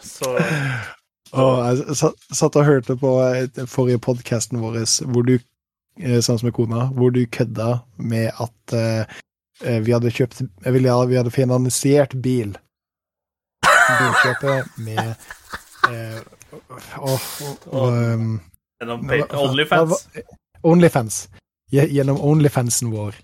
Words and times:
Så 0.00 0.36
Og 1.32 1.60
jeg 1.64 1.96
satt 2.36 2.56
og 2.60 2.66
hørte 2.68 2.96
på 3.00 3.12
eh, 3.24 3.64
forrige 3.70 4.00
podkasten 4.04 4.60
vår, 4.60 4.82
hvor 5.08 5.24
du, 5.24 5.38
eh, 6.00 6.20
sammen 6.20 6.50
med 6.50 6.56
kona, 6.56 6.86
hvor 6.92 7.10
du 7.14 7.22
kødda 7.24 7.78
med 7.96 8.30
at 8.36 8.76
eh, 8.76 9.78
vi 9.84 9.94
hadde 9.94 10.10
kjøpt 10.12 10.42
vil, 10.64 10.84
ja, 10.84 10.98
Vi 11.04 11.16
hadde 11.16 11.30
finansiert 11.30 12.16
bil. 12.22 12.56
Bilkjøpet 13.62 14.76
med 14.76 15.14
eh, 15.88 16.20
og, 17.00 17.20
um. 17.72 18.40
Onlyfans. 20.62 21.28
Gjennom 21.72 22.20
Onlyfansen 22.20 22.90
vår. 22.92 23.16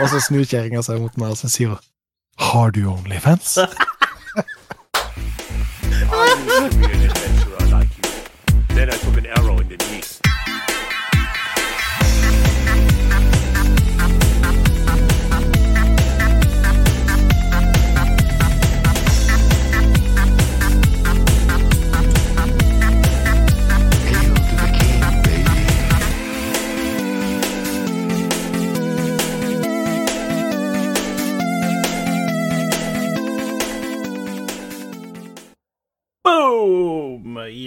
Og 0.00 0.08
så 0.12 0.20
snur 0.20 0.44
kjerringa 0.44 0.82
seg 0.84 1.00
mot 1.00 1.16
meg 1.18 1.32
og 1.32 1.38
så 1.40 1.48
sier 1.50 1.74
hun 1.74 1.84
Har 2.38 2.70
du 2.76 2.84
Onlyfans? 2.92 3.56
Oh, 6.18 6.95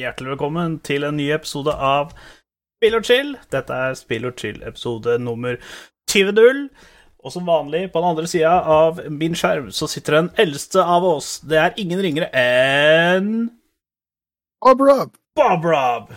Hjertelig 0.09 0.31
velkommen 0.31 0.79
til 0.81 1.03
en 1.05 1.19
ny 1.19 1.27
episode 1.35 1.69
av 1.69 2.15
Spill 2.79 2.95
og 2.97 3.03
chill. 3.05 3.27
Dette 3.53 3.75
er 3.77 3.91
Spill 3.93 4.23
og 4.25 4.39
chill-episode 4.41 5.19
nummer 5.21 5.59
20. 6.09 6.63
Og 7.21 7.35
som 7.35 7.45
vanlig, 7.45 7.83
på 7.93 8.01
den 8.01 8.15
andre 8.15 8.31
sida 8.31 8.55
av 8.73 9.03
min 9.13 9.37
skjerm, 9.37 9.69
så 9.69 9.85
sitter 9.91 10.17
den 10.17 10.31
eldste 10.41 10.81
av 10.81 11.05
oss. 11.05 11.29
Det 11.45 11.61
er 11.61 11.77
ingen 11.77 12.01
ringere 12.01 12.31
enn 12.33 13.29
Bob 14.65 14.81
Rob! 14.81 15.13
Bob 15.37 15.69
Rob. 15.69 16.09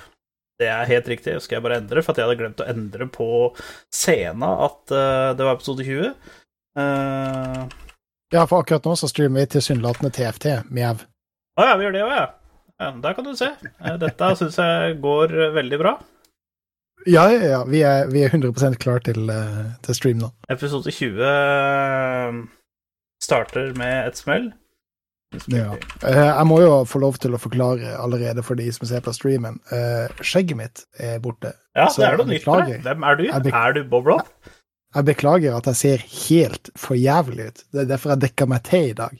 Det 0.56 0.72
er 0.72 0.89
helt 0.89 1.12
riktig. 1.12 1.36
Skal 1.45 1.58
jeg 1.58 1.69
bare 1.69 1.83
endre, 1.83 2.00
for 2.00 2.14
at 2.14 2.22
jeg 2.22 2.30
hadde 2.30 2.41
glemt 2.41 2.64
å 2.64 2.72
endre 2.72 3.12
på 3.12 3.30
scena 3.92 4.55
at 4.70 4.83
uh, 4.89 5.36
det 5.36 5.45
var 5.45 5.58
episode 5.58 5.84
20. 5.84 6.14
Uh... 6.80 7.67
Ja, 8.33 8.47
for 8.47 8.62
akkurat 8.62 8.89
nå 8.89 8.97
så 8.97 9.12
streamer 9.12 9.45
vi 9.45 9.58
tilsynelatende 9.58 10.17
TFT. 10.17 10.62
Mjau. 10.72 10.95
Å 11.61 11.74
ja, 11.74 11.74
vi 11.77 11.84
gjør 11.84 12.00
det 12.00 12.08
òg, 12.08 12.22
ja. 12.22 12.30
Ja. 12.83 12.94
Der 13.05 13.19
kan 13.19 13.27
du 13.27 13.34
se. 13.38 13.52
Eh, 13.80 13.98
Dette 14.00 14.33
syns 14.38 14.58
jeg 14.61 14.97
går 15.02 15.36
eh, 15.36 15.52
veldig 15.56 15.78
bra. 15.83 15.98
Ja, 17.06 17.27
ja, 17.33 17.42
ja. 17.42 17.61
Vi 17.66 17.83
er, 17.83 18.06
vi 18.12 18.22
er 18.22 18.34
100 18.34 18.78
klar 18.83 19.02
til, 19.02 19.30
eh, 19.30 19.62
til 19.83 19.98
stream 19.98 20.22
nå. 20.22 20.33
Episode 20.52 20.92
20 20.94 21.22
eh, 21.27 22.42
starter 23.22 23.72
med 23.78 24.11
et 24.11 24.20
smell. 24.20 24.52
Ja. 25.48 25.78
Jeg 26.05 26.44
må 26.44 26.58
jo 26.61 26.83
få 26.84 27.00
lov 27.00 27.16
til 27.22 27.33
å 27.33 27.41
forklare 27.41 27.94
allerede 27.97 28.42
for 28.44 28.58
de 28.61 28.66
som 28.77 28.84
ser 28.84 29.00
på 29.00 29.14
streamen. 29.17 29.56
Skjegget 30.20 30.58
mitt 30.58 30.83
er 31.00 31.22
borte. 31.24 31.55
Ja, 31.72 31.86
det 31.89 32.05
er 32.05 32.19
noe 32.20 32.28
nytt 32.28 32.44
for 32.44 32.61
deg. 32.61 32.83
Hvem 32.84 33.06
er 33.08 33.17
du? 33.17 33.24
Er 33.33 33.78
du 33.78 33.80
Bob 33.89 34.11
Rob? 34.12 34.28
Jeg 34.92 35.08
beklager 35.08 35.56
at 35.56 35.69
jeg 35.70 35.78
ser 35.78 36.02
helt 36.28 36.69
for 36.77 36.98
jævlig 37.00 37.48
ut. 37.48 37.62
Det 37.72 37.84
er 37.84 37.92
derfor 37.94 38.12
jeg 38.12 38.24
dekker 38.27 38.50
meg 38.52 38.64
til 38.69 38.91
i 38.91 38.96
dag. 38.98 39.14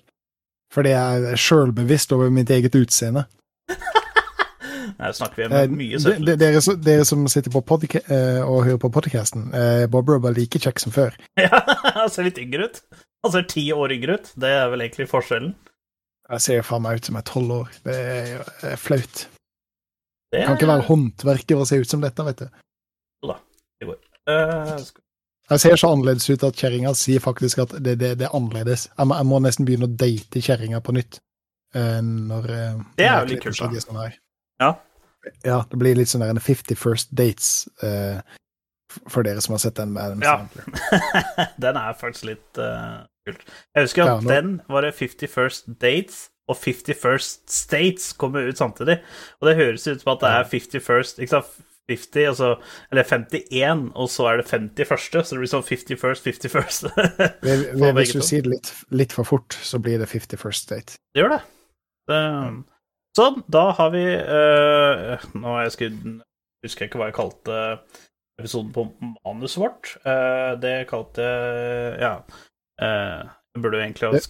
Fordi 0.73 0.93
jeg 0.93 1.31
er 1.33 1.41
sjøl 1.41 1.73
bevisst 1.77 2.13
over 2.13 2.33
mitt 2.33 2.53
eget 2.53 2.77
utseende. 2.77 3.25
Her 5.03 5.13
snakker 5.13 5.37
vi 5.49 5.55
Eh, 5.55 5.65
om 5.69 5.77
mye 5.77 5.97
de- 5.97 6.01
søtt. 6.03 6.25
de- 6.27 6.37
dere, 6.37 6.61
dere 6.85 7.05
som 7.05 7.27
sitter 7.29 7.51
på 7.51 7.63
eh, 8.09 8.43
og 8.43 8.65
hører 8.65 8.79
på 8.79 8.91
podcasten, 8.93 9.53
eh, 9.55 9.87
Bob 9.87 10.09
Rob 10.09 10.25
er 10.25 10.33
like 10.37 10.59
kjekk 10.59 10.79
som 10.81 10.93
før. 10.93 11.15
Ja, 11.39 11.63
han 11.95 12.09
ser 12.11 12.25
litt 12.25 12.39
yngre 12.39 12.69
ut. 12.71 12.81
Han 13.25 13.33
ser 13.33 13.43
ti 13.49 13.69
år 13.73 13.93
yngre 13.93 14.19
ut. 14.19 14.33
Det 14.37 14.49
er 14.51 14.69
vel 14.71 14.81
egentlig 14.81 15.09
forskjellen. 15.11 15.55
Jeg 16.33 16.41
ser 16.41 16.63
faen 16.63 16.83
meg 16.83 16.97
ut 16.99 17.05
som 17.07 17.17
jeg 17.19 17.23
er 17.25 17.31
tolv 17.33 17.51
år. 17.61 17.69
Det 17.85 17.95
er, 17.95 18.27
jo- 18.37 18.49
det 18.63 18.73
er 18.73 18.77
flaut. 18.81 19.27
Det 20.33 20.39
Jeg 20.41 20.47
kan 20.49 20.57
ikke 20.57 20.71
være 20.73 20.87
håndverker 20.89 21.59
og 21.61 21.67
se 21.69 21.77
ut 21.83 21.91
som 21.91 22.01
dette, 22.01 22.25
vet 22.25 22.39
du. 22.39 22.47
Så 23.23 23.29
da, 23.33 23.37
det 23.81 23.89
skal- 24.87 25.03
Jeg 25.51 25.61
ser 25.61 25.77
så 25.77 25.91
annerledes 25.93 26.31
ut 26.31 26.45
at 26.45 26.55
kjerringa 26.57 26.95
sier 26.97 27.21
faktisk 27.21 27.59
at 27.67 27.75
det, 27.83 27.99
det, 28.01 28.13
det 28.19 28.27
er 28.29 28.35
annerledes. 28.39 28.89
Jeg 28.97 29.07
må, 29.07 29.15
jeg 29.19 29.27
må 29.27 29.41
nesten 29.43 29.67
begynne 29.69 29.89
å 29.91 29.97
date 29.97 30.41
kjerringa 30.41 30.81
på 30.81 30.95
nytt. 30.97 31.19
Eh, 31.75 32.01
når 32.03 32.51
eh, 32.51 32.81
Det 32.99 33.07
er 33.09 33.21
jo 33.25 33.31
litt 33.33 33.43
kult, 33.45 33.59
da. 33.61 33.81
sånn. 33.85 34.01
Ja. 34.63 34.71
Ja, 35.47 35.61
det 35.71 35.79
blir 35.79 35.95
litt 35.99 36.11
sånn 36.11 36.25
der 36.25 36.33
en 36.35 36.41
50 36.43 36.75
First 36.79 37.13
Dates 37.15 37.69
uh, 37.85 38.19
for 39.09 39.23
dere 39.23 39.41
som 39.41 39.55
har 39.55 39.61
sett 39.63 39.77
den 39.79 39.93
med 39.95 40.03
Adam 40.03 40.23
Ja. 40.27 40.33
Sandler. 40.43 41.51
den 41.65 41.79
er 41.79 41.95
faktisk 42.01 42.27
litt 42.33 42.59
uh, 42.59 43.05
kult. 43.29 43.45
Jeg 43.77 43.87
husker 43.87 44.03
Ja, 44.05 44.17
at 44.19 44.25
nå- 44.27 44.33
den 44.35 44.55
var 44.69 44.83
det 44.83 44.95
50 44.99 45.31
First 45.31 45.71
Dates 45.81 46.25
og 46.51 46.59
50 46.59 46.99
First 46.99 47.47
States 47.55 48.11
kommer 48.19 48.49
ut 48.51 48.59
samtidig. 48.59 48.99
Og 49.41 49.47
det 49.49 49.55
høres 49.61 49.87
ut 49.87 50.03
som 50.03 50.11
at 50.17 50.25
det 50.27 50.33
er 50.35 50.49
50 50.57 50.83
First 50.83 51.23
Ikke 51.23 51.37
sant? 51.39 51.69
50, 51.91 52.27
altså, 52.31 52.49
eller 52.93 53.03
51, 53.05 53.89
og 53.99 54.07
så 54.11 54.27
er 54.31 54.37
det 54.39 54.45
50 54.49 54.87
første, 54.87 55.23
så 55.27 55.35
det 55.35 55.41
blir 55.43 55.51
sånn 55.51 55.65
50 55.67 55.99
First, 55.99 56.23
50 56.25 56.53
First. 56.53 56.87
Hvis 57.43 58.13
du 58.15 58.23
sier 58.23 58.45
det 58.47 58.53
litt, 58.55 58.71
litt 58.95 59.13
for 59.13 59.27
fort, 59.29 59.57
så 59.67 59.81
blir 59.83 59.99
det 60.01 60.07
50 60.09 60.39
First 60.41 60.71
Date. 60.71 60.95
Det 61.13 61.25
gjør 61.25 61.35
det. 61.35 61.41
Det 62.11 62.23
sånn, 63.17 63.43
da 63.53 63.65
har 63.77 63.91
vi 63.93 64.03
uh, 64.09 65.27
Nå 65.39 65.59
jeg 65.63 65.75
skrevet 65.77 66.23
Husker 66.63 66.85
jeg 66.85 66.93
ikke 66.93 67.01
hva 67.01 67.11
jeg 67.11 67.17
kalte 67.17 67.57
episoden 68.39 68.71
på 68.75 68.85
manuset 69.27 69.59
vårt. 69.59 69.89
Uh, 70.07 70.55
det 70.63 70.87
kalte 70.91 71.27
jeg 71.27 71.97
Ja. 72.03 72.13
Uh, 72.83 73.27
jeg 73.53 73.65
burde 73.65 73.83
egentlig 73.83 74.09
ha 74.09 74.21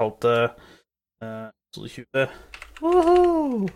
kalt 0.00 0.20
det 0.22 0.36
uh, 1.24 1.48
episode 1.72 1.88
20 1.88 2.28
Woho! 2.82 3.68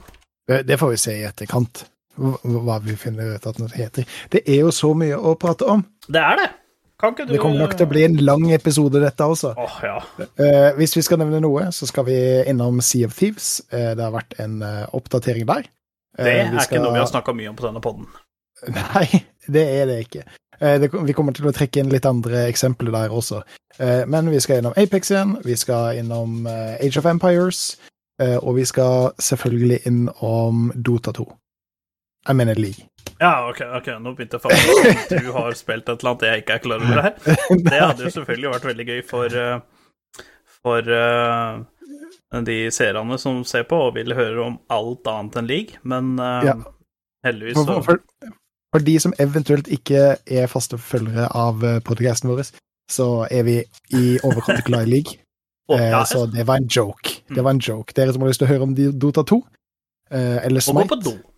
Det, 0.47 0.79
får 0.79 0.93
vi 0.93 0.99
se 1.01 1.15
i 1.17 1.25
etterkant, 1.27 1.87
hva 2.17 2.77
vi 2.85 2.95
finner 2.99 3.35
ut 3.35 3.49
at 3.49 3.59
det 3.59 3.73
heter. 3.75 4.07
Det 4.31 4.45
er 4.47 4.61
jo 4.61 4.71
så 4.75 4.93
mye 4.95 5.17
å 5.19 5.35
prate 5.41 5.67
om. 5.67 5.83
Det 6.07 6.23
er 6.23 6.39
det! 6.39 6.49
Du 6.97 7.25
Det 7.29 7.39
kommer 7.39 7.61
nok 7.61 7.75
til 7.77 7.85
å 7.85 7.91
bli 7.91 8.03
en 8.07 8.15
lang 8.25 8.47
episode, 8.57 9.01
dette 9.03 9.25
også. 9.25 9.51
Oh, 9.61 9.75
ja. 9.85 9.99
uh, 10.17 10.71
hvis 10.79 10.97
vi 10.97 11.03
skal 11.05 11.21
nevne 11.21 11.43
noe, 11.45 11.67
så 11.69 11.85
skal 11.91 12.07
vi 12.09 12.17
innom 12.49 12.81
Sea 12.81 13.11
of 13.11 13.13
Thieves. 13.19 13.59
Uh, 13.69 13.93
det 13.93 14.01
har 14.01 14.15
vært 14.15 14.33
en 14.41 14.63
uh, 14.65 14.87
oppdatering 14.97 15.45
der. 15.51 15.69
Det 16.17 16.33
er 16.33 16.49
skal... 16.55 16.79
ikke 16.79 16.81
noe 16.87 16.95
vi 16.95 17.03
har 17.03 17.11
snakka 17.11 17.37
mye 17.37 17.53
om 17.53 17.59
på 17.59 17.67
denne 17.67 17.85
poden. 17.85 18.09
Nei, 18.73 19.05
det 19.59 19.67
er 19.75 19.93
det 19.93 19.99
ikke. 20.07 20.25
Det, 20.57 20.89
vi 20.89 21.13
kommer 21.13 21.37
til 21.37 21.51
å 21.51 21.53
trekke 21.53 21.83
inn 21.83 21.93
litt 21.93 22.09
andre 22.09 22.47
eksempler 22.49 22.95
der 22.95 23.13
også. 23.13 23.43
Men 24.09 24.31
vi 24.33 24.41
skal 24.41 24.63
innom 24.63 24.73
Apex 24.81 25.13
igjen, 25.13 25.35
vi 25.45 25.53
skal 25.61 26.01
innom 26.01 26.49
Age 26.49 26.97
of 26.97 27.05
Empires, 27.11 27.61
og 28.41 28.57
vi 28.57 28.65
skal 28.65 29.11
selvfølgelig 29.21 29.83
innom 29.85 30.71
Dota 30.73 31.13
2. 31.13 31.29
Jeg 32.31 32.41
mener 32.41 32.57
League. 32.57 32.89
Ja, 33.21 33.49
ok, 33.49 33.61
ok, 33.79 33.89
nå 34.03 34.13
begynte 34.17 34.37
jeg 34.37 34.45
faktisk 34.45 34.91
at 34.91 35.25
du 35.25 35.31
har 35.33 35.57
spilt 35.57 35.89
et 35.89 36.03
eller 36.03 36.13
annet 36.13 36.27
jeg 36.29 36.43
ikke 36.43 36.57
er 36.57 36.63
klar 36.65 36.85
over 36.85 37.03
her. 37.07 37.15
Det 37.71 37.81
hadde 37.81 38.05
jo 38.05 38.13
selvfølgelig 38.19 38.53
vært 38.53 38.69
veldig 38.71 38.87
gøy 38.91 39.01
for 39.09 39.39
eh, 39.43 40.25
For 40.67 40.91
uh, 40.91 41.63
de 42.45 42.59
seerne 42.75 43.19
som 43.23 43.45
ser 43.47 43.65
på 43.71 43.79
og 43.89 43.95
vil 43.97 44.17
høre 44.19 44.43
om 44.45 44.59
alt 44.75 45.07
annet 45.09 45.39
enn 45.41 45.49
league, 45.49 45.81
men 45.83 46.17
uh, 46.19 46.43
Ja. 46.45 46.57
heldigvis 47.25 47.61
så 47.61 47.79
for, 47.87 47.87
for, 47.87 48.33
for 48.75 48.85
de 48.85 48.97
som 49.01 49.15
eventuelt 49.23 49.71
ikke 49.73 50.17
er 50.27 50.51
faste 50.51 50.79
følgere 50.79 51.31
av 51.31 51.63
podkasten 51.87 52.33
vår, 52.33 52.51
så 52.91 53.27
er 53.31 53.47
vi 53.47 53.61
i 53.95 54.19
overkant 54.27 54.67
glad 54.67 54.87
i 54.87 54.99
League. 54.99 55.21
Eh, 55.73 55.89
ja, 55.91 56.05
så 56.05 56.27
det 56.27 56.45
var 56.47 56.57
en 56.57 56.67
joke. 56.67 57.11
Det 57.29 57.43
var 57.43 57.51
en 57.51 57.59
joke. 57.59 57.93
Dere 57.97 58.13
som 58.13 58.23
har 58.23 58.31
lyst 58.31 58.43
til 58.43 58.47
å 58.47 58.53
høre 58.53 58.67
om 58.69 58.75
Dota 58.77 59.25
2, 59.27 59.41
eh, 60.11 60.39
eller 60.47 60.63
Må 60.73 60.85
gå 60.85 60.89
på 60.93 61.01
Smite, 61.01 61.11
do. 61.11 61.33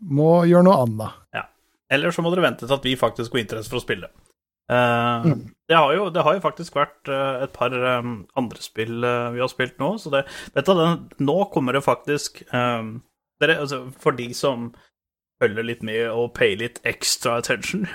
Må 0.00 0.30
gjøre 0.48 0.66
noe 0.66 0.80
annet. 0.84 1.20
Eller 1.92 2.10
så 2.10 2.22
må 2.24 2.32
dere 2.32 2.46
vente 2.48 2.66
til 2.66 2.74
at 2.74 2.86
vi 2.86 2.96
faktisk 2.98 3.34
får 3.34 3.44
interesse 3.44 3.70
for 3.72 3.80
å 3.80 3.84
spille. 3.84 4.10
Uh, 4.66 5.22
Mm. 5.22 5.54
det, 5.68 5.76
har 5.76 5.92
jo, 5.94 6.08
det 6.10 6.22
har 6.26 6.34
jo 6.34 6.42
faktisk 6.42 6.74
vært 6.74 7.06
eh, 7.06 7.44
et 7.44 7.52
par 7.54 7.70
um, 7.70 8.26
andre 8.34 8.58
spill 8.58 9.04
uh, 9.04 9.30
vi 9.30 9.38
har 9.38 9.46
spilt 9.46 9.78
nå, 9.78 9.92
så 10.02 10.10
det, 10.10 10.24
vet 10.56 10.66
du, 10.66 10.72
den, 10.74 11.04
nå 11.22 11.36
kommer 11.54 11.76
det 11.76 11.84
faktisk 11.86 12.42
um, 12.50 12.96
dere, 13.38 13.60
altså, 13.62 13.84
For 14.02 14.16
de 14.18 14.26
som 14.34 14.72
følger 15.42 15.68
litt 15.68 15.84
med 15.86 16.08
og 16.10 16.32
payer 16.34 16.58
litt 16.58 16.80
extra 16.82 17.36
attention, 17.38 17.86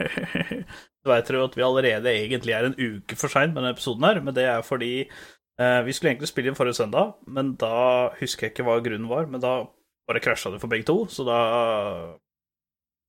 så 1.04 1.12
vet 1.12 1.28
dere 1.28 1.42
jo 1.42 1.50
at 1.50 1.60
vi 1.60 1.68
allerede 1.68 2.16
egentlig 2.16 2.56
er 2.56 2.70
en 2.70 2.80
uke 2.80 3.20
for 3.20 3.28
seint 3.28 3.52
med 3.52 3.66
denne 3.66 3.76
episoden 3.76 4.08
her, 4.08 4.22
men 4.24 4.38
det 4.38 4.48
er 4.48 4.64
fordi 4.64 4.94
uh, 5.10 5.82
vi 5.84 5.92
skulle 5.92 6.14
egentlig 6.14 6.32
spille 6.32 6.54
inn 6.54 6.60
forrige 6.60 6.80
søndag, 6.80 7.18
men 7.28 7.58
da 7.60 8.14
husker 8.22 8.48
jeg 8.48 8.56
ikke 8.56 8.70
hva 8.70 8.80
grunnen 8.80 9.12
var, 9.12 9.28
men 9.28 9.44
da 9.44 9.58
bare 10.12 10.22
krasja 10.24 10.52
det 10.54 10.60
for 10.62 10.72
begge 10.72 10.88
to, 10.92 11.00
så 11.12 11.26
da 11.28 11.40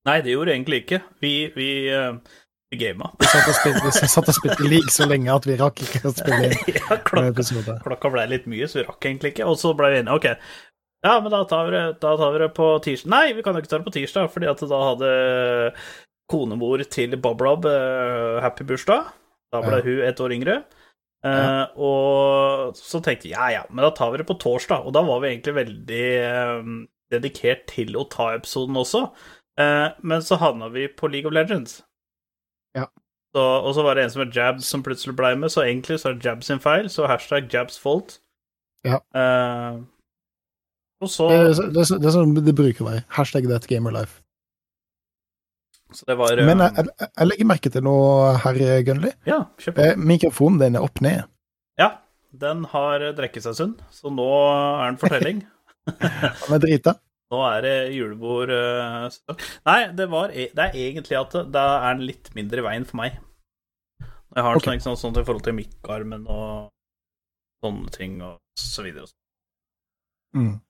Nei, 0.09 0.17
det 0.25 0.33
gjorde 0.33 0.51
egentlig 0.57 0.81
ikke. 0.83 0.99
Vi, 1.23 1.31
vi, 1.55 1.67
eh, 1.95 2.17
vi 2.73 2.79
gama. 2.81 3.13
Vi 3.21 3.29
satt 3.31 3.51
og 3.53 3.55
spilte, 3.55 4.09
satt 4.11 4.31
og 4.33 4.35
spilte 4.35 4.67
League 4.67 4.91
så 4.91 5.07
lenge 5.07 5.31
at 5.31 5.47
vi 5.47 5.55
rakk 5.61 5.79
ikke 5.85 6.01
å 6.11 6.15
spille 6.17 6.49
ja, 6.75 6.97
klokka, 7.07 7.77
klokka 7.85 8.11
ble 8.11 8.25
litt 8.33 8.49
mye, 8.51 8.67
så 8.67 8.81
vi 8.81 8.87
rakk 8.89 9.07
egentlig 9.07 9.37
ikke. 9.37 9.47
Og 9.47 9.61
så 9.63 9.71
ble 9.79 9.93
vi 9.95 10.01
enige, 10.03 10.19
ok, 10.19 10.59
Ja, 11.07 11.17
men 11.23 11.31
da 11.35 11.45
tar 11.51 11.69
vi 11.69 11.77
det, 11.77 11.85
da 12.03 12.17
tar 12.19 12.35
vi 12.35 12.43
det 12.43 12.51
på 12.59 12.67
tirsdag. 12.83 13.11
Nei, 13.15 13.25
vi 13.39 13.43
kan 13.47 13.55
jo 13.55 13.63
ikke 13.63 13.71
ta 13.71 13.79
det 13.79 13.87
på 13.89 13.95
tirsdag, 14.01 14.29
fordi 14.35 14.51
at 14.51 14.61
da 14.71 14.83
hadde 14.89 15.15
konemor 16.31 16.83
til 16.91 17.17
Bob 17.23 17.43
Rob 17.43 17.67
uh, 17.67 18.39
happy 18.43 18.67
bursdag. 18.67 19.09
Da 19.55 19.63
ble 19.63 19.81
Ja. 19.81 19.87
hun 19.87 20.03
ett 20.07 20.23
år 20.23 20.35
yngre. 20.35 20.63
Eh, 21.23 21.65
og 21.79 22.73
så 22.75 22.99
tenkte 22.99 23.29
vi 23.29 23.35
ja, 23.37 23.45
ja, 23.55 23.61
men 23.71 23.85
da 23.85 23.93
tar 23.95 24.11
vi 24.11 24.19
det 24.19 24.27
på 24.27 24.35
torsdag. 24.43 24.87
Og 24.89 24.95
da 24.95 25.05
var 25.07 25.21
vi 25.23 25.29
egentlig 25.31 25.55
veldig 25.55 26.07
eh, 26.19 26.71
dedikert 27.13 27.67
til 27.71 27.97
å 27.99 28.07
ta 28.11 28.33
episoden 28.37 28.79
også. 28.81 29.07
Eh, 29.61 29.89
men 30.03 30.25
så 30.25 30.39
havna 30.41 30.71
vi 30.73 30.89
på 30.89 31.11
League 31.13 31.29
of 31.29 31.37
Legends. 31.37 31.81
Ja. 32.77 32.89
Så, 33.33 33.41
og 33.41 33.73
så 33.77 33.85
var 33.85 33.97
det 33.97 34.07
en 34.07 34.13
som 34.13 34.25
het 34.25 34.37
Jabs 34.37 34.69
som 34.69 34.83
plutselig 34.85 35.15
ble 35.17 35.33
med, 35.41 35.53
så 35.53 35.65
egentlig 35.65 36.01
så 36.01 36.11
er 36.11 36.19
det 36.19 36.27
Jabs 36.27 36.51
sin 36.51 36.61
feil, 36.61 36.91
så 36.93 37.09
hashtag 37.09 37.49
Jabs 37.53 37.79
fault. 37.81 38.19
Ja. 38.85 38.99
Eh, 39.17 39.81
og 41.03 41.11
så 41.11 41.29
Det, 41.31 41.39
er 41.39 41.73
det, 41.75 41.87
det 42.03 42.13
sånn 42.15 42.37
det 42.39 42.55
bruker 42.57 42.85
å 42.85 42.91
være. 42.91 43.05
Hashtag 43.17 43.49
that 43.51 43.67
gamer 43.71 43.95
life. 43.95 44.21
Så 45.93 46.07
det 46.09 46.17
var 46.21 46.37
eh, 46.37 46.47
Men 46.47 46.63
jeg, 46.65 46.77
jeg, 46.79 47.09
jeg 47.09 47.31
legger 47.31 47.49
merke 47.49 47.73
til 47.73 47.85
noe, 47.87 48.35
herr 48.45 48.61
Gunnli. 48.87 49.13
Ja. 49.29 49.43
Eh, 49.73 49.97
Mikrofonen 49.97 50.61
din 50.63 50.79
er 50.79 50.87
opp 50.87 51.03
ned. 51.05 51.27
Ja, 51.81 51.91
den 52.33 52.65
har 52.73 53.05
drukket 53.17 53.45
seg 53.45 53.59
sunn, 53.59 53.75
så 53.93 54.13
nå 54.13 54.29
er 54.29 54.87
den 54.91 55.01
fortelling. 55.03 55.43
Han 55.89 56.57
er 56.57 56.63
drita. 56.63 56.97
Nå 57.33 57.41
er 57.49 57.63
det 57.65 57.77
julebord 57.97 58.51
Uh. 58.53 59.07
Nei, 59.67 59.79
det, 59.97 60.07
var, 60.13 60.35
e- 60.37 60.51
det 60.53 60.67
er 60.69 60.77
egentlig 60.77 61.17
at 61.19 61.33
det, 61.33 61.47
da 61.55 61.65
er 61.89 61.97
den 61.97 62.07
litt 62.11 62.29
mindre 62.37 62.61
i 62.61 62.67
veien 62.67 62.85
for 62.89 63.01
meg. 63.01 63.17
Jeg 64.33 64.45
har 64.47 64.57
okay. 64.59 64.79
Sånn, 64.81 64.97
sant, 64.97 65.01
sånn 65.01 65.23
i 65.23 65.25
forhold 65.27 65.45
til 65.47 65.57
mikkarmen 65.57 66.27
og 66.31 66.69
sånne 67.65 67.93
ting 67.95 68.21
og 68.25 68.39
så 68.59 68.85
videre. 68.85 69.09
Mm. 70.37 70.61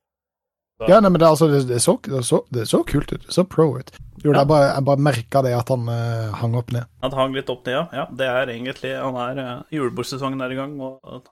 Ja, 0.88 0.98
nei, 0.98 1.12
men 1.12 1.20
det, 1.22 1.28
altså, 1.28 1.46
det, 1.46 1.60
det, 1.68 1.78
så, 1.82 1.94
det, 2.02 2.24
så, 2.26 2.40
det 2.50 2.64
så 2.66 2.80
kult 2.86 3.12
ut. 3.12 3.22
Det 3.22 3.34
så 3.34 3.44
pro 3.46 3.68
ut. 3.78 3.92
Jo, 4.24 4.32
Ja. 4.32 4.40
jeg 4.40 4.48
bare, 4.50 4.72
jeg 4.72 4.86
bare 4.88 5.04
merka 5.06 5.42
det 5.46 5.52
at 5.54 5.70
han 5.70 5.86
uh, 5.86 6.32
hang 6.40 6.56
opp 6.58 6.72
ned. 6.74 6.88
Han 7.04 7.14
hang 7.18 7.36
litt 7.38 7.50
opp 7.54 7.62
ned, 7.66 7.76
ja. 7.76 7.84
ja. 8.00 8.06
Det 8.10 8.26
er 8.26 8.50
egentlig 8.54 8.90
Han 8.98 9.18
er 9.22 9.38
uh, 9.42 9.52
Julebordsesongen 9.70 10.42
er 10.42 10.54
i 10.54 10.58
gang, 10.58 10.74
og 10.82 10.98
han 11.06 11.22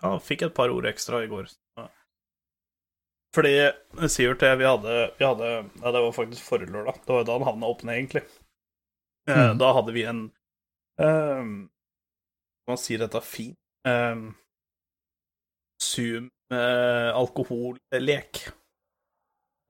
ja, 0.00 0.14
fikk 0.24 0.46
et 0.48 0.56
par 0.56 0.72
ord 0.72 0.88
ekstra 0.88 1.20
i 1.24 1.28
går. 1.28 1.50
Så. 1.52 1.88
Fordi 3.38 3.52
Sivert 4.10 4.42
og 4.42 4.48
jeg, 4.50 4.58
vi 4.58 4.66
hadde, 4.66 4.94
vi 5.14 5.26
hadde 5.26 5.48
Ja, 5.78 5.92
det 5.94 6.02
var 6.02 6.14
faktisk 6.16 6.42
forrige 6.42 6.74
lørdag. 6.74 6.98
Det 7.06 7.14
var 7.14 7.26
da 7.28 7.36
han 7.38 7.46
havna 7.46 7.70
opp 7.70 7.84
ned, 7.86 7.94
egentlig. 8.00 8.24
Eh, 9.28 9.36
Mm. 9.38 9.58
Da 9.60 9.72
hadde 9.76 9.92
vi 9.92 10.02
en 10.08 10.22
hva 10.98 11.68
Man 12.68 12.80
sier 12.80 12.98
dette 12.98 13.20
fint 13.22 13.56
um, 13.86 14.32
Zoom 15.78 16.30
eh, 16.52 17.10
alkohollek. 17.14 18.40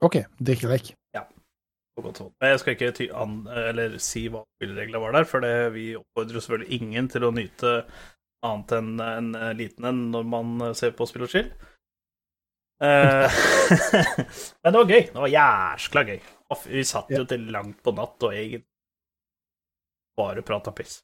OK, 0.04 0.16
drikkelek. 0.38 0.94
Ja. 1.14 1.26
på 1.96 2.04
godt 2.06 2.22
hold. 2.22 2.32
Men 2.40 2.52
jeg 2.54 2.60
skal 2.62 2.76
ikke 2.76 3.08
an, 3.18 3.34
eller 3.50 3.98
si 4.02 4.28
hva 4.30 4.44
spillereglene 4.56 5.02
var 5.02 5.18
der, 5.18 5.26
for 5.28 5.42
det, 5.44 5.72
vi 5.74 5.90
oppfordrer 5.98 6.40
selvfølgelig 6.40 6.78
ingen 6.78 7.10
til 7.12 7.26
å 7.26 7.32
nyte 7.34 7.74
annet 8.46 8.74
enn 8.78 8.92
en 9.02 9.32
eh, 9.34 9.54
liten 9.58 9.88
en 9.90 10.04
når 10.14 10.28
man 10.30 10.52
eh, 10.68 10.76
ser 10.78 10.94
på 10.94 11.06
spill 11.10 11.26
og 11.26 11.32
chill. 11.34 11.50
Eh, 12.80 13.38
Men 14.62 14.72
det 14.72 14.78
var 14.78 14.90
gøy. 14.92 15.04
Det 15.12 15.20
var 15.24 15.32
jæskla 15.32 16.04
gøy. 16.08 16.18
Vi 16.70 16.84
satt 16.88 17.10
jo 17.12 17.24
til 17.28 17.48
langt 17.52 17.80
på 17.84 17.92
natt 17.96 18.22
og 18.24 18.32
egentlig 18.32 18.62
bare 20.18 20.42
prata 20.42 20.72
piss. 20.74 21.00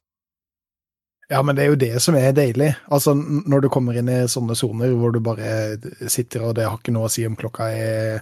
Ja, 1.29 1.39
men 1.41 1.57
det 1.57 1.63
er 1.63 1.71
jo 1.71 1.77
det 1.81 2.01
som 2.03 2.15
er 2.19 2.33
deilig. 2.37 2.67
Altså, 2.93 3.15
når 3.17 3.63
du 3.63 3.69
kommer 3.73 3.97
inn 3.97 4.09
i 4.13 4.17
sånne 4.29 4.53
soner 4.57 4.91
hvor 4.93 5.13
du 5.15 5.17
bare 5.25 5.77
sitter 6.11 6.43
og 6.45 6.53
det 6.57 6.67
har 6.67 6.77
ikke 6.77 6.93
noe 6.93 7.07
å 7.07 7.13
si 7.13 7.23
om 7.25 7.37
klokka 7.39 7.69
er 7.73 8.19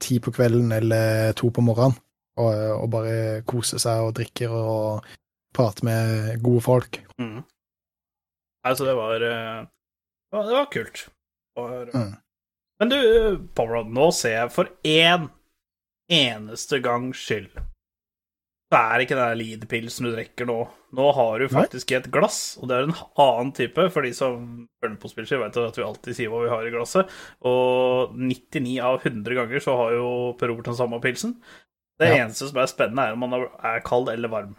ti 0.00 0.16
på 0.24 0.32
kvelden 0.32 0.72
eller 0.72 1.34
to 1.36 1.50
på 1.52 1.64
morgenen, 1.64 1.98
og, 2.40 2.52
og 2.80 2.88
bare 2.92 3.42
koser 3.48 3.80
seg 3.80 4.06
og 4.06 4.14
drikker 4.16 4.52
og 4.56 5.04
prater 5.56 5.84
med 5.88 6.40
gode 6.44 6.62
folk. 6.64 7.00
Mm. 7.20 7.42
Altså, 8.64 8.88
det 8.88 8.96
var 8.98 9.18
Det 9.20 9.34
var, 10.32 10.48
Det 10.48 10.56
var 10.56 10.70
kult. 10.72 11.04
Det 11.56 11.62
var, 11.62 11.92
Mm. 11.92 12.14
Men 12.80 12.92
du, 12.92 12.98
Powerrod, 13.56 13.88
nå 13.96 14.10
ser 14.12 14.34
jeg 14.36 14.52
for 14.52 14.68
én 14.84 15.30
eneste 16.12 16.78
gangs 16.84 17.18
skyld 17.18 17.50
så 18.66 18.78
er 18.80 18.98
det 18.98 19.04
ikke 19.06 19.14
den 19.14 19.28
der 19.30 19.38
Lied-pilsen 19.38 20.06
du 20.08 20.10
drikker 20.10 20.48
nå. 20.48 20.56
Nå 20.98 21.04
har 21.14 21.38
du 21.38 21.44
faktisk 21.52 21.92
i 21.92 21.96
et 22.00 22.08
glass, 22.10 22.56
og 22.58 22.66
det 22.66 22.74
er 22.76 22.88
en 22.88 22.96
annen 23.22 23.52
type. 23.54 23.84
For 23.94 24.02
de 24.02 24.10
som 24.16 24.40
følger 24.82 24.96
på 25.02 25.10
spillskill, 25.12 25.38
vet 25.44 25.58
at 25.62 25.78
vi 25.78 25.84
alltid 25.86 26.16
sier 26.18 26.32
hva 26.32 26.40
vi 26.42 26.50
har 26.50 26.66
i 26.66 26.72
glasset. 26.74 27.12
Og 27.46 28.16
99 28.18 28.72
av 28.82 28.98
100 29.06 29.38
ganger 29.38 29.62
så 29.62 29.76
har 29.78 29.94
jo 29.94 30.08
Per 30.40 30.50
Robert 30.50 30.66
den 30.72 30.78
samme 30.80 30.98
pilsen. 31.04 31.36
Det 32.00 32.08
Ja. 32.10 32.24
eneste 32.24 32.48
som 32.50 32.58
er 32.58 32.66
spennende, 32.66 33.06
er 33.06 33.12
om 33.14 33.22
man 33.22 33.46
er 33.62 33.80
kald 33.86 34.10
eller 34.10 34.28
varm. 34.28 34.56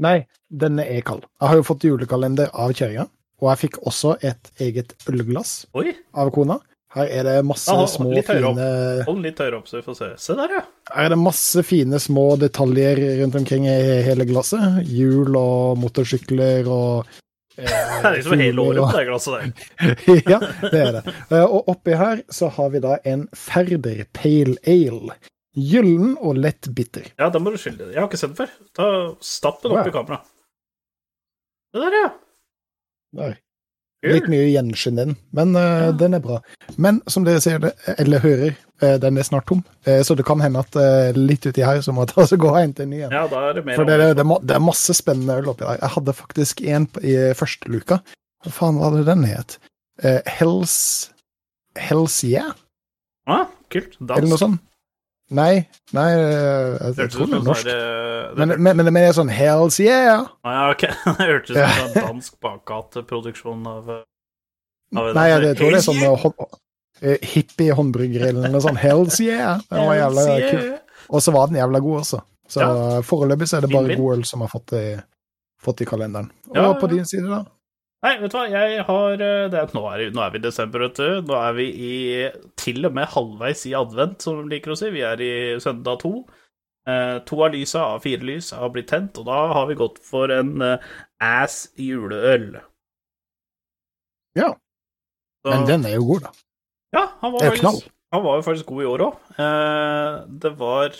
Nei, 0.00 0.26
denne 0.48 0.88
er 0.88 1.02
kald. 1.02 1.26
Jeg 1.40 1.48
har 1.52 1.56
jo 1.60 1.68
fått 1.68 1.84
julekalender 1.84 2.48
av 2.54 2.72
kjerringa, 2.72 3.10
og 3.42 3.50
jeg 3.52 3.68
fikk 3.68 3.78
også 3.84 4.16
et 4.24 4.50
eget 4.58 4.96
ølglass 5.06 5.66
Oi, 5.74 5.92
av 6.14 6.32
kona. 6.32 6.60
Her 6.96 7.10
er 7.12 7.26
det 7.26 7.36
masse 7.44 7.68
Ja, 7.74 7.84
små, 7.90 8.08
fine 8.24 8.40
hold 8.48 9.08
den 9.10 9.24
litt 9.26 9.40
høyere 9.42 9.58
opp, 9.60 9.66
så 9.68 9.76
vi 9.76 9.84
får 9.84 9.96
se. 9.98 10.06
Se 10.24 10.36
der, 10.38 10.54
ja. 10.56 10.60
Her 10.94 11.08
er 11.08 11.12
det 11.12 11.18
masse 11.20 11.64
fine 11.68 12.00
små 12.00 12.24
detaljer 12.40 13.00
rundt 13.20 13.36
omkring 13.42 13.66
i 13.68 13.78
hele 14.06 14.24
glasset. 14.28 14.80
Hjul 14.88 15.36
og 15.36 15.76
motorsykler 15.82 16.70
og 16.72 17.10
eh, 17.58 17.68
Det 17.68 18.08
er 18.08 18.16
liksom 18.16 18.40
hele 18.40 18.64
året 18.64 18.80
på 18.86 18.96
det 18.96 19.08
glasset 19.10 19.36
der. 19.36 19.50
ja, 20.32 20.38
det 20.64 20.80
er 20.80 20.94
det. 20.96 21.02
Eh, 21.28 21.44
Og 21.44 21.68
oppi 21.74 21.98
her 22.00 22.22
så 22.32 22.48
har 22.56 22.72
vi 22.72 22.80
da 22.84 22.96
en 23.04 23.26
Ferder 23.36 24.06
Pale 24.16 24.56
Ale. 24.64 25.18
Gyllen 25.58 26.14
og 26.22 26.38
lett 26.38 26.70
bitter. 26.72 27.10
Ja, 27.18 27.28
den 27.34 27.44
må 27.44 27.52
du 27.52 27.58
skylde 27.60 27.84
deg. 27.84 27.96
Jeg 27.96 28.00
har 28.00 28.08
ikke 28.08 28.20
sett 28.20 28.32
den 28.32 28.40
før. 28.40 28.56
Ta 28.78 28.88
Stapp 29.24 29.60
den 29.64 29.74
opp 29.74 29.82
ja. 29.82 29.90
i 29.90 29.94
kamera. 29.98 30.20
Det 31.74 31.84
der, 31.84 31.96
ja. 32.00 32.08
Der. 33.18 33.36
Litt 34.06 34.28
mye 34.30 34.46
gjenskinn 34.46 34.98
den, 34.98 35.16
men 35.34 35.56
uh, 35.58 35.90
den 35.98 36.14
er 36.14 36.22
bra. 36.22 36.36
Men 36.78 37.00
som 37.10 37.24
dere 37.26 37.40
ser 37.42 37.58
det, 37.64 37.72
eller 37.98 38.22
hører, 38.22 38.52
uh, 38.84 38.94
den 39.02 39.18
er 39.18 39.26
snart 39.26 39.48
tom. 39.50 39.64
uh, 39.88 39.98
så 40.06 40.14
det 40.14 40.26
kan 40.28 40.38
hende 40.44 40.62
at 40.62 40.78
litt 41.16 41.48
uti 41.48 41.64
her 41.66 41.82
så 41.82 41.94
må 41.94 42.06
jeg 42.06 42.14
ta 42.14 42.38
gå 42.38 42.52
og 42.52 42.60
hente 42.60 42.86
en 42.86 42.92
ny 42.94 43.02
en. 43.02 43.16
Ja, 43.16 43.24
da 43.30 43.42
er 43.48 43.58
det 43.58 43.64
mer 43.66 43.80
For 43.80 43.90
det, 43.90 43.98
det, 44.20 44.22
det, 44.22 44.54
er 44.54 44.62
masse 44.62 44.94
spennende 44.94 45.40
øl 45.42 45.50
oppi 45.50 45.66
der. 45.66 45.82
Jeg 45.82 45.94
hadde 45.96 46.14
faktisk 46.20 46.62
en 46.62 46.86
i 47.02 47.16
første 47.38 47.74
luka. 47.74 47.98
Hva 48.46 48.54
faen 48.54 48.78
var 48.78 48.94
det 48.94 49.08
den 49.08 49.26
het? 49.26 49.58
Hells 50.30 50.76
Hells 51.78 52.22
Yeah? 52.22 52.54
Ah, 53.26 53.50
kult. 53.70 53.98
Dansk. 53.98 54.18
Eller 54.20 54.30
noe 54.30 54.40
sånt? 54.40 54.62
Nei, 55.30 55.68
nei 55.92 56.06
eh, 56.14 56.78
jeg, 56.80 56.94
jeg 56.96 57.10
tror 57.12 57.26
det 57.28 57.36
er 57.36 57.42
norsk. 57.44 57.66
sånn 57.66 57.72
eh, 57.74 58.28
Men, 58.38 58.48
det- 58.48 58.58
men, 58.64 58.76
men, 58.78 58.86
men 58.92 58.94
det 59.02 59.08
er 59.10 59.16
sånn 59.18 59.28
Hells 59.32 59.76
Yeah! 59.82 60.22
Ah, 60.44 60.54
ja, 60.54 60.62
ok. 60.72 60.84
Det 61.18 61.26
hørtes 61.28 61.50
ut 61.50 61.58
som 61.58 61.88
en 61.88 61.98
dansk 62.06 62.38
bakgateproduksjon 62.46 63.66
av 63.68 63.90
eh, 63.92 64.02
av- 64.96 65.10
Nei, 65.18 65.26
jeg, 65.34 65.56
tror 65.60 65.74
det 65.76 65.82
er 65.82 65.84
sånn 65.84 66.00
yeah! 66.00 66.14
eh, 66.16 66.24
hå- 66.24 66.48
eh, 67.02 67.28
hippie 67.34 67.76
håndbrygger 67.76 68.24
eller 68.30 68.48
noe 68.54 68.62
sånt. 68.64 68.80
Hells 68.80 69.20
Yeah! 69.20 69.60
Den 69.68 69.84
var 69.90 70.00
jævla 70.00 70.24
kul. 70.48 70.66
Og 71.08 71.22
så 71.24 71.32
var 71.36 71.52
den 71.52 71.60
jævla 71.60 71.80
god 71.84 72.00
også. 72.06 72.22
Så 72.48 72.64
Ja. 72.64 73.00
foreløpig 73.04 73.48
så 73.50 73.58
er 73.58 73.66
det 73.66 73.72
bare 73.74 73.96
god 74.00 74.16
øl 74.18 74.24
som 74.24 74.40
har 74.40 74.48
fått 74.48 74.72
i, 74.80 74.86
fått 75.60 75.82
i 75.84 75.88
kalenderen. 75.88 76.30
Og 76.48 76.56
Ja, 76.56 76.72
på 76.80 76.88
din 76.88 77.04
side, 77.04 77.28
da? 77.28 77.42
Nei, 78.04 78.12
vet 78.22 78.30
du 78.30 78.36
hva, 78.38 78.44
jeg 78.46 78.82
har 78.86 79.22
eh, 79.26 79.48
det, 79.50 79.62
nå, 79.74 79.80
er, 79.90 80.04
nå 80.14 80.22
er 80.22 80.30
vi 80.34 80.38
i 80.38 80.42
desember, 80.44 80.84
vet 80.86 80.98
du. 81.00 81.22
Nå 81.26 81.34
er 81.34 81.54
vi 81.56 81.64
i 81.66 81.94
til 82.60 82.86
og 82.86 82.92
med 82.94 83.08
halvveis 83.10 83.64
i 83.66 83.72
advent, 83.74 84.22
som 84.22 84.38
de 84.44 84.52
liker 84.54 84.70
å 84.74 84.76
si. 84.78 84.90
Vi 84.94 85.02
er 85.02 85.22
i 85.24 85.30
søndag 85.62 85.98
to. 86.04 86.12
Eh, 86.88 87.16
to 87.26 87.40
av 87.44 87.50
lysa 87.56 87.82
av 87.96 88.04
fire 88.06 88.22
lys 88.24 88.52
har 88.54 88.70
blitt 88.72 88.86
tent, 88.92 89.18
og 89.18 89.26
da 89.26 89.40
har 89.52 89.66
vi 89.68 89.76
gått 89.80 89.98
for 90.06 90.30
en 90.32 90.54
eh, 90.62 90.86
ass 91.26 91.64
juleøl. 91.76 92.60
Ja. 94.38 94.52
Så- 95.42 95.50
Men 95.56 95.66
den 95.66 95.86
er 95.90 95.96
jo 95.98 96.06
god, 96.12 96.28
da. 96.28 96.32
Ja, 96.94 97.02
han 97.20 97.32
var, 97.34 97.40
faktisk, 97.50 97.90
han 98.14 98.22
var 98.24 98.38
jo 98.38 98.42
faktisk 98.46 98.66
god 98.70 98.82
i 98.82 98.88
år 98.94 99.04
òg. 99.08 99.18
Eh, 99.42 100.20
det 100.46 100.54
var 100.58 100.94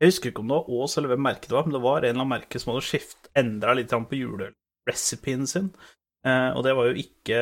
Jeg 0.00 0.08
husker 0.10 0.30
ikke 0.32 0.40
om 0.42 0.48
det 0.50 0.56
var 0.58 0.68
Ås 0.80 0.96
eller 0.98 1.08
hvem 1.14 1.22
merket 1.22 1.48
det 1.50 1.56
var, 1.56 1.64
men 1.68 1.74
det 1.76 1.82
var 1.84 1.98
en 2.02 2.04
eller 2.10 2.20
annen 2.24 2.34
merke 2.34 2.58
som 2.60 2.72
hadde 2.72 2.86
skift, 2.88 3.28
endra 3.36 3.74
litt 3.76 3.90
på 3.92 4.16
julerecipien 4.16 5.46
sin. 5.46 5.70
Eh, 6.26 6.50
og 6.52 6.62
det 6.66 6.74
var 6.76 6.90
jo 6.90 7.00
ikke 7.00 7.40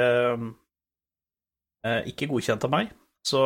eh, 1.86 2.02
ikke 2.12 2.28
godkjent 2.30 2.66
av 2.68 2.74
meg. 2.74 2.92
Så 3.28 3.40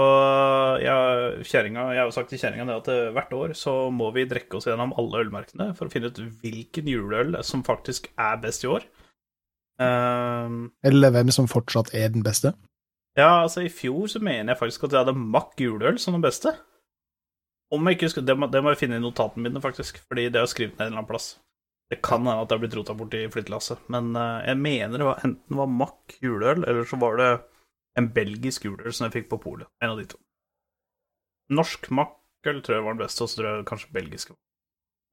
jeg, 0.84 1.42
jeg 1.48 1.72
har 1.74 2.04
jo 2.04 2.14
sagt 2.14 2.28
til 2.30 2.38
kjerringa 2.38 2.76
at 2.76 2.90
eh, 2.92 3.08
hvert 3.16 3.32
år 3.34 3.54
så 3.58 3.72
må 3.90 4.10
vi 4.14 4.26
drikke 4.30 4.58
oss 4.58 4.68
gjennom 4.68 4.92
alle 5.00 5.24
ølmerkene 5.24 5.70
for 5.78 5.88
å 5.88 5.92
finne 5.92 6.12
ut 6.12 6.20
hvilken 6.42 6.90
juleøl 6.92 7.38
som 7.46 7.64
faktisk 7.66 8.10
er 8.20 8.36
best 8.44 8.66
i 8.66 8.70
år. 8.70 8.84
Eh, 9.82 10.58
Eller 10.90 11.14
hvem 11.16 11.32
som 11.34 11.48
fortsatt 11.50 11.94
er 11.98 12.12
den 12.14 12.22
beste. 12.26 12.52
ja, 13.18 13.42
altså 13.42 13.64
i 13.64 13.72
fjor 13.72 14.06
så 14.12 14.20
mener 14.22 14.52
jeg 14.52 14.60
faktisk 14.60 14.84
at 14.86 14.94
jeg 14.94 15.02
hadde 15.06 15.16
Mack 15.18 15.56
juleøl 15.60 15.98
som 15.98 16.14
den 16.14 16.22
beste. 16.24 16.52
Om 17.72 17.88
jeg 17.88 17.96
ikke 17.96 18.10
husker, 18.10 18.24
det 18.28 18.36
må, 18.36 18.46
det 18.52 18.60
må 18.62 18.74
jeg 18.74 18.82
finne 18.84 18.98
i 19.00 19.02
notatene 19.02 19.48
mine, 19.48 19.60
faktisk, 19.64 20.02
fordi 20.04 20.26
det 20.28 20.36
er 20.36 20.44
jeg 20.44 20.52
skrevet 20.52 20.74
ned 20.76 20.84
en 20.84 20.90
eller 20.90 21.00
annen 21.00 21.08
plass. 21.08 21.30
Det 21.92 21.98
kan 22.00 22.22
hende 22.24 22.40
at 22.40 22.48
det 22.48 22.56
har 22.56 22.60
blitt 22.62 22.74
rota 22.78 22.94
bort 22.96 23.14
i 23.18 23.26
flyttelasset, 23.28 23.80
men 23.92 24.14
eh, 24.16 24.46
jeg 24.48 24.56
mener 24.64 24.96
det 24.96 25.04
var 25.04 25.18
enten 25.26 25.58
var 25.58 25.66
Mack 25.68 26.14
juleøl, 26.24 26.62
eller 26.64 26.86
så 26.88 26.96
var 26.96 27.18
det 27.20 27.26
en 28.00 28.06
belgisk 28.14 28.64
juleøl 28.64 28.94
som 28.96 29.04
jeg 29.04 29.12
fikk 29.18 29.26
på 29.28 29.38
polet. 29.42 29.68
En 29.84 29.92
av 29.92 29.98
de 30.00 30.06
to. 30.08 30.20
Norsk 31.52 31.90
makkel 31.92 32.62
tror 32.64 32.78
jeg 32.78 32.86
var 32.86 32.96
den 32.96 33.02
beste, 33.02 33.26
og 33.26 33.28
så 33.28 33.42
tror 33.42 33.48
jeg 33.50 33.66
kanskje 33.68 33.92
belgisk. 33.92 34.32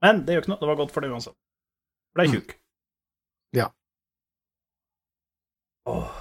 Men 0.06 0.22
det 0.24 0.38
gjør 0.38 0.46
ikke 0.46 0.54
noe, 0.54 0.60
det 0.62 0.70
var 0.70 0.80
godt 0.80 0.94
for 0.96 1.04
det 1.04 1.10
uansett. 1.12 1.36
Er 2.16 2.30
Mm. 2.30 2.32
tjukk. 2.38 2.56
Ja. 3.60 3.68
Åh. 5.92 6.16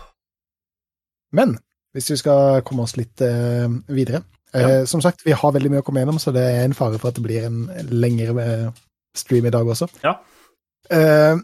Men 1.39 1.55
hvis 1.95 2.11
vi 2.11 2.17
skal 2.19 2.65
komme 2.67 2.83
oss 2.83 2.97
litt 2.97 3.21
uh, 3.21 3.69
videre 3.89 4.23
eh, 4.55 4.85
Som 4.85 5.03
sagt, 5.03 5.23
vi 5.27 5.33
har 5.33 5.53
veldig 5.53 5.71
mye 5.71 5.83
å 5.83 5.87
komme 5.87 6.01
gjennom, 6.01 6.19
så 6.19 6.33
det 6.33 6.43
er 6.43 6.65
en 6.65 6.75
fare 6.77 6.99
for 6.99 7.13
at 7.13 7.15
det 7.15 7.25
blir 7.25 7.47
en 7.47 7.69
lengre 7.91 8.73
stream 9.15 9.47
i 9.47 9.51
dag 9.55 9.67
også. 9.67 9.89
Ja. 10.03 10.19
Eh, 10.93 11.41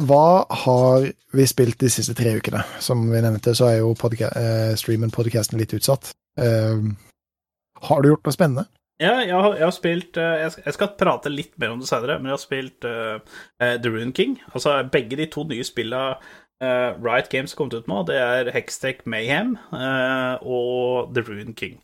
hva 0.00 0.26
har 0.64 1.06
vi 1.36 1.46
spilt 1.46 1.80
de 1.82 1.90
siste 1.92 2.14
tre 2.18 2.36
ukene? 2.38 2.62
Som 2.82 3.06
vi 3.10 3.22
nevnte, 3.22 3.54
så 3.58 3.70
er 3.70 3.80
jo 3.80 3.94
podca 3.98 4.30
eh, 4.38 4.74
streamen, 4.78 5.12
podcasten, 5.14 5.58
litt 5.60 5.74
utsatt. 5.76 6.12
Uh, 6.40 6.94
har 7.82 8.00
du 8.00 8.12
gjort 8.12 8.28
noe 8.28 8.34
spennende? 8.34 8.62
Ja, 9.02 9.16
jeg 9.24 9.34
har, 9.34 9.56
jeg 9.56 9.64
har 9.64 9.72
spilt 9.74 10.18
jeg 10.20 10.74
skal, 10.76 10.92
prate 11.00 11.32
litt 11.32 11.54
mer 11.60 11.72
om 11.74 11.80
det 11.82 11.88
senere, 11.88 12.18
men 12.20 12.30
jeg 12.30 12.36
har 12.36 12.42
spilt 12.42 12.86
eh, 12.86 13.40
The 13.58 13.90
Rune 13.90 14.12
King. 14.16 14.36
Altså 14.52 14.76
begge 14.92 15.18
de 15.18 15.26
to 15.32 15.44
nye 15.48 15.64
spillene 15.66 16.18
uh, 16.62 16.90
Riot 17.00 17.30
Games 17.32 17.54
har 17.54 17.60
kommet 17.60 17.78
ut 17.80 17.88
med, 17.90 18.10
det 18.12 18.18
er 18.20 18.52
Hextech 18.54 19.02
Mayhem 19.08 19.56
og 20.44 21.14
The 21.16 21.24
Rune 21.24 21.56
King. 21.56 21.80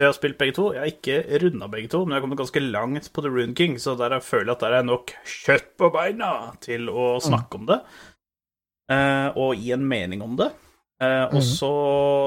Jeg 0.00 0.08
har 0.08 0.12
spilt 0.16 0.38
begge 0.38 0.54
to. 0.56 0.72
Jeg 0.74 0.80
har 0.82 0.90
ikke 0.90 1.38
runda 1.44 1.68
begge 1.70 1.88
to, 1.92 2.00
men 2.04 2.10
jeg 2.14 2.18
har 2.20 2.24
kommet 2.26 2.38
ganske 2.40 2.60
langt 2.64 3.12
på 3.14 3.22
The 3.22 3.30
Rune 3.30 3.54
King, 3.54 3.76
så 3.78 3.94
der 3.98 4.10
jeg 4.16 4.22
føler 4.26 4.52
at 4.56 4.60
der 4.64 4.74
er 4.80 4.82
nok 4.88 5.12
kjøtt 5.24 5.68
på 5.78 5.90
beina 5.94 6.30
til 6.64 6.88
å 6.90 7.20
snakke 7.22 7.60
om 7.60 7.66
det, 7.70 7.80
eh, 8.90 9.28
og 9.38 9.54
gi 9.56 9.70
en 9.76 9.86
mening 9.88 10.22
om 10.26 10.34
det. 10.36 10.50
Eh, 11.00 11.24
og 11.26 11.34
Mhm. 11.34 11.46
så 11.46 11.70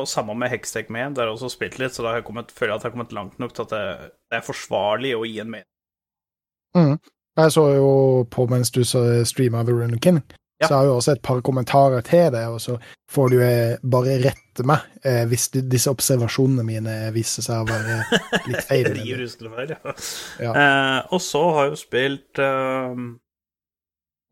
samme 0.08 0.36
med 0.36 0.50
Hextech 0.52 0.90
Mayhem, 0.90 1.14
der 1.14 1.22
har 1.24 1.30
jeg 1.34 1.38
også 1.42 1.50
spilt 1.58 1.78
litt, 1.80 1.92
så 1.92 2.04
da 2.04 2.10
har 2.10 2.16
jeg 2.22 2.26
kommet, 2.26 2.52
føler 2.52 2.72
jeg 2.74 2.76
at 2.76 2.84
jeg 2.84 2.92
har 2.92 2.98
kommet 2.98 3.14
langt 3.14 3.40
nok 3.40 3.54
til 3.54 3.62
at 3.64 3.70
det, 3.70 4.12
er 4.32 4.42
forsvarlig 4.42 5.14
å 5.16 5.26
gi 5.28 5.40
en 5.40 5.50
mening. 5.52 7.00
Jeg 7.38 7.52
så 7.52 7.64
jo 7.76 8.24
på 8.32 8.48
mens 8.50 8.72
du 8.72 8.82
så- 8.84 9.24
streama 9.26 9.64
The 9.64 9.74
Rune 9.74 10.00
King, 10.00 10.22
Ja. 10.58 10.68
så 10.68 10.74
har 10.74 10.82
jeg 10.84 10.90
jo 10.90 10.96
også 10.98 11.12
et 11.14 11.22
par 11.22 11.42
kommentarer 11.46 12.02
til 12.02 12.32
det, 12.34 12.48
og 12.50 12.58
så 12.62 12.80
får 13.14 13.28
du 13.30 13.36
eh, 13.46 13.76
bare 13.94 14.16
rette 14.24 14.64
meg 14.66 14.80
eh, 15.06 15.22
hvis 15.30 15.46
du, 15.54 15.60
disse 15.70 15.92
observasjonene 15.94 16.66
mine 16.66 16.96
viser 17.14 17.46
seg 17.46 17.62
å 17.62 17.68
være 17.70 18.00
litt 18.48 18.66
feil. 18.66 18.90
Riv 18.98 19.20
ruskende 19.22 19.54
feil, 19.54 19.76
ja. 19.76 19.94
Ja. 20.42 20.52
Eh, 20.52 21.00
og 21.14 21.22
så 21.22 21.44
har 21.54 21.68
jeg 21.68 21.76
jo 21.76 21.80
spilt 21.84 22.42
eh, 22.42 23.06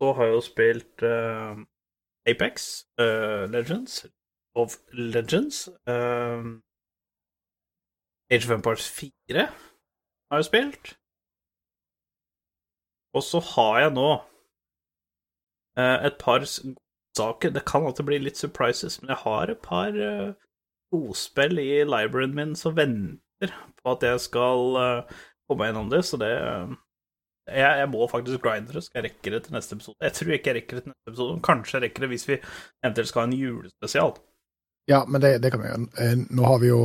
Så 0.01 0.13
har 0.17 0.25
jeg 0.25 0.33
jo 0.33 0.43
spilt 0.49 1.05
eh, 1.11 1.53
Apex 2.33 2.67
eh, 2.97 3.45
Legends 3.53 4.01
of 4.57 4.79
Legends. 4.97 5.67
Age 8.33 8.47
of 8.47 8.51
Empires 8.55 8.89
4 8.89 9.45
har 9.45 10.41
jeg 10.41 10.45
spilt. 10.47 10.95
Og 13.13 13.23
så 13.23 13.39
har 13.53 13.83
jeg 13.85 13.93
nå 13.93 14.09
et 15.75 16.17
par 16.21 16.43
saker 17.17 17.49
Det 17.55 17.65
kan 17.67 17.85
alltid 17.85 18.05
bli 18.05 18.19
litt 18.19 18.39
surprises, 18.39 19.01
men 19.01 19.13
jeg 19.13 19.23
har 19.23 19.51
et 19.51 19.61
par 19.63 19.95
eh, 19.95 20.33
godspill 20.93 21.59
i 21.59 21.83
libraryen 21.87 22.35
min 22.35 22.55
som 22.59 22.75
venter 22.77 23.53
på 23.81 23.93
at 23.93 24.03
jeg 24.03 24.23
skal 24.25 24.79
eh, 24.81 25.15
komme 25.49 25.69
gjennom 25.69 25.91
det, 25.93 26.03
så 26.07 26.19
det 26.21 26.33
eh, 26.35 26.75
jeg, 27.45 27.79
jeg 27.81 27.89
må 27.93 28.07
faktisk 28.09 28.41
grinde 28.41 28.73
det, 28.73 28.83
skal 28.83 29.03
jeg 29.03 29.11
rekke 29.11 29.35
det 29.35 29.41
til 29.45 29.53
neste 29.53 29.75
episode. 29.77 29.99
Jeg 30.01 30.17
tror 30.17 30.31
ikke 30.33 30.49
jeg 30.49 30.57
rekker 30.59 30.77
det 30.77 30.85
til 30.85 30.93
neste 30.93 31.11
episode, 31.11 31.41
kanskje 31.45 31.77
jeg 31.77 31.83
rekker 31.85 32.05
det 32.05 32.13
hvis 32.15 32.29
vi 32.29 32.39
eventuelt 32.39 33.11
skal 33.11 33.21
ha 33.21 33.29
en 33.29 33.37
julespesial. 33.37 34.15
Ja, 34.89 34.99
men 35.09 35.21
det, 35.21 35.37
det 35.41 35.49
kan 35.53 35.61
vi 35.61 35.69
gjøre. 35.69 35.85
Eh, 36.01 36.17
Nå 36.37 36.49
har 36.49 36.59
vi 36.61 36.69
jo 36.69 36.81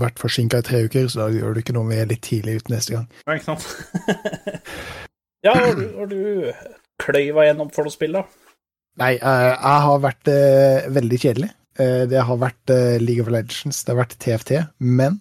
vært 0.00 0.20
forsinka 0.20 0.62
i 0.62 0.68
tre 0.68 0.84
uker, 0.86 1.08
så 1.12 1.24
da 1.24 1.32
gjør 1.34 1.56
det 1.56 1.64
ikke 1.64 1.74
noe 1.76 1.88
om 1.88 1.92
vi 1.92 1.98
er 2.00 2.12
litt 2.12 2.22
tidlig 2.24 2.60
ute 2.60 2.72
neste 2.72 2.94
gang. 2.96 3.08
Ja, 3.26 3.36
ikke 3.36 3.50
sant? 3.50 3.66
ja, 5.46 5.56
og 5.58 5.80
du, 5.80 5.84
og 6.00 6.12
du 6.12 6.22
kløyva 7.02 7.48
gjennom 7.48 7.70
for 7.74 7.88
noe 7.88 7.94
spill, 7.94 8.16
da? 8.20 8.24
Nei, 9.00 9.14
eh, 9.16 9.50
jeg 9.52 9.84
har 9.86 10.00
vært 10.04 10.28
eh, 10.28 10.88
veldig 10.92 11.20
kjedelig. 11.22 11.50
Eh, 11.80 12.02
det 12.10 12.24
har 12.28 12.40
vært 12.40 12.74
League 13.00 13.24
of 13.24 13.30
Legends, 13.32 13.84
det 13.84 13.94
har 13.94 14.02
vært 14.02 14.18
TFT, 14.20 14.58
men 14.84 15.20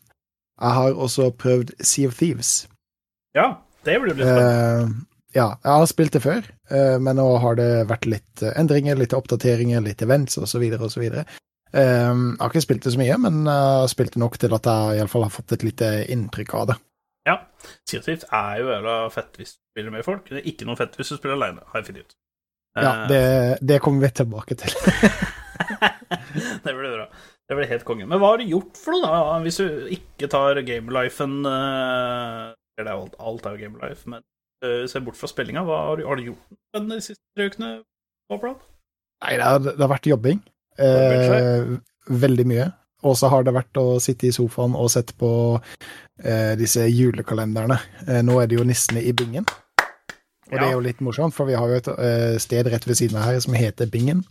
jeg 0.61 0.77
har 0.77 0.97
også 1.05 1.29
prøvd 1.39 1.73
Sea 1.79 2.11
of 2.11 2.17
Thieves. 2.19 2.51
Ja, 3.37 3.63
det 3.87 3.95
blir 4.01 4.13
litt 4.13 4.27
spennende. 4.27 5.07
Ja, 5.31 5.53
jeg 5.63 5.71
har 5.71 5.85
spilt 5.87 6.11
det 6.11 6.19
før, 6.25 6.43
men 6.99 7.15
nå 7.15 7.23
har 7.39 7.55
det 7.55 7.85
vært 7.87 8.03
litt 8.11 8.41
endringer, 8.43 8.97
litt 8.99 9.13
oppdateringer, 9.15 9.79
litt 9.79 10.03
events 10.03 10.35
osv. 10.35 10.65
osv. 10.75 11.05
Jeg 11.07 11.21
har 11.71 12.49
ikke 12.49 12.63
spilt 12.65 12.83
det 12.83 12.91
så 12.91 12.99
mye, 12.99 13.15
men 13.23 13.37
jeg 13.47 13.69
har 13.79 13.87
spilt 13.87 14.17
det 14.17 14.19
nok 14.19 14.35
til 14.43 14.51
at 14.57 14.67
jeg 14.67 14.99
iallfall 14.99 15.23
har 15.23 15.31
fått 15.31 15.55
et 15.55 15.63
lite 15.63 15.93
inntrykk 16.11 16.57
av 16.59 16.67
det. 16.73 16.77
Ja, 17.27 17.35
Sea 17.85 17.99
of 18.01 18.07
Thieves 18.07 18.25
er 18.33 18.61
jo 18.61 18.71
jævla 18.71 18.95
fett 19.13 19.35
hvis 19.37 19.53
du 19.53 19.61
spiller 19.73 19.93
med 19.93 20.05
folk. 20.07 20.25
Det 20.29 20.39
er 20.41 20.47
ikke 20.49 20.65
noe 20.69 20.79
fett 20.79 20.95
hvis 20.97 21.11
du 21.13 21.19
spiller 21.19 21.37
alene, 21.37 21.65
har 21.69 21.81
jeg 21.81 21.91
funnet 21.91 22.07
ut. 22.07 22.15
Ja, 22.79 22.91
Eh, 22.91 23.07
det, 23.11 23.21
det 23.67 23.81
kommer 23.83 24.07
vi 24.07 24.09
tilbake 24.15 24.55
til. 24.55 24.73
det 26.63 26.73
blir 26.73 26.95
bra. 26.95 27.05
Det 27.49 27.57
blir 27.57 27.67
helt 27.67 27.85
konge. 27.85 28.07
Men 28.07 28.21
hva 28.21 28.31
har 28.31 28.41
du 28.41 28.47
gjort 28.47 28.79
for 28.79 28.95
noe, 28.95 29.11
da? 29.11 29.37
Hvis 29.43 29.59
du 29.59 29.87
ikke 29.91 30.29
tar 30.31 30.61
gamelifen 30.63 31.41
uh, 31.43 32.55
Eller 32.79 32.93
er 32.93 32.95
alt, 32.95 33.17
alt 33.19 33.45
er 33.45 33.57
jo 33.57 33.65
gamelife, 33.65 34.07
men 34.09 34.23
uh, 34.63 34.85
se 34.87 35.03
bort 35.03 35.19
fra 35.19 35.29
spillinga. 35.29 35.65
Hva 35.67 35.81
har 35.89 35.99
du, 35.99 36.05
har 36.07 36.17
du 36.19 36.29
gjort 36.31 36.87
de 36.87 37.01
siste 37.03 37.21
tre 37.35 37.49
ukene? 37.51 37.73
Nei, 39.21 39.35
det 39.35 39.43
har, 39.43 39.59
det 39.67 39.77
har 39.77 39.91
vært. 39.91 40.07
Jobbing, 40.07 40.39
Eh, 40.79 41.73
veldig 42.07 42.45
mye. 42.47 42.69
Og 43.07 43.17
så 43.17 43.31
har 43.33 43.45
det 43.45 43.55
vært 43.55 43.79
å 43.81 43.99
sitte 44.03 44.27
i 44.29 44.35
sofaen 44.35 44.75
og 44.77 44.91
sett 44.93 45.15
på 45.17 45.31
eh, 45.57 46.53
disse 46.59 46.85
julekalenderne. 46.85 47.79
Eh, 48.07 48.21
nå 48.25 48.37
er 48.41 48.49
det 48.49 48.59
jo 48.59 48.67
Nissene 48.67 49.01
i 49.01 49.13
Bingen. 49.17 49.47
Og 50.51 50.57
det 50.59 50.67
er 50.67 50.73
jo 50.75 50.83
litt 50.83 50.99
morsomt, 51.03 51.33
for 51.33 51.47
vi 51.47 51.55
har 51.55 51.69
jo 51.71 51.79
et 51.79 51.89
eh, 51.95 52.37
sted 52.43 52.67
rett 52.69 52.85
ved 52.87 52.99
siden 52.99 53.17
av 53.17 53.29
her 53.29 53.39
som 53.43 53.55
heter 53.55 53.89
Bingen. 53.89 54.25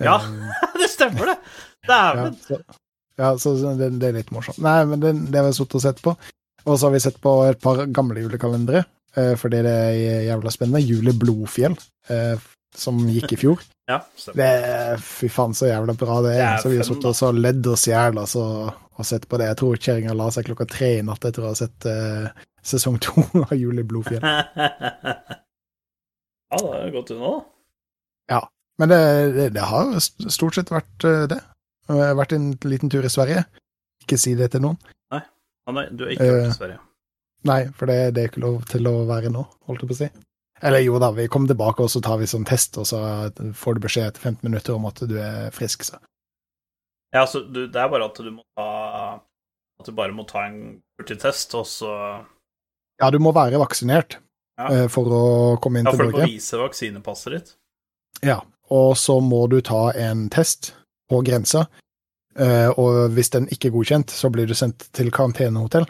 Ja. 0.00 0.16
Eh, 0.24 0.62
det 0.80 0.88
stemmer, 0.90 1.34
det! 1.34 1.36
ja, 1.88 2.30
så, 2.46 2.58
ja, 3.20 3.32
så 3.38 3.56
så 3.60 3.74
det, 3.76 3.90
det 4.00 4.08
er 4.08 4.16
litt 4.20 4.32
morsomt. 4.32 4.60
Nei, 4.64 4.78
men 4.88 5.02
det, 5.02 5.12
det 5.28 5.40
har 5.40 5.50
vi 5.50 5.58
sittet 5.58 5.78
og 5.78 5.84
sett 5.84 6.00
på. 6.04 6.16
Og 6.62 6.78
så 6.78 6.86
har 6.86 6.94
vi 6.94 7.02
sett 7.02 7.18
på 7.22 7.34
et 7.50 7.60
par 7.62 7.84
gamle 7.92 8.22
julekalendere, 8.22 8.84
eh, 9.18 9.34
fordi 9.38 9.62
det 9.66 9.76
er 9.76 10.26
jævla 10.30 10.54
spennende. 10.54 10.84
Juli 10.86 11.14
Blodfjell, 11.18 11.76
eh, 12.08 12.48
som 12.74 13.02
gikk 13.10 13.36
i 13.36 13.40
fjor. 13.44 13.62
Ja. 13.92 13.98
Det 14.38 14.50
fy 15.04 15.28
faen 15.32 15.54
så 15.56 15.68
jævla 15.68 15.94
bra 16.00 16.18
det 16.24 16.32
er. 16.38 16.56
Så 16.62 16.72
vi 16.72 16.78
har 16.80 16.88
sittet 16.88 17.10
og 17.12 17.18
så 17.18 17.28
ledd 17.36 17.66
oss 17.72 17.86
i 17.90 17.92
hjel 17.92 18.18
altså, 18.22 18.44
og 18.72 19.08
sett 19.08 19.28
på 19.28 19.40
det. 19.40 19.50
Jeg 19.52 19.60
tror 19.60 19.80
kjerringa 19.80 20.16
la 20.16 20.30
seg 20.34 20.48
klokka 20.48 20.66
tre 20.70 20.90
i 20.98 21.04
natt 21.06 21.24
etter 21.28 21.44
å 21.44 21.50
ha 21.50 21.56
sett 21.58 21.88
uh, 21.88 22.26
sesong 22.64 22.96
to 23.02 23.12
av 23.44 23.54
Jul 23.58 23.82
i 23.82 23.86
Blodfjell. 23.86 24.24
ja, 26.52 26.56
det 26.56 26.74
er 26.82 26.94
godt 26.96 27.14
unna, 27.16 27.34
da. 27.36 27.40
Men 28.80 28.88
det, 28.88 29.32
det, 29.36 29.48
det 29.54 29.64
har 29.68 29.90
stort 30.00 30.56
sett 30.56 30.70
vært 30.72 31.04
eh, 31.06 31.26
det. 31.30 31.36
Jeg 31.86 31.98
har 32.08 32.16
vært 32.18 32.32
en 32.34 32.48
liten 32.66 32.90
tur 32.90 33.04
i 33.04 33.10
Sverige. 33.12 33.44
Ikke 34.02 34.16
si 34.18 34.32
det 34.38 34.48
til 34.54 34.62
noen. 34.64 34.78
Ah, 35.12 35.22
nei, 35.76 35.84
du 35.92 36.06
har 36.06 36.14
ikke 36.14 36.26
vært 36.30 36.46
Eh. 36.46 36.48
i 36.48 36.56
Sverige. 36.56 36.78
Nei, 37.46 37.60
for 37.76 37.90
det, 37.90 37.98
det 38.16 38.22
er 38.22 38.30
ikke 38.30 38.42
lov 38.42 38.56
til 38.70 38.88
å 38.90 38.94
være 39.06 39.30
nå, 39.34 39.42
holdt 39.68 39.84
jeg 39.84 39.90
på 39.90 39.96
å 39.96 40.00
si. 40.00 40.08
Eller 40.62 40.78
jo 40.84 40.98
da, 41.02 41.10
vi 41.16 41.26
kommer 41.28 41.50
tilbake 41.50 41.82
og 41.82 41.90
så 41.90 42.00
tar 42.04 42.20
vi 42.20 42.28
sånn 42.30 42.44
test, 42.46 42.76
og 42.78 42.86
så 42.86 43.00
får 43.58 43.74
du 43.74 43.80
beskjed 43.86 44.06
etter 44.12 44.22
15 44.22 44.46
minutter 44.46 44.76
om 44.76 44.84
at 44.86 45.00
du 45.10 45.16
er 45.18 45.50
frisk. 45.54 45.82
Så. 45.88 45.98
Ja, 47.12 47.24
altså, 47.24 47.42
du, 47.44 47.64
det 47.66 47.80
er 47.82 47.90
bare 47.92 48.06
at 48.08 48.16
du 48.22 48.30
må 48.30 48.44
ta 48.56 48.68
At 49.82 49.88
du 49.88 49.92
bare 49.98 50.14
må 50.14 50.22
ta 50.28 50.44
en 50.46 50.60
hurtigtest, 51.00 51.54
og 51.58 51.66
så 51.66 51.90
Ja, 53.02 53.10
du 53.10 53.18
må 53.18 53.32
være 53.34 53.58
vaksinert 53.58 54.18
Ja. 54.60 54.68
eh, 54.70 54.86
for 54.92 55.08
å 55.10 55.22
komme 55.60 55.80
inn 55.80 55.88
Ja, 55.90 55.96
til 55.96 56.06
Norge. 56.06 56.20
Ja, 56.22 56.22
for 56.22 56.28
å 56.28 56.30
vise 56.30 56.60
vaksinepasset 56.62 57.32
ditt. 57.34 57.54
Ja, 58.22 58.38
og 58.70 58.94
så 59.00 59.18
må 59.20 59.48
du 59.50 59.60
ta 59.60 59.90
en 59.98 60.28
test 60.30 60.74
på 61.10 61.22
grensa, 61.26 61.66
eh, 62.38 62.68
og 62.78 63.10
hvis 63.16 63.32
den 63.34 63.48
ikke 63.48 63.68
er 63.72 63.74
godkjent, 63.74 64.10
så 64.14 64.30
blir 64.30 64.46
du 64.46 64.54
sendt 64.54 64.86
til 64.92 65.10
karantenehotell. 65.10 65.88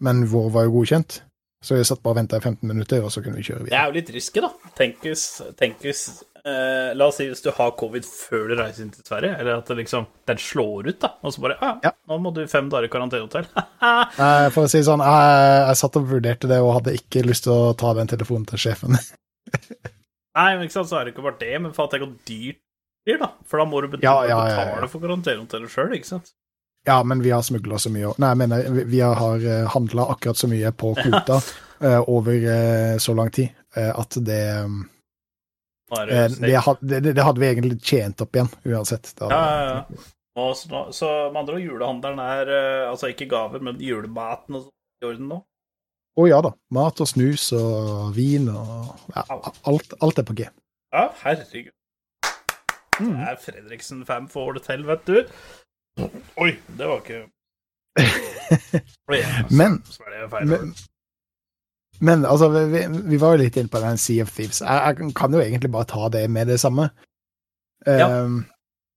Men 0.00 0.24
vår 0.30 0.48
var 0.54 0.64
jo 0.64 0.72
godkjent, 0.80 1.20
så 1.64 1.78
vi 1.78 1.84
satt 1.88 2.02
bare 2.04 2.14
og 2.14 2.20
venta 2.20 2.38
i 2.38 2.44
15 2.44 2.68
minutter, 2.68 3.02
og 3.06 3.10
så 3.14 3.22
kunne 3.24 3.40
vi 3.40 3.46
kjøre 3.48 3.64
videre. 3.64 3.72
Det 3.72 3.80
er 3.80 3.90
jo 3.90 3.96
litt 3.98 4.12
risky, 4.14 4.42
da. 4.44 4.50
Tenk 4.78 5.02
hvis, 5.06 5.24
tenk 5.60 5.80
hvis 5.84 6.02
eh, 6.44 6.90
La 6.98 7.06
oss 7.08 7.16
si 7.20 7.26
hvis 7.30 7.40
du 7.44 7.48
har 7.56 7.72
covid 7.80 8.04
før 8.04 8.44
du 8.52 8.54
reiser 8.60 8.84
inn 8.84 8.92
til 8.94 9.06
Sverige, 9.08 9.32
eller 9.40 9.62
at 9.62 9.70
det 9.72 9.78
liksom, 9.80 10.06
den 10.28 10.40
slår 10.44 10.90
ut, 10.92 10.98
da. 11.02 11.10
Og 11.24 11.34
så 11.34 11.44
bare 11.46 11.56
ah, 11.64 11.78
Ja. 11.86 11.94
Nå 12.12 12.18
må 12.20 12.34
du 12.36 12.42
fem 12.52 12.68
dager 12.72 12.90
i 12.90 12.92
karantenehotell. 12.92 13.48
Eh, 13.84 14.46
For 14.54 14.64
å 14.64 14.68
si 14.70 14.78
det 14.80 14.86
sånn, 14.86 15.02
jeg, 15.04 15.40
jeg 15.68 15.78
satt 15.80 15.96
og 16.00 16.06
vurderte 16.08 16.48
det, 16.48 16.60
og 16.64 16.76
hadde 16.78 16.94
ikke 16.96 17.24
lyst 17.26 17.44
til 17.48 17.52
å 17.56 17.72
ta 17.76 17.90
den 17.98 18.08
telefonen 18.08 18.46
til 18.48 18.60
sjefen. 18.62 18.94
Nei, 20.38 20.50
men 20.56 20.64
ikke 20.66 20.78
sant, 20.80 20.88
så 20.90 20.98
er 21.00 21.06
det 21.08 21.14
ikke 21.14 21.24
bare 21.26 21.40
det, 21.42 21.52
men 21.62 21.74
for 21.76 21.86
at 21.86 21.94
det 21.94 22.00
går 22.02 22.14
dyrt 22.28 22.60
blir, 23.04 23.18
da. 23.20 23.28
For 23.50 23.60
da 23.60 23.66
må 23.68 23.82
du 23.84 23.90
betale, 23.92 24.06
Ja, 24.06 24.14
ja, 24.30 24.38
ja, 24.48 24.54
ja. 24.56 24.64
betale 24.72 24.88
for 24.92 25.04
karantenehotellet 25.04 25.72
sjøl, 25.74 25.92
ikke 25.98 26.08
sant. 26.14 26.32
Ja, 26.84 26.98
men 27.02 27.22
vi 27.24 27.30
har 27.32 27.42
smugla 27.42 27.78
så 27.80 27.88
mye. 27.92 28.10
Nei, 28.20 28.28
jeg 28.34 28.40
mener, 28.42 28.70
vi- 28.84 29.00
har 29.00 29.44
handla 29.72 30.04
akkurat 30.12 30.36
så 30.36 30.48
mye 30.50 30.72
på 30.72 30.94
kvota 30.98 31.38
eh, 31.80 32.00
over 32.12 32.34
eh, 32.34 32.96
så 33.00 33.14
lang 33.16 33.30
tid 33.32 33.48
eh, 33.76 33.88
at 33.94 34.18
det 34.20 34.40
eh, 34.58 34.68
det 36.84 37.00
det, 37.14 37.22
hadde 37.22 37.40
vi 37.40 37.46
egentlig 37.48 37.78
tjent 37.82 38.20
opp 38.20 38.36
igjen, 38.36 38.50
uansett. 38.64 39.14
Ja, 39.20 39.28
ja, 39.30 39.64
ja. 39.70 39.84
Så, 40.34 40.92
så 40.92 41.08
med 41.30 41.40
andre 41.44 41.54
ord, 41.54 41.62
julehandelen 41.62 42.18
er 42.18 42.48
eh, 42.50 42.90
altså 42.90 43.06
ikke 43.12 43.28
gaver, 43.30 43.62
men 43.62 43.78
julematen 43.82 44.56
og 44.58 44.64
sånn. 44.66 44.72
i 45.04 45.08
orden 45.12 45.28
nå? 45.30 45.40
Å 46.14 46.26
ja 46.30 46.40
da. 46.46 46.52
Mat 46.74 47.00
og 47.02 47.08
snus 47.10 47.48
og 47.58 48.12
vin 48.14 48.48
og 48.50 48.92
ja, 49.14 49.24
alt, 49.70 49.94
alt 50.02 50.20
er 50.20 50.26
på 50.26 50.36
G. 50.38 50.48
Ja, 50.94 51.08
herregud. 51.24 51.72
Mm. 53.00 53.10
Det 53.10 53.24
er 53.32 53.38
Fredriksen 53.42 54.04
5 54.06 54.28
får 54.30 54.52
det 54.58 54.62
til, 54.68 54.84
vet 54.86 55.08
du. 55.10 55.16
Oi, 56.42 56.50
det 56.78 56.86
var 56.90 57.00
ikke 57.04 57.22
Men- 59.58 59.82
så 59.86 60.02
det 60.10 60.30
feil. 60.30 60.46
Men, 60.50 60.74
men 62.00 62.24
altså, 62.26 62.48
vi, 62.50 62.64
vi- 62.72 63.02
vi 63.10 63.20
var 63.22 63.36
jo 63.36 63.44
litt 63.44 63.56
inne 63.56 63.70
på 63.70 63.80
den 63.84 63.98
Sea 63.98 64.22
of 64.26 64.32
Thieves. 64.34 64.60
Jeg, 64.60 64.96
jeg 64.98 65.14
kan 65.14 65.32
jo 65.32 65.40
egentlig 65.40 65.70
bare 65.72 65.86
ta 65.88 66.08
det 66.10 66.24
med 66.30 66.46
det 66.50 66.58
samme. 66.60 66.88
Ja. 67.86 68.08
Um, 68.24 68.44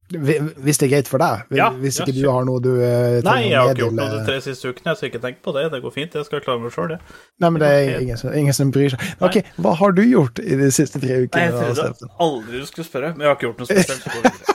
hvis 0.08 0.77
det 0.80 0.88
er 0.88 0.92
greit 0.96 1.08
for 1.12 1.20
deg? 1.20 1.50
Ja, 1.60 1.68
hvis 1.75 1.98
ja, 2.00 2.06
ikke 2.08 2.16
du 2.16 2.30
har 2.32 2.46
noe 2.48 2.62
du 2.63 2.70
uh, 2.80 3.18
Nei, 3.27 3.50
jeg 3.50 3.60
har 3.60 3.74
ikke 3.74 3.82
gjort 3.84 3.98
noe 4.00 4.12
de 4.13 4.22
tre 4.30 4.38
siste 4.46 4.70
ukene, 4.72 4.94
så 4.96 5.10
ikke 5.10 5.20
tenk 5.20 5.42
på 5.44 5.51
det. 5.58 5.66
Det 5.74 5.82
går 5.84 5.92
fint. 5.92 6.16
Jeg 6.16 6.25
skal 6.30 6.42
klare 6.46 6.62
meg 6.63 6.72
sjøl, 6.74 6.94
det. 6.96 7.00
Nei, 7.44 7.50
men 7.51 7.62
det 7.62 7.72
er 7.75 8.00
ingen 8.00 8.18
som, 8.22 8.32
ingen 8.34 8.56
som 8.56 8.72
bryr 8.72 8.94
seg. 8.96 9.04
Ok, 9.27 9.42
Hva 9.62 9.74
har 9.82 9.92
du 9.98 10.01
gjort 10.08 10.39
i 10.39 10.56
de 10.63 10.70
siste 10.72 11.01
tre 11.04 11.20
Nei, 11.27 11.44
jeg 11.50 11.58
trodde 11.60 12.12
aldri 12.24 12.62
du 12.63 12.70
skulle 12.72 12.88
spørre, 12.88 13.12
men 13.18 13.27
jeg 13.27 13.34
har 13.34 13.36
ikke 13.38 13.50
gjort 13.51 13.62
noe 13.66 13.70
spesielt. 13.74 14.01
Så 14.08 14.16
går 14.16 14.24
det 14.24 14.32
greit. 14.32 14.54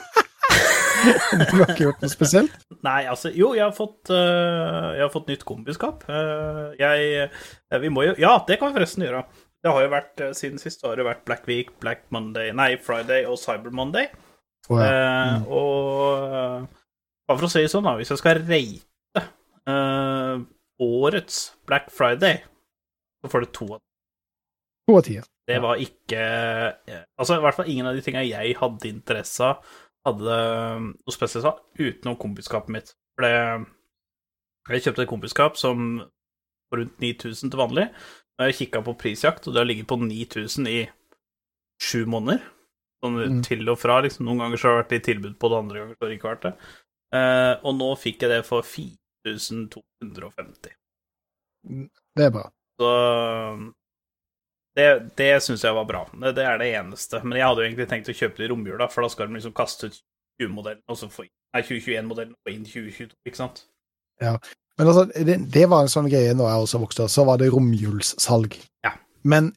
Du 1.49 1.57
har 1.59 1.71
ikke 1.71 1.87
gjort 1.87 2.03
noe 2.03 2.11
spesielt? 2.11 2.59
Nei, 2.85 3.01
altså 3.11 3.31
Jo, 3.33 3.53
jeg 3.57 3.65
har 3.65 3.73
fått, 3.75 4.11
uh, 4.11 4.93
jeg 4.95 5.03
har 5.05 5.13
fått 5.13 5.31
nytt 5.31 5.45
kombiskap. 5.47 6.05
Uh, 6.09 6.75
jeg 6.79 7.25
eh, 7.25 7.81
Vi 7.83 7.91
må 7.93 8.05
jo 8.07 8.15
Ja, 8.21 8.37
det 8.47 8.59
kan 8.59 8.71
vi 8.71 8.79
forresten 8.79 9.05
gjøre. 9.07 9.23
Det 9.63 9.71
har 9.71 9.85
jo 9.85 9.91
vært 9.93 10.23
eh, 10.23 10.35
Siden 10.37 10.61
sist 10.61 10.83
har 10.85 10.99
det 10.99 11.07
vært 11.07 11.23
Black 11.27 11.47
Week, 11.49 11.71
Black 11.83 12.05
Monday 12.13 12.51
Nei, 12.55 12.73
Friday 12.83 13.27
og 13.29 13.39
Cyber 13.41 13.73
Monday. 13.75 14.09
Oh, 14.69 14.79
ja. 14.79 14.87
Eh, 14.87 15.47
og 15.51 16.33
eh, 16.39 16.65
bare 17.27 17.39
for 17.39 17.47
å 17.47 17.51
si 17.51 17.63
det 17.63 17.71
sånn, 17.71 17.87
da, 17.87 17.95
hvis 17.99 18.11
jeg 18.13 18.19
skal 18.21 18.41
rate 18.43 19.23
eh, 19.71 20.43
årets 20.83 21.39
Black 21.67 21.89
Friday, 21.95 22.41
så 23.23 23.31
får 23.31 23.45
det 23.45 23.55
to 23.55 23.69
av 23.75 23.81
To 24.83 24.97
av 24.99 25.05
ti. 25.07 25.15
Det 25.47 25.59
var 25.63 25.79
ikke 25.79 26.19
eh, 26.19 27.03
Altså, 27.19 27.37
i 27.37 27.43
hvert 27.43 27.55
fall 27.55 27.71
ingen 27.71 27.87
av 27.87 27.95
de 27.95 28.03
tinga 28.03 28.23
jeg 28.27 28.55
hadde 28.59 28.91
interesse 28.91 29.47
av, 29.47 29.75
hadde 30.07 30.39
eh, 30.39 30.79
noe 30.89 31.13
spesielt 31.15 31.47
av, 31.47 31.61
utenom 31.79 32.17
kompiskapet 32.19 32.73
mitt. 32.75 32.93
For 33.17 33.27
Jeg 34.73 34.83
kjøpte 34.87 35.03
et 35.03 35.11
kompiskap 35.11 35.57
som 35.59 35.97
var 36.71 36.79
rundt 36.81 36.99
9000 37.03 37.51
til 37.51 37.59
vanlig. 37.59 37.87
Og 38.39 38.47
jeg 38.47 38.57
kikka 38.63 38.79
på 38.83 38.95
prisjakt, 38.97 39.45
og 39.47 39.53
det 39.53 39.61
har 39.61 39.67
ligget 39.69 39.87
på 39.91 39.97
9000 40.01 40.67
i 40.71 40.79
sju 41.83 42.05
måneder. 42.09 42.41
Sånn 43.03 43.17
Mm. 43.19 43.41
til 43.43 43.69
og 43.69 43.77
fra, 43.77 43.99
liksom. 44.01 44.25
Noen 44.25 44.39
ganger 44.39 44.57
så 44.57 44.67
har 44.69 44.75
det 44.77 44.83
vært 44.85 44.91
litt 44.95 45.05
tilbud 45.09 45.35
på 45.39 45.49
det, 45.51 45.57
andre 45.59 45.79
ganger 45.79 45.95
så 45.95 45.99
har 46.05 46.09
det 46.09 46.17
ikke 46.17 46.31
vært 46.31 46.45
det. 46.47 46.53
Eh, 47.13 47.55
og 47.67 47.75
nå 47.75 47.89
fikk 47.99 48.21
jeg 48.23 48.29
det 48.31 48.45
for 48.47 48.61
4250. 48.63 50.71
Det 52.15 52.23
er 52.25 52.31
bra. 52.31 52.47
Så 52.79 52.87
det, 54.77 54.87
det 55.19 55.29
syns 55.45 55.63
jeg 55.65 55.75
var 55.77 55.85
bra. 55.89 56.01
Det, 56.13 56.33
det 56.37 56.45
er 56.49 56.57
det 56.61 56.71
eneste. 56.79 57.21
Men 57.23 57.37
jeg 57.37 57.45
hadde 57.47 57.61
jo 57.63 57.67
egentlig 57.69 57.89
tenkt 57.91 58.09
å 58.09 58.17
kjøpe 58.17 58.39
det 58.41 58.47
i 58.47 58.51
romjula, 58.53 58.87
for 58.89 59.05
da 59.05 59.11
skal 59.13 59.29
de 59.29 59.37
liksom 59.37 59.53
kaste 59.57 59.89
ut 59.91 59.99
2021-modellen 60.41 60.81
og 60.89 60.97
så 60.97 61.09
få 61.13 61.27
inn 61.27 61.33
Nei, 61.53 61.61
2021-modellen 61.67 62.33
og 62.33 62.49
inn 62.49 62.63
2022, 62.65 63.11
ikke 63.29 63.37
sant? 63.37 63.59
Ja. 64.23 64.31
Men 64.79 64.89
altså, 64.89 65.03
det, 65.13 65.35
det 65.53 65.67
var 65.69 65.83
en 65.85 65.91
sånn 65.93 66.07
greie 66.09 66.31
når 66.33 66.47
jeg 66.49 66.63
også 66.65 66.79
vokste 66.81 67.03
opp, 67.05 67.11
så 67.13 67.25
var 67.27 67.37
det 67.37 67.51
romjulssalg. 67.53 68.55
Ja. 68.81 68.95
Men 69.21 69.51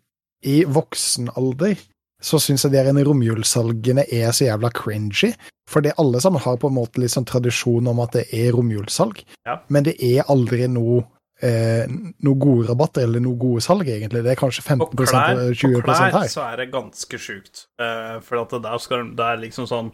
i 0.45 0.59
voksen 0.69 1.31
alder 1.41 1.79
så 2.21 2.37
syns 2.41 2.67
jeg 2.67 2.75
de 2.75 2.83
her 2.83 3.09
romjulssalgene 3.09 4.05
er 4.13 4.33
så 4.37 4.51
jævla 4.51 4.71
cringy. 4.77 5.33
Fordi 5.73 5.95
alle 5.99 6.21
sammen 6.21 6.41
har 6.45 6.61
på 6.61 6.69
en 6.71 6.77
måte 6.77 7.01
litt 7.03 7.15
sånn 7.15 7.27
tradisjon 7.29 7.89
om 7.91 8.01
at 8.05 8.13
det 8.19 8.27
er 8.37 8.53
romjulssalg, 8.55 9.25
Ja. 9.49 9.57
men 9.69 9.89
det 9.89 9.97
er 10.05 10.29
aldri 10.31 10.69
noe 10.69 11.01
eh, 11.45 11.85
noe 12.25 12.41
gode 12.41 12.71
rabatter 12.71 13.07
eller 13.07 13.23
noe 13.25 13.39
gode 13.41 13.65
salg, 13.65 13.89
egentlig. 13.91 14.23
Det 14.25 14.33
er 14.33 14.41
kanskje 14.41 14.65
15 14.65 14.83
På 14.85 15.05
klær, 15.05 15.37
her. 15.37 15.55
på 15.55 15.83
klær 15.87 16.29
så 16.33 16.45
er 16.49 16.63
det 16.63 16.69
ganske 16.75 17.21
sjukt. 17.21 17.67
Eh, 17.81 18.19
for 18.25 18.43
at 18.43 18.57
det 18.57 18.63
der 18.67 18.83
skal 18.83 19.09
det 19.17 19.31
er 19.31 19.41
liksom 19.45 19.69
sånn 19.71 19.93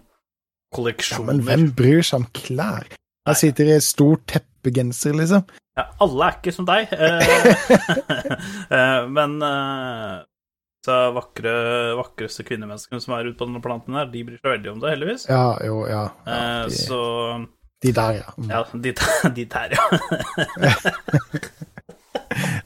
kolleksjoner. 0.75 1.29
Ja, 1.29 1.33
men 1.33 1.47
hvem 1.47 1.69
bryr 1.77 2.03
seg 2.07 2.23
om 2.23 2.29
klær? 2.37 2.91
Jeg 3.29 3.39
sitter 3.39 3.71
i 3.71 3.79
stor 3.79 4.17
stort 4.17 4.27
teppegenser, 4.33 5.15
liksom. 5.15 5.47
Ja, 5.79 5.87
alle 6.05 6.27
er 6.27 6.37
ikke 6.37 6.53
som 6.53 6.67
deg. 6.69 6.91
Eh, 6.93 7.23
eh, 8.77 9.05
men 9.09 9.39
eh, 9.47 10.17
så 10.83 10.99
vakre, 11.15 11.53
vakreste 11.95 12.45
kvinnemenneskene 12.47 13.01
som 13.03 13.15
er 13.15 13.31
ute 13.31 13.39
på 13.39 13.47
denne 13.47 13.63
planten 13.63 13.95
her, 13.97 14.09
de 14.11 14.25
bryr 14.27 14.41
seg 14.41 14.57
veldig 14.57 14.73
om 14.73 14.83
det, 14.83 14.95
heldigvis. 14.97 15.27
Ja, 15.31 15.47
jo, 15.63 15.85
ja. 15.87 16.09
ja 16.27 16.39
Eh, 16.39 16.65
de, 16.67 16.81
så 16.89 17.03
de 17.83 17.93
der, 17.93 18.13
ja. 18.21 18.29
Mm. 18.39 18.51
Ja, 18.51 18.65
de, 18.73 18.95
de 19.37 19.45
der, 19.45 19.69
ja. 19.77 19.83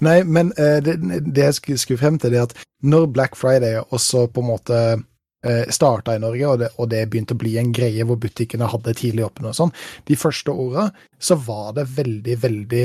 Nei, 0.04 0.20
men 0.24 0.52
eh, 0.60 0.78
det, 0.84 0.96
det 1.24 1.44
jeg 1.44 1.78
skulle, 1.80 2.00
frem 2.00 2.18
til, 2.20 2.34
det 2.34 2.40
er 2.40 2.48
at 2.50 2.56
når 2.86 3.08
Black 3.14 3.36
Friday 3.38 3.80
også 3.80 4.26
på 4.30 4.44
en 4.44 4.50
måte 4.50 4.80
eh, 5.46 5.64
starta 5.72 6.16
i 6.16 6.22
Norge, 6.22 6.50
og 6.50 6.60
det, 6.62 6.70
og 6.76 6.90
det 6.92 7.06
begynte 7.10 7.36
å 7.36 7.40
bli 7.40 7.56
en 7.60 7.72
greie 7.74 8.06
hvor 8.06 8.20
butikkene 8.20 8.70
hadde 8.70 8.96
tidlig 8.98 9.26
åpne 9.26 9.50
og 9.50 9.58
sånn, 9.58 9.74
de 10.06 10.18
første 10.20 10.50
åra 10.52 10.88
så 11.18 11.38
var 11.46 11.72
det 11.78 11.88
veldig, 11.96 12.36
veldig 12.44 12.84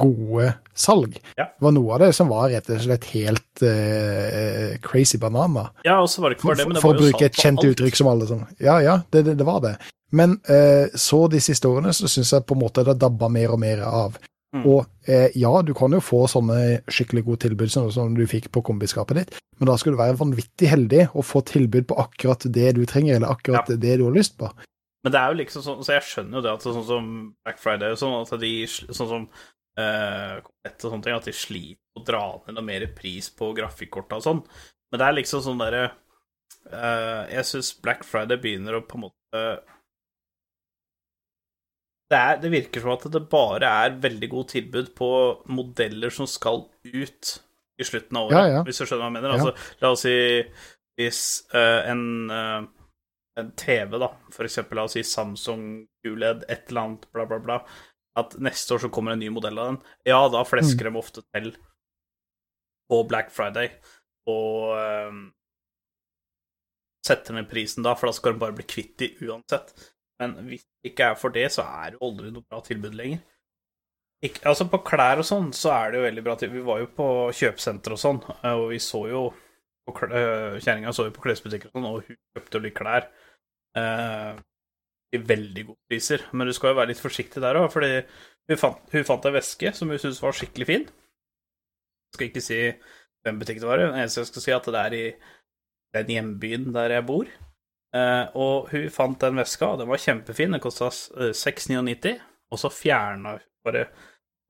gode 0.00 0.50
salg. 0.74 1.16
Ja. 1.38 1.48
Det 1.52 1.66
var 1.66 1.74
noe 1.76 1.94
av 1.96 2.04
det 2.04 2.10
som 2.16 2.30
var 2.32 2.50
rett 2.52 2.68
og 2.70 2.82
slett 2.82 3.08
helt 3.12 3.64
uh, 3.64 4.74
crazy 4.84 5.20
banana. 5.22 5.68
ja, 5.86 6.00
og 6.00 6.10
så 6.10 6.24
var 6.24 6.32
det 6.32 6.38
ikke 6.38 6.48
For, 6.48 6.54
bare 6.54 6.62
det, 6.62 6.68
men 6.68 6.76
det 6.76 6.82
var 6.82 6.86
for 6.86 6.96
var 6.96 7.02
å 7.02 7.06
bruke 7.08 7.28
et 7.30 7.40
kjent 7.40 7.66
uttrykk 7.70 8.00
som 8.00 8.10
alle 8.10 8.28
sånn. 8.30 8.44
Ja, 8.58 8.78
ja, 8.84 9.00
det, 9.14 9.24
det, 9.28 9.38
det 9.40 9.48
var 9.48 9.62
det. 9.64 9.76
Men 10.14 10.38
uh, 10.50 10.86
så 10.94 11.24
de 11.30 11.42
siste 11.42 11.70
årene 11.70 11.94
så 11.96 12.10
syns 12.10 12.34
jeg 12.34 12.46
på 12.46 12.58
en 12.58 12.64
måte 12.66 12.86
det 12.86 12.98
dabba 13.02 13.30
mer 13.32 13.54
og 13.54 13.62
mer 13.62 13.84
av. 13.88 14.18
Mm. 14.54 14.66
Og 14.70 15.10
eh, 15.10 15.32
ja, 15.34 15.50
du 15.66 15.72
kan 15.74 15.90
jo 15.90 15.98
få 16.04 16.20
sånne 16.30 16.58
skikkelig 16.86 17.24
gode 17.26 17.42
tilbud 17.42 17.72
som, 17.72 17.88
som 17.90 18.12
du 18.14 18.22
fikk 18.30 18.52
på 18.54 18.62
kombiskapet 18.62 19.18
ditt, 19.18 19.40
men 19.58 19.66
da 19.66 19.74
skal 19.80 19.96
du 19.96 19.98
være 19.98 20.18
vanvittig 20.20 20.70
heldig 20.70 21.08
og 21.10 21.26
få 21.26 21.42
tilbud 21.48 21.88
på 21.90 21.98
akkurat 22.04 22.46
det 22.54 22.76
du 22.78 22.84
trenger, 22.86 23.18
eller 23.18 23.34
akkurat 23.34 23.72
det 23.74 23.96
du 23.98 24.06
har 24.06 24.14
lyst 24.14 24.38
på. 24.38 24.52
Men 25.04 25.12
det 25.12 25.20
er 25.20 25.32
jo 25.32 25.40
liksom 25.42 25.64
sånn, 25.66 25.82
så 25.84 25.96
jeg 25.98 26.06
skjønner 26.08 26.38
jo 26.38 26.44
det 26.46 26.52
at 26.54 26.62
sånn 26.64 26.86
som 26.86 27.08
Black 27.44 27.58
Friday 27.60 27.92
og 27.92 27.98
sånn, 28.00 28.14
at 28.22 28.38
de 28.40 28.52
sånn 28.70 29.10
som 29.10 29.26
eh, 29.80 30.38
komplett 30.44 30.86
og 30.86 30.94
sånne 30.94 31.06
ting, 31.06 31.18
at 31.18 31.28
de 31.28 31.34
sliter 31.36 32.00
å 32.00 32.04
dra 32.06 32.24
ned 32.46 32.56
noe 32.56 32.66
mer 32.66 32.86
pris 32.96 33.30
på 33.34 33.52
grafikkorta 33.56 34.18
og 34.20 34.26
sånn. 34.26 34.42
Men 34.92 35.00
det 35.00 35.06
er 35.06 35.16
liksom 35.18 35.42
sånn 35.42 35.62
derre 35.62 35.84
uh, 36.70 37.22
Jeg 37.26 37.46
syns 37.48 37.72
Black 37.82 38.04
Friday 38.06 38.38
begynner 38.38 38.76
å 38.78 38.84
på 38.86 38.98
en 38.98 39.06
måte 39.08 39.40
det, 42.12 42.18
er, 42.20 42.36
det 42.38 42.52
virker 42.52 42.84
som 42.84 42.92
at 42.92 43.08
det 43.10 43.24
bare 43.32 43.70
er 43.86 43.96
veldig 44.04 44.28
god 44.30 44.52
tilbud 44.52 44.92
på 44.94 45.08
modeller 45.50 46.14
som 46.14 46.28
skal 46.30 46.62
ut 46.84 47.32
i 47.80 47.86
slutten 47.88 48.20
av 48.20 48.28
året, 48.28 48.38
Ja, 48.38 48.60
ja. 48.60 48.62
hvis 48.68 48.78
du 48.78 48.84
skjønner 48.84 49.02
hva 49.02 49.08
jeg 49.08 49.16
mener. 49.16 49.34
Ja. 49.34 49.40
Altså, 49.40 49.74
la 49.82 49.90
oss 49.96 50.04
si 50.04 50.16
hvis 50.94 51.22
uh, 51.56 51.80
en 51.90 52.04
uh, 52.30 52.68
en 53.36 53.50
TV, 53.58 53.98
da, 53.98 54.10
for 54.32 54.46
eksempel, 54.46 54.78
la 54.78 54.86
oss 54.86 54.94
si 54.96 55.02
Samsung 55.06 55.64
QLED, 56.04 56.44
et 56.48 56.70
eller 56.70 56.84
annet, 56.84 57.08
bla, 57.12 57.26
bla, 57.26 57.40
bla, 57.42 57.58
at 58.18 58.36
neste 58.42 58.76
år 58.76 58.84
så 58.84 58.90
kommer 58.94 59.14
en 59.14 59.22
ny 59.22 59.30
modell 59.34 59.58
av 59.58 59.72
den, 59.72 59.80
ja, 60.06 60.20
da 60.30 60.44
flesker 60.46 60.88
de 60.88 61.00
ofte 61.00 61.24
til 61.34 61.54
på 62.90 63.00
Black 63.08 63.32
Friday 63.34 63.72
og 64.30 64.74
um, 64.76 65.24
setter 67.04 67.36
ned 67.36 67.48
prisen 67.50 67.84
da, 67.84 67.94
for 67.98 68.08
da 68.08 68.16
skal 68.16 68.34
de 68.34 68.42
bare 68.42 68.56
bli 68.56 68.66
kvitt 68.68 68.96
de 69.00 69.10
uansett. 69.26 69.74
Men 70.22 70.36
hvis 70.48 70.64
det 70.64 70.92
ikke 70.92 71.10
er 71.10 71.20
for 71.20 71.34
det, 71.34 71.46
så 71.52 71.64
er 71.66 71.92
det 71.92 71.98
jo 71.98 72.08
aldri 72.08 72.30
noe 72.32 72.46
bra 72.48 72.62
tilbud 72.64 72.96
lenger. 72.96 73.20
Ikke, 74.24 74.40
altså 74.48 74.64
På 74.72 74.80
klær 74.86 75.20
og 75.20 75.28
sånn, 75.28 75.50
så 75.52 75.74
er 75.74 75.92
det 75.92 76.00
jo 76.00 76.06
veldig 76.06 76.24
bra 76.24 76.36
tilbud. 76.40 76.60
Vi 76.62 76.68
var 76.70 76.80
jo 76.80 76.88
på 76.96 77.08
kjøpesenter 77.36 77.96
og 77.96 78.00
sånn, 78.00 78.22
eh, 78.38 78.54
og 78.54 78.70
vi 78.72 78.80
så 78.80 79.02
jo 79.10 79.26
på 79.84 79.92
øh, 80.06 80.56
Kjerringa 80.64 80.94
så 80.96 81.10
jo 81.10 81.12
på 81.12 81.26
klesbutikker 81.26 81.68
og 81.68 81.76
sånn, 81.76 81.88
og 81.90 82.06
hun 82.06 82.16
kjøpte 82.16 82.56
jo 82.56 82.64
litt 82.64 82.76
klær 82.78 83.08
eh, 83.76 84.30
til 84.38 84.53
veldig 85.22 85.66
gode 85.68 85.78
priser. 85.90 86.24
Men 86.32 86.48
du 86.48 86.52
skal 86.56 86.72
jo 86.72 86.78
være 86.80 86.90
litt 86.92 87.02
forsiktig 87.02 87.42
der 87.44 87.58
òg, 87.60 87.70
fordi 87.72 87.92
hun 88.50 88.60
fant, 88.60 88.82
hun 88.92 89.06
fant 89.08 89.24
en 89.30 89.36
veske 89.38 89.72
som 89.76 89.88
hun 89.92 89.98
syntes 90.02 90.22
var 90.22 90.36
skikkelig 90.36 90.66
fin. 90.68 90.84
Jeg 90.88 92.16
skal 92.18 92.28
ikke 92.28 92.44
si 92.44 92.58
hvem 93.24 93.38
butikk 93.40 93.60
det 93.62 93.68
var, 93.70 93.80
det 93.80 93.88
eneste 93.94 94.20
jeg 94.20 94.28
skal 94.32 94.44
si, 94.44 94.52
at 94.52 94.66
det 94.68 94.80
er 94.82 94.96
i 94.98 95.04
den 95.96 96.10
hjembyen 96.12 96.66
der 96.74 96.92
jeg 96.98 97.06
bor. 97.08 97.30
Eh, 97.94 98.24
og 98.34 98.68
hun 98.72 98.90
fant 98.92 99.20
den 99.22 99.38
veska, 99.38 99.70
og 99.72 99.80
den 99.80 99.88
var 99.88 100.02
kjempefin. 100.02 100.52
Den 100.56 100.60
kosta 100.62 100.90
699, 100.90 102.18
og 102.52 102.60
så 102.60 102.70
fjerna 102.74 103.36
hun 103.38 103.46
bare 103.64 103.86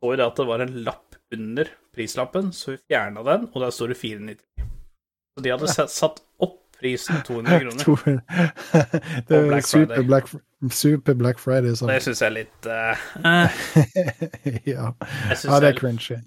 Så 0.03 0.11
jo 0.15 0.19
det 0.19 0.27
at 0.27 0.41
det 0.41 0.47
var 0.49 0.61
en 0.65 0.75
lapp 0.85 1.15
under 1.35 1.71
prislappen, 1.95 2.51
så 2.53 2.75
hun 2.75 2.83
fjerna 2.91 3.23
den, 3.27 3.47
og 3.53 3.63
der 3.63 3.71
står 3.75 3.93
det 3.95 4.01
499. 4.01 4.69
Så 5.35 5.43
de 5.45 5.51
hadde 5.55 5.71
satt- 5.91 6.23
opp 6.43 6.61
prisen 6.79 7.23
200 7.25 7.61
kroner. 7.63 8.21
Det 9.29 9.39
er 9.39 9.47
super 9.47 9.49
Black 9.49 9.67
Friday. 9.71 10.03
Black, 10.09 10.33
super 10.71 11.15
Black 11.19 11.39
Friday. 11.43 11.75
Sånn. 11.77 11.89
Det 11.93 12.01
syns 12.05 12.21
jeg 12.23 12.31
er 12.31 12.37
litt 12.39 12.67
eh, 12.71 13.05
ja. 14.75 14.91
Jeg 15.29 15.39
ja, 15.45 15.61
det 15.61 15.71
er 15.73 15.79
cringy. 15.79 16.19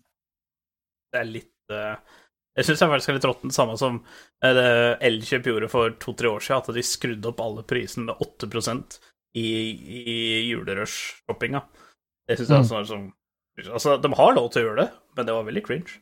det 1.14 1.20
er 1.22 1.28
litt 1.30 1.74
uh, 1.74 1.96
Jeg 2.58 2.66
syns 2.68 2.80
faktisk 2.84 3.10
er 3.14 3.18
litt 3.20 3.28
råttent, 3.30 3.54
samme 3.56 3.78
som 3.80 4.00
uh, 4.46 4.94
Elkjøp 5.04 5.50
gjorde 5.52 5.70
for 5.72 5.94
to-tre 6.02 6.30
år 6.32 6.42
siden, 6.44 6.64
at 6.66 6.76
de 6.78 6.84
skrudde 6.86 7.30
opp 7.32 7.40
alle 7.44 7.64
prisene 7.70 8.10
med 8.10 8.22
8% 8.24 8.98
i, 9.38 9.46
i 9.46 10.08
julerush-shoppinga. 10.50 11.62
Det 12.28 12.40
syns 12.40 12.50
jeg 12.50 12.66
Mm. 12.66 12.82
er 12.82 12.90
sånn 12.94 13.08
Altså, 13.74 13.96
de 13.98 14.10
har 14.14 14.36
lov 14.38 14.52
til 14.54 14.62
å 14.62 14.66
gjøre 14.68 14.84
det, 14.84 14.92
men 15.18 15.26
det 15.26 15.34
var 15.34 15.46
veldig 15.48 15.62
cringe. 15.66 15.96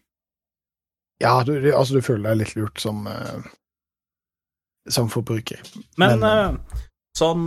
Ja, 1.24 1.38
du, 1.48 1.54
altså, 1.72 1.96
du 1.96 2.02
føler 2.04 2.26
deg 2.34 2.42
litt 2.42 2.56
lurt 2.58 2.82
som, 2.84 3.06
uh, 3.08 3.40
som 4.92 5.08
forbruker. 5.08 5.62
Men, 5.98 6.20
Men- 6.20 6.58
sånn 7.16 7.46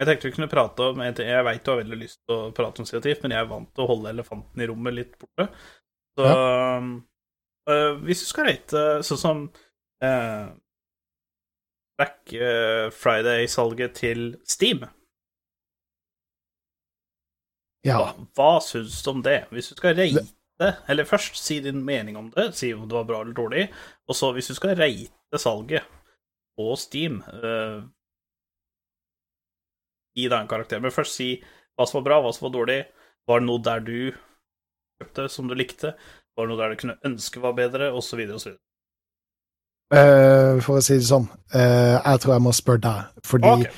Jeg 0.00 0.08
tenkte 0.08 0.26
vi 0.28 0.34
kunne 0.34 0.50
prate 0.50 0.88
om 0.90 1.00
Jeg 1.04 1.44
veit 1.46 1.62
du 1.64 1.70
har 1.70 1.78
veldig 1.80 1.98
lyst 2.00 2.18
til 2.26 2.34
å 2.34 2.50
prate 2.56 2.82
om 2.82 2.88
kreativt, 2.88 3.22
men 3.22 3.34
jeg 3.36 3.44
er 3.44 3.50
vant 3.52 3.70
til 3.74 3.84
å 3.84 3.90
holde 3.92 4.10
elefanten 4.10 4.64
i 4.64 4.66
rommet 4.70 4.96
litt 4.96 5.14
borte. 5.20 5.46
Så 6.18 6.26
eh, 7.70 7.94
hvis 8.02 8.24
du 8.24 8.28
skal 8.28 8.48
rate 8.50 8.82
sånn 9.06 9.20
som 9.22 9.44
øh, 10.04 10.44
Black 11.98 12.34
eh, 12.34 12.88
Friday-salget 12.94 13.94
til 14.02 14.26
Steam, 14.50 14.82
Ja. 17.84 17.98
hva, 18.00 18.12
hva 18.38 18.52
syns 18.64 19.02
du 19.04 19.10
om 19.12 19.22
det? 19.22 19.42
Hvis 19.52 19.68
du 19.68 19.74
skal 19.76 19.92
rate 19.98 20.22
Eller 20.88 21.04
først 21.04 21.36
si 21.36 21.58
din 21.60 21.82
mening 21.84 22.16
om 22.16 22.30
det, 22.32 22.54
si 22.56 22.70
om 22.72 22.86
det 22.88 22.94
var 22.96 23.04
bra 23.08 23.20
eller 23.20 23.34
dårlig, 23.36 23.66
og 24.08 24.16
så 24.16 24.30
hvis 24.32 24.48
du 24.48 24.54
skal 24.56 24.76
rate 24.78 25.40
salget 25.42 25.82
på 26.56 26.68
Steam 26.78 27.18
eh, 27.26 27.82
Gi 30.14 30.28
deg 30.30 30.38
en 30.40 30.50
karakter. 30.50 30.80
Men 30.80 30.94
først 30.94 31.16
si 31.18 31.30
hva 31.74 31.86
som 31.88 31.98
var 32.00 32.06
bra, 32.08 32.20
hva 32.22 32.32
som 32.34 32.46
var 32.48 32.54
dårlig. 32.58 32.80
Var 33.28 33.40
det 33.40 33.46
noe 33.48 33.62
der 33.64 33.80
du 33.82 33.96
kjøpte 35.00 35.28
som 35.32 35.48
du 35.50 35.54
likte? 35.58 35.94
Var 36.36 36.46
det 36.46 36.52
noe 36.52 36.60
der 36.60 36.74
du 36.74 36.80
kunne 36.82 36.98
ønske 37.06 37.40
var 37.42 37.54
bedre, 37.58 37.92
Og 37.92 38.02
så 38.04 38.16
videre 38.16 38.34
og 38.38 38.42
så 38.44 38.52
videre. 38.52 38.62
Uh, 39.94 40.60
for 40.64 40.80
å 40.80 40.82
si 40.82 40.96
det 40.96 41.06
sånn, 41.06 41.26
uh, 41.54 42.00
jeg 42.00 42.20
tror 42.22 42.32
jeg 42.34 42.42
må 42.42 42.52
spørre 42.56 42.82
deg, 42.86 43.20
fordi 43.28 43.50
okay. 43.52 43.72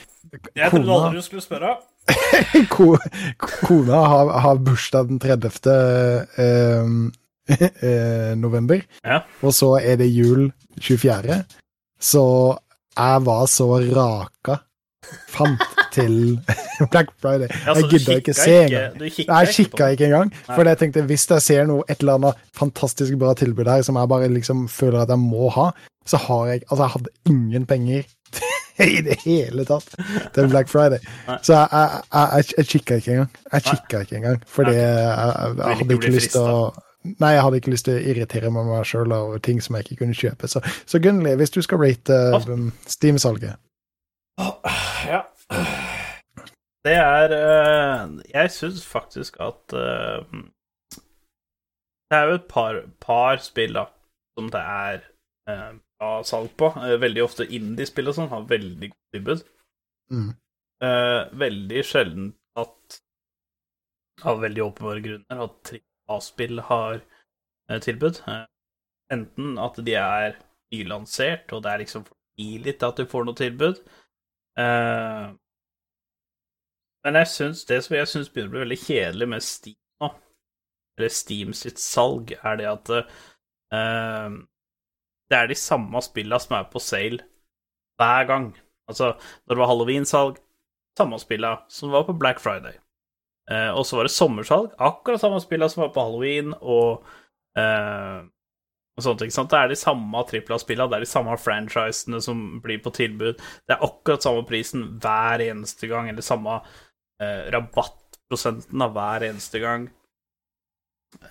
Jeg 0.56 0.70
trodde 0.70 0.86
Kona- 0.86 0.96
aldri 1.08 1.18
du 1.18 1.24
skulle 1.26 1.42
spørre. 1.44 1.72
kona 3.66 4.00
har, 4.12 4.30
har 4.44 4.60
bursdag 4.62 5.08
den 5.10 5.18
30. 5.22 5.70
eh, 7.46 8.36
november, 8.38 8.80
Ja. 9.04 9.20
og 9.42 9.52
så 9.54 9.76
er 9.78 9.96
det 10.00 10.08
jul 10.10 10.52
24. 10.80 11.44
Så 12.00 12.22
jeg 12.96 13.22
var 13.26 13.46
så 13.46 13.68
raka 13.94 14.58
fant 15.32 15.62
til 15.94 16.40
Black 16.92 17.10
Friday. 17.22 17.48
Altså, 17.66 17.86
jeg 17.86 17.90
gidda 17.90 18.16
ikke 18.20 18.34
se 18.36 18.56
engang. 18.64 18.98
Nei, 19.00 19.40
jeg 19.44 19.54
kikka 19.56 19.90
ikke 19.94 20.08
engang. 20.10 20.32
For 20.48 20.68
jeg 20.68 20.80
tenkte, 20.82 21.04
hvis 21.08 21.26
jeg 21.30 21.44
ser 21.44 21.68
noe, 21.70 21.84
et 21.88 22.00
eller 22.00 22.20
annet 22.20 22.44
fantastisk 22.56 23.16
bra 23.20 23.34
tilbud 23.38 23.70
her 23.70 23.84
som 23.86 23.98
jeg 24.00 24.12
bare 24.12 24.30
liksom 24.32 24.66
føler 24.72 25.04
at 25.04 25.12
jeg 25.14 25.22
må 25.22 25.50
ha, 25.56 25.70
så 26.06 26.20
har 26.28 26.46
jeg 26.46 26.62
Altså, 26.70 26.82
jeg 26.82 26.92
hadde 26.96 27.10
ingen 27.26 27.66
penger 27.66 28.02
i 28.96 29.02
det 29.02 29.18
hele 29.24 29.64
tatt 29.64 29.94
til 30.34 30.48
Black 30.48 30.68
Friday. 30.68 30.98
Så 31.42 31.54
jeg, 31.54 31.68
jeg, 31.72 32.00
jeg, 32.12 32.44
jeg, 32.58 32.66
kikka 32.66 32.94
ikke 33.00 33.12
engang. 33.12 33.30
Jeg 33.52 33.62
kikka 33.62 34.00
ikke 34.00 34.16
engang, 34.16 34.42
fordi 34.46 34.74
jeg, 34.74 35.54
jeg, 35.58 35.76
hadde 35.76 35.94
ikke 35.94 36.18
lyst 36.18 36.36
til 36.36 36.50
å 36.50 36.58
Nei, 37.22 37.36
jeg 37.36 37.42
hadde 37.44 37.58
ikke 37.60 37.70
lyst 37.70 37.86
til 37.86 37.94
å 37.94 38.00
irritere 38.02 38.48
meg 38.50 38.66
meg 38.66 38.86
sjøl 38.88 39.12
over 39.14 39.38
ting 39.38 39.60
som 39.62 39.76
jeg 39.78 39.86
ikke 39.86 40.00
kunne 40.00 40.16
kjøpe. 40.18 40.48
Så, 40.50 40.58
så 40.90 40.98
Gunnli, 40.98 41.36
hvis 41.38 41.54
du 41.54 41.60
skal 41.62 41.78
rate 41.78 42.18
um, 42.50 42.72
Steam-salget 42.90 43.54
Ja. 44.42 44.50
Det 46.86 46.94
er 46.94 47.32
eh, 47.34 48.12
Jeg 48.30 48.52
syns 48.54 48.84
faktisk 48.86 49.40
at 49.42 49.74
eh, 49.74 50.22
Det 52.10 52.18
er 52.18 52.30
jo 52.30 52.38
et 52.38 52.48
par, 52.48 52.80
par 53.02 53.42
spill, 53.42 53.74
da, 53.74 53.86
som 54.38 54.50
det 54.54 54.62
er 54.62 55.00
eh, 55.50 55.72
bra 55.98 56.10
salg 56.28 56.52
på. 56.58 56.70
Veldig 57.02 57.24
ofte 57.24 57.48
indie-spill 57.58 58.12
og 58.12 58.18
sånn 58.18 58.30
har 58.30 58.50
veldig 58.50 58.92
godt 58.92 59.16
tilbud. 59.16 59.46
mm. 60.14 60.34
Veldig 61.40 61.82
sjelden 61.88 62.34
at 62.60 62.98
Av 64.28 64.42
veldig 64.42 64.62
åpenbare 64.64 65.02
grunner 65.04 65.40
at 65.46 65.72
AAA-spill 66.08 66.60
har 66.68 67.00
tilbud. 67.82 68.20
Enten 69.12 69.58
at 69.60 69.80
de 69.86 69.94
er 69.98 70.36
nylansert, 70.72 71.52
og 71.52 71.64
det 71.64 71.72
er 71.72 71.82
liksom 71.82 72.04
for 72.06 72.16
tidlig 72.38 72.76
til 72.78 72.88
at 72.92 73.00
du 73.00 73.08
får 73.10 73.26
noe 73.26 73.38
tilbud. 73.38 73.80
Eh, 74.56 75.26
men 77.06 77.20
jeg 77.20 77.30
syns 77.30 77.62
det 77.68 77.78
som 77.84 77.94
jeg 77.94 78.10
syns 78.10 78.30
begynner 78.32 78.50
å 78.50 78.54
bli 78.56 78.62
veldig 78.64 78.80
kjedelig 78.82 79.26
med 79.30 79.44
Steam 79.46 79.78
nå, 80.02 80.08
eller 80.98 81.12
Steam 81.14 81.52
sitt 81.54 81.78
salg, 81.78 82.32
er 82.34 82.56
det 82.58 82.66
at 82.66 82.90
uh, 82.90 84.38
det 85.30 85.38
er 85.38 85.46
de 85.46 85.58
samme 85.60 86.02
spillene 86.02 86.40
som 86.42 86.56
er 86.58 86.66
på 86.72 86.82
sale 86.82 87.20
hver 88.00 88.26
gang. 88.26 88.48
Altså, 88.90 89.12
når 89.46 89.54
det 89.54 89.60
var 89.60 89.70
halloween-salg, 89.70 90.40
samme 90.98 91.20
spillene 91.22 91.62
som 91.70 91.94
var 91.94 92.08
på 92.08 92.16
Black 92.18 92.42
Friday. 92.42 92.74
Uh, 93.46 93.70
og 93.78 93.86
så 93.86 94.00
var 94.00 94.08
det 94.08 94.16
sommersalg, 94.16 94.74
akkurat 94.82 95.22
samme 95.22 95.38
spillene 95.44 95.70
som 95.70 95.84
var 95.84 95.94
på 95.94 96.08
halloween 96.08 96.56
og, 96.58 97.06
eh, 97.54 98.26
og 98.96 99.04
sånt. 99.04 99.22
ikke 99.22 99.36
sant? 99.36 99.52
Det 99.52 99.60
er 99.60 99.70
de 99.70 99.78
samme 99.78 100.22
trippel 100.28 100.56
A-spillene, 100.56 100.88
det 100.90 100.98
er 100.98 101.04
de 101.04 101.10
samme 101.10 101.36
franchisene 101.40 102.20
som 102.24 102.42
blir 102.64 102.80
på 102.82 102.92
tilbud. 102.96 103.40
Det 103.68 103.76
er 103.76 103.84
akkurat 103.84 104.24
samme 104.24 104.44
prisen 104.48 104.86
hver 105.02 105.44
eneste 105.44 105.90
gang, 105.90 106.08
eller 106.10 106.24
samme 106.24 106.58
eh, 107.20 107.48
rabattprosenten 107.52 108.86
av 108.86 108.94
hver 108.96 109.28
eneste 109.28 109.60
gang. 109.62 109.88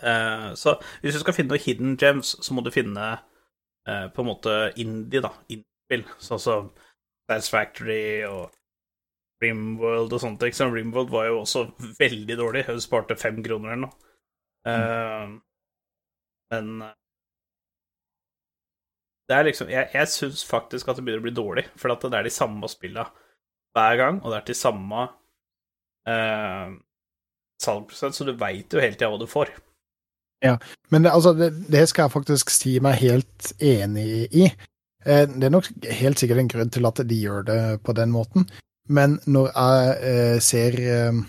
Eh, 0.02 0.52
så 0.58 0.76
hvis 1.02 1.18
du 1.18 1.24
skal 1.24 1.38
finne 1.38 1.54
noen 1.54 1.66
hidden 1.66 1.96
gems, 2.02 2.36
så 2.46 2.54
må 2.54 2.64
du 2.66 2.74
finne 2.74 3.08
eh, 3.16 4.06
på 4.14 4.22
en 4.22 4.30
måte 4.30 4.60
indie, 4.82 5.24
da. 5.26 5.34
Innspill, 5.50 6.06
sånn 6.22 6.42
som 6.42 6.70
Dance 7.30 7.50
Factory 7.50 8.22
og 8.30 8.54
Rimworld 9.44 10.14
og 10.16 10.22
sånt. 10.22 10.44
Ikke 10.46 10.58
sant? 10.58 10.74
Rimworld 10.76 11.12
var 11.12 11.28
jo 11.30 11.42
også 11.42 11.66
veldig 12.00 12.38
dårlig. 12.40 12.66
Hun 12.70 12.82
sparte 12.84 13.18
fem 13.20 13.42
kroner 13.44 13.74
eller 13.74 13.88
noe. 13.88 14.14
Eh, 14.70 15.34
men 16.54 16.72
eh, 16.86 16.94
det 19.30 19.36
er 19.36 19.48
liksom 19.48 19.70
Jeg, 19.74 19.90
jeg 19.94 20.12
syns 20.12 20.46
faktisk 20.46 20.88
at 20.88 20.98
det 20.98 21.06
begynner 21.06 21.24
å 21.24 21.28
bli 21.28 21.36
dårlig, 21.36 21.66
for 21.80 21.94
at 21.94 22.04
det 22.06 22.20
er 22.20 22.28
de 22.28 22.34
samme 22.34 22.70
spillene 22.70 23.08
hver 23.76 23.98
gang, 24.00 24.20
og 24.24 24.32
det 24.32 24.38
er 24.38 24.46
til 24.48 24.58
samme 24.60 25.08
eh, 26.08 26.76
salgsprosent, 27.62 28.16
så 28.16 28.28
du 28.28 28.36
veit 28.40 28.72
jo 28.72 28.84
hele 28.84 28.96
tida 28.96 29.10
hva 29.12 29.20
du 29.20 29.28
får. 29.28 29.52
Ja, 30.46 30.58
Men 30.92 31.04
det, 31.04 31.12
altså, 31.12 31.34
det, 31.34 31.50
det 31.72 31.88
skal 31.90 32.06
jeg 32.06 32.14
faktisk 32.14 32.52
si 32.54 32.78
meg 32.84 33.00
helt 33.02 33.52
enig 33.64 34.28
i. 34.36 34.46
Eh, 35.06 35.26
Det 35.28 35.48
er 35.48 35.54
nok 35.54 35.70
helt 35.90 36.22
sikkert 36.22 36.44
en 36.44 36.52
grunn 36.52 36.72
til 36.72 36.86
at 36.86 37.02
de 37.10 37.18
gjør 37.20 37.48
det 37.50 37.62
på 37.84 37.96
den 37.98 38.14
måten, 38.14 38.46
men 38.88 39.20
når 39.26 39.50
jeg 39.56 39.96
eh, 40.12 40.38
ser 40.44 40.78
eh, 40.80 41.24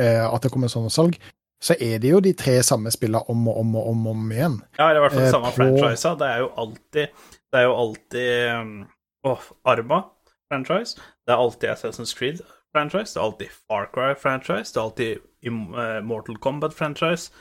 eh, 0.00 0.24
at 0.24 0.42
det 0.42 0.52
kommer 0.54 0.72
sånne 0.72 0.90
salg, 0.90 1.18
så 1.62 1.74
er 1.80 1.98
det 2.00 2.10
jo 2.10 2.20
de 2.24 2.32
tre 2.32 2.62
samme 2.64 2.90
spillene 2.90 3.20
om 3.28 3.48
og 3.48 3.58
om 3.60 3.74
og 3.76 3.88
om, 3.90 4.06
og 4.06 4.14
om 4.16 4.30
igjen. 4.32 4.54
Ja, 4.78 4.86
eller 4.88 5.00
i 5.00 5.04
hvert 5.04 5.12
fall 5.12 5.20
Eh, 5.22 5.26
de 5.26 5.30
samme 5.34 5.50
på- 5.50 5.56
franchisa. 5.56 6.14
Det 6.18 6.26
er 6.28 6.38
jo 6.38 6.48
alltid 6.56 7.06
Det 7.52 7.58
er 7.58 7.62
jo 7.66 7.74
alltid 7.76 8.50
um, 8.54 8.88
Åh, 9.26 9.42
Arma-franchise. 9.64 10.96
Det 11.26 11.32
er 11.34 11.36
alltid 11.36 11.68
Assassin's 11.70 12.14
Creed-franchise. 12.16 13.12
Det 13.12 13.20
er 13.20 13.24
alltid 13.26 13.48
Far 13.68 13.86
Cry-franchise. 13.94 14.72
Det 14.72 14.76
er 14.76 14.84
alltid 14.84 15.18
eh, 15.44 16.00
Mortal 16.04 16.36
Kombat-franchise. 16.38 17.32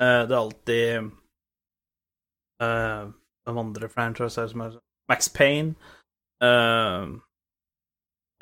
Eh, 0.00 0.22
det 0.28 0.32
er 0.32 0.38
alltid 0.40 1.10
uh, 2.62 3.10
De 3.46 3.58
andre 3.58 3.88
franchiser 3.88 4.46
som 4.46 4.60
er 4.60 4.78
Max 5.08 5.28
Payne. 5.28 5.74
Uh, 6.42 7.18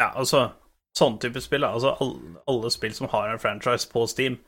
ja, 0.00 0.10
altså 0.14 0.50
Sånn 0.96 1.18
type 1.20 1.40
spill. 1.44 1.64
Altså 1.64 1.90
alle, 2.00 2.38
alle 2.48 2.70
spill 2.72 2.94
som 2.96 3.08
har 3.12 3.28
en 3.28 3.38
franchise 3.42 3.88
på 3.92 4.06
Steam. 4.08 4.38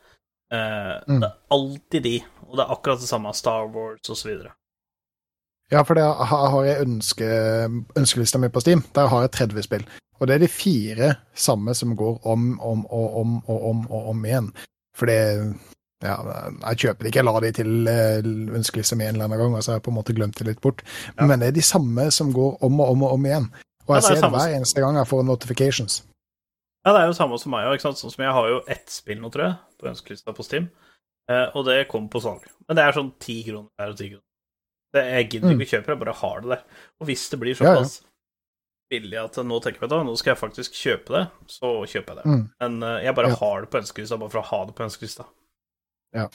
Eh, 0.52 0.94
Mm. 1.08 1.20
Det 1.20 1.28
er 1.28 1.36
alltid 1.50 2.02
de, 2.02 2.22
og 2.48 2.56
det 2.56 2.64
er 2.64 2.72
akkurat 2.72 3.00
det 3.00 3.08
samme 3.08 3.32
Star 3.34 3.66
Wars 3.74 4.10
osv. 4.10 4.30
Ja, 5.70 5.82
for 5.82 5.94
det 5.94 6.04
har 6.04 6.64
jeg 6.64 6.80
ønske, 6.86 7.26
ønskelista 7.96 8.38
mi 8.38 8.48
på 8.48 8.60
Steam. 8.60 8.84
Der 8.94 9.06
har 9.08 9.20
jeg 9.20 9.30
30 9.30 9.62
spill. 9.62 9.84
Og 10.20 10.26
det 10.26 10.34
er 10.34 10.38
de 10.38 10.48
fire 10.48 11.14
samme 11.34 11.74
som 11.74 11.96
går 11.96 12.26
om 12.26 12.60
om 12.60 12.86
og 12.86 13.20
om 13.20 13.36
og 13.46 13.68
om 13.70 13.86
og 13.90 14.08
om 14.08 14.24
igjen. 14.24 14.48
For 14.96 15.06
det 15.06 15.54
ja, 16.02 16.14
jeg 16.70 16.78
kjøper 16.78 17.02
det 17.02 17.10
ikke, 17.10 17.18
jeg 17.18 17.26
lar 17.26 17.40
de 17.40 17.52
til 17.52 17.88
eh, 17.90 18.18
ønskelista 18.54 18.96
mi 18.96 19.04
en 19.04 19.16
eller 19.16 19.24
annen 19.26 19.38
gang, 19.38 19.54
og 19.54 19.62
så 19.64 19.72
har 19.72 19.76
jeg 19.80 19.82
på 19.82 19.90
en 19.90 19.98
måte 19.98 20.14
glemt 20.14 20.38
det 20.38 20.46
litt 20.46 20.60
bort. 20.60 20.82
Ja. 21.18 21.26
Men 21.26 21.40
det 21.40 21.48
er 21.48 21.56
de 21.56 21.62
samme 21.62 22.10
som 22.14 22.32
går 22.32 22.58
om 22.62 22.80
og 22.80 22.90
om 22.90 23.02
og 23.02 23.12
om 23.12 23.26
igjen. 23.26 23.48
Og 23.86 23.96
jeg 23.96 24.02
er 24.04 24.06
ser 24.06 24.22
det 24.22 24.30
hver 24.30 24.54
eneste 24.56 24.80
gang 24.80 24.96
jeg 24.96 25.08
får 25.10 25.22
notifications. 25.26 26.02
Ja, 26.86 26.92
det 26.94 27.00
er 27.02 27.06
jo 27.10 27.16
samme 27.18 27.38
som 27.42 27.52
meg 27.52 27.66
òg. 27.68 27.80
Sånn 27.82 27.96
som 27.98 28.22
jeg 28.24 28.32
har 28.32 28.48
jo 28.48 28.60
ett 28.70 28.88
spill 28.90 29.18
nå, 29.20 29.30
tror 29.34 29.44
jeg, 29.48 29.56
på 29.80 29.88
ønskelista 29.90 30.32
på 30.36 30.44
Steam, 30.46 30.68
eh, 31.30 31.46
og 31.54 31.64
det 31.66 31.88
kom 31.90 32.08
på 32.08 32.20
salg. 32.22 32.44
Men 32.68 32.76
det 32.78 32.84
er 32.84 32.92
sånn 32.96 33.12
ti 33.20 33.42
kroner 33.44 33.68
her 33.80 33.92
og 33.94 33.98
ti 33.98 34.08
kroner. 34.12 34.24
Det, 34.94 35.02
jeg 35.04 35.30
gidder 35.34 35.48
Mm. 35.52 35.60
ikke 35.60 35.68
å 35.68 35.72
kjøpe, 35.82 35.88
jeg 35.92 35.98
bare 36.00 36.14
har 36.16 36.40
det 36.40 36.48
der. 36.54 36.62
Og 37.00 37.06
hvis 37.10 37.28
det 37.30 37.38
blir 37.40 37.54
Ja, 37.54 37.64
ja. 37.74 37.74
såpass 37.82 38.02
billig 38.90 39.18
at 39.20 39.36
nå 39.44 39.58
tenker 39.60 39.80
jeg 39.84 39.90
da, 39.90 40.02
nå 40.02 40.14
skal 40.16 40.30
jeg 40.34 40.40
faktisk 40.40 40.72
kjøpe 40.72 41.08
det, 41.12 41.24
så 41.46 41.72
kjøper 41.84 42.14
jeg 42.14 42.16
det. 42.16 42.24
Mm. 42.24 42.44
Men 42.60 42.82
eh, 42.82 43.02
jeg 43.04 43.14
bare 43.14 43.28
Ja. 43.28 43.36
har 43.36 43.60
det 43.60 43.70
på 43.70 43.78
ønskelista 43.82 44.18
bare 44.18 44.30
for 44.30 44.40
å 44.40 44.48
ha 44.48 44.64
det 44.64 44.74
på 44.78 44.84
ønskelista. 44.86 45.26
Jeg, 46.14 46.30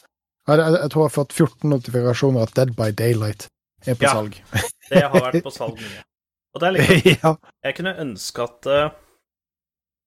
jeg, 0.48 0.60
jeg 0.60 0.90
tror 0.94 1.02
jeg 1.02 1.10
har 1.10 1.16
fått 1.18 1.34
14 1.34 1.70
notifikasjoner 1.74 2.44
at 2.44 2.54
Dead 2.54 2.76
by 2.78 2.92
Daylight 2.92 3.48
er 3.88 3.96
på 3.96 4.04
Ja. 4.06 4.14
salg. 4.14 4.38
Det 4.90 5.02
har 5.02 5.20
vært 5.32 5.42
på 5.44 5.52
salg 5.52 5.80
mye. 5.82 6.04
Og 6.54 6.62
det 6.62 6.68
er 6.68 6.74
liksom 6.78 7.18
ja. 7.24 7.36
Jeg 7.66 7.76
kunne 7.80 7.96
ønske 7.98 8.44
at 8.46 8.68
eh, 8.70 8.90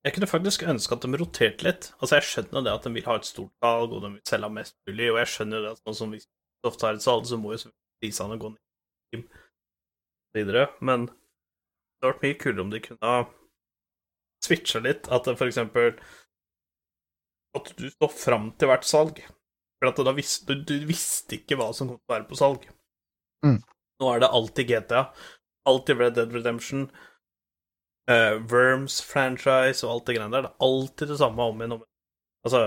Jeg 0.05 0.15
kunne 0.15 0.29
faktisk 0.31 0.63
ønske 0.69 0.95
at 0.95 1.03
de 1.03 1.19
roterte 1.19 1.67
litt. 1.67 1.89
Altså, 2.01 2.19
Jeg 2.19 2.29
skjønner 2.29 2.63
det 2.67 2.75
at 2.75 2.85
de 2.87 2.93
vil 2.95 3.07
ha 3.09 3.17
et 3.19 3.27
stort 3.27 3.53
salg, 3.65 3.93
og 3.93 4.03
de 4.05 4.13
vil 4.15 4.23
selge 4.29 4.51
mest 4.55 4.77
mulig, 4.87 5.09
og 5.13 5.19
jeg 5.23 5.33
skjønner 5.33 5.65
det 5.65 5.73
at 5.75 5.83
sånn 5.83 5.99
som 6.01 6.15
hvis 6.15 6.29
Soft 6.65 6.83
har 6.83 6.97
et 6.97 7.05
salg, 7.05 7.27
så 7.29 7.39
må 7.39 7.53
jo 7.55 7.71
prisene 8.03 8.39
gå 8.41 8.49
ned 8.53 9.27
videre, 10.37 10.67
men 10.85 11.07
det 11.07 12.05
hadde 12.05 12.13
vært 12.13 12.25
mye 12.25 12.39
kulere 12.41 12.65
om 12.65 12.73
de 12.73 12.81
kunne 12.85 13.11
ha 13.11 13.27
switcha 14.45 14.83
litt, 14.85 15.09
at 15.13 15.29
for 15.33 15.49
eksempel 15.49 15.97
At 17.57 17.71
du 17.79 17.87
står 17.89 18.11
fram 18.13 18.51
til 18.61 18.69
hvert 18.69 18.85
salg. 18.85 19.21
For 19.81 19.89
at 19.89 20.01
da 20.05 20.13
visste, 20.13 20.45
du, 20.51 20.61
du 20.69 20.85
visste 20.89 21.39
ikke 21.39 21.57
hva 21.57 21.71
som 21.73 21.89
kom 21.89 21.97
til 21.97 22.11
å 22.11 22.13
være 22.13 22.27
på 22.29 22.37
salg. 22.37 22.67
Mm. 23.47 23.63
Nå 24.03 24.11
er 24.13 24.21
det 24.21 24.29
alltid 24.39 24.69
GTA, 24.69 25.03
alltid 25.69 26.03
Red 26.03 26.19
Dead 26.19 26.35
Redemption, 26.37 26.91
eh, 28.11 28.37
Worms 28.53 29.01
franchise 29.05 29.87
og 29.87 29.93
alt 29.93 30.09
det 30.09 30.17
greiene 30.19 30.35
der. 30.35 30.47
Det 30.47 30.53
er 30.53 30.69
alltid 30.69 31.13
det 31.13 31.19
samme 31.21 31.51
om 31.51 31.63
igjen. 31.63 31.77
Altså, 32.47 32.63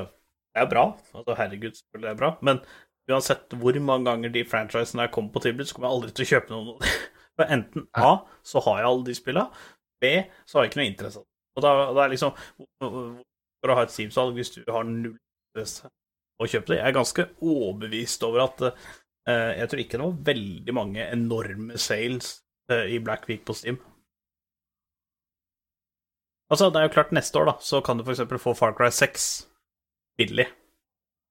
det 0.56 0.64
er 0.64 0.70
bra. 0.72 0.86
Altså, 1.14 1.38
herregud, 1.40 1.78
selvfølgelig 1.80 2.08
det 2.08 2.14
er 2.14 2.22
bra. 2.22 2.32
Men 2.42 2.62
uansett 3.10 3.58
hvor 3.62 3.80
mange 3.82 4.10
ganger 4.10 4.34
de 4.34 4.46
franchisene 4.46 5.06
her 5.06 5.14
kommer 5.14 5.34
på 5.34 5.44
tilbud, 5.46 5.66
så 5.66 5.76
kommer 5.76 5.90
jeg 5.90 5.98
aldri 5.98 6.14
til 6.14 6.26
å 6.28 6.32
kjøpe 6.34 6.54
noen 6.54 6.70
av 6.70 6.74
dem. 6.74 6.98
For 7.40 7.54
enten 7.56 7.86
A, 7.96 8.10
så 8.44 8.62
har 8.66 8.82
jeg 8.82 8.90
alle 8.90 9.06
de 9.08 9.16
spillene, 9.16 9.68
B, 10.04 10.10
så 10.48 10.58
har 10.58 10.66
jeg 10.66 10.74
ikke 10.74 10.82
noe 10.82 10.90
interesse 10.90 11.22
av 11.22 11.26
det. 11.26 11.34
Og 11.56 11.64
da, 11.64 11.72
da 11.96 12.04
er 12.04 12.12
liksom 12.14 12.36
For 12.80 13.72
å 13.72 13.76
ha 13.76 13.86
et 13.86 13.94
Steam-salg 13.94 14.36
hvis 14.38 14.54
du 14.54 14.62
har 14.72 14.86
null 14.88 15.16
interesse 15.16 15.90
å 16.40 16.48
kjøpe 16.48 16.72
det 16.72 16.78
Jeg 16.80 16.88
er 16.88 16.96
ganske 16.96 17.26
overbevist 17.44 18.24
over 18.28 18.46
at 18.46 18.62
uh, 18.70 19.52
jeg 19.58 19.72
tror 19.72 19.82
ikke 19.84 20.00
det 20.00 20.06
var 20.06 20.22
veldig 20.30 20.76
mange 20.78 21.08
enorme 21.12 21.80
sales 21.82 22.38
uh, 22.72 22.86
i 22.88 23.02
Black 23.04 23.28
Week 23.32 23.44
på 23.48 23.56
Steam. 23.58 23.80
Altså, 26.50 26.70
det 26.74 26.80
er 26.82 26.88
jo 26.88 26.94
klart, 26.96 27.12
neste 27.14 27.38
år, 27.40 27.46
da, 27.46 27.54
så 27.62 27.82
kan 27.86 27.98
du 28.00 28.04
eksempel 28.10 28.40
få 28.42 28.56
Far 28.58 28.74
Cry 28.74 28.90
6 28.90 29.26
billig. 30.18 30.48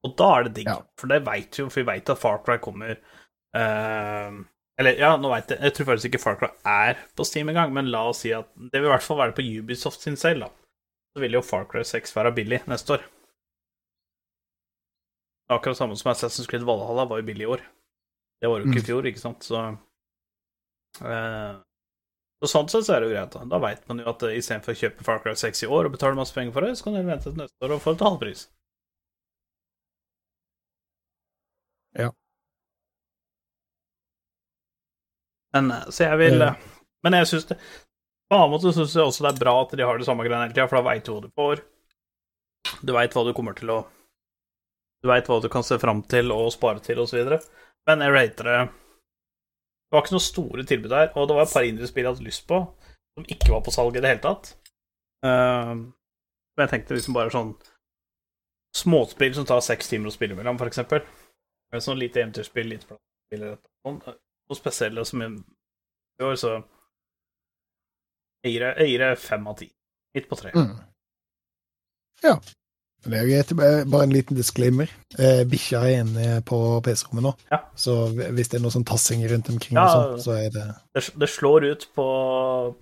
Og 0.07 0.13
da 0.17 0.29
er 0.39 0.45
det 0.47 0.53
digg, 0.61 0.69
Ja. 0.71 0.77
for 1.01 1.11
det 1.11 1.25
veit 1.27 1.59
jo, 1.59 1.67
for 1.69 1.81
vi 1.83 1.87
veit 1.89 2.09
at 2.11 2.19
Far 2.23 2.39
Cry 2.47 2.57
kommer 2.63 2.93
uh, 3.57 4.37
Eller, 4.79 4.95
ja, 5.01 5.17
nå 5.19 5.29
veit 5.33 5.49
jeg 5.51 5.59
Jeg 5.61 5.75
tror 5.75 5.87
faktisk 5.89 6.07
ikke 6.13 6.21
Far 6.23 6.37
Cry 6.39 6.49
er 6.65 7.01
på 7.19 7.25
Steam 7.27 7.49
engang, 7.51 7.73
men 7.75 7.91
la 7.91 8.05
oss 8.13 8.21
si 8.23 8.31
at 8.33 8.47
det 8.55 8.79
vil 8.79 8.87
i 8.87 8.93
hvert 8.95 9.03
fall 9.03 9.19
være 9.19 9.35
på 9.35 9.43
Ubisoft 9.59 10.01
sin 10.07 10.17
sale, 10.17 10.47
da. 10.47 10.51
Så 11.17 11.21
vil 11.25 11.35
jo 11.35 11.43
Far 11.43 11.65
Cry 11.67 11.83
6 11.83 12.15
være 12.15 12.33
billig 12.37 12.61
neste 12.71 12.95
år. 12.95 13.03
Akkurat 15.51 15.77
samme 15.81 15.97
som 15.97 16.13
Assassin's 16.13 16.47
Creed 16.47 16.63
Valhalla 16.69 17.05
var 17.09 17.19
jo 17.19 17.27
billig 17.27 17.43
i 17.47 17.51
år. 17.57 17.63
Det 18.41 18.49
var 18.53 18.61
jo 18.61 18.69
ikke 18.69 18.79
i 18.79 18.83
Mm. 18.85 18.87
fjor, 18.87 19.07
ikke 19.11 19.19
sant, 19.25 19.43
så 19.43 19.63
eh, 21.03 21.57
Så 22.43 22.49
sånn 22.53 22.69
sett 22.71 22.87
så 22.87 22.95
er 22.95 23.01
det 23.03 23.09
jo 23.09 23.15
greit. 23.17 23.33
Da 23.35 23.45
Da 23.51 23.59
veit 23.63 23.81
man 23.91 23.99
jo 24.03 24.07
at 24.13 24.23
uh, 24.23 24.31
istedenfor 24.39 24.75
å 24.75 24.79
kjøpe 24.83 25.05
Far 25.07 25.19
Cry 25.25 25.35
6 25.41 25.65
i 25.67 25.71
år 25.79 25.89
og 25.89 25.95
betale 25.97 26.19
masse 26.19 26.35
penger 26.37 26.55
for 26.55 26.67
det, 26.67 26.77
så 26.79 26.87
kan 26.87 26.95
du 26.95 27.03
vente 27.03 27.27
til 27.31 27.41
neste 27.41 27.67
år 27.67 27.75
og 27.77 27.83
få 27.83 27.95
det 27.95 27.99
til 28.03 28.09
halvpris. 28.11 28.45
Ja. 31.99 32.13
Men 35.57 35.71
eh, 35.71 35.87
så 35.91 36.05
jeg 36.11 36.19
vil 36.21 36.41
Ja. 36.41 36.49
eh, 36.53 36.67
Men 37.05 37.15
jeg 37.15 37.27
syns 37.31 37.47
det 37.49 37.57
På 38.29 38.35
en 38.37 38.41
annen 38.43 38.53
måte 38.53 38.73
syns 38.77 38.95
jeg 38.95 39.07
også 39.09 39.25
det 39.25 39.31
er 39.35 39.41
bra 39.45 39.55
at 39.63 39.71
de 39.79 39.87
har 39.87 39.99
det 39.99 40.05
samme 40.07 40.25
greiene 40.27 40.45
hele 40.45 40.55
tida, 40.55 40.69
for 40.69 40.77
da 40.79 40.89
veit 40.91 41.05
du 41.07 41.13
hva 41.15 41.23
du 41.25 41.31
får. 41.33 41.63
Du 42.85 42.93
veit 42.93 43.15
hva 43.17 43.23
du 43.25 43.33
kommer 43.37 43.55
til 43.57 43.71
å 43.73 43.79
Du 45.03 45.09
veit 45.09 45.27
hva 45.31 45.39
du 45.41 45.49
kan 45.49 45.63
se 45.65 45.79
fram 45.79 46.03
til 46.03 46.33
og 46.35 46.53
spare 46.53 46.83
til, 46.85 46.99
osv. 47.01 47.39
Men 47.89 48.03
jeg 48.05 48.13
rater 48.13 48.45
det 48.51 48.59
Det 49.89 49.97
var 49.97 50.05
ikke 50.05 50.15
noen 50.15 50.25
store 50.27 50.65
tilbud 50.69 50.91
der, 50.93 51.13
og 51.17 51.29
det 51.29 51.37
var 51.37 51.47
et 51.47 51.53
par 51.55 51.65
indre 51.65 51.89
spill 51.89 52.05
jeg 52.05 52.13
hadde 52.13 52.27
lyst 52.27 52.45
på, 52.49 52.59
som 53.17 53.25
ikke 53.33 53.53
var 53.55 53.63
på 53.65 53.73
salg 53.73 53.97
i 53.97 54.03
det 54.05 54.11
hele 54.13 54.25
tatt. 54.25 54.51
Uh, 55.25 55.73
men 56.59 56.65
jeg 56.67 56.73
tenkte 56.75 56.95
liksom 56.99 57.17
bare 57.17 57.33
sånn 57.35 57.55
Småspill 58.77 59.33
som 59.35 59.47
tar 59.49 59.63
seks 59.65 59.89
timer 59.89 60.11
å 60.11 60.15
spille 60.15 60.37
mellom, 60.37 60.59
for 60.61 60.69
eksempel. 60.69 61.01
Eller 61.73 61.83
Sånn 61.83 61.99
lite 61.99 62.21
eventyrspill, 62.21 62.69
lite 62.69 62.87
platespill 62.87 63.41
eller 63.47 63.57
sånn. 63.87 63.97
Noe 64.05 64.59
spesielle 64.59 65.05
som 65.09 65.25
i 66.21 66.25
år, 66.25 66.37
så 66.37 66.53
det- 68.45 68.53
jeg 69.09 69.19
fem 69.19 69.47
av 69.49 69.57
ti. 69.59 69.71
Midt 70.15 70.29
på 70.29 70.37
tre. 70.37 70.53
Mm. 70.53 70.77
Ja. 72.23 72.37
Det 73.07 73.15
er 73.15 73.23
jo 73.25 73.31
greit. 73.31 73.53
Bare 73.91 74.03
en 74.09 74.13
liten 74.13 74.37
disclaimer. 74.37 74.91
Eh, 75.19 75.45
Bikkja 75.49 75.81
er 75.87 76.01
inne 76.03 76.41
på 76.47 76.59
PC-rommet 76.85 77.23
nå, 77.29 77.33
Ja. 77.53 77.61
så 77.79 77.95
hvis 78.13 78.49
det 78.51 78.59
er 78.59 78.65
noe 78.65 78.75
sånn 78.75 78.85
tassing 78.89 79.23
rundt 79.31 79.49
omkring, 79.53 79.77
Ja. 79.79 79.85
og 79.87 80.19
sånt 80.19 80.25
så 80.27 80.33
er 80.47 80.51
det 80.51 80.65
Det, 80.95 81.05
det 81.19 81.29
slår 81.31 81.65
ut 81.71 81.87
på, 81.95 82.09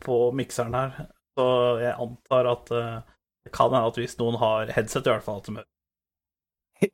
på 0.01 0.33
mikseren 0.33 0.75
her, 0.75 1.07
så 1.39 1.49
jeg 1.83 1.95
antar 2.01 2.49
at 2.53 2.71
eh, 2.73 3.01
det 3.45 3.53
kan 3.53 3.71
hende 3.71 3.87
at 3.93 3.95
hvis 4.01 4.17
noen 4.19 4.39
har 4.41 4.67
headset, 4.75 5.07
i 5.07 5.11
hvert 5.11 5.23
fall, 5.23 5.37
at 5.39 5.45
de. 5.53 5.65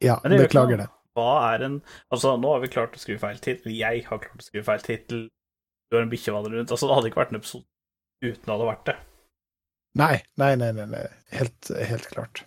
Ja, 0.02 0.18
det 0.24 0.38
beklager 0.48 0.76
det. 0.82 0.88
Hva 1.16 1.54
er 1.54 1.62
en 1.66 1.82
Altså, 2.12 2.36
nå 2.40 2.52
har 2.52 2.60
vi 2.60 2.68
klart 2.68 2.94
å 2.96 3.00
skrive 3.00 3.20
feil 3.20 3.38
tittel. 3.38 3.72
Jeg 3.76 4.04
har 4.06 4.18
klart 4.18 4.38
å 4.40 4.44
skrive 4.44 4.64
feil 4.64 4.80
tittel. 4.80 5.28
Du 5.90 5.96
har 5.96 6.02
en 6.04 6.10
bikkjevandrer 6.10 6.58
rundt. 6.58 6.70
Altså, 6.70 6.86
det 6.88 6.94
hadde 6.96 7.10
ikke 7.10 7.20
vært 7.22 7.32
en 7.34 7.40
episode 7.40 7.64
uten 8.22 8.44
det 8.46 8.52
hadde 8.52 8.68
vært 8.68 8.84
det. 8.86 8.96
Nei, 9.98 10.22
nei, 10.40 10.54
nei, 10.56 10.70
nei, 10.72 10.86
nei. 10.86 11.02
Helt, 11.36 11.68
helt 11.90 12.06
klart. 12.08 12.44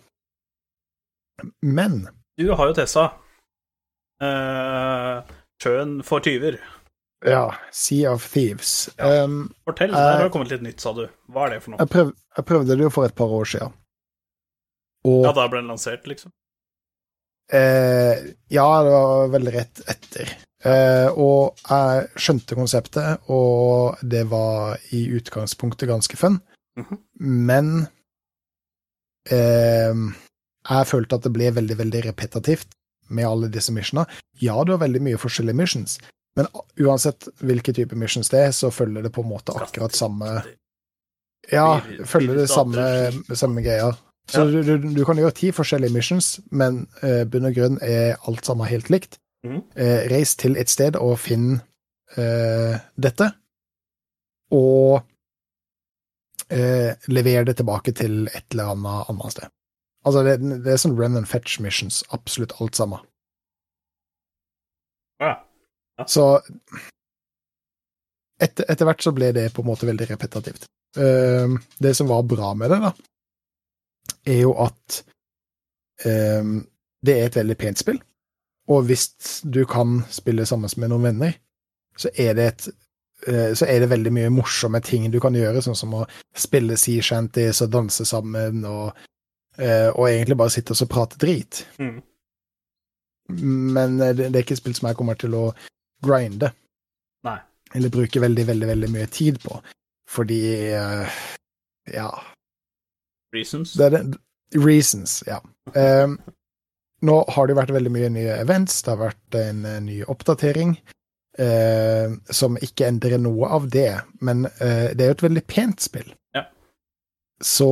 Men 1.62 2.08
Du 2.38 2.50
har 2.52 2.66
jo 2.70 2.74
Tessa. 2.76 3.06
Uh, 4.22 5.20
Sjøen 5.62 5.98
for 6.04 6.20
tyver. 6.24 6.58
ja, 7.26 7.50
Sea 7.72 8.12
of 8.12 8.24
Thieves. 8.32 8.88
Ja. 8.98 9.24
Um, 9.24 9.50
Fortell. 9.64 9.90
Eh, 9.90 9.96
Der 9.96 10.16
har 10.18 10.24
det 10.24 10.32
kommet 10.32 10.50
litt 10.52 10.62
nytt, 10.64 10.80
sa 10.80 10.92
du. 10.96 11.06
Hva 11.32 11.46
er 11.46 11.54
det 11.56 11.62
for 11.64 11.72
noe? 11.74 11.80
jeg, 11.80 11.88
prøv, 11.92 12.12
jeg 12.36 12.44
prøvde 12.48 12.76
det 12.76 12.84
jo 12.86 12.90
for 12.92 13.04
et 13.08 13.14
par 13.16 13.32
år 13.32 13.44
siden. 13.44 13.72
Og 15.06 15.24
Ja, 15.24 15.32
da 15.32 15.46
ble 15.48 15.60
den 15.62 15.70
lansert, 15.72 16.06
liksom? 16.08 16.32
Uh, 17.52 18.34
ja, 18.50 18.66
det 18.82 18.92
var 18.92 19.28
veldig 19.36 19.52
rett 19.54 19.82
etter. 19.88 20.32
Uh, 20.66 21.08
og 21.20 21.60
jeg 21.68 22.08
skjønte 22.18 22.56
konseptet, 22.58 23.20
og 23.30 24.00
det 24.02 24.24
var 24.32 24.80
i 24.96 25.04
utgangspunktet 25.18 25.88
ganske 25.88 26.16
fun. 26.18 26.40
Mhm. 26.76 26.98
Men 27.20 27.68
eh, 29.30 29.94
jeg 30.68 30.88
følte 30.90 31.18
at 31.18 31.26
det 31.26 31.32
ble 31.34 31.52
veldig, 31.54 31.78
veldig 31.78 32.02
repetitivt 32.08 32.76
med 33.08 33.28
alle 33.28 33.50
disse 33.52 33.72
missionene. 33.74 34.06
Ja, 34.42 34.58
du 34.64 34.74
har 34.74 34.82
veldig 34.82 35.02
mye 35.04 35.20
forskjellige 35.20 35.58
missions, 35.58 35.98
men 36.36 36.48
uansett 36.82 37.28
hvilke 37.44 37.74
type 37.76 37.96
missions 37.98 38.30
det 38.32 38.42
er, 38.48 38.54
så 38.54 38.72
følger 38.74 39.06
det 39.06 39.12
på 39.14 39.24
en 39.24 39.30
måte 39.30 39.54
akkurat 39.56 39.94
samme 39.96 40.40
Ja, 41.52 41.78
følger 42.04 42.42
det 42.42 42.48
samme, 42.50 42.82
samme 43.38 43.62
greia. 43.62 43.92
Så 44.26 44.42
du, 44.50 44.58
du, 44.66 44.88
du 44.90 45.04
kan 45.06 45.18
gjøre 45.20 45.36
ti 45.38 45.52
forskjellige 45.54 45.94
missions, 45.94 46.40
men 46.50 46.82
uh, 47.04 47.22
bunn 47.30 47.46
og 47.46 47.54
grunn 47.54 47.78
er 47.86 48.16
alt 48.26 48.48
sammen 48.48 48.66
helt 48.66 48.90
likt. 48.90 49.20
Eh, 49.46 50.08
reis 50.10 50.32
til 50.34 50.56
et 50.58 50.66
sted 50.66 50.96
og 50.98 51.20
finn 51.22 51.60
uh, 52.18 52.78
dette, 52.98 53.30
og 54.50 55.06
lever 56.46 57.46
det 57.46 57.56
tilbake 57.58 57.90
til 57.98 58.28
et 58.28 58.44
eller 58.54 58.72
annet 58.74 59.08
annet 59.10 59.32
sted. 59.34 59.48
Altså, 60.06 60.22
det, 60.22 60.36
det 60.62 60.72
er 60.72 60.78
sånn 60.78 60.94
run 60.98 61.18
and 61.18 61.26
fetch 61.26 61.58
missions, 61.62 62.04
absolutt 62.14 62.54
alt 62.60 62.78
sammen. 62.78 63.02
Ja. 65.22 65.32
Så 66.06 66.26
etter, 68.42 68.66
etter 68.68 68.86
hvert 68.86 69.02
så 69.02 69.12
ble 69.16 69.32
det 69.34 69.48
på 69.56 69.64
en 69.64 69.70
måte 69.70 69.88
veldig 69.88 70.10
repetitivt. 70.12 70.68
Eh, 70.96 71.56
det 71.82 71.94
som 71.98 72.10
var 72.10 72.26
bra 72.28 72.52
med 72.54 72.70
det, 72.70 72.80
da, 72.84 72.92
er 74.28 74.42
jo 74.44 74.52
at 74.62 75.00
eh, 76.04 76.52
det 77.06 77.16
er 77.16 77.30
et 77.30 77.40
veldig 77.40 77.58
pent 77.58 77.82
spill. 77.82 78.00
Og 78.70 78.86
hvis 78.88 79.08
du 79.42 79.62
kan 79.68 80.00
spille 80.10 80.46
sammen 80.46 80.70
med 80.76 80.92
noen 80.92 81.10
venner, 81.10 81.36
så 81.96 82.10
er 82.12 82.34
det 82.36 82.46
et 82.50 82.68
eh, 83.26 83.52
så 83.56 83.66
er 83.66 83.82
det 83.82 83.90
veldig 83.90 84.12
mye 84.12 84.32
morsomme 84.34 84.82
ting 84.84 85.08
du 85.10 85.20
kan 85.22 85.34
gjøre, 85.34 85.62
sånn 85.64 85.78
som 85.78 85.94
å 85.96 86.06
spille 86.36 86.76
sea 86.80 87.02
shanties 87.02 87.62
og 87.64 87.72
danse 87.72 88.04
sammen, 88.08 88.64
og, 88.68 88.90
og 89.56 90.04
egentlig 90.10 90.36
bare 90.36 90.52
sitte 90.52 90.74
og 90.74 90.78
så 90.78 90.86
prate 90.90 91.18
drit. 91.20 91.62
Mm. 91.80 92.02
Men 93.28 94.00
eh, 94.00 94.14
det, 94.14 94.30
det 94.30 94.38
er 94.38 94.44
ikke 94.44 94.56
et 94.56 94.62
spill 94.62 94.76
som 94.76 94.90
jeg 94.90 94.98
kommer 94.98 95.18
til 95.18 95.34
å 95.36 95.46
grinde. 96.04 96.52
Nei. 97.26 97.38
Eller 97.74 97.92
bruke 97.92 98.22
veldig, 98.22 98.46
veldig, 98.52 98.68
veldig 98.70 98.92
mye 98.94 99.10
tid 99.12 99.40
på. 99.42 99.58
Fordi 100.10 100.40
eh, 100.70 101.20
Ja. 101.94 102.10
Reasons. 103.34 103.74
Det 103.74 103.86
er 103.86 103.96
det. 103.96 104.20
Reasons, 104.54 105.20
ja. 105.26 105.40
Um, 105.74 106.14
nå 107.04 107.16
har 107.34 107.48
det 107.48 107.56
vært 107.58 107.72
veldig 107.74 107.90
mye 107.92 108.10
nye 108.14 108.36
events, 108.38 108.78
det 108.86 108.92
har 108.92 109.00
vært 109.00 109.36
en 109.40 109.64
eh, 109.66 109.80
ny 109.82 109.96
oppdatering. 110.06 110.76
Uh, 111.36 112.14
som 112.32 112.54
ikke 112.64 112.86
endrer 112.88 113.18
noe 113.20 113.50
av 113.52 113.66
det, 113.68 113.90
men 114.24 114.46
uh, 114.46 114.86
det 114.96 115.02
er 115.04 115.10
jo 115.10 115.16
et 115.18 115.24
veldig 115.26 115.42
pent 115.50 115.82
spill. 115.84 116.06
Så 117.42 117.68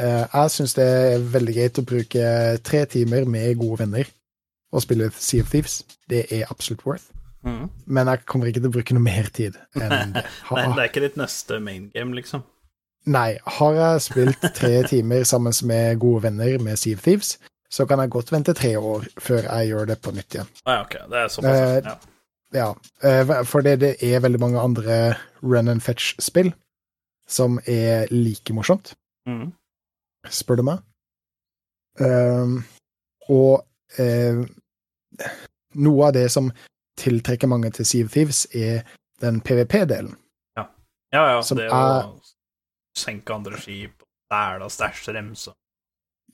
eh, 0.00 0.24
jeg 0.26 0.50
syns 0.50 0.74
det 0.74 0.84
er 0.84 1.26
veldig 1.34 1.54
greit 1.54 1.78
å 1.78 1.86
bruke 1.86 2.28
tre 2.66 2.84
timer 2.90 3.28
med 3.30 3.58
gode 3.60 3.84
venner 3.84 4.08
og 4.74 4.82
spille 4.82 5.10
Sea 5.14 5.44
of 5.44 5.52
Thieves. 5.52 5.82
Det 6.10 6.24
er 6.34 6.48
absolutt 6.50 6.82
worth. 6.86 7.10
Mm. 7.44 7.68
Men 7.86 8.08
jeg 8.10 8.24
kommer 8.26 8.48
ikke 8.48 8.62
til 8.64 8.72
å 8.72 8.74
bruke 8.74 8.96
noe 8.96 9.04
mer 9.04 9.28
tid 9.36 9.58
enn 9.78 10.14
det. 10.16 10.24
Ha, 10.48 10.56
Nei, 10.58 10.66
det 10.72 10.82
er 10.82 10.90
ikke 10.90 11.04
ditt 11.04 11.20
neste 11.20 11.60
main 11.62 11.90
game, 11.94 12.16
liksom. 12.16 12.42
Nei. 13.06 13.36
Har 13.58 13.76
jeg 13.78 14.06
spilt 14.08 14.48
tre 14.56 14.72
timer 14.92 15.26
sammen 15.28 15.54
med 15.68 16.00
gode 16.02 16.24
venner 16.26 16.56
med 16.64 16.80
Sea 16.80 16.96
of 16.98 17.04
Thieves, 17.04 17.36
så 17.70 17.86
kan 17.90 18.00
jeg 18.02 18.12
godt 18.14 18.32
vente 18.32 18.54
tre 18.56 18.74
år 18.78 19.06
før 19.20 19.46
jeg 19.46 19.70
gjør 19.70 19.88
det 19.92 20.00
på 20.02 20.14
nytt 20.14 20.36
igjen. 20.36 20.50
Ah, 20.64 20.82
ok. 20.86 20.98
Det 21.10 21.22
er 21.22 21.32
såpass. 21.32 21.62
Eh, 21.62 21.78
ja. 21.86 21.96
Ja, 22.54 22.68
eh, 23.02 23.32
for 23.50 23.66
det, 23.66 23.80
det 23.82 23.96
er 24.06 24.22
veldig 24.22 24.38
mange 24.38 24.60
andre 24.62 24.98
run 25.42 25.68
and 25.72 25.82
fetch-spill 25.82 26.52
som 27.26 27.56
er 27.66 28.06
like 28.12 28.54
morsomt, 28.54 28.92
Mhm. 29.28 29.52
spør 30.30 30.56
du 30.56 30.62
meg. 30.62 30.78
Um, 32.00 32.64
og 33.28 33.64
eh, 33.98 34.40
noe 35.74 36.06
av 36.06 36.12
det 36.16 36.30
som 36.32 36.50
tiltrekker 36.98 37.46
mange 37.48 37.70
til 37.70 37.86
Sea 37.86 38.04
of 38.04 38.10
Thieves, 38.12 38.46
er 38.54 38.82
den 39.20 39.40
PVP-delen. 39.40 40.16
ja, 40.56 40.66
ja. 41.12 41.40
som 41.42 41.56
det 41.58 41.66
er- 41.66 41.72
å 41.72 42.20
senke 42.96 43.34
andre 43.34 43.58
skip, 43.60 44.02
stæle 44.26 44.64
og 44.64 44.70
stæsje 44.70 45.12
dem, 45.12 45.34
så 45.34 45.52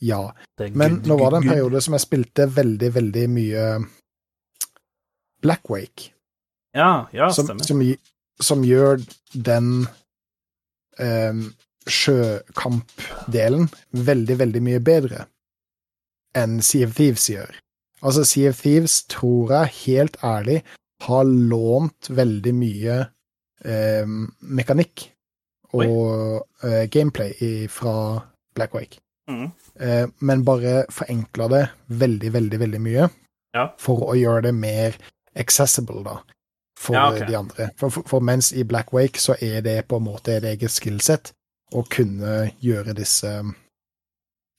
Ja, 0.03 0.31
men 0.75 1.03
nå 1.05 1.19
var 1.19 1.31
det 1.31 1.43
en 1.43 1.49
periode 1.51 1.83
som 1.83 1.93
jeg 1.93 2.01
spilte 2.01 2.47
veldig, 2.49 2.95
veldig 2.95 3.29
mye 3.31 3.65
Blackwake. 5.43 6.13
Ja, 6.75 7.07
ja, 7.13 7.29
som, 7.31 7.47
stemmer. 7.47 7.65
som, 7.65 7.81
som 8.41 8.63
gjør 8.65 9.01
den 9.35 9.87
um, 10.99 11.43
sjøkampdelen 11.89 13.69
veldig, 13.93 14.37
veldig 14.43 14.63
mye 14.65 14.81
bedre 14.85 15.27
enn 16.37 16.61
Sea 16.63 16.87
of 16.87 16.95
Thieves 16.95 17.25
gjør. 17.31 17.51
Altså, 18.07 18.25
Sea 18.25 18.51
of 18.53 18.61
Thieves 18.63 19.01
tror 19.11 19.51
jeg 19.55 19.73
helt 19.85 20.17
ærlig 20.25 20.61
har 21.07 21.25
lånt 21.27 22.11
veldig 22.13 22.53
mye 22.55 22.99
eh, 23.65 24.07
mekanikk 24.41 25.09
og 25.75 26.47
eh, 26.67 26.85
gameplay 26.93 27.35
i, 27.43 27.67
fra 27.71 28.21
Blackwake. 28.57 29.01
Mm. 29.31 29.49
Eh, 29.81 30.07
men 30.27 30.45
bare 30.47 30.85
forenkla 30.93 31.49
det 31.53 31.65
veldig, 32.03 32.33
veldig, 32.39 32.61
veldig 32.67 32.81
mye 32.87 33.09
Ja. 33.55 33.69
for 33.79 34.05
å 34.13 34.15
gjøre 34.15 34.45
det 34.49 34.55
mer 34.55 34.95
accessible, 35.35 36.05
da, 36.07 36.21
for 36.79 36.95
Ja, 36.95 37.09
okay. 37.11 37.27
de 37.27 37.37
andre. 37.39 37.69
For, 37.77 37.91
for, 37.91 38.07
for 38.07 38.21
mens 38.23 38.53
i 38.53 38.63
Black 38.63 38.93
Wake 38.95 39.19
så 39.19 39.35
er 39.43 39.61
det 39.67 39.89
på 39.89 39.99
en 39.99 40.07
måte 40.07 40.37
et 40.37 40.45
eget 40.47 40.71
skillset 40.71 41.33
å 41.73 41.85
kunne 41.89 42.51
gjøre 42.65 42.95
disse 42.99 43.31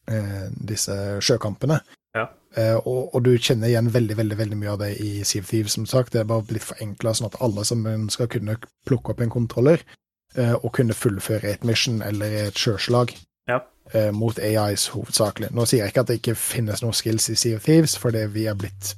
eh, 0.10 0.46
disse 0.56 0.96
sjøkampene. 1.24 1.80
Ja. 2.16 2.28
Eh, 2.58 2.76
og, 2.76 3.14
og 3.16 3.24
du 3.24 3.32
kjenner 3.38 3.70
igjen 3.72 3.92
veldig 3.94 4.18
veldig, 4.20 4.38
veldig 4.42 4.60
mye 4.60 4.74
av 4.74 4.80
det 4.84 4.92
i 5.04 5.12
Sea 5.28 5.44
of 5.44 5.50
Thieves, 5.52 5.76
som 5.78 5.86
sagt. 5.88 6.14
Det 6.14 6.22
er 6.24 6.30
bare 6.30 6.46
blitt 6.48 6.68
forenkla, 6.68 7.14
sånn 7.16 7.30
at 7.32 7.40
alle 7.44 7.66
som 7.68 7.86
skal 8.12 8.30
kunne 8.32 8.58
plukke 8.88 9.14
opp 9.14 9.22
en 9.24 9.32
kontroller 9.34 9.84
eh, 10.36 10.56
og 10.58 10.72
kunne 10.78 10.98
fullføre 10.98 11.54
et 11.54 11.68
mission 11.68 12.02
eller 12.06 12.48
et 12.48 12.60
sjøslag 12.60 13.16
Ja. 13.50 13.60
mot 14.16 14.38
AIs 14.40 14.88
hovedsakelig. 14.94 15.50
Nå 15.52 15.66
sier 15.68 15.82
jeg 15.84 15.92
ikke 15.92 16.04
at 16.06 16.12
det 16.12 16.20
ikke 16.22 16.36
finnes 16.40 16.84
noen 16.84 16.96
skills 16.96 17.26
i 17.34 17.36
Sea 17.36 17.58
of 17.58 17.66
Thieves, 17.66 17.98
for 18.00 18.12
det 18.16 18.28
vi 18.36 18.46
er 18.48 18.56
blitt 18.56 18.94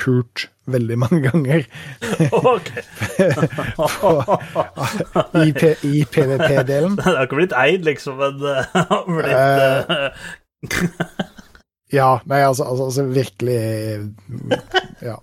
pult 0.00 0.48
veldig 0.70 0.96
mange 0.98 1.20
ganger 1.26 1.66
På, 2.32 2.54
i, 5.42 5.52
i 5.90 6.04
PVP-delen. 6.08 6.96
Det 6.96 7.04
har 7.04 7.26
ikke 7.26 7.40
blitt 7.42 7.54
eid, 7.58 7.84
liksom, 7.86 8.18
men 8.20 8.40
det 8.40 8.56
har 8.72 9.04
blitt 9.10 9.38
uh, 10.72 10.98
Ja, 11.94 12.18
nei, 12.26 12.40
altså, 12.42 12.64
altså, 12.64 12.84
altså 12.84 13.04
virkelig 13.04 13.60
Ja. 15.02 15.20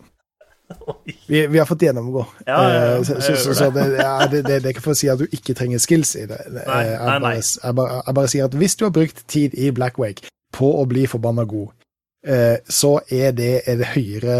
Vi, 1.27 1.47
vi 1.47 1.59
har 1.59 1.65
fått 1.65 1.81
gjennomgå. 1.81 2.25
Ja, 2.45 2.59
ja, 2.63 2.69
ja, 2.73 2.95
Eh, 2.95 3.03
så, 3.03 3.21
så, 3.21 3.53
så, 3.55 3.69
det, 3.69 3.83
det, 3.97 4.29
det, 4.31 4.41
det 4.47 4.65
er 4.65 4.69
ikke 4.71 4.85
for 4.85 4.95
å 4.95 4.99
si 4.99 5.09
at 5.11 5.19
du 5.19 5.27
ikke 5.27 5.55
trenger 5.57 5.81
skills 5.83 6.15
i 6.15 6.25
det. 6.29 6.39
Nei, 6.47 6.61
jeg, 6.87 6.97
nei, 6.99 7.17
nei. 7.17 7.19
Bare, 7.19 7.41
jeg, 7.41 7.75
bare, 7.75 8.01
jeg 8.05 8.17
bare 8.19 8.31
sier 8.31 8.47
at 8.47 8.55
hvis 8.61 8.77
du 8.79 8.85
har 8.87 8.93
brukt 8.95 9.23
tid 9.31 9.57
i 9.59 9.71
Blackwake 9.75 10.31
på 10.55 10.69
å 10.79 10.85
bli 10.87 11.03
forbanna 11.11 11.43
god, 11.49 11.73
eh, 11.73 11.80
så 12.21 12.89
er 13.09 13.31
det 13.33 13.63
en 13.71 13.79
høyere 13.81 14.35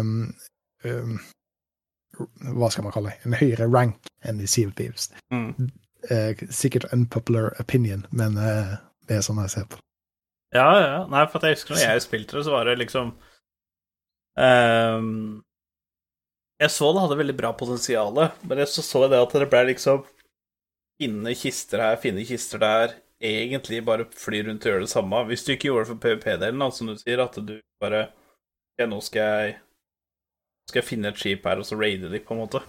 um, 0.00 0.12
um, 0.88 1.18
Hva 2.56 2.70
skal 2.72 2.86
man 2.86 2.94
kalle 2.94 3.10
det? 3.12 3.28
En 3.28 3.36
høyere 3.36 3.66
rank 3.68 4.08
enn 4.24 4.40
i 4.40 4.48
Sea 4.48 4.70
of 4.70 4.72
Thieves. 4.78 5.10
Mm. 5.34 5.68
Eh, 6.10 6.36
sikkert 6.50 6.92
unpopular 6.92 7.60
opinion, 7.60 8.06
men 8.10 8.36
eh, 8.38 8.76
det 9.08 9.18
er 9.18 9.24
sånn 9.26 9.40
jeg 9.42 9.52
ser 9.56 9.64
på. 9.70 9.80
Ja, 10.54 10.68
ja. 10.78 10.98
Nei, 11.10 11.24
for 11.30 11.42
jeg 11.42 11.56
husker 11.56 11.74
når 11.74 11.82
jeg 11.82 12.04
spilte 12.04 12.38
det, 12.38 12.44
så 12.46 12.52
var 12.54 12.68
det 12.68 12.76
liksom 12.78 13.08
um, 14.38 15.08
Jeg 16.62 16.70
så 16.72 16.92
det 16.94 17.02
hadde 17.02 17.18
veldig 17.18 17.34
bra 17.36 17.50
potensial, 17.58 18.20
men 18.46 18.62
jeg 18.62 18.70
så 18.70 18.84
så 18.86 19.02
det 19.10 19.18
at 19.18 19.34
det 19.34 19.48
ble 19.50 19.64
liksom 19.72 20.04
Finne 20.96 21.34
kister 21.36 21.82
her, 21.82 21.98
finne 22.00 22.22
kister 22.24 22.62
der. 22.62 22.94
Egentlig 23.22 23.80
bare 23.84 24.04
fly 24.12 24.42
rundt 24.44 24.66
og 24.66 24.72
gjøre 24.72 24.84
det 24.84 24.92
samme. 24.92 25.22
Hvis 25.30 25.44
du 25.46 25.54
ikke 25.54 25.70
gjorde 25.70 25.86
det 25.86 25.92
for 25.92 26.02
PVP-delen, 26.02 26.60
da, 26.60 26.68
som 26.70 26.90
du 26.90 26.96
sier, 27.00 27.22
at 27.24 27.38
du 27.40 27.58
bare 27.80 28.08
Ja, 28.76 28.84
nå 28.84 28.98
skal 29.00 29.22
jeg 29.22 29.54
Skal 30.68 30.82
jeg 30.82 30.88
finne 30.90 31.08
et 31.08 31.20
skip 31.20 31.46
her, 31.46 31.62
og 31.62 31.64
så 31.64 31.78
raide 31.78 32.10
de, 32.10 32.20
på 32.20 32.34
en 32.34 32.40
måte. 32.42 32.60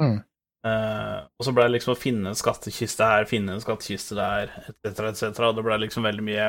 Mm. 0.00 0.20
Uh, 0.66 1.26
og 1.38 1.46
så 1.46 1.52
ble 1.54 1.64
det 1.66 1.74
liksom 1.76 1.96
å 1.96 1.98
finne 1.98 2.30
en 2.30 2.38
skattkiste 2.38 3.06
her, 3.06 3.24
finne 3.30 3.56
en 3.56 3.62
skattkiste 3.62 4.14
der, 4.14 4.52
etc., 4.70 5.08
etc. 5.08 5.40
Det 5.56 5.64
ble 5.66 5.78
liksom 5.82 6.06
veldig 6.06 6.24
mye 6.26 6.48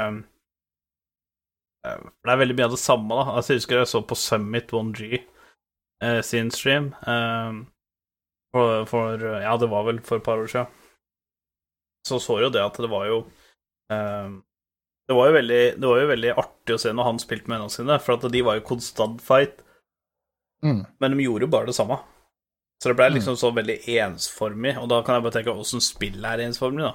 uh, 1.88 2.04
Det 2.22 2.34
er 2.34 2.42
veldig 2.42 2.58
mye 2.60 2.68
av 2.68 2.76
det 2.76 2.82
samme, 2.82 3.10
da. 3.10 3.38
Altså, 3.38 3.54
jeg 3.54 3.64
husker 3.64 3.82
jeg 3.82 3.90
så 3.90 4.04
på 4.06 4.18
Summit 4.18 4.74
1G 4.74 5.22
uh, 5.22 6.22
sin 6.26 6.52
stream 6.54 6.92
eh, 7.10 7.62
for, 8.54 8.86
for 8.90 9.26
Ja, 9.42 9.56
det 9.58 9.70
var 9.72 9.88
vel 9.90 10.02
for 10.06 10.22
et 10.22 10.26
par 10.26 10.42
år 10.42 10.52
siden. 10.52 10.83
Så 12.08 12.20
så 12.20 12.40
jo 12.44 12.50
det 12.52 12.62
at 12.64 12.78
det 12.84 12.90
var 12.92 13.06
jo 13.08 13.20
eh, 13.92 14.32
det 15.08 15.16
var, 15.18 15.28
jo 15.30 15.34
veldig, 15.36 15.62
det 15.82 15.88
var 15.90 16.00
jo 16.00 16.08
veldig 16.08 16.32
artig 16.40 16.76
å 16.76 16.80
se 16.80 16.92
når 16.96 17.04
han 17.10 17.18
spilte 17.20 17.48
med 17.52 17.58
vennene 17.58 17.74
sine, 17.74 18.00
for 18.00 18.16
at 18.16 18.32
de 18.32 18.42
var 18.48 18.56
jo 18.60 18.68
konstant 18.74 19.22
fight, 19.22 19.60
Mm. 20.64 20.86
men 21.00 21.12
de 21.18 21.24
gjorde 21.26 21.44
jo 21.44 21.52
bare 21.52 21.66
det 21.68 21.74
samme. 21.76 21.98
Så 22.80 22.88
det 22.90 22.96
ble 22.96 23.10
liksom 23.18 23.36
så 23.36 23.50
veldig 23.52 23.76
ensformig, 24.00 24.78
og 24.80 24.88
da 24.90 25.02
kan 25.04 25.18
jeg 25.18 25.24
bare 25.26 25.34
tenke 25.36 25.52
åssen 25.60 25.82
spillet 25.84 26.24
er 26.30 26.44
ensformig, 26.46 26.86
da, 26.86 26.94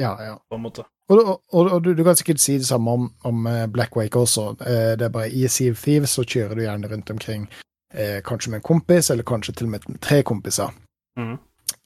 Ja, 0.00 0.14
ja. 0.24 0.38
på 0.48 0.56
en 0.56 0.62
måte. 0.64 0.84
Og, 1.12 1.20
og, 1.52 1.68
og 1.72 1.82
du, 1.84 1.90
du 1.94 2.00
kan 2.04 2.16
sikkert 2.16 2.40
si 2.40 2.56
det 2.56 2.64
samme 2.66 2.90
om, 2.96 3.10
om 3.28 3.46
eh, 3.46 3.66
Black 3.68 3.96
Wake 3.96 4.16
også. 4.16 4.46
Eh, 4.64 4.94
Det 4.96 5.04
er 5.04 5.12
bare 5.12 5.28
I 5.28 5.44
Sea 5.52 5.70
of 5.76 5.82
Thieves 5.84 6.16
så 6.16 6.24
kjører 6.24 6.54
du 6.56 6.62
gjerne 6.64 6.88
rundt 6.88 7.10
omkring 7.12 7.44
eh, 7.92 8.22
kanskje 8.24 8.50
med 8.50 8.62
en 8.62 8.68
kompis, 8.72 9.10
eller 9.12 9.22
kanskje 9.28 9.52
til 9.58 9.68
og 9.68 9.74
med 9.76 10.00
tre 10.00 10.22
kompiser. 10.22 10.72
Mhm. 11.20 11.36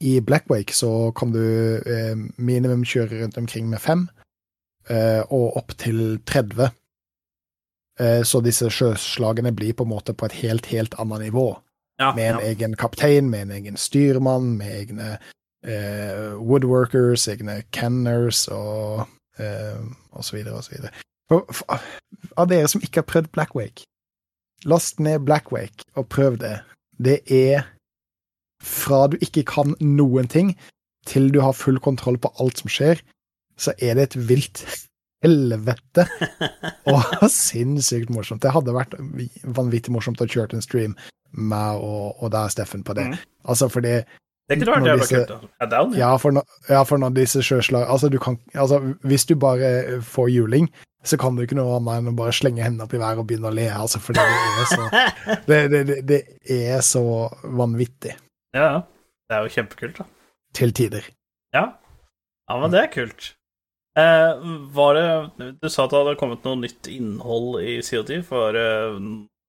I 0.00 0.20
Blackwake 0.20 0.74
så 0.74 1.12
kan 1.12 1.32
du 1.34 1.42
eh, 1.76 2.16
minimum 2.37 2.84
kjøre 2.87 3.22
rundt 3.22 3.38
omkring 3.38 3.68
med 3.70 3.82
fem, 3.82 4.06
eh, 4.88 5.22
og 5.26 5.56
opp 5.58 5.74
til 5.78 6.20
30. 6.26 6.70
Eh, 8.00 8.22
så 8.22 8.40
disse 8.44 8.70
sjøslagene 8.70 9.52
blir 9.52 9.74
på 9.74 9.87
en 9.87 9.92
måte 9.92 10.14
på 10.14 10.28
et 10.28 10.38
helt, 10.42 10.70
helt 10.70 10.94
annet 11.02 11.28
nivå. 11.28 11.48
Ja, 11.98 12.12
Med 12.14 12.30
en 12.30 12.40
ja. 12.40 12.52
egen 12.52 12.76
kaptein, 12.78 13.30
med 13.30 13.42
en 13.42 13.50
egen 13.50 13.76
styrmann, 13.76 14.52
med 14.61 14.70
egne 14.70 15.08
eh, 15.66 16.37
woodworkers, 16.38 17.26
egne 17.28 17.62
canners 17.74 18.46
og, 18.54 19.08
eh, 19.38 19.80
og 20.12 20.24
så 20.24 20.37
videre 20.37 20.61
og 20.61 20.64
så 20.64 20.76
videre. 20.76 20.92
For, 21.28 21.42
for, 21.50 21.82
av 22.38 22.46
dere 22.48 22.68
som 22.70 22.84
ikke 22.87 23.02
har 23.02 23.08
prøvd 23.11 23.32
Blackwake, 23.34 23.82
last 24.64 25.02
ned 25.02 25.26
Blackwake 25.26 25.88
og 25.98 26.06
prøv 26.08 26.38
det. 26.38 26.61
Det 27.02 27.18
er 27.26 27.66
fra 28.64 29.06
du 29.12 29.16
ikke 29.24 29.46
kan 29.48 29.76
noen 29.80 30.28
ting, 30.30 30.52
til 31.08 31.30
du 31.32 31.40
har 31.40 31.56
full 31.56 31.78
kontroll 31.80 32.18
på 32.20 32.32
alt 32.42 32.60
som 32.60 32.72
skjer, 32.72 33.00
så 33.58 33.74
er 33.82 33.98
det 33.98 34.08
et 34.08 34.18
vilt 34.28 34.64
helvete. 35.24 36.06
Og 36.92 37.26
sinnssykt 37.32 38.12
morsomt. 38.14 38.42
Det 38.44 38.54
hadde 38.54 38.76
vært 38.76 38.96
vanvittig 39.56 39.94
morsomt 39.94 40.22
å 40.22 40.28
kjøre 40.28 40.58
en 40.58 40.64
stream 40.64 40.96
meg 41.28 41.82
og, 41.84 42.22
og 42.22 42.30
deg, 42.32 42.48
Steffen, 42.54 42.84
på 42.86 42.94
det. 42.96 43.10
Mm. 43.10 43.16
Altså, 43.52 43.68
fordi 43.68 43.98
Det 43.98 44.54
er 44.54 44.60
ikke 44.62 44.68
rart 44.70 44.84
det 44.86 44.94
var 44.96 45.10
kult. 45.10 45.32
da. 45.32 45.48
Ja, 45.60 45.66
down, 45.66 45.90
ja. 45.92 45.98
ja, 45.98 46.12
for, 46.16 46.32
når, 46.38 46.60
ja, 46.70 46.82
for 46.88 47.02
når 47.02 47.16
disse 47.18 47.42
sjøslag 47.44 47.84
Altså, 47.84 48.08
du 48.08 48.16
kan 48.18 48.38
Altså, 48.54 48.78
hvis 49.04 49.26
du 49.28 49.34
bare 49.36 50.00
får 50.00 50.30
juling, 50.32 50.70
så 51.04 51.18
kan 51.20 51.36
du 51.36 51.44
ikke 51.44 51.59
noe 51.59 51.76
annet 51.76 52.00
enn 52.00 52.12
å 52.14 52.16
bare 52.16 52.32
slenge 52.32 52.64
hendene 52.64 52.86
opp 52.86 52.96
i 52.96 53.02
været 53.02 53.20
og 53.20 53.28
begynne 53.28 53.50
å 53.50 53.54
le, 53.54 53.68
altså, 53.68 54.00
fordi 54.00 54.24
det 54.24 54.62
er 54.62 54.72
så 54.72 54.88
Det, 55.50 55.61
det, 55.74 55.82
det, 55.90 56.00
det 56.09 56.22
er 56.48 56.80
så 56.80 57.04
vanvittig 57.44 58.16
ja, 58.59 58.68
ja. 58.74 58.84
Det 59.28 59.36
er 59.36 59.44
jo 59.46 59.54
kjempekult, 59.54 59.98
da. 60.00 60.06
til 60.56 60.70
tider. 60.76 61.04
Ja. 61.54 61.64
ja, 62.48 62.54
men 62.61 62.72
det 62.72 62.80
er 62.82 62.92
kult. 62.92 63.32
Eh, 63.98 64.46
var 64.76 64.94
det 64.96 65.50
Du 65.61 65.68
sa 65.68 65.84
at 65.84 65.92
det 65.92 65.98
hadde 66.00 66.16
kommet 66.20 66.44
noe 66.46 66.59
nytt 66.61 66.88
innhold 66.92 67.59
i 67.64 67.78
CO2. 67.84 68.20
Var 68.28 68.56
det 68.56 68.68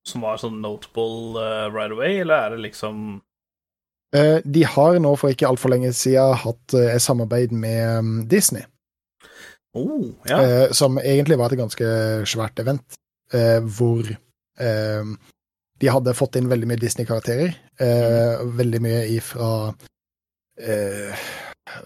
som 0.09 0.23
var 0.25 0.39
sånn 0.41 0.61
notable 0.63 1.37
eh, 1.43 1.67
right 1.75 1.93
away, 1.93 2.21
eller 2.23 2.45
er 2.47 2.55
det 2.55 2.63
liksom 2.69 3.19
Eh, 4.09 4.39
de 4.41 4.63
har 4.65 4.95
nå 4.97 5.11
for 5.21 5.29
ikke 5.29 5.45
altfor 5.45 5.69
lenge 5.69 5.91
siden 5.93 6.33
hatt 6.41 6.73
eh, 6.73 6.95
et 6.95 7.03
samarbeid 7.03 7.51
med 7.53 7.99
um, 8.01 8.13
Disney, 8.25 8.63
Oh, 9.77 10.07
ja. 10.25 10.39
eh, 10.41 10.71
som 10.73 10.97
egentlig 10.97 11.37
var 11.37 11.53
et 11.53 11.59
ganske 11.59 11.89
svært 12.25 12.57
event, 12.63 12.97
eh, 13.37 13.59
hvor 13.61 14.09
eh, 14.09 15.11
de 15.79 15.87
hadde 15.91 16.13
fått 16.17 16.35
inn 16.39 16.49
veldig 16.51 16.67
mye 16.69 16.79
Disney-karakterer. 16.81 17.53
Eh, 17.79 18.41
Veldig 18.59 18.81
mye 18.83 19.03
ifra 19.15 19.49
eh, 20.59 21.15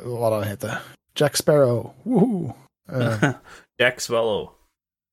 Hva 0.06 0.30
er 0.32 0.36
det 0.40 0.50
heter 0.54 0.80
Jack 1.20 1.38
Sparrow. 1.38 1.92
Woohoo! 2.08 2.54
Eh, 2.92 3.28
Jack 3.82 4.02
Swallow. 4.02 4.50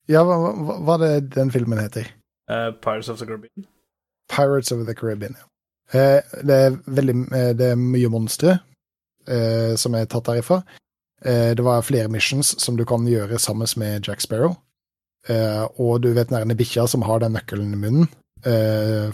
ja, 0.08 0.22
hva, 0.24 0.36
hva, 0.40 0.78
hva 0.86 0.94
er 0.96 1.02
det 1.04 1.34
den 1.36 1.50
filmen 1.52 1.78
heter? 1.80 2.08
Uh, 2.50 2.70
Pirates 2.82 3.08
of 3.12 3.18
the 3.20 3.26
Caribbean. 3.28 3.66
Pirates 4.32 4.72
of 4.72 4.86
the 4.86 4.94
Caribbean. 4.94 5.36
ja. 5.38 5.46
Eh, 5.92 6.22
det, 6.46 6.54
er 6.54 6.76
veldig, 6.86 7.14
eh, 7.34 7.50
det 7.58 7.72
er 7.72 7.78
mye 7.78 8.08
monstre 8.12 8.52
eh, 9.26 9.74
som 9.76 9.94
er 9.98 10.04
tatt 10.06 10.28
derifra. 10.28 10.60
Eh, 11.24 11.50
det 11.58 11.64
var 11.66 11.82
flere 11.82 12.08
missions 12.08 12.52
som 12.62 12.76
du 12.78 12.84
kan 12.86 13.06
gjøre 13.10 13.38
sammen 13.42 13.66
med 13.76 14.06
Jack 14.06 14.22
Sparrow. 14.22 14.54
Eh, 15.28 15.64
og 15.82 16.00
du 16.04 16.12
vet 16.16 16.30
den 16.30 16.54
bikkja 16.56 16.86
som 16.88 17.02
har 17.06 17.20
den 17.20 17.34
nøkkelen 17.36 17.74
i 17.74 17.80
munnen, 17.82 18.06
eh, 18.46 19.10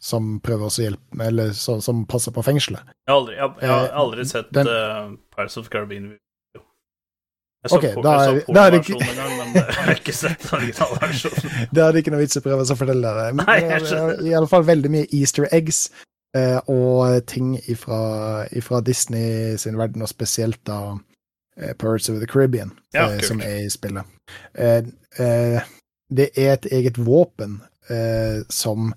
som 0.00 0.38
prøver 0.40 0.68
å 0.68 0.70
hjelpe 0.82 1.24
Eller 1.26 1.50
så, 1.56 1.80
som 1.82 2.04
passer 2.06 2.30
på 2.32 2.42
fengselet. 2.44 2.80
Jeg 3.06 3.10
har 3.12 3.16
aldri, 3.20 3.34
jeg, 3.36 3.50
jeg 3.60 3.68
har 3.70 3.86
Eh, 3.88 3.98
aldri 4.02 4.24
sett 4.28 4.52
den- 4.52 4.68
uh, 4.68 5.16
Pirates 5.34 5.56
of 5.56 5.64
the 5.68 5.70
Caribbean. 5.70 6.16
Jeg 7.64 7.70
så, 7.70 7.76
Ok, 7.80 7.86
på, 7.96 8.02
da 8.04 8.10
jeg 8.12 8.36
er- 8.36 8.40
så 8.46 8.52
da 8.54 8.66
er 8.66 8.70
det 8.70 8.80
ikke- 8.84 8.98
gang, 8.98 9.38
men 9.38 9.54
jeg 9.54 9.74
har 9.74 9.94
ikke 9.94 10.12
sett 10.14 10.52
originalversjonen. 10.52 11.68
Det 11.74 11.82
hadde 11.82 11.98
ikke 12.02 12.10
noe 12.14 12.20
vits 12.20 12.36
å 12.36 12.42
prøve 12.44 12.62
å 12.62 12.76
fortelle 12.78 13.14
det. 13.18 13.34
Men 13.34 13.46
Nei, 13.46 13.60
det 13.60 13.70
er 13.72 13.80
skjønner. 13.88 14.22
i 14.30 14.34
alle 14.38 14.46
fall 14.52 14.62
veldig 14.68 14.90
mye 14.90 15.06
easter 15.12 15.48
eggs 15.52 15.90
eh, 16.36 16.60
og 16.68 17.26
ting 17.26 17.56
ifra, 17.66 18.46
ifra 18.52 18.80
Disney 18.84 19.56
sin 19.56 19.76
verden, 19.78 20.02
og 20.02 20.08
spesielt 20.12 20.62
da 20.68 20.98
eh, 21.58 21.72
Pirates 21.72 22.08
of 22.10 22.20
the 22.20 22.26
Caribbean, 22.26 22.76
Ja, 22.94 23.08
eh, 23.10 23.20
som 23.20 23.40
er 23.40 23.64
i 23.64 23.68
spillet. 23.72 24.04
Eh, 24.54 24.82
eh, 25.18 25.62
det 26.12 26.30
er 26.38 26.52
et 26.52 26.66
eget 26.70 26.98
våpen 26.98 27.62
eh, 27.90 28.42
som 28.52 28.92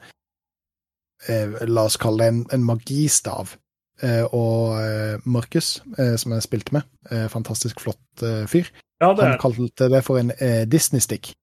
eh, 1.28 1.56
La 1.68 1.84
oss 1.90 1.98
kalle 1.98 2.24
det 2.24 2.28
en, 2.34 2.46
en 2.56 2.64
magistav. 2.66 3.56
Eh, 4.02 4.24
og 4.34 4.78
eh, 4.80 5.18
Markus, 5.26 5.82
eh, 5.98 6.16
som 6.16 6.32
jeg 6.32 6.46
spilte 6.46 6.74
med, 6.78 6.88
eh, 7.12 7.28
fantastisk 7.32 7.82
flott 7.84 8.24
eh, 8.24 8.46
fyr, 8.48 8.70
Ja, 9.02 9.14
det, 9.14 9.26
han 9.26 9.40
kalte 9.42 9.90
det 9.92 10.04
for 10.08 10.20
en 10.20 10.32
eh, 10.40 10.64
Disney-stick. 10.68 11.34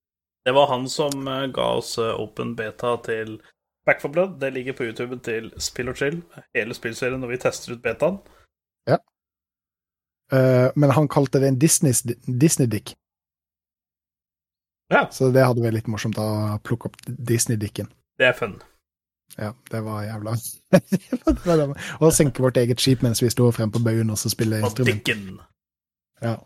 det 0.47 0.55
var 0.55 0.66
han 0.70 0.88
som 0.88 1.26
eh, 1.28 1.47
ga 1.53 1.66
oss 1.80 1.99
eh, 1.99 2.14
open 2.20 2.55
beta 2.57 2.97
til 3.05 3.36
Back 3.86 4.01
for 4.01 4.09
Blood. 4.09 4.38
Det 4.40 4.53
ligger 4.55 4.72
på 4.72 4.84
YouTuben 4.88 5.20
til 5.20 5.53
Spill 5.59 5.88
og 5.92 5.97
Chill, 5.97 6.22
hele 6.57 6.74
spillserien, 6.74 7.20
når 7.20 7.28
vi 7.34 7.38
tester 7.44 7.72
ut 7.76 7.82
betaen. 7.84 8.18
Eh, 10.32 10.70
men 10.74 10.90
han 10.90 11.07
kalte 11.09 11.38
det 11.38 11.49
en 11.53 11.59
Disney- 11.62 12.16
Disney-dick. 12.26 12.97
Ja. 14.93 15.07
Så 15.11 15.32
det 15.34 15.43
hadde 15.45 15.64
vært 15.64 15.74
litt 15.80 15.91
morsomt 15.91 16.18
å 16.22 16.26
plukke 16.64 16.91
opp 16.91 16.97
Disney-dicken. 17.07 17.89
Det 18.18 18.28
er 18.30 18.37
fun. 18.39 18.59
Ja, 19.37 19.51
det 19.70 19.80
var 19.84 20.05
jævla. 20.07 20.37
Og 22.01 22.12
senke 22.14 22.45
vårt 22.45 22.57
eget 22.61 22.80
skip 22.80 23.03
mens 23.05 23.20
vi 23.22 23.30
står 23.32 23.53
frem 23.57 23.72
på 23.74 23.82
baugen 23.84 24.12
og 24.14 24.20
så 24.20 24.30
spiller 24.32 24.62
Og 24.62 24.70
instrument. 24.70 25.43
Ja. 26.22 26.37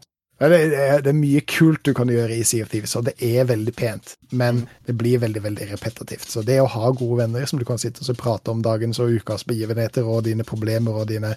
Det, 0.41 0.49
det, 0.73 0.79
er, 0.81 1.03
det 1.05 1.11
er 1.13 1.19
mye 1.19 1.43
kult 1.45 1.83
du 1.85 1.93
kan 1.95 2.09
gjøre 2.09 2.33
i 2.41 2.45
Sea 2.49 2.65
of 2.65 2.71
Thieves, 2.73 2.95
og 2.97 3.05
det 3.11 3.13
er 3.21 3.45
veldig 3.45 3.75
pent, 3.77 4.15
men 4.33 4.63
det 4.89 4.95
blir 4.97 5.21
veldig 5.21 5.43
veldig 5.45 5.67
repetitivt. 5.75 6.31
Så 6.33 6.41
det 6.49 6.57
å 6.63 6.71
ha 6.73 6.93
gode 6.97 7.19
venner 7.21 7.45
som 7.47 7.61
du 7.61 7.67
kan 7.69 7.79
sitte 7.79 8.01
og 8.09 8.17
prate 8.19 8.49
om 8.55 8.63
dagens 8.65 9.03
og 9.05 9.13
ukas 9.21 9.45
begivenheter 9.45 10.09
og 10.09 10.25
dine 10.25 10.47
problemer 10.49 10.97
og 11.03 11.11
dine 11.13 11.35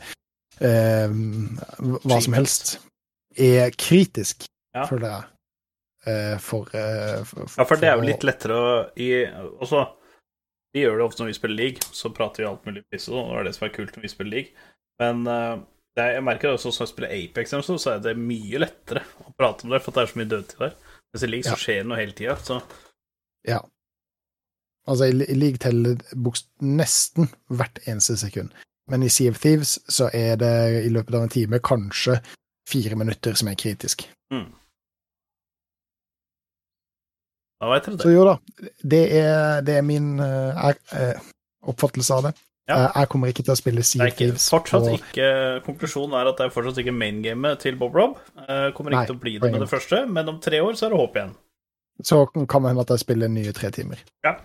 eh, 0.63 1.11
hva 1.99 2.21
som 2.23 2.37
helst, 2.39 2.77
er 3.35 3.75
kritisk, 3.75 4.47
Ja. 4.73 4.87
føler 4.87 5.09
jeg. 5.11 5.23
Eh, 6.05 6.37
for, 6.43 6.67
eh, 6.75 7.23
for, 7.23 7.47
Ja, 7.57 7.63
for 7.63 7.79
det 7.79 7.87
er 7.87 7.95
jo 7.95 8.07
litt 8.07 8.25
lettere 8.27 8.55
å 8.59 8.71
i, 8.99 9.23
også, 9.63 9.85
Vi 10.75 10.81
gjør 10.81 10.97
det 10.99 11.05
ofte 11.05 11.23
når 11.23 11.29
vi 11.29 11.35
spiller 11.37 11.59
league, 11.59 11.85
så 11.95 12.09
prater 12.11 12.43
vi 12.43 12.49
alt 12.49 12.65
mulig 12.67 12.81
piss 12.91 13.05
og 13.07 13.13
sånn, 13.13 13.29
det 13.29 13.39
er 13.39 13.47
det 13.47 13.53
som 13.55 13.67
er 13.67 13.75
kult 13.75 13.93
når 13.95 14.03
vi 14.03 14.11
spiller 14.11 14.35
league. 14.35 14.65
Men 14.99 15.21
eh, 15.29 15.53
det 15.95 16.07
jeg 16.15 16.25
merker 16.25 16.49
det 16.49 16.57
også 16.57 16.71
når 16.71 16.81
jeg 16.81 16.91
spiller 16.91 17.13
Apex, 17.19 17.53
så, 17.53 17.77
så 17.77 17.91
er 17.93 18.01
det 18.03 18.15
mye 18.17 18.63
lettere 18.63 19.03
å 19.21 19.35
prate 19.37 19.67
om 19.67 19.75
det, 19.75 19.79
for 19.85 19.95
det 19.95 20.01
er 20.01 20.11
så 20.11 20.19
mye 20.19 20.31
dødtid 20.31 20.65
der. 20.65 20.73
Mens 21.13 21.23
i 21.23 21.29
league 21.29 21.45
så 21.45 21.59
skjer 21.61 21.83
det 21.83 21.89
noe 21.91 22.01
hele 22.01 22.17
tida. 22.17 22.35
Så 22.41 22.59
Ja. 23.47 23.61
Altså, 24.89 25.07
i, 25.07 25.35
league 25.37 25.61
teller 25.63 26.01
nesten 26.59 27.29
hvert 27.47 27.79
eneste 27.85 28.17
sekund. 28.19 28.51
Men 28.91 29.05
i 29.05 29.11
Sea 29.13 29.31
of 29.31 29.39
Thieves 29.39 29.77
så 29.87 30.09
er 30.11 30.35
det 30.41 30.55
i 30.83 30.89
løpet 30.91 31.15
av 31.15 31.23
en 31.23 31.31
time 31.31 31.61
kanskje 31.63 32.17
fire 32.67 32.97
minutter 32.99 33.37
som 33.39 33.47
er 33.47 33.55
kritisk. 33.55 34.03
Da 37.63 37.69
vet 37.73 37.85
dere 37.89 38.03
Så 38.03 38.11
jo 38.13 38.23
da, 38.27 38.35
det 38.93 39.03
er, 39.19 39.61
det 39.65 39.77
er 39.79 39.85
min 39.87 40.09
eh, 40.23 40.65
er, 40.69 40.79
eh, 40.99 41.29
oppfattelse 41.71 42.17
av 42.17 42.27
det. 42.27 42.33
Ja. 42.69 42.75
Eh, 42.77 42.89
jeg 43.01 43.09
kommer 43.11 43.31
ikke 43.31 43.43
til 43.43 43.51
å 43.55 43.59
spille 43.59 43.81
Det 43.83 43.87
Sea 43.89 44.05
er 44.05 44.11
of 44.13 44.17
Thieves. 44.19 44.45
fortsatt 44.53 44.87
og- 44.87 44.99
ikke 44.99 45.29
Konklusjonen 45.65 46.13
er 46.19 46.29
at 46.31 46.37
det 46.39 46.45
er 46.47 46.53
fortsatt 46.55 46.79
ikke 46.83 46.95
maingamet 46.95 47.59
til 47.59 47.75
Bob 47.79 47.95
Rob. 47.95 48.17
Kommer 48.75 48.91
ikke 48.91 48.99
Nei, 49.01 49.05
til 49.09 49.15
å 49.15 49.19
bli 49.19 49.37
det 49.39 49.51
med 49.51 49.61
det 49.65 49.69
første, 49.71 50.03
men 50.07 50.29
om 50.29 50.39
tre 50.39 50.59
år 50.63 50.73
så 50.79 50.85
er 50.87 50.95
det 50.95 50.99
håp 51.01 51.15
igjen. 51.19 51.35
Så 52.03 52.25
kan 52.33 52.63
det 52.63 52.69
hende 52.71 52.81
at 52.81 52.89
jeg 52.95 52.99
spiller 53.03 53.27
nye 53.29 53.51
tre 53.53 53.69
timer. 53.71 53.99
Ja, 54.25 54.37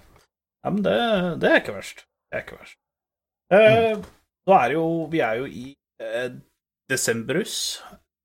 men 0.65 0.83
det, 0.83 0.97
det 1.41 1.51
er 1.51 1.61
ikke 1.63 1.75
verst. 1.79 2.05
Det 2.31 2.39
er 2.41 2.45
ikke 2.45 2.59
verst. 2.61 2.77
Eh, 3.51 3.97
Nå 4.49 4.55
er 4.57 4.73
jo 4.73 5.07
Vi 5.13 5.21
er 5.21 5.35
jo 5.41 5.47
i 5.47 5.75
eh, 6.01 6.29
desembrus. 6.91 7.81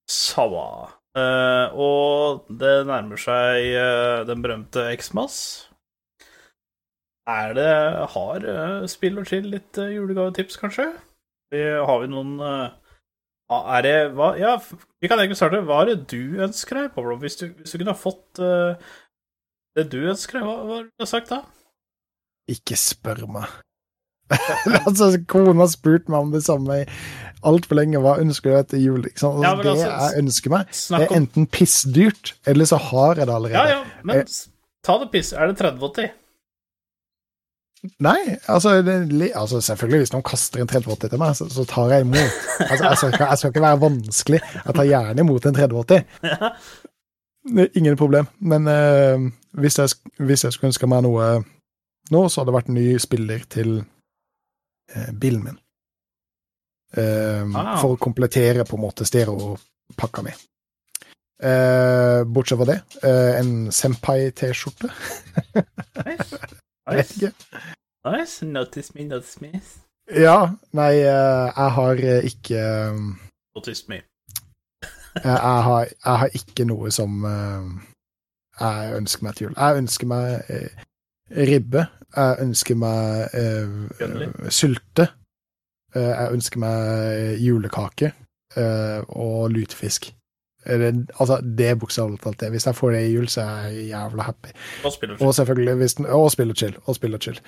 Sawa. 0.09 0.89
Eh, 1.14 1.68
og 1.78 2.47
det 2.49 2.74
nærmer 2.89 3.20
seg 3.22 3.68
uh, 3.78 4.24
den 4.26 4.41
berømte 4.41 4.88
Xmas. 4.97 5.36
Er 7.30 7.53
det 7.55 7.74
Har 8.16 8.43
uh, 8.43 8.88
Spill 8.89 9.22
og 9.22 9.28
Chill 9.30 9.45
litt 9.53 9.78
julegavetips, 9.78 10.57
kanskje? 10.59 10.89
Vi, 11.53 11.61
har 11.61 11.99
vi 12.01 12.09
noen 12.09 12.39
Er 12.41 13.84
det 13.86 13.97
hva, 14.18 14.32
Ja, 14.41 14.55
vi 14.57 15.07
kan 15.07 15.22
egentlig 15.22 15.38
starte. 15.38 15.61
Hva 15.68 15.84
er 15.84 15.91
det 15.93 16.09
du 16.09 16.41
ønsker 16.41 16.82
deg, 16.82 16.95
Pablo? 16.95 17.20
Hvis 17.22 17.38
du, 17.38 17.45
hvis 17.59 17.76
du 17.76 17.78
kunne 17.78 17.93
ha 17.93 17.99
fått 17.99 18.41
det 19.78 19.86
du 19.93 19.99
ønsker 20.01 20.39
deg, 20.39 20.47
hva 20.47 20.55
hva 20.66 20.80
har 20.80 20.89
du 20.89 21.05
sagt 21.09 21.30
da? 21.30 21.43
Ikke 22.49 22.76
spør 22.80 23.28
meg. 23.30 23.53
altså, 24.88 25.11
kona 25.29 25.63
har 25.63 25.71
spurt 25.73 26.09
meg 26.11 26.27
om 26.27 26.34
det 26.34 26.43
samme 26.45 26.84
altfor 27.43 27.79
lenge. 27.79 28.01
Hva 28.03 28.17
ønsker 28.23 28.51
du 28.51 28.57
deg 28.57 28.71
til 28.71 28.84
jul? 28.88 28.99
Liksom. 29.05 29.38
sant? 29.39 29.45
Altså, 29.45 29.49
Ja, 29.49 29.61
det 29.61 29.71
altså, 29.75 30.09
jeg 30.15 30.23
ønsker 30.23 30.55
meg, 30.55 30.73
er 30.73 31.05
om 31.05 31.21
enten 31.21 31.47
pissdyrt, 31.47 32.34
eller 32.47 32.69
så 32.69 32.81
har 32.89 33.21
jeg 33.21 33.29
det 33.29 33.38
allerede. 33.38 33.61
Ja, 33.61 33.79
ja, 33.79 34.03
men 34.03 34.21
jeg... 34.21 34.27
ta 34.86 34.99
det 35.01 35.09
piss. 35.13 35.34
Er 35.34 35.51
det 35.51 35.57
3080? 35.61 36.13
Nei, 37.99 38.38
altså, 38.47 38.77
det, 38.81 39.31
altså 39.36 39.59
selvfølgelig, 39.61 39.97
hvis 39.99 40.13
noen 40.13 40.23
kaster 40.23 40.61
en 40.63 40.69
3080 40.71 41.09
til 41.11 41.19
meg, 41.19 41.36
så, 41.36 41.49
så 41.51 41.65
tar 41.67 41.91
jeg 41.91 42.05
imot. 42.05 42.38
Altså, 42.69 42.86
jeg, 42.86 42.97
skal 42.97 43.25
jeg 43.27 43.38
skal 43.41 43.51
ikke 43.51 43.65
være 43.65 43.81
vanskelig. 43.81 44.39
Jeg 44.55 44.75
tar 44.77 44.88
gjerne 44.88 45.25
imot 45.25 45.47
en 45.49 45.57
3080. 45.57 46.05
Ja. 46.23 46.53
Ingen 47.75 47.97
problem. 47.99 48.29
Men 48.39 48.67
eh, 48.71 49.25
hvis, 49.59 49.79
jeg, 49.79 49.89
hvis 50.17 50.45
jeg 50.45 50.55
skulle 50.55 50.71
ønske 50.71 50.88
meg 50.88 51.03
noe 51.03 51.25
nå, 52.11 52.21
så 52.29 52.39
hadde 52.39 52.51
det 52.51 52.55
vært 52.55 52.71
en 52.71 52.77
ny 52.79 52.88
spiller 53.03 53.43
til 53.51 53.73
eh, 53.81 53.88
bilen 55.19 55.43
min. 55.43 55.59
Um, 56.97 57.55
Ah. 57.57 57.77
For 57.81 57.95
å 57.95 57.97
komplettere 58.01 58.65
på 58.69 58.77
en 58.77 58.83
måte 58.83 59.05
stereopakka 59.05 60.21
mi. 60.25 60.33
Uh, 61.43 62.21
bortsett 62.29 62.59
fra 62.59 62.67
det, 62.69 62.75
uh, 63.03 63.31
en 63.39 63.71
Senpai-T-skjorte. 63.71 64.91
Nice. 66.05 66.37
Nice. 66.83 67.31
nice. 68.03 68.45
Notice 68.45 68.91
me, 68.93 69.05
notice 69.07 69.39
me. 69.41 69.61
Ja, 70.11 70.49
nei, 70.75 70.97
uh, 71.07 71.47
jeg 71.55 71.71
har 71.77 72.01
eh, 72.03 72.25
ikke 72.27 72.59
eh, 72.59 72.97
Notice 73.55 73.85
me. 73.87 74.01
jeg, 75.23 75.61
har, 75.67 75.87
jeg 75.87 76.17
har 76.23 76.35
ikke 76.35 76.65
noe 76.67 76.91
som 76.91 77.23
eh, 77.23 77.69
jeg 78.59 78.97
ønsker 78.97 79.23
meg 79.23 79.37
til 79.37 79.47
jul. 79.47 79.55
Jeg 79.55 79.77
ønsker 79.83 80.11
meg 80.11 80.51
eh, 80.51 80.83
ribbe. 81.53 81.85
Jeg 82.16 82.36
ønsker 82.45 82.78
meg 82.78 83.38
eh, 83.38 84.49
sylte. 84.53 85.07
Eh, 85.95 86.11
jeg 86.11 86.36
ønsker 86.36 86.61
meg 86.61 87.39
julekake 87.41 88.11
eh, 88.57 88.99
og 89.07 89.49
lutefisk. 89.53 90.11
Eller, 90.66 90.93
altså, 91.20 91.39
det 91.57 91.68
er 91.68 91.76
bokstavelig 91.76 92.22
talt 92.24 92.39
det. 92.39 92.49
Hvis 92.53 92.66
jeg 92.66 92.76
får 92.76 92.91
det 92.91 93.01
i 93.07 93.14
jul, 93.14 93.28
så 93.28 93.41
er 93.41 93.66
jeg 93.68 93.88
jævla 93.88 94.24
happy. 94.24 94.53
Og 94.86 94.93
spiller 94.93 95.26
Og 95.26 95.36
selvfølgelig 95.36 95.74
hvis 95.74 95.93
den, 95.93 96.05
Og 96.05 96.32
spill 96.32 96.49
og 96.49 96.55
chill. 96.55 96.78
Og 96.86 96.95
spill 96.95 97.14
og 97.14 97.22
chill. 97.22 97.39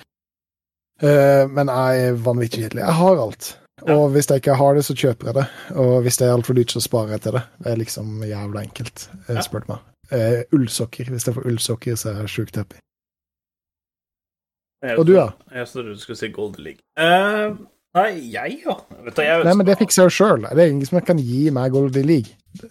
Uh, 1.02 1.44
men 1.52 1.68
jeg 1.68 2.08
er 2.08 2.12
vanvittig 2.12 2.60
kjedelig. 2.60 2.80
Jeg 2.80 2.94
har 2.94 3.22
alt. 3.22 3.58
Ja. 3.86 3.94
Og 3.94 4.10
hvis 4.10 4.30
jeg 4.30 4.36
ikke 4.36 4.54
har 4.54 4.74
det, 4.74 4.84
så 4.84 4.94
kjøper 4.94 5.26
jeg 5.26 5.34
det. 5.34 5.46
Og 5.76 6.00
hvis 6.02 6.16
det 6.16 6.26
er 6.26 6.32
altfor 6.32 6.54
dyrt, 6.54 6.72
så 6.72 6.80
sparer 6.80 7.08
jeg 7.10 7.20
til 7.20 7.32
det. 7.32 7.42
Det 7.58 7.72
er 7.72 7.76
liksom 7.76 8.24
jævla 8.24 8.62
enkelt, 8.62 9.10
uh, 9.28 9.40
spør 9.40 9.64
du 9.64 9.72
meg. 9.72 9.78
Uh, 10.12 10.42
ullsokker. 10.52 11.10
Hvis 11.10 11.26
jeg 11.26 11.34
får 11.34 11.46
ullsokker, 11.46 11.94
så 11.94 12.10
er 12.10 12.20
jeg 12.20 12.28
sjukt 12.28 12.56
happy. 12.56 12.80
Jeg- 14.86 14.98
Og 15.00 15.06
du, 15.08 15.12
da? 15.18 15.26
Jeg 15.54 15.68
trodde 15.72 15.94
du 15.94 15.98
skulle 16.02 16.18
si 16.20 16.28
Golden 16.34 16.64
League. 16.64 16.82
Uh, 16.98 17.56
nei, 17.98 18.10
jeg, 18.32 18.60
ja. 18.66 18.76
Vet 19.06 19.16
du, 19.16 19.22
jeg 19.26 19.44
Nei, 19.48 19.54
men 19.58 19.66
det 19.66 19.78
fikser 19.80 20.06
jeg 20.06 20.14
sjøl. 20.18 20.46
Det 20.46 20.62
er 20.64 20.70
ingen 20.72 20.86
som 20.88 21.00
kan 21.06 21.18
gi 21.22 21.46
meg 21.54 21.72
Golden 21.74 22.06
League. 22.06 22.36
Det, 22.62 22.70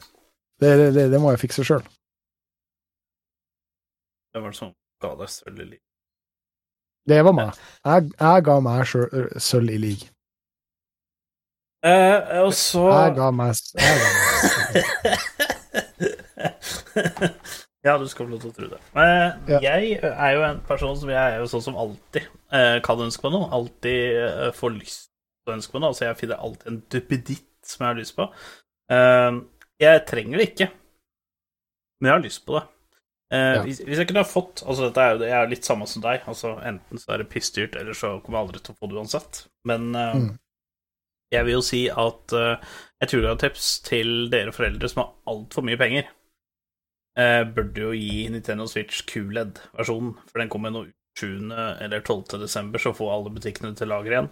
det, 0.80 0.90
det, 0.96 1.06
det 1.12 1.20
må 1.22 1.34
jeg 1.36 1.42
fikse 1.44 1.66
sjøl. 1.68 1.84
Hvem 4.36 4.44
var 4.44 4.52
det 4.54 4.60
som 4.60 4.72
ga 5.04 5.12
deg 5.20 5.30
sølv 5.32 5.60
i 5.60 5.66
league? 5.74 5.84
Det 7.08 7.20
var 7.28 7.36
meg. 7.38 7.60
Jeg, 7.86 8.10
jeg 8.20 8.44
ga 8.48 8.56
meg 8.66 8.88
sølv 8.90 9.70
i 9.72 9.78
league. 9.80 10.10
Uh, 11.86 12.46
og 12.48 12.54
så 12.58 12.88
Jeg 12.90 13.12
ga 13.20 13.28
meg 13.36 13.52
jeg 13.78 13.98
ga 14.02 14.08
meg. 14.16 14.26
Ja, 17.86 17.98
du 18.02 18.08
skal 18.10 18.26
få 18.26 18.32
lov 18.34 18.42
til 18.42 18.50
å 18.52 18.56
tro 18.58 18.68
det. 18.72 18.80
Eh, 18.98 19.32
Ja. 19.54 19.60
Jeg 19.62 20.00
er 20.02 20.32
jo 20.34 20.44
en 20.48 20.62
person 20.66 20.96
som 20.98 21.10
jeg 21.14 21.18
er 21.36 21.40
jo 21.44 21.50
sånn 21.52 21.62
som 21.62 21.76
alltid 21.78 22.24
eh, 22.52 22.80
kan 22.86 22.98
ønske 23.06 23.24
meg 23.28 23.36
noe. 23.36 23.50
Alltid 23.54 24.22
eh, 24.26 24.52
får 24.58 24.74
lyst 24.80 25.10
til 25.46 25.54
å 25.54 25.58
ønske 25.60 25.76
meg 25.76 25.84
noe. 25.84 25.92
Altså, 25.94 26.06
jeg 26.08 26.18
finner 26.24 26.42
alltid 26.42 26.72
en 26.72 26.80
duppeditt 26.90 27.46
som 27.66 27.84
jeg 27.86 27.92
har 27.94 28.00
lyst 28.00 28.16
på. 28.18 28.26
Eh, 28.90 29.38
jeg 29.86 30.06
trenger 30.10 30.42
det 30.42 30.48
ikke, 30.50 30.70
men 32.02 32.10
jeg 32.10 32.16
har 32.18 32.26
lyst 32.26 32.46
på 32.48 32.58
det. 32.58 32.64
Eh, 33.34 33.54
Ja. 33.56 33.62
hvis, 33.66 33.80
hvis 33.86 33.98
jeg 33.98 34.08
kunne 34.08 34.22
ha 34.22 34.30
fått 34.30 34.62
Altså, 34.66 34.86
dette 34.86 35.02
er 35.02 35.14
jo 35.16 35.18
det, 35.24 35.30
jeg 35.32 35.38
er 35.44 35.48
litt 35.50 35.66
samme 35.66 35.88
som 35.90 36.02
deg. 36.02 36.22
Altså, 36.30 36.56
enten 36.66 36.98
så 37.02 37.14
er 37.14 37.18
det 37.24 37.30
pissdyrt, 37.30 37.76
eller 37.78 37.94
så 37.98 38.16
kommer 38.22 38.40
jeg 38.40 38.48
aldri 38.48 38.60
til 38.66 38.74
å 38.76 38.80
få 38.82 38.90
det 38.92 39.00
uansett. 39.02 39.46
Men 39.66 39.88
eh, 39.96 40.14
Mm. 40.16 40.28
jeg 41.34 41.46
vil 41.46 41.54
jo 41.60 41.62
si 41.66 41.86
at 41.90 42.34
eh, 42.34 42.58
jeg 43.02 43.10
tror 43.10 43.22
jeg 43.22 43.30
har 43.30 43.42
tips 43.46 43.70
til 43.86 44.30
dere 44.34 44.54
foreldre 44.56 44.90
som 44.90 45.04
har 45.04 45.14
altfor 45.34 45.66
mye 45.70 45.78
penger 45.78 46.10
eh, 47.18 47.44
burde 47.56 47.88
jo 47.88 47.94
gi 47.96 48.28
Nintendo 48.30 48.68
Switch 48.68 49.06
QLED-versjonen, 49.10 50.14
for 50.30 50.42
den 50.42 50.52
kommer 50.52 50.74
nå 50.74 50.86
7. 51.20 51.52
eller 51.82 52.02
12. 52.02 52.40
desember, 52.42 52.80
så 52.80 52.92
får 52.94 53.14
alle 53.14 53.32
butikkene 53.36 53.76
til 53.76 53.88
lager 53.88 54.12
igjen. 54.12 54.30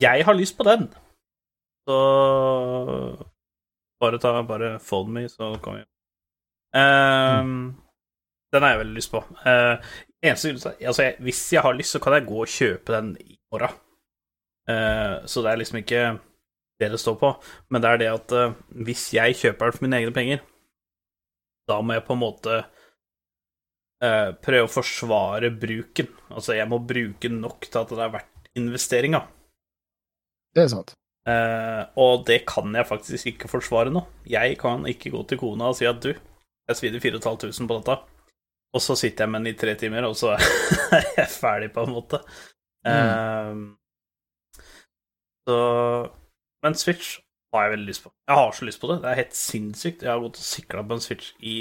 Jeg 0.00 0.24
har 0.24 0.38
lyst 0.38 0.56
på 0.58 0.66
den! 0.68 0.88
Så 1.88 1.96
bare 3.98 4.18
ta 4.22 4.42
Bare 4.42 4.78
den 4.78 5.12
med, 5.12 5.30
så 5.30 5.56
kan 5.64 5.80
vi 5.80 5.84
Ehm, 6.76 7.74
Den 8.52 8.62
har 8.62 8.70
jeg 8.70 8.78
veldig 8.78 8.94
lyst 8.94 9.10
på. 9.12 9.22
Eh, 9.46 9.76
eneste 10.22 10.74
Altså, 10.80 11.02
jeg, 11.02 11.16
hvis 11.18 11.52
jeg 11.52 11.62
har 11.62 11.72
lyst, 11.72 11.90
så 11.90 11.98
kan 11.98 12.12
jeg 12.12 12.26
gå 12.26 12.40
og 12.40 12.48
kjøpe 12.48 12.92
den 12.92 13.16
i 13.20 13.38
morgen. 13.52 13.74
Eh, 14.68 15.26
så 15.26 15.42
det 15.42 15.50
er 15.50 15.56
liksom 15.56 15.78
ikke 15.78 16.18
det 16.80 16.90
det 16.90 17.00
står 17.00 17.14
på, 17.18 17.32
men 17.70 17.82
det 17.82 17.90
er 17.90 17.96
det 17.96 18.08
at 18.12 18.32
eh, 18.32 18.52
hvis 18.84 19.14
jeg 19.14 19.34
kjøper 19.36 19.66
den 19.66 19.72
for 19.72 19.84
mine 19.84 19.96
egne 19.96 20.12
penger, 20.12 20.38
da 21.68 21.80
må 21.84 21.96
jeg 21.96 22.04
på 22.06 22.16
en 22.16 22.22
måte 22.22 22.58
eh, 24.04 24.30
prøve 24.44 24.66
å 24.66 24.72
forsvare 24.72 25.50
bruken. 25.54 26.10
Altså, 26.32 26.56
jeg 26.56 26.68
må 26.70 26.80
bruke 26.80 27.30
nok 27.32 27.68
til 27.68 27.82
at 27.82 27.92
det 27.94 28.04
er 28.06 28.14
verdt 28.16 28.50
investeringa. 28.58 29.22
Det 30.56 30.64
er 30.64 30.72
sant. 30.72 30.94
Eh, 31.28 31.82
og 32.00 32.24
det 32.28 32.40
kan 32.48 32.72
jeg 32.74 32.88
faktisk 32.88 33.32
ikke 33.32 33.50
forsvare 33.52 33.92
nå. 33.92 34.04
Jeg 34.28 34.56
kan 34.60 34.86
ikke 34.88 35.12
gå 35.12 35.24
til 35.28 35.40
kona 35.40 35.72
og 35.72 35.76
si 35.78 35.88
at 35.88 36.00
du, 36.04 36.12
jeg 36.12 36.78
svidde 36.78 37.02
4500 37.04 37.68
på 37.68 37.80
dette, 37.80 37.98
og 38.76 38.84
så 38.84 38.96
sitter 38.98 39.24
jeg 39.26 39.32
med 39.32 39.44
den 39.44 39.52
i 39.52 39.58
tre 39.60 39.74
timer, 39.80 40.08
og 40.08 40.16
så 40.16 40.34
er 40.96 41.10
jeg 41.18 41.28
ferdig, 41.32 41.72
på 41.74 41.84
en 41.84 41.94
måte. 41.96 42.22
Eh, 42.88 43.52
så 45.48 45.58
Men 46.64 46.74
Switch 46.74 47.18
har 47.58 47.66
jeg 47.66 47.74
veldig 47.76 47.90
lyst 47.90 48.04
på. 48.06 48.12
Jeg 48.28 48.40
har 48.40 48.54
så 48.54 48.68
lyst 48.68 48.80
på 48.82 48.90
det. 48.92 49.00
Det 49.02 49.10
er 49.10 49.20
helt 49.22 49.36
sinnssykt. 49.36 50.04
Jeg 50.06 50.12
har 50.12 50.22
gått 50.22 50.40
og 50.40 50.48
sikla 50.48 50.84
på 50.86 50.98
en 50.98 51.04
Switch 51.04 51.34
i 51.42 51.58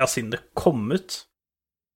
Ja, 0.00 0.08
siden 0.08 0.32
det 0.32 0.40
kom 0.56 0.86
ut. 0.90 1.20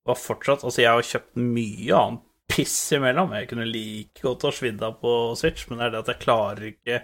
Og 0.05 0.13
har 0.13 0.21
fortsatt 0.21 0.63
Altså, 0.63 0.83
jeg 0.83 0.93
har 0.93 1.07
kjøpt 1.09 1.39
mye 1.41 1.99
annet 1.99 2.25
piss 2.51 2.75
imellom. 2.93 3.33
Jeg 3.33 3.49
kunne 3.49 3.65
like 3.67 4.21
godt 4.21 4.45
ha 4.45 4.53
svidd 4.53 4.83
av 4.85 4.99
på 5.01 5.15
Switch, 5.39 5.65
men 5.67 5.81
det 5.81 5.87
er 5.87 5.95
det 5.95 6.03
at 6.03 6.13
jeg 6.13 6.23
klarer 6.27 6.69
ikke 6.69 7.01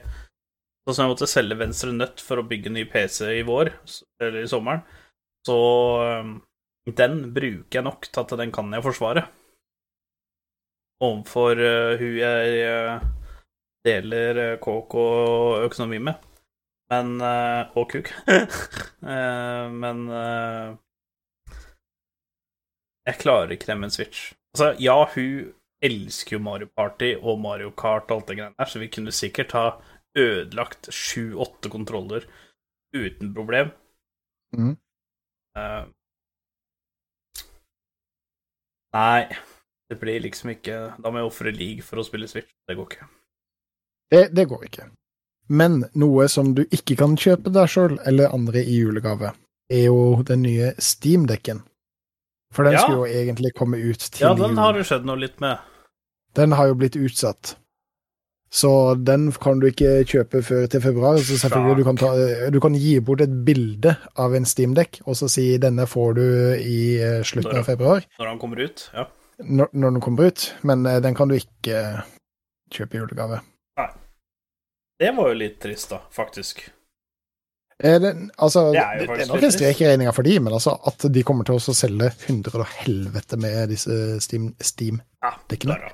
Sånn 0.82 0.96
som 0.98 1.04
jeg 1.04 1.12
måtte 1.12 1.30
selge 1.30 1.56
venstre 1.60 1.92
nøtt 1.94 2.22
for 2.26 2.42
å 2.42 2.46
bygge 2.50 2.72
ny 2.74 2.88
PC 2.90 3.28
i 3.36 3.44
vår, 3.46 3.70
eller 4.18 4.40
i 4.42 4.48
sommeren, 4.50 4.80
så 5.46 5.58
den 6.98 7.20
bruker 7.36 7.78
jeg 7.78 7.86
nok 7.86 8.08
til 8.08 8.24
at 8.24 8.34
den 8.40 8.54
kan 8.56 8.74
jeg 8.74 8.86
forsvare. 8.88 9.28
Overfor 11.02 11.62
uh, 11.62 12.00
hun 12.02 12.18
jeg 12.18 12.58
øh, 12.66 13.06
deler 13.86 14.38
øh, 14.46 14.60
kåk 14.60 14.96
og 14.96 15.64
økonomi 15.66 15.98
med. 15.98 16.14
Men 16.92 17.22
øh, 17.22 17.78
Og 17.78 17.90
kuk. 17.92 18.12
Eh, 19.02 19.72
men 19.74 19.98
jeg 23.08 23.16
klarer 23.20 23.50
ikke 23.52 23.66
det 23.66 23.78
med 23.78 23.88
en 23.88 23.92
Switch. 23.92 24.34
Altså, 24.54 24.76
ja, 24.80 24.94
hun 25.16 25.54
elsker 25.82 26.36
jo 26.36 26.44
Mario 26.44 26.68
Party 26.78 27.16
og 27.22 27.40
Mario 27.40 27.72
Kart 27.72 28.12
og 28.12 28.18
alt 28.18 28.28
det 28.28 28.38
greiene 28.38 28.56
der, 28.58 28.66
så 28.70 28.80
vi 28.80 28.88
kunne 28.94 29.12
sikkert 29.12 29.56
ha 29.58 29.66
ødelagt 30.18 30.92
sju-åtte 30.94 31.70
kontroller 31.70 32.28
uten 32.94 33.34
problem. 33.34 33.72
Mm. 34.54 34.76
Uh, 35.58 35.88
nei, 38.96 39.26
det 39.90 39.98
blir 40.00 40.24
liksom 40.24 40.54
ikke 40.54 40.76
Da 41.04 41.12
må 41.12 41.20
jeg 41.20 41.28
ofre 41.28 41.52
league 41.56 41.84
for 41.88 42.00
å 42.00 42.06
spille 42.08 42.30
Switch. 42.32 42.54
Det 42.68 42.78
går 42.78 42.92
ikke. 42.92 43.08
Det, 44.12 44.26
det 44.36 44.48
går 44.52 44.66
ikke. 44.68 44.86
Men 45.52 45.82
noe 46.00 46.28
som 46.32 46.54
du 46.56 46.64
ikke 46.72 46.96
kan 47.00 47.16
kjøpe 47.20 47.52
deg 47.52 47.68
sjøl 47.72 47.98
eller 48.08 48.32
andre 48.36 48.62
i 48.64 48.78
julegave, 48.82 49.34
er 49.72 49.86
jo 49.88 50.22
den 50.28 50.44
nye 50.46 50.74
Steam-dekken. 50.80 51.62
For 52.52 52.68
den 52.68 52.74
Ja. 52.76 52.80
skulle 52.84 53.08
jo 53.08 53.20
egentlig 53.24 53.54
komme 53.56 53.78
ut 53.80 54.00
til 54.00 54.26
Ja, 54.28 54.34
den 54.36 54.58
har 54.58 54.74
det 54.76 54.86
skjedd 54.86 55.06
noe 55.08 55.16
litt 55.20 55.40
med. 55.40 55.58
Den 56.36 56.52
har 56.52 56.68
jo 56.68 56.76
blitt 56.76 56.96
utsatt. 57.00 57.56
Så 58.52 58.96
den 59.00 59.30
kan 59.32 59.60
du 59.62 59.68
ikke 59.70 60.04
kjøpe 60.04 60.42
før 60.44 60.66
til 60.68 60.82
februar. 60.84 61.18
Så 61.24 61.38
selvfølgelig 61.40 61.78
du 61.78 61.84
kan, 61.88 61.98
ta, 61.98 62.10
du 62.52 62.60
kan 62.60 62.74
gi 62.76 62.98
bort 63.00 63.22
et 63.24 63.32
bilde 63.48 63.94
av 64.20 64.36
en 64.36 64.44
Steam-dekk, 64.44 65.00
og 65.08 65.16
så 65.16 65.30
si 65.32 65.58
denne 65.58 65.86
får 65.88 66.14
du 66.16 66.26
i 66.60 67.00
slutten 67.00 67.24
slutten 67.24 67.60
av 67.62 67.64
februar, 67.70 68.04
Når 68.20 68.26
den 68.28 68.40
kommer 68.40 68.60
ut. 68.66 68.90
Ja. 68.94 69.06
når, 69.40 69.70
når 69.74 69.90
den 69.96 70.02
kommer 70.02 70.28
ut. 70.28 70.54
Men 70.64 70.86
eh, 70.86 71.00
den 71.00 71.16
kan 71.16 71.30
du 71.32 71.36
ikke 71.36 72.04
kjøpe 72.72 72.96
i 72.96 73.00
julegave. 73.00 73.40
Det 75.02 75.10
var 75.18 75.32
jo 75.32 75.38
litt 75.40 75.58
trist, 75.64 75.90
da, 75.90 75.98
faktisk. 76.14 76.62
Eh, 77.82 78.02
Den, 78.02 78.28
altså, 78.38 78.68
Det 78.70 78.78
det 78.78 78.84
er 78.86 79.00
jo 79.02 79.16
er, 79.16 79.28
nok 79.32 79.46
en 79.48 79.54
strek 79.56 79.82
i 79.82 79.88
regninga 79.90 80.14
for 80.14 80.28
de, 80.28 80.36
men 80.40 80.54
altså 80.54 80.76
at 80.88 81.08
de 81.10 81.24
kommer 81.26 81.48
til 81.48 81.58
å 81.58 81.74
selge 81.74 82.12
hundre 82.28 82.62
og 82.62 82.70
helvete 82.84 83.40
med 83.42 83.74
disse 83.74 83.98
Steam, 84.22 84.52
Steam 84.62 85.02
Ja, 85.24 85.34
der, 85.50 85.66
da. 85.66 85.92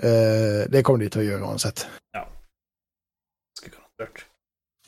eh, 0.00 0.62
det 0.72 0.84
kommer 0.84 1.04
de 1.04 1.10
til 1.12 1.24
å 1.24 1.26
gjøre 1.26 1.50
uansett. 1.50 1.84
Ganske 2.16 3.68
garantert. 3.74 4.24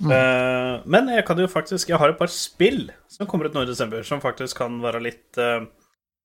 Mm. 0.00 0.10
Uh, 0.10 0.80
men 0.90 1.06
jeg 1.12 1.22
kan 1.22 1.38
jo 1.38 1.46
faktisk 1.46 1.86
Jeg 1.86 2.00
har 2.02 2.10
et 2.10 2.18
par 2.18 2.26
spill 2.26 2.88
som 3.06 3.28
kommer 3.30 3.46
ut 3.46 3.54
nå 3.54 3.62
i 3.62 3.68
desember, 3.68 4.02
som 4.02 4.18
faktisk 4.24 4.58
kan 4.58 4.80
være 4.82 4.98
litt 5.04 5.38
uh, 5.38 5.62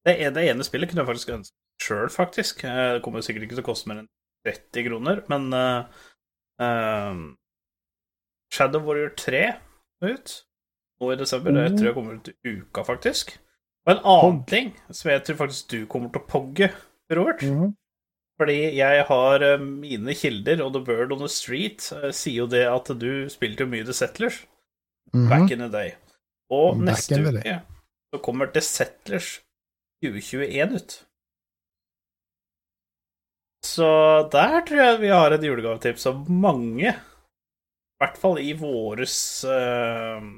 det, 0.08 0.16
ene, 0.16 0.34
det 0.40 0.48
ene 0.50 0.66
spillet 0.66 0.90
kunne 0.90 1.04
jeg 1.04 1.12
faktisk 1.12 1.36
ønske 1.36 1.84
sjøl, 1.84 2.10
faktisk. 2.12 2.64
Det 2.64 3.04
kommer 3.04 3.22
sikkert 3.24 3.46
ikke 3.46 3.60
til 3.60 3.66
å 3.66 3.70
koste 3.70 3.92
mer 3.92 4.02
enn 4.02 4.10
30 4.48 4.88
kroner, 4.88 5.22
men 5.32 5.54
eh, 5.54 6.06
eh, 6.60 7.20
Shadow 8.54 8.82
Warrior 8.88 9.12
3 9.16 9.42
er 9.48 10.14
ut 10.16 10.36
nå 11.00 11.12
i 11.14 11.16
desember. 11.20 11.52
Det 11.56 11.78
tror 11.78 11.86
jeg 11.90 11.96
kommer 11.96 12.18
ut 12.20 12.28
i 12.30 12.54
uka, 12.60 12.84
faktisk. 12.84 13.38
Og 13.88 13.94
en 13.96 14.02
annen 14.04 14.40
ting 14.50 14.74
som 14.92 15.12
jeg 15.12 15.24
tror 15.24 15.38
faktisk 15.46 15.70
du 15.72 15.86
kommer 15.88 16.10
til 16.12 16.22
å 16.22 16.28
pogge, 16.28 16.72
Robert. 17.12 17.42
Mhm. 17.44 17.76
Fordi 18.40 18.56
jeg 18.78 19.04
har 19.08 19.44
eh, 19.44 19.58
mine 19.60 20.14
kilder, 20.16 20.62
og 20.64 20.74
The 20.74 20.82
Bird 20.88 21.12
on 21.12 21.20
the 21.20 21.28
Street 21.32 21.92
eh, 21.96 22.12
sier 22.16 22.44
jo 22.46 22.48
det 22.48 22.66
at 22.72 22.88
du 23.00 23.28
spilte 23.32 23.66
jo 23.66 23.72
mye 23.72 23.84
The 23.88 23.94
Settlers 23.94 24.46
Mhm. 25.14 25.30
back 25.30 25.52
in 25.52 25.60
the 25.60 25.68
day. 25.74 25.96
Og 26.52 26.76
Back 26.78 26.86
neste 26.86 27.18
uke 27.18 27.62
så 28.14 28.20
kommer 28.22 28.46
The 28.54 28.62
Settlers 28.62 29.40
2021 30.04 30.76
ut. 30.76 31.06
Så 33.66 33.88
der 34.32 34.62
tror 34.68 34.84
jeg 34.84 35.00
vi 35.02 35.12
har 35.12 35.36
et 35.36 35.44
julegavetips 35.44 36.06
som 36.08 36.22
mange, 36.32 36.94
i 36.94 38.00
hvert 38.00 38.20
fall 38.20 38.40
i 38.40 38.54
våres 38.56 39.18
eh, 39.44 40.30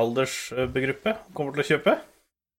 aldersgruppe, 0.00 1.14
kommer 1.36 1.54
til 1.54 1.64
å 1.64 1.68
kjøpe. 1.74 1.96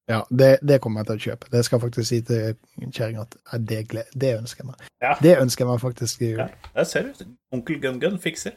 Ja, 0.06 0.22
det, 0.30 0.52
det 0.62 0.80
kommer 0.84 1.02
jeg 1.02 1.10
til 1.10 1.18
å 1.18 1.24
kjøpe. 1.26 1.52
Det 1.52 1.66
skal 1.66 1.80
jeg 1.80 1.84
faktisk 1.88 2.10
si 2.12 2.22
til 2.28 2.90
kjerringa 2.94 3.26
at 3.26 3.38
ja, 3.42 3.60
det, 3.72 4.06
det 4.14 4.34
ønsker 4.38 4.62
jeg 4.62 4.70
meg. 4.70 4.90
Ja. 5.02 5.14
Det 5.22 5.36
ønsker 5.42 5.66
jeg 5.66 5.72
meg 5.72 5.82
faktisk 5.82 6.22
i 6.22 6.32
jul. 6.32 6.42
Ja, 6.44 6.72
der 6.76 6.90
ser 6.90 7.08
du. 7.08 7.24
Onkel 7.56 7.80
Gun 7.82 8.02
Gun 8.04 8.20
fikser. 8.22 8.54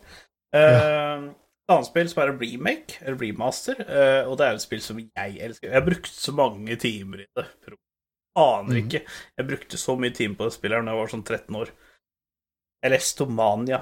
Uh, 0.54 1.30
et 1.68 1.74
annet 1.74 1.88
spill 1.88 2.08
som 2.08 2.22
er 2.22 2.30
en 2.32 2.40
remake, 2.40 2.96
eller 3.02 3.18
remaster, 3.20 3.80
eh, 3.84 4.22
og 4.24 4.38
det 4.40 4.46
er 4.46 4.54
et 4.56 4.62
spill 4.64 4.80
som 4.80 5.00
jeg 5.00 5.34
elsker. 5.44 5.68
Jeg 5.68 5.76
har 5.76 5.84
brukt 5.84 6.08
så 6.08 6.32
mange 6.32 6.76
timer 6.80 7.24
i 7.24 7.26
det. 7.36 7.44
Aner 8.36 8.74
Mhm. 8.76 8.86
ikke. 8.86 9.00
Jeg 9.38 9.46
brukte 9.48 9.78
så 9.78 9.96
mye 9.98 10.10
timer 10.14 10.36
på 10.36 10.44
det 10.44 10.52
spillet 10.54 10.84
da 10.84 10.92
jeg 10.92 11.00
var 11.00 11.08
sånn 11.08 11.24
13 11.24 11.56
år. 11.56 11.70
Elestomania 12.84 13.80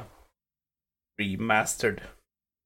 remastered. 1.20 2.01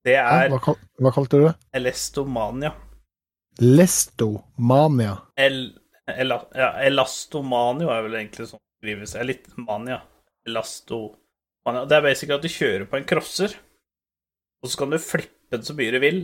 Det 0.04 0.14
er 0.16 0.48
Hva, 0.48 0.58
kal 0.62 0.76
hva 1.00 1.12
kalte 1.12 1.38
du 1.38 1.46
det? 1.48 1.54
Elestomania. 1.74 2.72
Lestomania. 3.60 5.16
El, 5.36 5.58
el, 6.08 6.34
ja, 6.54 6.70
Elastomanio 6.86 7.90
er 7.92 8.02
vel 8.06 8.14
egentlig 8.20 8.46
sånn 8.50 8.60
det 8.60 8.80
skrives. 8.80 9.14
Litt 9.26 9.50
mania. 9.58 10.00
Elastomania. 10.48 11.84
Det 11.88 11.98
er 11.98 12.06
basically 12.06 12.36
at 12.38 12.42
du 12.46 12.48
kjører 12.48 12.86
på 12.88 12.96
en 12.96 13.04
crosser, 13.10 13.54
og 14.62 14.70
så 14.70 14.78
kan 14.80 14.90
du 14.94 14.98
flippe 15.02 15.50
den 15.52 15.66
så 15.66 15.74
mye 15.76 15.92
du 15.92 15.98
vil, 16.02 16.20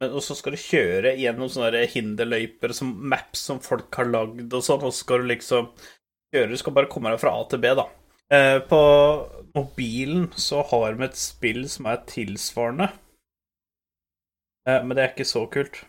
men 0.00 0.16
så 0.24 0.34
skal 0.36 0.56
du 0.56 0.60
kjøre 0.60 1.14
gjennom 1.20 1.50
sånne 1.52 1.72
der 1.74 1.90
hinderløyper, 1.92 2.72
som 2.76 2.92
maps 3.12 3.42
som 3.50 3.60
folk 3.60 3.92
har 4.00 4.08
lagd 4.08 4.48
og 4.56 4.64
sånn, 4.64 4.84
og 4.86 4.94
så 4.94 5.04
skal 5.04 5.24
du 5.24 5.32
liksom 5.34 5.70
kjøre 6.32 6.52
Du 6.52 6.60
skal 6.60 6.74
bare 6.76 6.88
komme 6.88 7.12
deg 7.12 7.20
fra 7.20 7.34
A 7.36 7.44
til 7.50 7.60
B, 7.60 7.72
da. 7.76 7.84
Eh, 8.32 8.58
på 8.70 8.80
mobilen 9.56 10.28
så 10.38 10.62
har 10.70 10.94
vi 10.96 11.04
et 11.08 11.18
spill 11.18 11.64
som 11.68 11.88
er 11.90 12.04
tilsvarende. 12.08 12.86
Eh, 14.68 14.80
men 14.84 14.94
det 14.94 15.04
er 15.04 15.12
ikke 15.12 15.26
så 15.28 15.44
kult. 15.50 15.82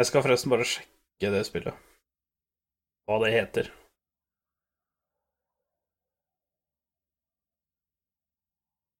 Jeg 0.00 0.08
skal 0.10 0.24
forresten 0.26 0.50
bare 0.52 0.66
sjekke 0.66 1.30
det 1.32 1.44
spillet. 1.46 1.78
Hva 3.06 3.20
det 3.22 3.32
heter. 3.36 3.70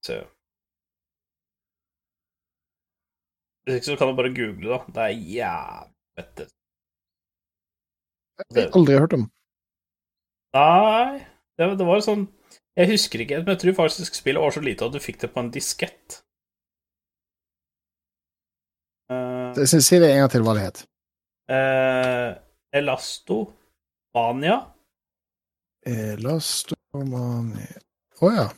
Se. 0.06 0.22
Hvis 3.62 3.78
ikke 3.78 3.88
så 3.90 3.96
kan 3.98 4.10
du 4.10 4.16
bare 4.18 4.34
google, 4.34 4.68
da. 4.72 4.78
Det 4.94 5.02
er 5.02 5.08
jævlig 5.36 6.48
Jeg 8.52 8.64
har 8.66 8.76
aldri 8.78 8.98
hørt 8.98 9.14
om. 9.16 9.24
Nei, 10.52 11.22
det, 11.56 11.68
det 11.78 11.86
var 11.88 12.02
sånn 12.04 12.26
Jeg 12.76 12.90
husker 12.90 13.22
ikke, 13.22 13.38
men 13.40 13.54
jeg 13.54 13.62
tror 13.62 13.78
faktisk 13.84 14.16
spillet 14.18 14.42
var 14.42 14.52
så 14.52 14.62
lite 14.64 14.84
at 14.84 14.94
du 14.94 15.00
fikk 15.00 15.20
det 15.22 15.30
på 15.32 15.40
en 15.40 15.50
diskett. 15.54 16.18
Uh, 19.12 19.52
det 19.56 19.68
det 19.68 20.08
en 20.08 20.22
gang 20.22 20.32
til 20.32 20.44
hva 20.44 20.56
det 20.56 20.66
het. 20.66 20.84
uh, 21.52 22.30
Elasto 22.72 23.42
Mania. 24.16 24.58
Elastomania 25.84 27.80
Å 28.22 28.30
ja. 28.32 28.48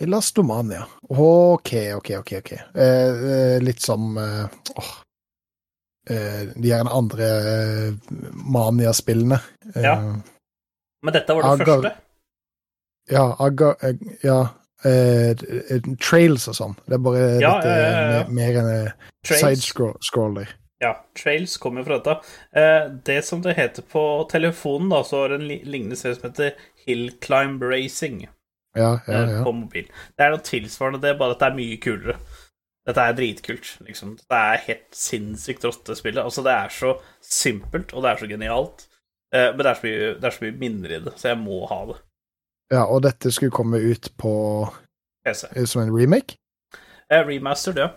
Elastomania. 0.00 0.86
OK, 1.08 1.72
OK, 1.96 2.10
OK. 2.18 2.32
ok. 2.38 2.52
Eh, 2.52 3.24
eh, 3.32 3.62
litt 3.62 3.80
som 3.80 4.16
eh, 4.18 4.44
åh. 4.76 4.90
Eh, 6.10 6.42
de 6.54 6.68
gjerne 6.68 6.92
andre 6.94 7.28
eh, 7.52 7.94
Mania-spillene. 8.54 9.38
Ja. 9.74 9.96
Men 11.02 11.12
dette 11.16 11.34
var 11.34 11.42
det 11.42 11.48
Agar- 11.54 11.66
første. 11.82 11.94
Ja, 13.10 13.24
aga, 13.38 13.74
eh, 13.82 13.94
ja 14.22 14.38
Trails 16.02 16.44
og 16.50 16.54
sånn. 16.54 16.76
Det 16.86 16.94
er 16.98 17.02
bare 17.02 17.24
Ja, 17.40 17.56
litt 17.56 17.66
eh, 17.66 17.80
ja, 17.80 18.06
ja, 18.20 18.22
mer, 18.28 18.58
enn 18.60 18.92
sidescroller. 19.26 20.52
Ja, 20.82 20.92
Trails 21.16 21.56
kommer 21.56 21.86
fra 21.86 21.96
dette. 21.98 22.18
Eh, 22.52 22.90
det 23.08 23.22
som 23.24 23.40
det 23.42 23.54
heter 23.56 23.82
på 23.90 24.02
telefonen, 24.30 24.90
da, 24.92 25.00
så 25.08 25.22
har 25.24 25.34
en 25.38 25.46
lignende 25.48 25.96
serie 25.98 26.18
som 26.18 26.28
heter 26.28 26.52
Hill 26.86 27.08
Climb 27.24 27.62
Racing 27.64 28.26
Ja, 28.76 28.90
ja, 29.06 29.12
eh, 29.22 29.30
ja. 29.38 29.44
på 29.46 29.52
mobil. 29.56 29.86
Det 30.16 30.24
er 30.26 30.34
noe 30.34 30.44
tilsvarende 30.44 31.00
det, 31.02 31.14
bare 31.18 31.36
at 31.36 31.40
det 31.42 31.48
er 31.48 31.56
mye 31.56 31.78
kulere. 31.82 32.18
Dette 32.86 33.02
er 33.02 33.16
dritkult, 33.18 33.70
liksom. 33.82 34.12
Det 34.20 34.38
er 34.38 34.60
helt 34.68 34.94
sinnssykt 34.94 35.64
rått, 35.66 35.80
det 35.88 35.96
spillet. 35.98 36.22
Altså, 36.22 36.44
det 36.46 36.52
er 36.54 36.68
så 36.70 36.92
simpelt, 37.24 37.94
og 37.96 38.04
det 38.04 38.12
er 38.12 38.20
så 38.20 38.28
genialt. 38.30 38.86
Eh, 39.34 39.48
men 39.50 39.62
det 39.64 39.70
er 39.72 39.78
så, 39.80 39.86
mye, 39.88 40.10
det 40.20 40.28
er 40.28 40.36
så 40.36 40.44
mye 40.44 40.58
minner 40.60 40.92
i 40.94 41.00
det, 41.08 41.14
så 41.18 41.32
jeg 41.32 41.40
må 41.42 41.64
ha 41.70 41.80
det. 41.90 41.96
ja, 42.74 42.84
og 42.84 43.02
dette 43.02 43.30
skulle 43.34 43.54
komme 43.54 43.78
ut 43.82 44.10
på 44.18 44.32
PC. 45.26 45.46
eh, 45.56 45.64
som 45.66 45.82
en 45.82 45.90
remake? 45.94 46.36
Eh, 47.10 47.22
remastered, 47.26 47.78
ja. 47.78 47.88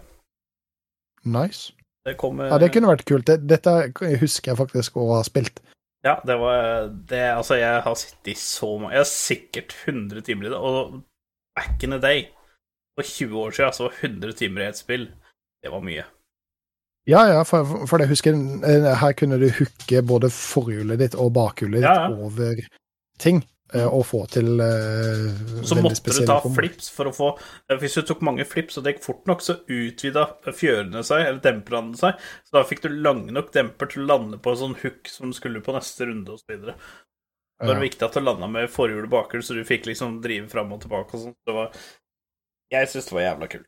Nice. 1.25 1.73
Det 2.05 2.17
kommer 2.17 2.45
Ja, 2.49 2.57
det 2.57 2.71
kunne 2.73 2.89
vært 2.89 3.05
kult. 3.05 3.27
Dette 3.49 3.73
husker 4.21 4.51
jeg 4.51 4.57
faktisk 4.57 4.97
å 4.97 5.09
ha 5.17 5.23
spilt. 5.27 5.59
Ja, 6.06 6.16
det 6.24 6.36
var 6.39 6.88
det, 7.10 7.24
Altså, 7.36 7.58
jeg 7.60 7.82
har 7.84 7.95
sittet 8.00 8.32
i 8.32 8.36
så 8.39 8.70
mange 8.80 8.93
Jeg 8.95 9.04
har 9.04 9.10
sikkert 9.10 9.76
100 9.86 10.22
timer 10.22 10.47
i 10.47 10.52
det, 10.54 10.58
og 10.58 11.02
back 11.58 11.84
in 11.84 11.91
the 11.91 12.00
day, 12.00 12.22
for 12.95 13.04
20 13.04 13.39
år 13.39 13.52
siden, 13.52 13.74
så 13.74 13.84
var 13.84 13.97
100 14.04 14.34
timer 14.39 14.62
i 14.64 14.70
et 14.70 14.80
spill, 14.80 15.10
det 15.64 15.72
var 15.74 15.84
mye. 15.84 16.06
Ja, 17.10 17.24
ja, 17.28 17.43
for, 17.43 17.66
for 17.89 17.97
det 18.00 18.08
husker 18.12 18.36
eh, 18.38 18.89
her 19.02 19.16
kunne 19.18 19.39
du 19.41 19.47
hooke 19.50 20.02
både 20.08 20.30
forhjulet 20.32 21.00
ditt 21.02 21.16
og 21.20 21.34
bakhjulet 21.36 21.82
ditt 21.82 21.89
Ja, 21.89 22.08
ja. 22.08 22.16
over 22.16 22.60
ting, 23.20 23.43
eh, 23.74 23.86
og 23.88 24.05
få 24.05 24.22
til 24.34 24.59
uh, 24.61 25.63
Så 25.65 25.78
måtte 25.82 26.11
du 26.13 26.26
ta 26.26 26.39
form. 26.41 26.55
flips 26.57 26.89
for 26.93 27.09
å 27.09 27.13
få 27.15 27.30
eh, 27.70 27.78
Hvis 27.82 27.95
du 27.99 28.01
tok 28.09 28.22
mange 28.26 28.45
flips, 28.45 28.78
og 28.78 28.84
det 28.86 28.95
gikk 28.95 29.03
fort 29.05 29.26
nok, 29.30 29.41
så 29.45 29.57
utvida 29.67 30.26
fjørene 30.53 31.03
seg, 31.05 31.26
eller 31.28 31.39
demperne 31.43 31.97
seg, 31.99 32.17
så 32.47 32.57
da 32.59 32.63
fikk 32.67 32.82
du 32.86 32.89
lange 32.89 33.32
nok 33.36 33.51
demper 33.55 33.91
til 33.91 34.03
å 34.03 34.09
lande 34.13 34.38
på 34.41 34.51
en 34.55 34.61
sånn 34.63 34.76
hook 34.84 35.07
som 35.11 35.34
skulle 35.34 35.61
på 35.65 35.76
neste 35.76 36.09
runde, 36.09 36.32
osv. 36.38 36.47
Det 36.59 36.76
var 37.67 37.76
Ja. 37.76 37.80
viktig 37.82 38.05
at 38.05 38.13
du 38.15 38.22
landa 38.24 38.47
med 38.47 38.70
forhjul 38.72 39.03
og 39.03 39.11
bakhjul, 39.11 39.41
så 39.43 39.53
du 39.57 39.65
fikk 39.67 39.86
liksom 39.89 40.22
drive 40.24 40.47
fram 40.47 40.72
og 40.72 40.80
tilbake 40.86 41.13
og 41.17 41.26
sånn. 41.26 41.36
Det 41.45 41.53
var 41.57 41.72
Jeg 42.72 42.88
syns 42.88 43.05
det 43.09 43.13
var 43.17 43.22
jævla 43.26 43.47
kult. 43.49 43.67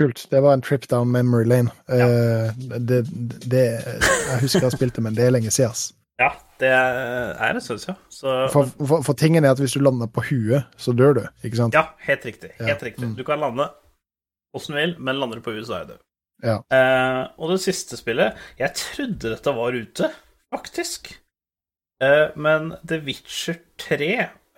Kult. 0.00 0.26
Det 0.30 0.40
var 0.40 0.52
en 0.54 0.62
trip 0.62 0.86
down 0.88 1.10
memory 1.12 1.44
lane. 1.44 1.70
Eh, 1.88 2.52
det, 2.78 3.02
det 3.50 3.64
Jeg 3.84 4.38
husker 4.40 4.60
jeg 4.60 4.70
har 4.70 4.76
spilt 4.76 4.94
det, 4.94 5.02
men 5.04 5.14
det 5.14 5.26
er 5.26 5.30
lenge 5.34 5.50
siden. 5.52 5.70
ass. 5.74 5.92
Ja, 6.20 6.28
det 6.60 6.68
er 6.70 7.54
det, 7.56 7.62
syns 7.64 7.86
jeg. 7.88 7.96
Så 8.12 8.34
For, 8.52 8.68
for, 8.84 9.00
for 9.06 9.16
tingen 9.16 9.44
er 9.46 9.54
at 9.54 9.60
hvis 9.62 9.72
du 9.72 9.80
lander 9.80 10.10
på 10.12 10.20
huet, 10.28 10.66
så 10.76 10.92
dør 10.92 11.14
du, 11.16 11.22
ikke 11.46 11.56
sant? 11.62 11.74
Ja, 11.76 11.86
helt 12.04 12.26
riktig. 12.28 12.50
Helt 12.60 12.68
Ja, 12.68 12.76
riktig. 12.90 13.06
mm. 13.08 13.14
Du 13.16 13.24
kan 13.24 13.40
lande 13.40 13.70
åssen 14.56 14.74
du 14.76 14.80
vil, 14.82 14.94
men 15.00 15.16
lander 15.20 15.40
du 15.40 15.44
på 15.46 15.54
huet, 15.54 15.64
så 15.68 15.78
er 15.78 15.86
du 15.88 15.94
død. 15.94 16.02
Ja. 16.44 16.58
Eh, 16.72 17.22
og 17.36 17.50
det 17.52 17.58
siste 17.60 17.98
spillet 18.00 18.38
Jeg 18.58 18.72
trodde 18.78 19.32
dette 19.34 19.52
var 19.56 19.76
ute, 19.76 20.08
faktisk. 20.54 21.10
Eh, 22.02 22.28
men 22.36 22.74
The 22.88 23.00
Witcher 23.04 23.58
3, 23.80 24.10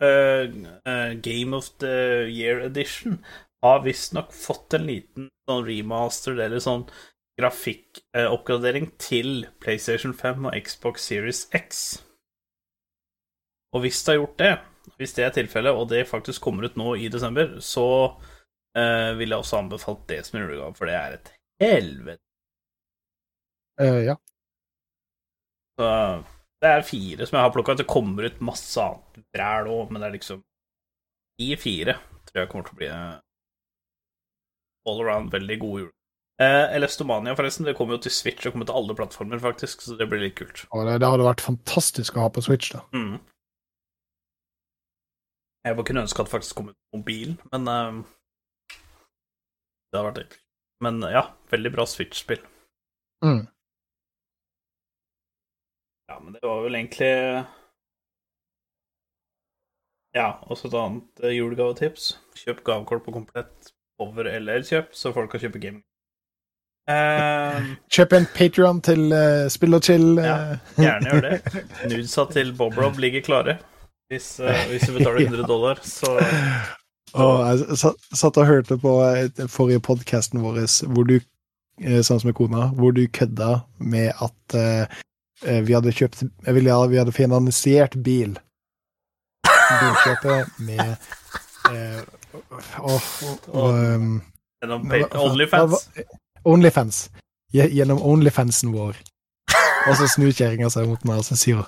eh, 0.02 0.44
eh, 0.86 1.14
Game 1.22 1.56
of 1.58 1.70
the 1.82 2.26
Year 2.30 2.62
Edition, 2.68 3.18
har 3.62 3.82
visstnok 3.84 4.32
fått 4.34 4.74
en 4.74 4.86
liten 4.90 5.28
sånn 5.48 5.64
remaster 5.66 6.38
eller 6.42 6.62
sånn 6.62 6.84
grafikkoppgradering 7.40 8.90
til 9.00 9.46
PlayStation 9.60 10.14
5 10.14 10.50
og 10.50 10.56
Xbox 10.58 11.06
Series 11.08 11.46
X. 11.54 12.02
Og 13.72 13.80
hvis 13.80 14.02
det 14.04 14.12
har 14.12 14.20
gjort 14.20 14.38
det, 14.38 14.52
hvis 14.98 15.14
det 15.16 15.24
er 15.24 15.32
tilfellet, 15.36 15.72
og 15.72 15.88
det 15.88 16.08
faktisk 16.08 16.42
kommer 16.42 16.68
ut 16.68 16.76
nå 16.76 16.94
i 17.00 17.08
desember, 17.08 17.56
så 17.60 17.86
eh, 18.76 19.16
vil 19.18 19.32
jeg 19.32 19.38
også 19.38 19.62
anbefalt 19.62 20.04
det 20.10 20.20
som 20.26 20.40
julegave, 20.40 20.74
for 20.76 20.90
det 20.90 20.98
er 20.98 21.16
et 21.16 21.32
helvete. 21.62 22.22
Uh, 23.80 24.02
ja. 24.04 24.16
Så 25.80 25.88
det 26.62 26.70
er 26.70 26.86
fire 26.86 27.26
som 27.26 27.38
jeg 27.38 27.46
har 27.46 27.52
plukka. 27.54 27.74
Det 27.74 27.88
kommer 27.88 28.28
ut 28.28 28.44
masse 28.44 28.80
annet 28.82 29.24
bræl 29.34 29.70
òg, 29.72 29.90
men 29.90 30.02
det 30.02 30.08
er 30.08 30.18
liksom 30.18 30.42
De 31.40 31.56
fire 31.56 31.96
tror 32.28 32.42
jeg 32.42 32.50
kommer 32.52 32.66
til 32.68 32.74
å 32.74 32.78
bli 32.78 32.88
eh, 32.92 33.16
all 34.86 35.00
around 35.02 35.32
veldig 35.32 35.56
gode 35.62 35.80
jul. 35.82 35.92
Eh, 36.42 36.74
Elestomania, 36.76 37.34
forresten, 37.38 37.66
det 37.68 37.74
kommer 37.78 37.96
jo 37.98 38.04
til 38.06 38.14
Switch 38.14 38.46
og 38.48 38.54
kommer 38.54 38.66
til 38.68 38.78
alle 38.78 38.96
plattformer, 38.98 39.40
faktisk, 39.42 39.84
så 39.84 39.96
det 39.98 40.08
blir 40.10 40.24
litt 40.24 40.38
kult. 40.38 40.64
Og 40.72 40.86
det, 40.88 40.96
det 41.02 41.10
hadde 41.12 41.28
vært 41.28 41.44
fantastisk 41.44 42.16
å 42.16 42.24
ha 42.24 42.32
på 42.32 42.42
Switch, 42.44 42.72
da. 42.74 42.82
Mm. 42.96 43.18
Jeg 45.62 45.78
bare 45.78 45.86
kunne 45.86 46.02
ønske 46.02 46.22
at 46.22 46.26
det 46.26 46.34
faktisk 46.34 46.58
kom 46.58 46.72
ut 46.72 46.78
på 46.78 46.98
mobil, 46.98 47.36
men 47.52 47.68
eh, 47.70 47.98
Det 49.92 49.98
hadde 49.98 50.08
vært 50.08 50.22
litt 50.24 50.38
Men 50.82 50.98
ja, 51.06 51.22
veldig 51.52 51.70
bra 51.76 51.86
Switch-spill. 51.86 52.42
Mm. 53.22 53.44
Ja, 56.10 56.16
men 56.18 56.34
det 56.34 56.42
var 56.42 56.64
vel 56.64 56.80
egentlig 56.80 57.12
Ja, 60.16 60.26
også 60.50 60.68
et 60.68 60.74
annet 60.80 61.22
eh, 61.22 61.36
julegavetips. 61.38 62.16
Kjøp 62.42 62.64
gavekort 62.66 63.06
på 63.06 63.14
komplett 63.14 63.70
over 64.02 64.26
eller 64.28 64.66
kjøp, 64.66 64.90
så 64.98 65.14
folk 65.14 65.30
kan 65.30 65.44
kjøpe 65.44 65.62
gaming. 65.62 65.84
Eh, 66.90 67.58
Kjøp 67.94 68.14
en 68.16 68.24
Patrion 68.34 68.80
til 68.82 69.12
uh, 69.14 69.46
Spill 69.52 69.78
og 69.78 69.84
chill. 69.86 70.16
Ja. 70.18 70.36
eh. 70.54 70.78
gjerne 70.82 71.10
gjør 71.12 71.26
det. 71.28 71.62
Nudesa 71.92 72.24
til 72.32 72.54
Bob-Rob 72.58 72.98
ligger 73.02 73.22
klare. 73.26 73.58
Hvis, 74.10 74.40
eh, 74.40 74.64
hvis 74.68 74.88
du 74.88 74.96
betaler 74.96 75.22
100 75.28 75.46
dollar, 75.48 75.78
så 75.82 76.18
Og 77.12 77.38
jeg 77.44 77.76
satt, 78.16 78.36
og 78.36 78.46
hørte 78.46 78.78
på 78.80 78.92
den 79.36 79.48
forrige 79.48 79.80
podkasten 79.84 80.40
vår, 80.40 80.62
hvor 80.88 81.04
du, 81.04 81.18
sammen 82.02 82.30
med 82.30 82.34
kona, 82.34 82.66
hvor 82.72 82.90
du 82.96 83.06
kødda 83.12 83.58
med 83.78 84.12
at 84.16 84.56
eh, 84.56 85.60
vi 85.66 85.74
hadde 85.76 85.92
kjøpt 85.92 86.22
jeg 86.22 86.54
vil, 86.54 86.70
ja, 86.70 86.78
Vi 86.86 86.96
hadde 86.96 87.12
finansiert 87.12 87.96
bil. 88.04 88.38
Bilkjøpet 89.72 90.58
med 90.58 90.96
uh, 91.68 92.00
åh, 92.78 93.06
og, 93.48 93.70
um, 93.72 94.22
gjennom 94.60 94.92
Onlyfans. 95.16 95.88
Onlyfans. 96.44 97.08
Gjennom 97.52 98.00
Onlyfansen 98.02 98.72
vår. 98.72 98.96
Og 99.88 99.96
så 99.98 100.06
snur 100.08 100.32
kjerringa 100.32 100.70
seg 100.72 100.86
mot 100.88 101.02
meg 101.04 101.18
og 101.20 101.26
så 101.26 101.36
sier 101.36 101.56
hun 101.62 101.66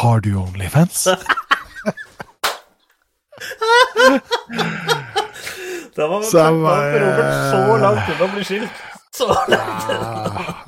Har 0.00 0.20
du 0.24 0.32
Onlyfans? 0.40 1.04
Da 5.96 6.06
var 6.10 6.22
Så 6.26 6.38
jeg 6.38 6.52
var 6.58 6.60
bare- 6.62 7.00
Robert 7.04 7.34
så 7.52 7.76
langt 7.82 8.08
unna 8.10 8.24
å 8.26 8.32
bli 8.34 8.44
skilt. 8.44 8.82
Så 9.14 9.26
langt. 9.30 9.90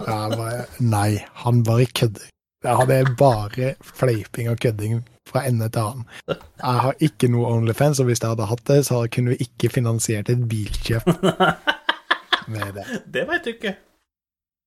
Ja, 0.06 0.18
bare, 0.36 0.64
nei, 0.78 1.24
han 1.42 1.62
bare 1.66 1.86
kødder. 1.90 2.28
Jeg 2.66 2.76
hadde 2.80 3.00
bare 3.18 3.72
fleiping 3.82 4.48
og 4.50 4.58
kødding 4.62 5.00
fra 5.28 5.42
ende 5.48 5.68
til 5.68 5.82
annen. 5.82 6.04
Jeg 6.30 6.78
har 6.84 6.94
ikke 7.02 7.28
noe 7.30 7.50
Onlyfans, 7.56 7.98
og 8.00 8.06
hvis 8.06 8.22
jeg 8.22 8.30
hadde 8.30 8.46
hatt 8.46 8.64
det, 8.70 8.78
så 8.86 9.02
kunne 9.12 9.34
vi 9.34 9.46
ikke 9.48 9.68
finansiert 9.74 10.30
et 10.30 10.46
bilkjøp 10.50 11.10
med 12.52 12.74
det. 12.78 12.86
Det 13.14 13.26
veit 13.28 13.44
du 13.44 13.52
ikke. 13.52 13.74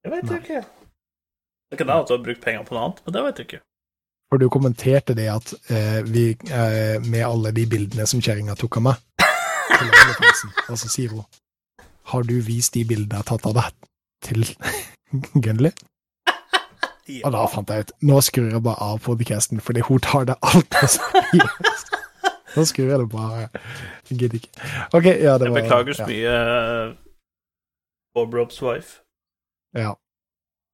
Det 0.04 0.12
vet 0.14 0.30
du 0.30 0.36
ikke. 0.38 0.62
Det 1.70 1.78
kan 1.78 1.90
hende 1.90 2.02
at 2.02 2.08
du 2.10 2.16
har 2.16 2.24
brukt 2.24 2.42
penger 2.44 2.64
på 2.66 2.76
noe 2.76 2.86
annet, 2.88 3.02
men 3.06 3.14
det 3.14 3.24
vet 3.26 3.38
du 3.40 3.44
ikke. 3.44 3.60
For 4.30 4.42
du 4.42 4.48
kommenterte 4.54 5.16
det 5.18 5.28
at 5.34 5.52
eh, 5.74 6.00
vi, 6.06 6.24
eh, 6.54 6.98
med 7.02 7.24
alle 7.26 7.52
de 7.54 7.66
bildene 7.70 8.06
som 8.10 8.22
kjerringa 8.22 8.56
tok 8.58 8.78
av 8.80 8.86
meg 8.88 9.04
til 9.70 9.90
OnlyFansen, 9.90 10.54
Og 10.70 10.78
så 10.82 10.90
sier 10.90 11.14
hun 11.14 11.26
Har 12.14 12.26
du 12.26 12.36
vist 12.46 12.74
de 12.78 12.86
bildene 12.86 13.18
jeg 13.18 13.26
har 13.26 13.30
tatt 13.32 13.48
av 13.50 13.58
deg 13.58 13.90
til 14.26 14.46
Gunley? 15.46 15.74
Og 17.26 17.34
da 17.34 17.46
fant 17.50 17.72
jeg 17.74 17.88
ut 17.88 17.94
Nå 18.06 18.20
skrur 18.22 18.52
jeg 18.54 18.62
bare 18.66 18.86
av 18.86 19.00
podcasten, 19.06 19.62
fordi 19.66 19.82
hun 19.88 20.02
tar 20.06 20.28
det 20.30 20.36
altfor 20.46 20.92
seriøst. 20.94 21.96
Nå 22.56 22.66
skrur 22.70 22.90
jeg 22.92 23.00
det 23.02 23.10
bare. 23.10 23.48
Gidder 24.10 24.38
ikke. 24.40 24.52
OK, 24.94 25.06
ja, 25.06 25.38
det 25.42 25.50
Jeg 25.50 25.54
var 25.54 25.62
beklager 25.62 25.98
så 25.98 26.06
ja, 26.06 26.10
mye, 26.10 26.36
eh, 26.38 27.09
Bob 28.16 28.34
Robs 28.34 28.62
wife. 28.62 29.02
Ja. 29.78 29.96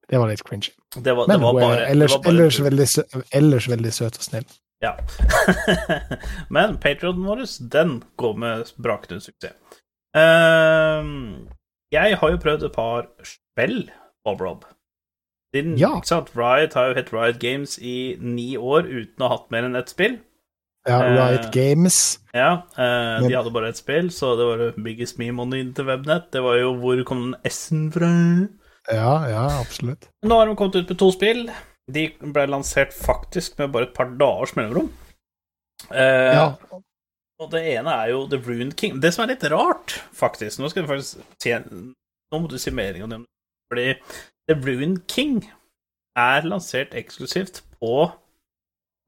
Det 0.09 0.17
var 0.21 0.29
litt 0.29 0.43
cringy. 0.45 0.69
Det 0.95 1.13
var, 1.17 1.27
Men 1.27 1.39
det 1.39 1.43
var 1.43 1.53
hun 1.53 1.61
bare, 1.61 1.79
er 1.81 1.91
ellers, 1.91 2.11
det 2.11 2.17
var 2.17 2.23
bare 2.23 2.33
ellers, 2.35 2.59
veldig, 2.61 2.87
sø- 2.87 3.21
ellers 3.39 3.67
veldig 3.71 3.93
søt 3.93 4.19
og 4.19 4.23
snill. 4.27 4.45
Ja. 4.83 4.91
Men 6.55 6.77
Patrioten 6.83 7.25
vår, 7.25 7.41
den 7.73 7.95
går 8.21 8.37
med 8.43 8.71
brakende 8.85 9.21
suksess. 9.23 9.55
Uh, 10.15 11.47
jeg 11.91 12.17
har 12.21 12.31
jo 12.35 12.39
prøvd 12.43 12.67
et 12.69 12.75
par 12.75 13.07
spill, 13.27 13.89
Bob 14.25 14.41
Rob. 14.41 14.63
Din, 15.55 15.75
Ja. 15.79 15.93
Riot 16.35 16.73
har 16.75 16.87
jo 16.91 16.95
hett 16.97 17.13
Riot 17.13 17.39
Games 17.39 17.77
i 17.79 18.15
ni 18.19 18.55
år 18.57 18.87
uten 18.87 19.23
å 19.23 19.27
ha 19.29 19.37
hatt 19.37 19.51
mer 19.51 19.63
enn 19.67 19.75
ett 19.79 19.89
spill. 19.91 20.19
Ja, 20.85 20.99
Eh, 21.01 21.15
Riot 21.17 21.51
Games. 21.53 22.19
Ja, 22.33 22.67
eh, 22.77 23.27
De 23.27 23.33
hadde 23.33 23.51
bare 23.51 23.69
ett 23.69 23.77
spill, 23.79 24.11
så 24.13 24.35
det 24.37 24.45
var 24.45 24.57
det 24.61 24.83
biggest 24.83 25.17
meme 25.17 25.41
on 25.41 25.73
the 25.73 25.83
Webnett. 25.83 26.31
Det 26.31 26.41
var 26.43 26.57
jo 26.59 26.73
hvor 26.77 27.03
kom 27.03 27.31
den 27.31 27.35
S-en 27.43 27.87
fra? 27.91 28.09
Ja, 28.91 29.13
ja, 29.29 29.45
absolutt. 29.61 30.09
Nå 30.23 30.35
har 30.37 30.45
de 30.45 30.55
kommet 30.55 30.75
ut 30.75 30.89
med 30.89 30.99
to 30.99 31.11
spill. 31.11 31.47
De 31.91 32.07
ble 32.21 32.45
lansert 32.47 32.93
faktisk 32.93 33.57
med 33.57 33.71
bare 33.73 33.87
et 33.89 33.93
par 33.97 34.05
dagers 34.17 34.55
mellomrom. 34.55 34.91
Eh, 35.91 36.33
Ja, 36.35 36.55
Og 37.39 37.49
det 37.51 37.65
ene 37.75 37.91
er 37.91 38.09
jo 38.13 38.27
The 38.31 38.37
Rune 38.37 38.71
King. 38.71 38.99
Det 39.01 39.11
som 39.13 39.23
er 39.25 39.33
litt 39.33 39.43
rart, 39.51 39.97
faktisk 40.15 40.59
Nå 40.61 40.69
skal 40.69 40.83
du 40.85 40.87
faktisk 40.87 41.17
si 41.43 41.51
Nå 41.51 42.39
må 42.39 42.47
du 42.47 42.57
si 42.57 42.71
mer 42.71 42.95
om 43.03 43.09
det. 43.09 43.19
Fordi 43.71 43.95
The 44.47 44.55
Rune 44.55 45.01
King 45.07 45.41
er 46.15 46.41
lansert 46.47 46.93
eksklusivt 46.95 47.61
på 47.81 48.11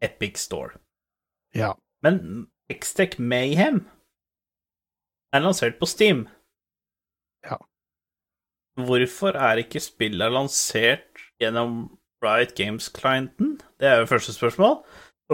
Epic 0.04 0.38
Store. 0.44 0.72
Ja. 1.58 1.74
Men 2.06 2.46
Xtech 2.70 3.18
Mayhem 3.20 3.82
er 5.34 5.44
lansert 5.44 5.80
på 5.80 5.90
Steam. 5.90 6.28
Ja. 7.46 7.58
Hvorfor 8.78 9.36
er 9.36 9.64
ikke 9.64 9.82
spillet 9.82 10.34
lansert 10.34 11.24
gjennom 11.42 11.98
Riot 12.24 12.54
Games-clienten? 12.58 13.58
Det 13.82 13.90
er 13.90 14.02
jo 14.02 14.10
første 14.10 14.36
spørsmål. 14.36 14.80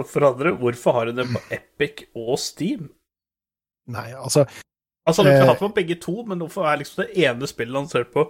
Og 0.00 0.08
for 0.10 0.26
andre, 0.26 0.56
hvorfor 0.58 0.96
har 0.96 1.10
du 1.10 1.18
det 1.20 1.28
på 1.30 1.42
Epic 1.54 2.06
og 2.16 2.38
Steam? 2.40 2.88
Nei, 3.92 4.10
altså 4.16 4.46
Altså, 5.04 5.20
du 5.20 5.28
kunne 5.28 5.50
hatt 5.50 5.60
ha 5.60 5.66
det 5.66 5.72
på 5.74 5.76
begge 5.76 5.94
to, 6.00 6.22
men 6.24 6.40
hvorfor 6.40 6.64
er 6.64 6.78
liksom 6.80 7.02
det 7.02 7.26
ene 7.26 7.48
spillet 7.48 7.76
lansert 7.76 8.12
på 8.14 8.22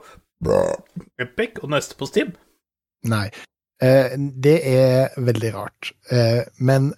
Epic 1.23 1.61
og 1.63 1.71
neste 1.71 1.95
på 1.95 2.09
Steam? 2.11 2.33
Nei. 3.07 3.29
Eh, 3.83 4.17
det 4.19 4.57
er 4.67 5.15
veldig 5.23 5.53
rart. 5.55 5.93
Eh, 6.11 6.43
men 6.59 6.91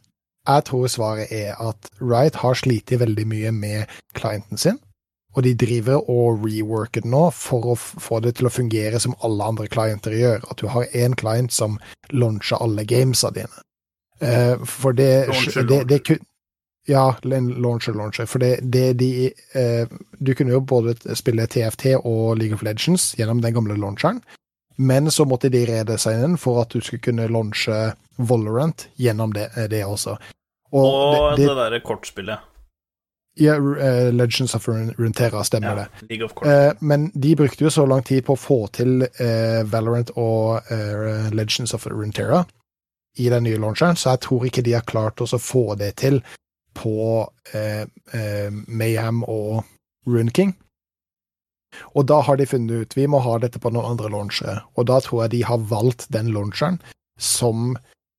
jeg 0.47 0.65
tror 0.69 0.89
svaret 0.91 1.33
er 1.35 1.55
at 1.63 1.91
Riot 2.01 2.41
har 2.43 2.59
slitt 2.59 2.93
veldig 2.93 3.27
mye 3.29 3.53
med 3.53 3.97
klienten 4.15 4.61
sin. 4.61 4.79
Og 5.37 5.45
de 5.45 5.53
driver 5.55 6.07
og 6.11 6.45
reworker 6.47 7.05
det 7.05 7.11
nå 7.13 7.27
for 7.37 7.73
å 7.73 7.75
få 7.77 8.23
det 8.25 8.39
til 8.39 8.49
å 8.49 8.53
fungere 8.53 9.01
som 9.03 9.17
alle 9.27 9.45
andre 9.45 9.69
klienter 9.69 10.17
gjør. 10.17 10.47
At 10.49 10.63
du 10.63 10.71
har 10.73 10.89
én 10.97 11.17
client 11.19 11.53
som 11.53 11.77
launcher 12.11 12.63
alle 12.65 12.87
gamesa 12.89 13.31
dine. 13.37 13.53
Uh, 14.17 14.57
for 14.65 14.97
det, 14.97 15.27
Launcher, 15.29 15.67
det, 15.69 15.83
det 15.91 15.99
kun, 16.09 16.23
Ja, 16.89 17.17
en 17.23 17.51
launcher, 17.61 17.93
launcher. 17.93 18.25
For 18.31 18.39
det, 18.39 18.61
det 18.63 18.95
de 19.01 19.33
eh, 19.55 19.89
Du 20.25 20.33
kunne 20.35 20.55
jo 20.55 20.61
både 20.61 20.95
spille 21.19 21.47
TFT 21.47 21.99
og 21.99 22.39
League 22.39 22.55
of 22.55 22.63
Legends 22.63 23.11
gjennom 23.19 23.43
den 23.43 23.55
gamle 23.55 23.77
launcheren. 23.77 24.23
Men 24.77 25.11
så 25.11 25.25
måtte 25.25 25.49
de 25.53 25.65
redesignen 25.69 26.37
for 26.39 26.61
at 26.63 26.75
du 26.75 26.81
skulle 26.81 27.03
kunne 27.05 27.29
launche 27.33 27.95
Valorant 28.17 28.89
gjennom 28.97 29.33
det, 29.33 29.51
det 29.71 29.85
også. 29.85 30.17
Og 30.73 30.93
det, 31.15 31.43
det, 31.43 31.49
det, 31.49 31.57
derre 31.57 31.81
kortspillet. 31.85 32.53
ja, 33.37 33.55
uh, 33.57 34.13
Legends 34.13 34.55
of 34.55 34.69
Runeterra 34.69 35.45
stemmer 35.45 35.69
Ja, 35.69 35.75
det. 35.75 36.09
League 36.09 36.25
of. 36.25 36.47
Eh, 36.47 36.73
men 36.81 37.11
de 37.15 37.37
brukte 37.37 37.65
jo 37.65 37.71
så 37.71 37.87
lang 37.87 38.03
tid 38.03 38.25
på 38.25 38.33
å 38.33 38.41
få 38.41 38.67
til 38.73 39.03
uh, 39.05 39.63
Valorant 39.69 40.11
og 40.17 40.73
uh, 40.73 41.29
Legends 41.33 41.75
of 41.75 41.87
Runeterra 41.87 42.45
i 43.17 43.29
den 43.29 43.45
nye 43.45 43.59
launcheren, 43.61 43.97
så 43.97 44.15
jeg 44.15 44.25
tror 44.27 44.47
ikke 44.47 44.65
de 44.65 44.75
har 44.77 44.85
klart 44.89 45.21
å 45.21 45.29
få 45.41 45.75
det 45.81 45.95
til 46.01 46.21
på 46.77 47.25
uh, 47.25 47.85
eh, 48.13 48.49
Mayhem 48.69 49.23
og 49.25 49.65
Rune 50.07 50.33
King. 50.37 50.53
Og 51.95 52.07
da 52.11 52.21
har 52.27 52.39
de 52.39 52.49
funnet 52.49 52.87
ut 52.87 52.97
vi 52.97 53.07
må 53.11 53.21
ha 53.25 53.37
dette 53.43 53.61
på 53.63 53.73
noen 53.73 53.95
andre 53.95 54.11
launchere, 54.13 54.61
og 54.77 54.89
da 54.91 55.01
tror 55.05 55.25
jeg 55.25 55.37
de 55.37 55.43
har 55.49 55.67
valgt 55.71 56.09
den 56.15 56.33
launcheren 56.35 56.81
som 57.19 57.77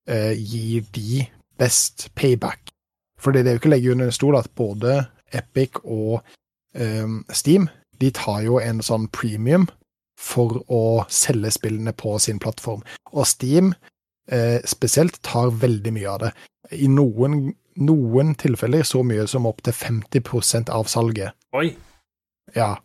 eh, 0.10 0.34
gir 0.38 0.86
de 0.96 1.26
best 1.58 2.10
payback. 2.18 2.72
For 3.22 3.34
det 3.34 3.46
er 3.46 3.58
jo 3.58 3.62
ikke 3.62 3.72
å 3.72 3.76
legge 3.76 3.94
under 3.94 4.12
en 4.12 4.16
stol 4.16 4.38
at 4.38 4.50
både 4.58 5.00
Epic 5.36 5.82
og 5.84 6.22
eh, 6.78 7.10
Steam 7.34 7.70
de 7.98 8.12
tar 8.14 8.44
jo 8.46 8.60
en 8.62 8.82
sånn 8.86 9.08
premium 9.14 9.66
for 10.18 10.62
å 10.74 11.06
selge 11.14 11.54
spillene 11.56 11.94
på 11.98 12.16
sin 12.22 12.42
plattform. 12.42 12.84
Og 13.14 13.26
Steam 13.30 13.74
eh, 14.32 14.60
spesielt 14.66 15.20
tar 15.26 15.54
veldig 15.62 15.94
mye 15.94 16.14
av 16.14 16.24
det. 16.26 16.32
I 16.78 16.90
noen, 16.92 17.54
noen 17.80 18.34
tilfeller 18.40 18.86
så 18.86 19.04
mye 19.06 19.28
som 19.30 19.48
opptil 19.50 19.76
50% 19.78 20.74
av 20.74 20.90
salget. 20.92 21.38
Oi. 21.58 21.72
Ja. 22.56 22.76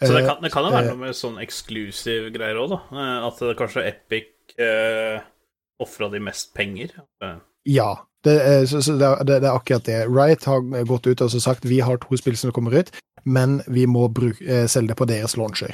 Så 0.00 0.12
det 0.14 0.22
Eh, 0.22 0.26
kan, 0.28 0.38
det 0.42 0.50
kan 0.52 0.64
jo 0.64 0.70
være 0.72 0.86
eh, 0.88 0.92
noe 0.94 1.06
med 1.06 1.16
sånn 1.18 1.38
exclusive 1.42 2.30
greier 2.32 2.56
òg, 2.62 2.70
da. 2.72 2.78
Eh, 2.92 3.26
At 3.28 3.38
det 3.44 3.56
kanskje 3.58 3.86
Epic 3.88 4.30
eh, 4.58 5.20
ofra 5.80 6.08
de 6.12 6.20
mest 6.20 6.54
penger. 6.56 6.94
Ja. 7.68 7.90
Det, 8.24 8.34
er- 8.36 9.24
det, 9.24 9.36
er- 9.42 9.54
akkurat 9.54 9.84
det. 9.84 10.06
Riot 10.08 10.44
har 10.44 10.60
gått 10.84 11.06
ut 11.06 11.20
og 11.24 11.30
sagt 11.32 11.64
vi 11.64 11.80
har 11.80 11.96
to 12.02 12.16
spill 12.20 12.36
som 12.36 12.52
kommer 12.52 12.74
ut, 12.80 12.90
men 13.24 13.62
vi 13.68 13.86
må 13.86 14.08
bruke, 14.12 14.66
selge 14.68 14.88
det 14.92 14.96
på 15.00 15.06
deres 15.08 15.36
launcher. 15.40 15.72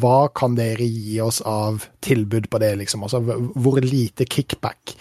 Hva 0.00 0.28
kan 0.34 0.54
dere 0.56 0.86
gi 0.88 1.18
oss 1.20 1.40
av 1.46 1.84
tilbud 2.00 2.48
på 2.50 2.58
det, 2.62 2.72
liksom? 2.80 3.02
Altså, 3.04 3.20
hvor 3.54 3.78
lite 3.84 4.24
kickback 4.26 4.94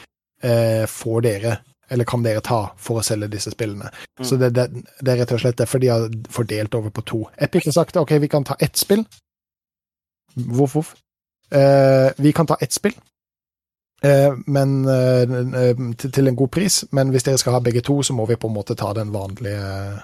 eh, 0.44 0.86
får 0.90 1.22
dere, 1.26 1.58
eller 1.90 2.08
kan 2.08 2.24
dere 2.26 2.44
ta, 2.44 2.62
for 2.78 3.00
å 3.00 3.06
selge 3.06 3.30
disse 3.32 3.54
spillene? 3.54 3.92
Mm. 4.20 4.26
Så 4.28 4.40
det, 4.42 4.52
det, 4.58 4.68
det 5.00 5.14
er 5.14 5.22
rett 5.24 5.34
og 5.36 5.44
slett 5.44 5.60
derfor 5.60 5.84
de 5.84 5.92
har 5.94 6.08
fordelt 6.34 6.76
over 6.76 6.94
på 6.94 7.06
to. 7.08 7.22
Epic 7.38 7.70
har 7.70 7.78
sagt 7.80 8.00
OK, 8.00 8.16
vi 8.22 8.32
kan 8.32 8.48
ta 8.48 8.58
ett 8.60 8.78
spill. 8.78 9.06
Voff, 10.36 10.76
voff. 10.76 10.96
Eh, 11.52 12.12
vi 12.18 12.34
kan 12.34 12.48
ta 12.48 12.58
ett 12.62 12.74
spill. 12.74 12.94
Eh, 14.02 14.34
men 14.46 14.86
eh, 14.86 15.74
til, 15.98 16.12
til 16.12 16.28
en 16.28 16.36
god 16.36 16.52
pris, 16.54 16.84
men 16.92 17.10
hvis 17.10 17.26
dere 17.26 17.40
skal 17.42 17.58
ha 17.58 17.64
begge 17.66 17.82
to, 17.82 18.02
så 18.04 18.14
må 18.14 18.28
vi 18.30 18.38
på 18.38 18.52
en 18.52 18.58
måte 18.60 18.76
ta 18.78 18.94
den 18.94 19.14
vanlige 19.16 20.02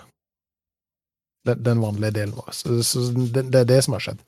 den, 1.45 1.63
den 1.63 1.81
vanlige 1.81 2.11
delen 2.11 2.35
vår. 2.35 2.49
Så, 2.51 2.83
så 2.83 2.99
det, 2.99 3.51
det 3.53 3.59
er 3.59 3.69
det 3.69 3.83
som 3.83 3.93
har 3.93 3.99
skjedd. 3.99 4.23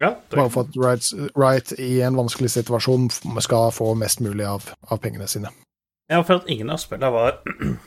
ja, 0.00 0.14
Bare 0.30 0.50
for 0.50 0.66
at 0.66 0.76
Riot, 0.76 1.12
Wright, 1.36 1.72
i 1.78 2.00
en 2.00 2.16
vanskelig 2.16 2.50
situasjon 2.50 3.10
skal 3.40 3.70
få 3.72 3.94
mest 3.94 4.20
mulig 4.20 4.46
av, 4.48 4.70
av 4.90 4.98
pengene 4.98 5.28
sine. 5.28 5.52
Ja, 6.10 6.22
for 6.22 6.40
at 6.40 6.48
ingen 6.50 6.70
av 6.72 6.80
spillene 6.82 7.12
var 7.14 7.38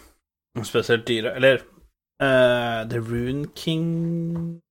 spesielt 0.70 1.07
dyre. 1.07 1.36
Eller 1.36 1.63
uh, 2.24 2.86
The 2.89 3.01
Rune 3.01 3.49
King 3.55 4.61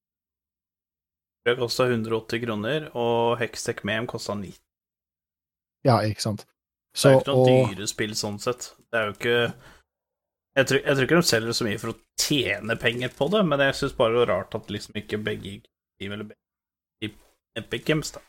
Det 1.45 1.59
kosta 1.59 1.87
180 1.91 2.41
kroner, 2.47 2.89
og 2.97 3.37
Hextech 3.43 3.85
Mem 3.85 4.09
kosta 4.09 4.35
90. 4.39 4.57
Ja, 5.85 6.01
ikke 6.01 6.25
sant. 6.25 6.47
Det 6.95 7.11
er 7.11 7.19
ikke 7.19 7.35
noe 7.35 7.45
og, 7.45 7.75
dyre 7.75 7.89
spill 7.91 8.15
sånn 8.17 8.39
sett. 8.41 8.71
Det 8.89 9.01
er 9.01 9.11
jo 9.11 9.17
ikke 9.19 9.39
jeg 10.55 10.69
tror, 10.71 10.79
jeg 10.79 10.95
tror 10.95 11.09
ikke 11.09 11.19
de 11.19 11.27
selger 11.27 11.57
så 11.59 11.65
mye 11.67 11.79
for 11.83 11.91
å 11.91 11.97
tjene 12.21 12.77
penger 12.79 13.11
på 13.19 13.27
det, 13.33 13.41
men 13.51 13.63
jeg 13.65 13.75
syns 13.75 13.97
bare 13.99 14.15
det 14.15 14.21
var 14.21 14.31
rart 14.31 14.55
at 14.55 14.69
liksom 14.71 15.01
ikke 15.01 15.19
begge 15.27 15.57
gikk 15.57 15.65
i 15.99 16.07
eller 16.07 16.29
begge 16.29 16.45
Epic 17.59 17.85
Games, 17.87 18.11
da. 18.15 18.21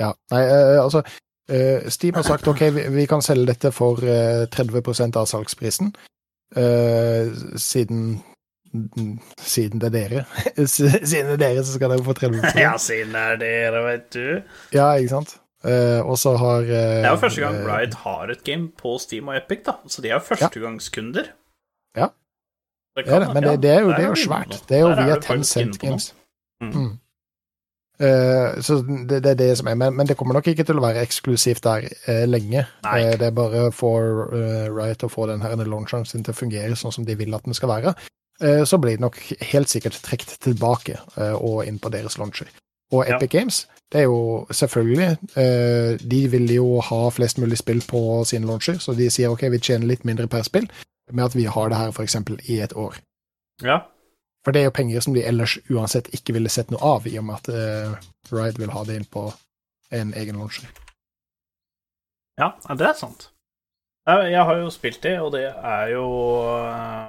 ja, 0.00 0.10
nei, 0.32 0.42
eh, 0.48 0.78
altså 0.80 1.02
eh, 1.50 1.88
Steam 1.92 2.14
har 2.14 2.26
sagt 2.26 2.48
OK, 2.48 2.60
vi, 2.74 2.86
vi 2.94 3.06
kan 3.10 3.22
selge 3.24 3.52
dette 3.52 3.72
for 3.74 4.02
eh, 4.04 4.46
30 4.52 5.16
av 5.16 5.28
salgsprisen. 5.30 5.92
Eh, 6.56 7.30
siden 7.56 8.22
siden 9.40 9.80
det 9.80 9.88
er 9.88 9.94
dere. 9.94 10.24
siden 10.68 11.30
det 11.30 11.36
er 11.38 11.40
dere, 11.40 11.64
så 11.64 11.78
skal 11.78 11.94
dere 11.94 12.04
få 12.04 12.12
30% 12.18 12.60
Ja, 12.60 12.74
siden 12.82 13.14
det 13.16 13.22
er 13.22 13.40
dere, 13.40 13.82
vet 13.86 14.06
du. 14.12 14.26
Ja, 14.74 14.90
ikke 14.98 15.14
sant? 15.14 15.38
Og 15.66 16.14
så 16.20 16.36
har 16.38 16.66
Det 16.68 17.06
er 17.06 17.08
jo 17.10 17.18
første 17.18 17.40
gang 17.42 17.56
Riot 17.64 17.94
har 18.04 18.30
et 18.30 18.44
game 18.46 18.68
på 18.78 18.98
Steam 19.02 19.32
og 19.32 19.38
Epic, 19.38 19.64
da. 19.66 19.78
Så 19.90 20.04
de 20.04 20.12
er 20.14 20.20
førstegangskunder. 20.22 21.32
Ja. 21.96 22.12
Det 22.96 23.04
kan, 23.04 23.22
ja, 23.22 23.32
men 23.32 23.42
det, 23.42 23.56
det 23.62 23.70
er 23.70 23.80
jo, 23.80 23.88
det 23.88 24.04
er 24.04 24.12
jo 24.12 24.20
svært. 24.20 24.60
Det 24.68 24.76
er 24.76 24.84
jo 24.84 24.92
via 24.94 25.16
Tencent. 25.24 25.80
Games. 25.80 26.14
Mm. 26.62 26.98
Eh, 27.98 28.60
så 28.60 28.80
det, 28.84 29.22
det 29.24 29.30
er 29.30 29.38
det 29.40 29.50
som 29.58 29.70
er, 29.70 29.78
men, 29.80 29.94
men 29.96 30.08
det 30.08 30.16
kommer 30.18 30.36
nok 30.36 30.50
ikke 30.52 30.66
til 30.68 30.80
å 30.80 30.84
være 30.84 31.04
eksklusivt 31.06 31.64
der 31.64 31.88
eh, 32.06 32.26
lenge. 32.28 32.66
Eh, 32.84 33.14
det 33.16 33.30
er 33.30 33.36
bare 33.36 33.70
for 33.72 34.28
Riot 34.76 35.06
å 35.06 35.12
få 35.12 35.30
den 35.30 35.44
her 35.44 35.56
launcheren 35.64 36.04
sin 36.08 36.26
til 36.26 36.34
å 36.34 36.40
fungere 36.42 36.76
sånn 36.76 36.94
som 36.94 37.08
de 37.08 37.16
vil 37.16 37.34
at 37.36 37.46
den 37.48 37.56
skal 37.56 37.72
være. 37.72 37.94
Eh, 38.42 38.64
så 38.68 38.78
blir 38.78 38.98
det 38.98 39.04
nok 39.06 39.16
helt 39.52 39.72
sikkert 39.72 39.96
trukket 40.04 40.36
tilbake 40.44 41.00
og 41.40 41.64
inn 41.64 41.80
på 41.80 41.92
deres 41.94 42.18
launcher. 42.20 42.50
Og 42.92 43.06
Ja. 43.08 43.16
Epic 43.16 43.30
Games, 43.30 43.66
det 43.92 44.00
er 44.00 44.04
jo 44.04 44.46
selvfølgelig 44.50 45.16
eh, 45.36 45.96
De 45.98 46.20
vil 46.30 46.52
jo 46.54 46.80
ha 46.80 47.08
flest 47.10 47.38
mulig 47.38 47.58
spill 47.58 47.82
på 47.82 48.24
sine 48.24 48.46
launcher, 48.46 48.78
så 48.78 48.94
de 48.94 49.08
sier 49.10 49.32
OK, 49.32 49.42
vi 49.50 49.58
tjener 49.58 49.86
litt 49.90 50.04
mindre 50.04 50.28
per 50.30 50.42
spill 50.46 50.68
med 51.12 51.24
at 51.24 51.34
vi 51.36 51.44
har 51.44 51.68
det 51.70 51.78
her 51.78 51.90
f.eks. 51.94 52.16
i 52.50 52.60
et 52.60 52.72
år. 52.76 52.96
Ja. 53.62 53.80
For 54.46 54.54
det 54.54 54.62
er 54.62 54.68
jo 54.68 54.76
penger 54.78 55.02
som 55.02 55.14
de 55.16 55.24
ellers 55.26 55.56
uansett 55.66 56.12
ikke 56.14 56.36
ville 56.36 56.50
sett 56.52 56.70
noe 56.70 56.78
av, 56.86 57.06
i 57.10 57.16
og 57.18 57.26
med 57.26 57.40
at 57.40 57.48
Ride 57.50 57.96
Riot 58.30 58.60
vil 58.62 58.70
ha 58.70 58.84
det 58.86 59.00
inn 59.00 59.08
på 59.10 59.24
en 59.90 60.12
egen 60.14 60.38
launcher. 60.38 60.70
Ja, 62.38 62.52
det 62.70 62.86
er 62.86 62.94
sant. 62.94 63.32
Jeg 64.06 64.44
har 64.46 64.56
jo 64.60 64.70
spilt 64.70 65.02
det, 65.02 65.16
og 65.18 65.32
det 65.34 65.48
er 65.50 65.88
jo 65.90 66.06
eh, 66.62 67.08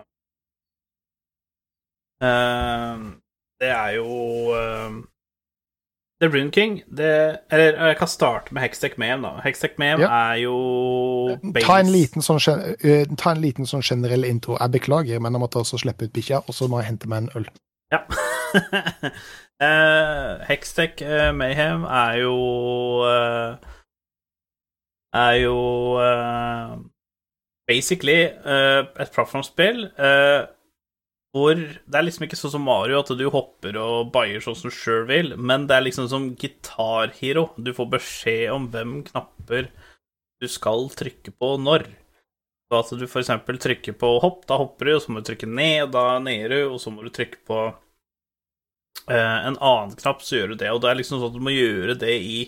eh, 2.26 3.04
Det 3.62 3.70
er 3.70 3.92
jo 4.00 4.08
The 6.22 6.28
Rune 6.34 6.50
King 6.52 6.82
det, 6.98 7.40
Eller 7.52 7.78
jeg 7.88 7.98
kan 8.00 8.08
starte 8.08 8.54
med 8.54 8.62
Hextech 8.64 8.98
Mem, 8.98 9.22
da. 9.22 9.36
Hextech 9.44 9.78
Mem 9.78 10.00
Ja. 10.02 10.08
er 10.32 10.36
jo 10.42 10.56
Ta 11.62 11.80
en, 11.80 11.92
liten 11.94 12.22
sånn, 12.26 12.40
eh, 12.82 13.06
ta 13.18 13.32
en 13.36 13.42
liten 13.42 13.66
sånn 13.70 13.86
generell 13.86 14.26
intro. 14.26 14.58
Jeg 14.60 14.72
beklager, 14.72 15.20
men 15.22 15.34
jeg 15.34 15.42
måtte 15.44 15.60
også 15.62 15.78
slippe 15.78 16.06
ut 16.10 16.14
bikkja, 16.14 16.42
og 16.48 16.54
så 16.58 16.68
må 16.68 16.80
jeg 16.82 16.88
hente 16.92 17.08
meg 17.08 17.18
en 17.24 17.30
øl. 17.36 17.48
Ja. 17.94 18.00
uh, 19.62 20.44
Hextech 20.50 21.02
uh, 21.06 21.32
Mayhem 21.38 21.84
er 21.86 22.14
jo 22.24 22.36
uh, 23.06 23.56
Er 25.16 25.34
jo 25.40 25.58
eh, 26.04 26.78
basically 27.68 28.28
eh, 28.28 28.84
et 29.00 29.12
plattformspill 29.16 29.86
eh, 29.98 30.42
hvor 31.36 31.58
det 31.58 31.98
er 31.98 32.06
liksom 32.06 32.26
ikke 32.26 32.40
sånn 32.40 32.54
som 32.56 32.66
Mario 32.66 33.02
at 33.02 33.12
du 33.20 33.26
hopper 33.34 33.78
og 33.82 34.12
baier 34.14 34.42
sånn 34.44 34.56
som 34.58 34.72
du 34.72 34.76
sjøl 34.76 35.06
vil, 35.10 35.34
men 35.38 35.68
det 35.70 35.76
er 35.76 35.86
liksom 35.86 36.08
som 36.12 36.30
gitarhero. 36.40 37.50
Du 37.58 37.74
får 37.76 37.90
beskjed 37.98 38.52
om 38.54 38.70
hvem 38.74 39.00
knapper 39.10 39.70
du 40.42 40.48
skal 40.52 40.88
trykke 40.94 41.34
på 41.36 41.56
når. 41.62 41.88
Så 42.68 42.80
at 42.80 42.94
du 43.00 43.06
eksempel 43.08 43.60
trykker 43.64 43.96
på 44.00 44.14
hopp, 44.24 44.42
da 44.48 44.58
hopper 44.60 44.90
du, 44.90 44.96
og 44.98 45.04
så 45.04 45.14
må 45.14 45.22
du 45.22 45.30
trykke 45.30 45.48
ned, 45.50 45.92
da 45.94 46.18
neder 46.20 46.56
du, 46.56 46.60
og 46.74 46.82
så 46.84 46.92
må 46.92 47.06
du 47.06 47.12
trykke 47.16 47.40
på 47.48 47.60
eh, 49.08 49.38
en 49.48 49.56
annen 49.56 49.96
knapp, 50.00 50.26
så 50.26 50.42
gjør 50.42 50.52
du 50.52 50.60
det. 50.64 50.74
Og 50.74 50.82
det 50.84 50.92
er 50.92 51.00
liksom 51.00 51.22
sånn 51.22 51.32
at 51.32 51.38
du 51.38 51.46
må 51.48 51.56
gjøre 51.56 51.96
det 52.02 52.18
i 52.18 52.42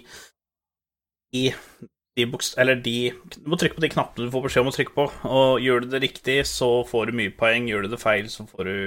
i 1.36 1.50
de 2.20 2.28
buks... 2.30 2.52
Eller 2.60 2.78
de 2.84 2.98
Du 3.34 3.50
må 3.50 3.58
trykke 3.60 3.80
på 3.80 3.86
de 3.86 3.92
knappene 3.96 4.28
du 4.28 4.34
får 4.36 4.46
beskjed 4.46 4.66
om 4.66 4.72
å 4.74 4.76
trykke 4.76 4.96
på, 4.98 5.08
og 5.30 5.64
gjør 5.64 5.84
du 5.86 5.90
det 5.96 6.04
riktig, 6.04 6.38
så 6.50 6.70
får 6.88 7.10
du 7.10 7.18
mye 7.22 7.34
poeng. 7.40 7.72
Gjør 7.72 7.88
du 7.88 7.96
det 7.96 8.04
feil, 8.04 8.30
så 8.32 8.46
får 8.50 8.70
du 8.70 8.78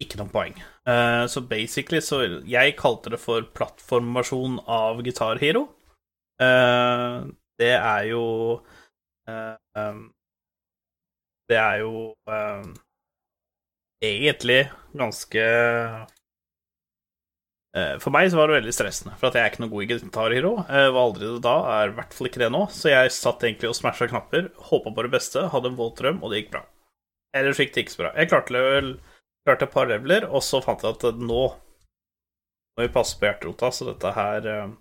ikke 0.00 0.20
noen 0.20 0.32
poeng. 0.32 0.54
Uh, 0.88 1.26
så 1.28 1.42
basically 1.44 2.00
så 2.00 2.22
Jeg 2.48 2.78
kalte 2.78 3.12
det 3.12 3.20
for 3.20 3.44
plattformversjon 3.56 4.62
av 4.64 5.02
Guitar 5.04 5.40
Hero. 5.42 5.68
Eh, 6.40 7.16
det 7.60 7.74
er 7.76 8.04
jo 8.08 8.24
uh, 9.28 9.56
um, 9.76 10.06
Det 11.50 11.58
er 11.60 11.82
jo 11.82 12.14
egentlig 14.00 14.70
ganske 14.96 15.42
For 17.70 18.10
meg 18.10 18.26
så 18.32 18.34
var 18.34 18.50
det 18.50 18.56
veldig 18.56 18.72
stressende, 18.74 19.12
for 19.20 19.28
at 19.28 19.36
jeg 19.38 19.46
er 19.46 19.52
ikke 19.52 19.60
noe 19.62 19.70
god 19.70 19.84
i 19.84 19.88
gitarhero. 19.92 20.48
Jeg 20.66 20.90
var 20.90 21.04
aldri 21.04 21.28
det 21.28 21.42
da, 21.44 21.52
er 21.76 21.92
i 21.92 21.94
hvert 21.94 22.16
fall 22.16 22.26
ikke 22.26 22.40
det 22.42 22.48
nå. 22.50 22.64
Så 22.74 22.90
jeg 22.90 23.12
satt 23.14 23.44
egentlig 23.46 23.70
og 23.70 23.76
smasha 23.78 24.08
knapper, 24.10 24.48
håpa 24.70 24.90
på 24.96 25.04
det 25.06 25.12
beste, 25.12 25.44
hadde 25.52 25.70
en 25.70 25.78
våt 25.78 26.00
drøm, 26.00 26.18
og 26.18 26.32
det 26.32 26.40
gikk 26.40 26.50
bra. 26.56 26.64
Ellers 27.38 27.60
gikk 27.62 27.74
det 27.76 27.84
ikke 27.84 27.94
så 27.94 28.02
bra. 28.02 28.10
Jeg 28.18 28.30
klarte, 28.32 28.62
vel, 28.66 28.90
klarte 29.46 29.68
et 29.68 29.74
par 29.74 29.90
leveler, 29.90 30.26
og 30.26 30.42
så 30.42 30.58
fant 30.64 30.82
jeg 30.82 30.96
at 30.96 31.06
eh, 31.12 31.20
nå 31.22 31.42
må 31.50 32.86
vi 32.86 32.90
passe 32.94 33.18
på 33.18 33.28
hjerterota, 33.28 33.70
så 33.74 33.86
dette 33.90 34.12
her 34.16 34.50
eh, 34.50 34.72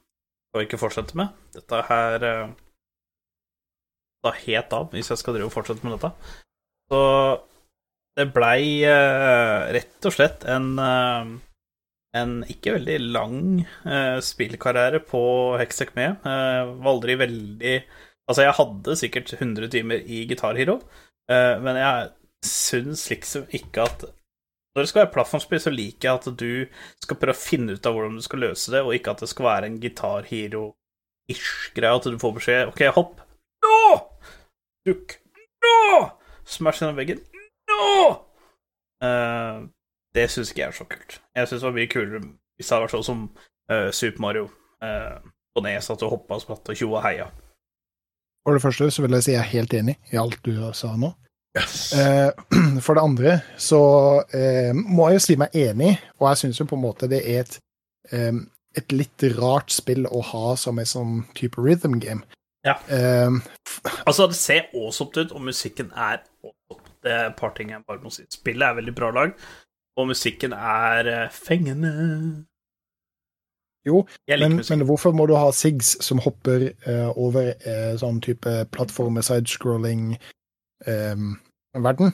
skal 0.49 0.63
vi 0.63 0.67
ikke 0.67 0.81
fortsette 0.81 1.19
med. 1.19 1.37
Dette 1.53 1.83
her 1.91 2.25
eh, 2.25 2.55
da 4.25 4.33
helt 4.41 4.73
av, 4.75 4.89
hvis 4.95 5.11
jeg 5.13 5.21
skal 5.21 5.37
drive 5.37 5.51
og 5.51 5.55
fortsette 5.55 5.85
med 5.85 5.95
dette. 5.95 6.11
Så 6.89 7.03
det 8.17 8.25
blei 8.33 8.81
eh, 8.87 9.69
rett 9.77 10.09
og 10.09 10.15
slett 10.15 10.43
en 10.49 10.73
eh, 10.81 11.35
en 12.18 12.39
ikke 12.49 12.74
veldig 12.78 12.97
lang 13.14 13.41
eh, 13.86 14.18
spillkarriere 14.26 15.01
på 15.05 15.22
Hextech 15.62 15.91
med. 15.97 16.24
Eh, 16.26 16.72
var 16.82 16.93
aldri 16.95 17.18
veldig 17.20 17.76
Altså, 18.30 18.43
jeg 18.45 18.57
hadde 18.60 18.95
sikkert 18.99 19.32
100 19.34 19.72
timer 19.74 20.03
i 20.05 20.20
Guitar 20.30 20.53
Hero, 20.53 20.76
eh, 21.32 21.55
men 21.66 21.80
jeg 21.80 22.10
syns 22.45 23.07
liksom 23.10 23.47
ikke 23.49 23.88
at 23.89 24.03
Når 24.76 24.84
det 24.86 24.89
skal 24.91 25.01
være 25.01 25.14
plattformspill, 25.16 25.60
så 25.64 25.72
liker 25.74 26.07
jeg 26.07 26.20
at 26.20 26.28
du 26.38 26.51
skal 27.01 27.18
prøve 27.18 27.34
å 27.34 27.39
finne 27.41 27.74
ut 27.74 27.88
av 27.89 27.95
hvordan 27.95 28.20
du 28.20 28.22
skal 28.22 28.43
løse 28.45 28.70
det, 28.72 28.84
og 28.86 28.93
ikke 28.93 29.16
at 29.16 29.24
det 29.24 29.32
skal 29.32 29.47
være 29.47 29.66
en 29.66 29.80
Guitar 29.82 30.28
Hero-ish 30.30 31.74
greie, 31.74 31.89
at 31.89 32.05
du 32.05 32.20
får 32.22 32.36
beskjed 32.38 32.70
OK, 32.70 32.84
hopp. 32.93 33.18
Nå! 33.66 33.80
Dukk. 34.88 35.18
Nå! 35.66 35.74
Smash 36.45 36.84
gjennom 36.84 37.01
veggen. 37.01 37.26
Nå! 37.74 37.89
Eh, 39.03 39.57
det 40.16 40.30
syns 40.32 40.51
ikke 40.51 40.64
jeg 40.64 40.72
er 40.72 40.78
så 40.78 40.88
kult. 40.89 41.20
Jeg 41.36 41.49
syns 41.49 41.62
det 41.62 41.70
var 41.70 41.78
mye 41.78 41.91
kulere 41.91 42.24
hvis 42.24 42.68
det 42.68 42.76
hadde 42.76 42.86
vært 42.86 42.95
sånn 42.97 43.07
som 43.07 43.22
uh, 43.72 43.89
Super 43.95 44.24
Mario 44.24 44.49
uh, 44.84 45.20
på 45.55 45.64
nes, 45.64 45.89
at 45.89 46.01
du 46.01 46.10
hoppa 46.10 46.38
og 46.38 46.43
spratt 46.43 46.72
og 46.72 46.80
tjo 46.80 46.91
og 46.91 47.03
heia. 47.05 47.30
For 48.47 48.55
det 48.55 48.64
første 48.64 48.89
så 48.91 49.03
vil 49.05 49.18
jeg 49.18 49.26
si 49.26 49.36
jeg 49.36 49.43
er 49.43 49.51
helt 49.53 49.76
enig 49.78 49.95
i 50.14 50.20
alt 50.20 50.39
du 50.45 50.53
sa 50.76 50.95
nå. 50.97 51.12
Eh, 51.57 52.30
for 52.86 52.95
det 52.95 53.03
andre 53.03 53.39
så 53.57 53.82
eh, 54.36 54.72
må 54.74 55.10
jeg 55.10 55.20
jo 55.20 55.26
si 55.26 55.38
meg 55.39 55.55
enig, 55.57 55.95
og 56.20 56.30
jeg 56.30 56.43
syns 56.43 56.62
jo 56.62 56.68
på 56.70 56.78
en 56.78 56.86
måte 56.86 57.10
det 57.12 57.20
er 57.26 57.43
et, 57.43 57.57
um, 58.14 58.43
et 58.78 58.93
litt 58.93 59.26
rart 59.39 59.74
spill 59.74 60.07
å 60.07 60.22
ha 60.32 60.53
som 60.60 60.80
en 60.80 60.89
sånn 60.89 61.16
type 61.38 61.62
rhythm 61.62 61.99
game. 62.01 62.26
Ja. 62.68 62.78
Eh, 62.91 63.32
Altså, 64.05 64.28
det 64.28 64.36
ser 64.36 64.68
awesome 64.76 65.14
ut, 65.16 65.32
og 65.32 65.41
musikken 65.45 65.91
er 65.95 66.24
awesome. 66.43 66.86
Det 67.03 67.12
er 67.16 67.30
et 67.30 67.38
par 67.39 67.53
ting 67.55 67.70
jeg 67.72 67.86
bare 67.88 68.01
må 68.03 68.12
si. 68.12 68.26
Spillet 68.34 68.66
er 68.66 68.76
veldig 68.82 68.93
bra 68.97 69.12
lag, 69.16 69.36
og 70.00 70.10
musikken 70.12 70.56
er 70.56 71.10
eh, 71.12 71.34
fengende. 71.34 71.91
Jo, 73.88 74.04
men, 74.28 74.60
men 74.60 74.86
hvorfor 74.86 75.14
må 75.16 75.26
du 75.30 75.36
ha 75.39 75.52
SIGs 75.56 75.95
som 76.04 76.20
hopper 76.24 76.70
eh, 76.72 77.10
over 77.16 77.54
eh, 77.56 77.93
sånn 78.00 78.20
type 78.24 78.52
plattformer, 78.74 79.24
sidescrolling 79.26 80.12
eh, 80.86 81.22
verden? 81.80 82.12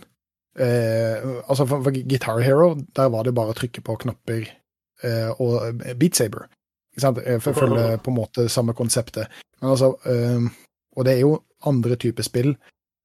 Eh, 0.56 1.26
altså 1.50 1.66
for, 1.66 1.82
for 1.84 1.96
Guitar 1.96 2.40
Hero, 2.46 2.76
der 2.96 3.10
var 3.12 3.26
det 3.28 3.34
bare 3.36 3.56
å 3.56 3.58
trykke 3.58 3.84
på 3.84 3.98
knapper 4.06 4.46
eh, 4.46 5.42
og 5.42 5.82
Beat 6.00 6.22
Saber. 6.22 6.48
Ikke 6.94 7.04
sant? 7.04 7.20
Eh, 7.26 7.42
For 7.44 7.52
å 7.52 7.66
følge 7.66 7.98
på 8.06 8.14
en 8.14 8.20
måte 8.22 8.48
samme 8.52 8.78
konseptet. 8.78 9.34
Men 9.60 9.74
altså, 9.74 9.96
eh, 10.08 10.48
og 10.96 11.08
det 11.08 11.18
er 11.18 11.26
jo 11.26 11.36
andre 11.68 11.98
typer 12.00 12.24
spill 12.24 12.54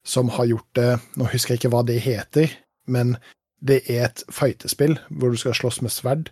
som 0.06 0.30
har 0.32 0.46
gjort 0.48 0.68
det 0.78 0.90
Nå 1.20 1.26
husker 1.28 1.52
jeg 1.52 1.60
ikke 1.60 1.72
hva 1.74 1.82
det 1.84 1.98
heter, 2.04 2.52
men 2.88 3.16
det 3.60 3.82
er 3.92 4.06
et 4.08 4.22
fightespill 4.32 4.96
hvor 5.10 5.32
du 5.32 5.38
skal 5.40 5.56
slåss 5.56 5.80
med 5.84 5.92
sverd 5.92 6.30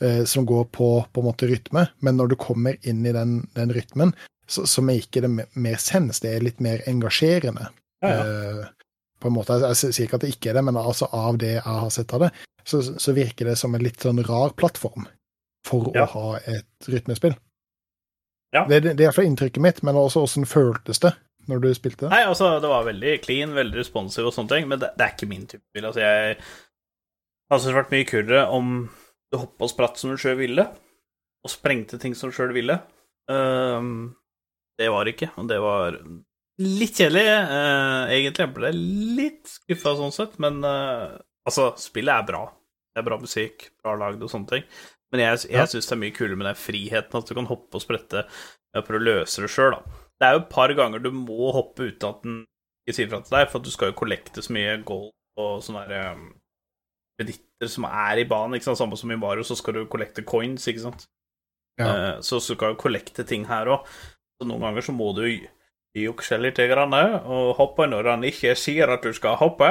eh, 0.00 0.24
som 0.24 0.46
går 0.46 0.68
på 0.74 0.90
på 1.12 1.22
en 1.22 1.28
måte 1.28 1.48
rytme, 1.50 1.88
men 2.00 2.18
når 2.18 2.32
du 2.32 2.36
kommer 2.40 2.78
inn 2.86 3.04
i 3.06 3.14
den, 3.14 3.40
den 3.58 3.74
rytmen, 3.74 4.14
så, 4.48 4.64
så 4.66 4.82
maker 4.82 5.26
det 5.26 5.46
mer 5.52 5.76
sens. 5.82 6.22
Det 6.24 6.32
er 6.32 6.44
litt 6.46 6.60
mer 6.64 6.82
engasjerende. 6.88 7.68
Ja, 8.04 8.12
ja. 8.14 8.22
Eh, 8.24 8.66
på 9.18 9.28
en 9.28 9.34
måte, 9.34 9.58
jeg, 9.58 9.74
jeg 9.74 9.94
sier 9.96 10.06
ikke 10.06 10.20
at 10.20 10.24
det 10.24 10.32
ikke 10.36 10.52
er 10.52 10.60
det, 10.60 10.64
men 10.68 10.78
altså 10.78 11.08
av 11.12 11.40
det 11.42 11.56
jeg 11.56 11.64
har 11.66 11.90
sett 11.90 12.12
av 12.14 12.22
det, 12.28 12.32
så, 12.68 12.80
så 12.86 13.14
virker 13.16 13.50
det 13.50 13.56
som 13.58 13.74
en 13.74 13.82
litt 13.82 14.04
sånn 14.04 14.22
rar 14.28 14.54
plattform 14.56 15.08
for 15.66 15.90
Ja. 15.96 16.06
å 16.06 16.12
ha 16.12 16.38
et 16.46 16.86
rytmespill. 16.88 17.34
Ja. 18.54 18.62
Det, 18.68 18.80
det, 18.86 18.94
er 18.94 19.08
iallfall 19.08 19.26
inntrykket 19.28 19.60
mitt, 19.60 19.82
men 19.84 19.98
også 19.98 20.22
åssen 20.24 20.46
føltes 20.48 21.02
det 21.02 21.12
når 21.48 21.60
du 21.64 21.68
spilte 21.76 22.06
det? 22.06 22.12
Nei, 22.12 22.22
altså, 22.28 22.54
det 22.62 22.70
var 22.70 22.86
veldig 22.86 23.16
clean, 23.24 23.52
veldig 23.56 23.80
responsive 23.80 24.28
og 24.30 24.36
sånne 24.36 24.52
ting, 24.54 24.70
men 24.70 24.80
det, 24.80 24.92
det 24.96 25.04
er 25.04 25.14
ikke 25.16 25.28
min 25.30 25.46
type 25.48 25.64
spill. 25.64 25.88
Altså, 25.88 26.04
jeg 26.04 26.38
hadde 27.48 27.62
syntes 27.62 27.72
det 27.72 27.78
vært 27.80 27.94
mye 27.96 28.08
kulere 28.08 28.44
om 28.54 28.70
du 29.32 29.38
hoppa 29.40 29.66
og 29.66 29.72
spratt 29.72 30.00
som 30.00 30.12
du 30.12 30.20
sjøl 30.20 30.38
ville, 30.40 30.64
og 31.44 31.52
sprengte 31.52 31.98
ting 32.00 32.14
som 32.16 32.30
du 32.30 32.36
sjøl 32.36 32.52
ville. 32.56 32.78
Ehm, 33.32 34.14
det 34.78 34.88
var 34.92 35.04
det 35.04 35.14
ikke, 35.16 35.30
og 35.40 35.48
det 35.50 35.58
var 35.62 35.96
litt 36.58 36.98
kjedelig, 36.98 37.24
uh, 37.48 38.10
egentlig. 38.10 38.44
Jeg 38.46 38.54
ble 38.56 38.70
litt 39.18 39.50
skuffa 39.52 39.92
sånn 39.98 40.14
sett, 40.14 40.38
men 40.42 40.60
uh, 40.64 41.16
altså, 41.46 41.70
spillet 41.78 42.14
er 42.14 42.26
bra. 42.28 42.44
Det 42.94 43.02
er 43.02 43.06
bra 43.06 43.18
musikk, 43.22 43.68
bra 43.82 43.94
lagd 44.00 44.22
og 44.26 44.32
sånne 44.32 44.50
ting. 44.54 44.64
Men 45.12 45.22
jeg, 45.22 45.44
jeg 45.48 45.60
Ja. 45.62 45.66
syns 45.70 45.86
det 45.88 45.94
er 45.94 46.02
mye 46.02 46.16
kulere 46.16 46.36
med 46.36 46.48
den 46.50 46.58
friheten, 46.58 47.20
at 47.20 47.28
du 47.30 47.34
kan 47.36 47.48
hoppe 47.48 47.78
og 47.78 47.84
sprette 47.84 48.24
for 48.84 48.98
å 48.98 49.02
løse 49.02 49.40
det 49.44 49.50
sjøl, 49.52 49.76
da. 49.76 50.02
Det 50.18 50.26
er 50.26 50.34
jo 50.34 50.42
et 50.42 50.50
par 50.50 50.72
ganger 50.74 51.02
du 51.02 51.10
må 51.14 51.52
hoppe 51.54 51.86
uten 51.92 52.08
at 52.10 52.22
den 52.26 52.40
ikke 52.84 52.96
sier 52.96 53.08
fra 53.12 53.20
til 53.22 53.36
deg, 53.38 53.46
for 53.48 53.60
at 53.60 53.68
du 53.68 53.70
skal 53.72 53.92
jo 53.92 53.98
kollekte 54.00 54.42
så 54.44 54.52
mye 54.56 54.74
gold 54.88 55.12
og 55.38 55.62
sånne 55.64 55.84
der, 55.88 56.12
um, 56.18 56.26
kreditter 57.18 57.70
som 57.70 57.86
er 57.88 58.22
i 58.22 58.26
banen. 58.28 58.56
ikke 58.56 58.70
sant? 58.70 58.80
Samme 58.80 58.98
som 58.98 59.12
i 59.12 59.18
Mario, 59.18 59.44
så 59.46 59.56
skal 59.58 59.74
du 59.74 59.84
kollekte 59.90 60.24
coins, 60.26 60.66
ikke 60.70 60.86
sant. 60.86 61.08
Ja. 61.78 61.90
Eh, 61.90 62.14
så 62.22 62.40
så 62.40 62.54
skal 62.54 62.74
du 62.74 62.80
kollekte 62.80 63.26
ting 63.26 63.46
her 63.50 63.70
òg. 63.74 63.86
Så 64.38 64.46
noen 64.46 64.62
ganger 64.66 64.86
så 64.86 64.94
må 64.94 65.12
du 65.16 65.26
jukse 65.98 66.38
litt 66.38 66.60
grann, 66.70 66.94
og 66.94 67.56
hoppe 67.58 67.88
når 67.90 68.12
han 68.12 68.26
ikke 68.26 68.54
sier 68.58 68.90
at 68.92 69.02
du 69.02 69.10
skal 69.16 69.38
hoppe. 69.40 69.70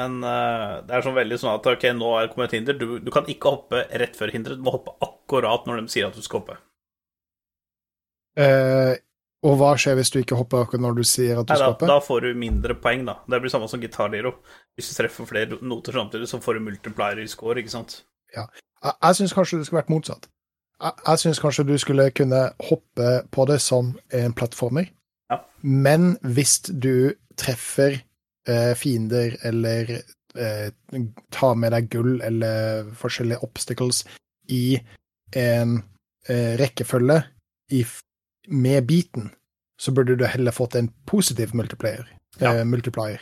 Men 0.00 0.22
uh, 0.24 0.80
det 0.84 0.96
er 0.96 1.04
sånn 1.04 1.16
veldig 1.16 1.38
sånn 1.40 1.54
at 1.58 1.66
ok, 1.68 1.86
nå 1.96 2.10
er 2.16 2.26
det 2.26 2.32
kommet 2.32 2.52
et 2.52 2.58
hinder. 2.58 2.76
Du, 2.80 2.98
du 3.04 3.10
kan 3.12 3.28
ikke 3.28 3.52
hoppe 3.56 3.82
rett 4.00 4.16
før 4.16 4.32
hinderet, 4.32 4.60
du 4.60 4.66
må 4.66 4.74
hoppe 4.76 4.94
akkurat 5.04 5.68
når 5.68 5.82
de 5.82 5.92
sier 5.92 6.08
at 6.08 6.16
du 6.16 6.24
skal 6.24 6.42
hoppe. 6.42 6.56
Eh, 8.40 8.94
og 9.42 9.56
hva 9.58 9.72
skjer 9.80 9.96
hvis 9.98 10.10
du 10.14 10.20
ikke 10.20 10.36
hopper 10.38 10.62
akkurat 10.64 10.82
når 10.84 10.98
du 11.00 11.02
sier 11.08 11.40
at 11.40 11.46
du 11.48 11.52
Nei, 11.52 11.58
da, 11.58 11.64
skal 11.64 11.72
hoppe? 11.74 11.86
da 11.90 11.96
får 12.04 12.20
du 12.26 12.28
mindre 12.38 12.76
poeng, 12.78 13.04
da. 13.08 13.16
Det 13.26 13.40
blir 13.42 13.50
samme 13.50 13.68
som 13.70 13.80
gitarliro. 13.82 14.36
Hvis 14.78 14.90
du 14.92 14.94
treffer 15.00 15.26
flere 15.26 15.58
noter 15.66 15.92
samtidig, 15.98 16.28
så 16.30 16.38
får 16.42 16.58
du 16.60 16.66
multiplier 16.68 17.18
i 17.18 17.26
score, 17.30 17.58
ikke 17.58 17.72
sant? 17.74 17.96
Jeg, 18.36 18.46
jeg 18.92 19.18
syns 19.18 19.34
kanskje 19.36 19.58
det 19.58 19.66
skulle 19.66 19.82
vært 19.82 19.90
motsatt. 19.92 20.28
Jeg, 20.82 20.92
jeg 21.08 21.22
syns 21.24 21.40
kanskje 21.42 21.64
du 21.68 21.74
skulle 21.78 22.06
kunne 22.14 22.40
hoppe 22.68 23.10
på 23.34 23.46
det 23.50 23.58
som 23.62 23.92
en 24.14 24.32
plattformer, 24.38 24.88
Ja. 25.32 25.40
men 25.62 26.16
hvis 26.22 26.58
du 26.68 27.14
treffer 27.40 27.98
eh, 28.46 28.72
fiender 28.78 29.36
eller 29.48 29.90
eh, 30.36 30.70
tar 31.34 31.54
med 31.58 31.72
deg 31.72 31.90
gull 31.92 32.20
eller 32.22 32.88
forskjellige 32.98 33.42
obstacles 33.46 34.04
i 34.50 34.78
en 35.38 35.78
eh, 36.28 36.54
rekkefølge 36.60 37.22
i, 37.72 37.82
med 38.48 38.86
biten, 38.86 39.30
så 39.80 39.92
burde 39.92 40.16
du 40.16 40.26
heller 40.26 40.54
fått 40.54 40.74
en 40.78 40.90
positiv 41.06 41.54
multiplier. 41.54 42.06
Ja. 42.38 42.54
Eh, 42.54 42.64
multiplier. 42.64 43.20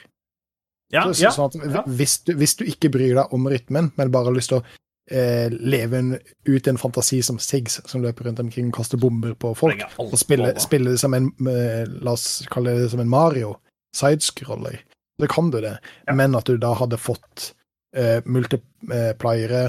Ja, 0.90 1.06
Så, 1.14 1.22
ja. 1.22 1.30
sånn 1.30 1.50
at 1.54 1.86
hvis, 1.86 2.18
du, 2.26 2.34
hvis 2.38 2.56
du 2.58 2.64
ikke 2.66 2.90
bryr 2.90 3.14
deg 3.14 3.34
om 3.34 3.46
rytmen, 3.48 3.92
men 3.96 4.10
bare 4.10 4.30
har 4.30 4.34
lyst 4.34 4.50
til 4.50 4.58
å 4.58 4.64
eh, 5.10 5.52
leve 5.52 6.00
en, 6.00 6.12
ut 6.48 6.70
en 6.70 6.80
fantasi 6.80 7.20
som 7.22 7.38
Sigs, 7.42 7.78
som 7.86 8.02
løper 8.02 8.26
rundt 8.26 8.42
omkring 8.42 8.72
og 8.72 8.80
kaster 8.80 8.98
bomber 9.00 9.36
på 9.38 9.52
folk, 9.58 9.84
og 10.02 10.16
spiller, 10.18 10.56
det 10.56 10.98
som 11.02 11.14
en 11.14 11.30
eh, 11.46 11.84
La 12.02 12.16
oss 12.16 12.42
kalle 12.50 12.74
det 12.80 12.90
som 12.90 13.02
en 13.02 13.12
Mario, 13.12 13.54
sidescroller, 13.96 14.82
så 15.20 15.30
kan 15.30 15.50
du 15.54 15.60
det. 15.62 15.76
Men 16.14 16.34
at 16.38 16.50
du 16.50 16.58
da 16.58 16.74
hadde 16.78 16.98
fått 16.98 17.52
eh, 17.96 18.18
multipliere 18.26 19.68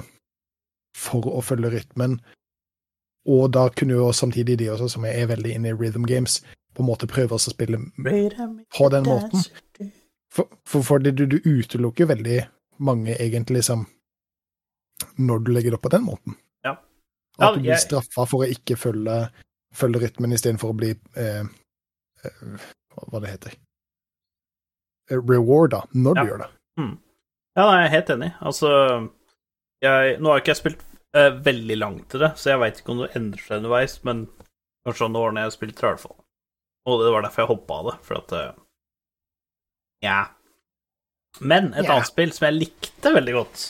for 0.97 1.27
å 1.29 1.41
følge 1.45 1.71
rytmen, 1.73 2.19
og 3.29 3.51
da 3.53 3.67
kunne 3.69 3.93
jo 3.99 4.11
samtidig 4.15 4.57
de 4.59 4.69
også, 4.73 4.87
som 4.95 5.05
er 5.05 5.27
veldig 5.29 5.51
inne 5.55 5.69
i 5.69 5.73
rhythm 5.77 6.05
games, 6.09 6.39
på 6.73 6.81
en 6.83 6.87
måte 6.87 7.07
prøve 7.11 7.35
å 7.35 7.41
spille 7.41 7.77
på 8.77 8.89
den 8.93 9.03
måten. 9.05 9.43
For, 10.31 10.47
for, 10.65 10.81
for 10.87 10.99
det, 11.03 11.11
du, 11.19 11.25
du 11.27 11.37
utelukker 11.43 12.07
veldig 12.07 12.37
mange, 12.79 13.15
egentlig, 13.19 13.63
som 13.67 13.85
Når 15.17 15.39
du 15.43 15.51
legger 15.51 15.71
det 15.73 15.77
opp 15.79 15.81
på 15.87 15.89
den 15.91 16.03
måten. 16.05 16.35
Ja. 16.63 16.75
At 17.41 17.55
du 17.57 17.61
blir 17.65 17.75
straffa 17.81 18.25
for 18.29 18.45
å 18.45 18.49
ikke 18.53 18.77
følge, 18.77 19.15
følge 19.73 19.99
rytmen 20.05 20.31
istedenfor 20.35 20.71
å 20.71 20.77
bli 20.77 20.91
eh, 21.17 21.41
eh, 22.23 22.65
Hva 23.09 23.19
det 23.23 23.31
heter 23.33 23.55
Eh, 25.11 25.17
Rewarda 25.17 25.81
når 25.91 26.15
Ja. 26.17 26.23
du 26.23 26.29
gjør 26.29 26.43
det. 26.45 26.49
Ja, 27.57 27.65
jeg 27.75 27.85
er 27.85 27.89
helt 27.91 28.09
enig. 28.13 28.29
Altså, 28.39 28.69
jeg, 29.83 30.19
nå 30.21 30.29
har 30.31 30.39
ikke 30.39 30.53
jeg 30.53 30.59
spilt 30.61 30.83
eh, 31.17 31.29
veldig 31.45 31.77
langt 31.77 32.09
til 32.11 32.23
det, 32.25 32.33
så 32.39 32.53
jeg 32.53 32.61
veit 32.63 32.81
ikke 32.81 32.95
om 32.95 33.03
det 33.03 33.13
endrer 33.17 33.45
seg 33.45 33.61
underveis, 33.61 33.97
men 34.07 34.25
kanskje 34.87 35.07
om 35.07 35.17
årene 35.21 35.45
jeg 35.45 35.55
spilte, 35.55 35.77
spilt, 35.77 35.83
i 35.83 35.89
hvert 35.89 36.03
fall. 36.05 36.17
Og 36.89 37.03
det 37.03 37.13
var 37.13 37.25
derfor 37.25 37.43
jeg 37.43 37.51
hoppa 37.51 37.79
av 37.79 37.89
det, 37.91 37.95
for 38.07 38.21
at 38.21 38.35
eh, 38.37 38.51
Ja. 40.07 40.19
Men 41.39 41.71
et 41.71 41.85
yeah. 41.85 41.95
annet 41.95 42.09
spill 42.09 42.33
som 42.35 42.49
jeg 42.49 42.57
likte 42.57 43.13
veldig 43.15 43.33
godt, 43.37 43.65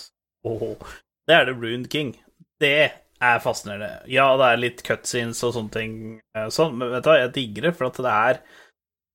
oh, 0.49 0.95
det 1.29 1.35
er 1.35 1.45
The 1.45 1.53
Ruined 1.53 1.91
King. 1.93 2.15
Det 2.61 2.89
er 3.21 3.43
fascinerende. 3.43 4.01
Ja, 4.09 4.31
det 4.39 4.47
er 4.47 4.61
litt 4.61 4.81
cutscenes 4.85 5.43
og 5.45 5.53
sånne 5.57 5.75
ting, 5.75 5.97
eh, 6.35 6.49
sånn, 6.53 6.77
men 6.79 6.93
vet 6.95 7.05
du 7.05 7.11
hva, 7.11 7.19
jeg 7.21 7.35
digger 7.37 7.67
det, 7.69 7.73
for 7.77 7.89
at 7.91 7.99
det 8.01 8.13
er, 8.13 8.39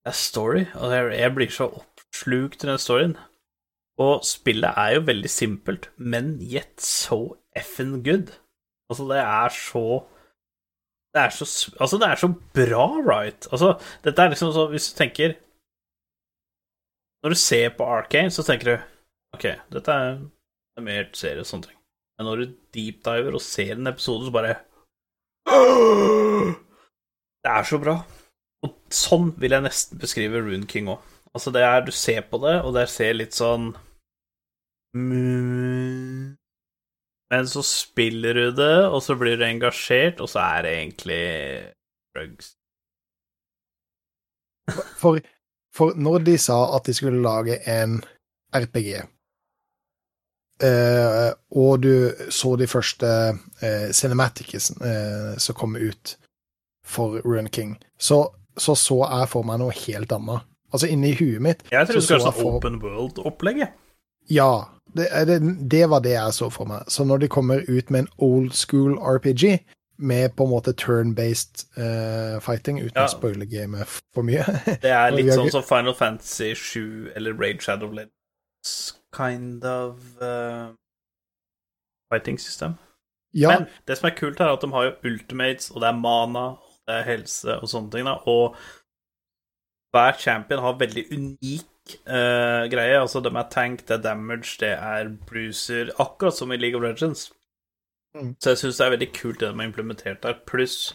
det 0.07 0.13
er 0.13 0.21
story, 0.21 0.67
og 0.79 0.95
jeg, 0.95 1.33
blir 1.35 1.51
så 1.53 1.71
oppslukt 1.81 2.63
i 2.63 2.71
den 2.71 2.83
storyen. 2.83 3.17
Og 4.03 4.21
spillet 4.29 4.77
er 4.77 4.95
jo 4.99 5.07
veldig 5.09 5.33
simpelt, 5.33 5.91
men 5.97 6.37
yet 6.45 6.77
so 6.85 7.39
effing 7.57 8.03
good. 8.05 8.35
Altså, 8.91 9.05
det 9.11 9.19
er 9.19 9.49
så 9.49 9.87
Det 11.15 11.23
er 11.23 11.31
så 11.31 11.47
Altså, 11.81 11.99
det 11.99 12.09
er 12.09 12.21
så 12.21 12.29
bra, 12.55 12.87
right? 13.03 13.49
Altså, 13.53 13.79
dette 14.05 14.23
er 14.23 14.29
liksom 14.29 14.53
så 14.53 14.67
Hvis 14.71 14.93
du 14.93 14.99
tenker 14.99 15.35
Når 17.23 17.35
du 17.35 17.39
ser 17.41 17.69
på 17.77 17.85
Arcane, 17.85 18.31
så 18.31 18.43
tenker 18.43 18.67
du 18.71 18.77
OK, 19.35 19.47
dette 19.73 19.93
er 19.93 20.13
en 20.79 20.85
mer 20.85 21.09
og 21.11 21.47
sånne 21.47 21.67
ting. 21.67 21.79
Men 22.17 22.29
når 22.29 22.37
du 22.37 22.45
deepdiver 22.73 23.35
og 23.35 23.43
ser 23.43 23.75
en 23.75 23.91
episode, 23.91 24.25
så 24.25 24.33
bare 24.33 24.55
Det 27.43 27.51
er 27.53 27.67
så 27.69 27.79
bra. 27.83 27.97
Og 28.65 28.73
sånn 28.95 29.35
vil 29.41 29.53
jeg 29.57 29.67
nesten 29.67 30.01
beskrive 30.01 30.41
Rune 30.41 30.67
King 30.71 30.89
òg. 30.95 31.03
Altså, 31.35 31.53
det 31.53 31.63
er 31.67 31.85
Du 31.85 31.93
ser 31.93 32.23
på 32.31 32.41
det, 32.47 32.57
og 32.65 32.73
det 32.79 32.89
ser 32.89 33.19
litt 33.19 33.37
sånn 33.37 33.75
mm, 34.97 36.37
Men 37.31 37.49
så 37.51 37.63
spiller 37.67 38.35
du 38.35 38.51
det, 38.55 38.87
og 38.87 39.03
så 39.03 39.17
blir 39.19 39.39
du 39.39 39.45
engasjert, 39.47 40.21
og 40.23 40.31
så 40.31 40.45
er 40.45 40.63
det 40.63 40.75
egentlig 40.77 41.23
drugs. 42.15 42.53
For, 45.01 45.19
for 45.75 45.95
når 45.99 46.25
de 46.27 46.37
sa 46.39 46.59
at 46.77 46.87
de 46.87 46.95
skulle 46.95 47.23
lage 47.23 47.59
en 47.71 47.99
RPG, 48.55 48.91
eh, 50.63 51.31
og 51.51 51.83
du 51.83 52.31
så 52.31 52.55
de 52.59 52.67
første 52.71 53.11
eh, 53.63 53.89
cinematicene 53.95 54.91
eh, 54.91 55.33
som 55.43 55.59
kom 55.59 55.77
ut 55.77 56.17
for 56.87 57.21
Rune 57.27 57.51
King, 57.51 57.77
så, 57.99 58.23
så 58.57 58.75
så 58.79 59.03
jeg 59.03 59.31
for 59.35 59.47
meg 59.47 59.61
noe 59.63 59.75
helt 59.87 60.15
annet. 60.15 60.47
Altså, 60.75 60.89
inni 60.91 61.13
huet 61.15 61.43
mitt 61.43 61.61
Jeg 61.71 61.87
tror 61.87 61.95
det 61.95 62.03
så 62.03 62.07
skal 62.07 62.25
være 62.25 62.39
sånn 62.39 62.57
open 62.59 62.81
world-opplegg. 62.83 63.61
jeg. 63.63 63.73
Ja, 64.35 64.76
det, 64.97 65.07
det, 65.29 65.39
det 65.71 65.83
var 65.91 66.01
det 66.05 66.15
jeg 66.17 66.33
så 66.37 66.51
for 66.53 66.69
meg. 66.71 66.85
Så 66.93 67.05
når 67.05 67.25
de 67.25 67.29
kommer 67.33 67.63
ut 67.69 67.91
med 67.91 68.05
en 68.05 68.09
old 68.19 68.53
school 68.57 68.97
RPG, 68.99 69.59
med 69.99 70.35
på 70.37 70.45
en 70.45 70.51
måte 70.51 70.75
turn-based 70.77 71.65
uh, 71.81 72.37
fighting, 72.45 72.81
uten 72.83 72.99
Ja. 73.01 73.07
å 73.07 73.13
spoile 73.15 73.47
gamet 73.49 73.89
for 74.13 74.27
mye 74.29 74.43
Det 74.85 74.91
er 74.93 75.15
litt 75.15 75.31
sånn 75.33 75.49
som 75.55 75.65
Final 75.65 75.95
Fantasy 75.97 76.51
7 76.53 77.13
eller 77.17 77.33
Raid 77.33 77.63
Shadow 77.65 77.89
Legends 77.97 78.75
kind 79.17 79.65
of 79.65 80.03
uh, 80.21 80.75
fighting 82.13 82.37
system. 82.39 82.77
Ja, 83.33 83.49
Men 83.55 83.67
det 83.89 83.97
som 83.99 84.11
er 84.11 84.17
kult, 84.17 84.41
er 84.41 84.53
at 84.53 84.61
de 84.65 84.69
har 84.73 84.85
jo 84.91 84.93
ultimates, 85.09 85.71
og 85.73 85.81
det 85.81 85.89
er 85.89 85.97
mana, 86.01 86.45
og 86.61 86.77
det 86.89 86.99
er 87.01 87.09
helse 87.15 87.57
og 87.61 87.69
sånne 87.69 87.91
ting, 87.93 88.05
da. 88.09 88.19
Og 88.29 88.57
hver 89.97 90.17
champion 90.21 90.61
har 90.61 90.77
veldig 90.81 91.07
unik 91.13 91.65
eh, 91.95 92.67
greie. 92.73 93.01
Altså, 93.01 93.21
de 93.21 93.33
er 93.33 93.51
tank, 93.51 93.85
det 93.89 93.99
er 93.99 94.03
damage, 94.03 94.57
det 94.61 94.73
er 94.75 95.11
bruiser, 95.29 95.93
akkurat 96.03 96.37
som 96.37 96.53
i 96.53 96.59
League 96.61 96.79
of 96.79 96.85
Legends. 96.85 97.31
Mm. 98.17 98.35
Så 98.41 98.51
jeg 98.51 98.59
syns 98.59 98.79
det 98.79 98.87
er 98.87 98.95
veldig 98.97 99.13
kult 99.13 99.41
det 99.41 99.51
de 99.51 99.61
har 99.61 99.69
implementert 99.69 100.23
der, 100.23 100.39
pluss 100.49 100.95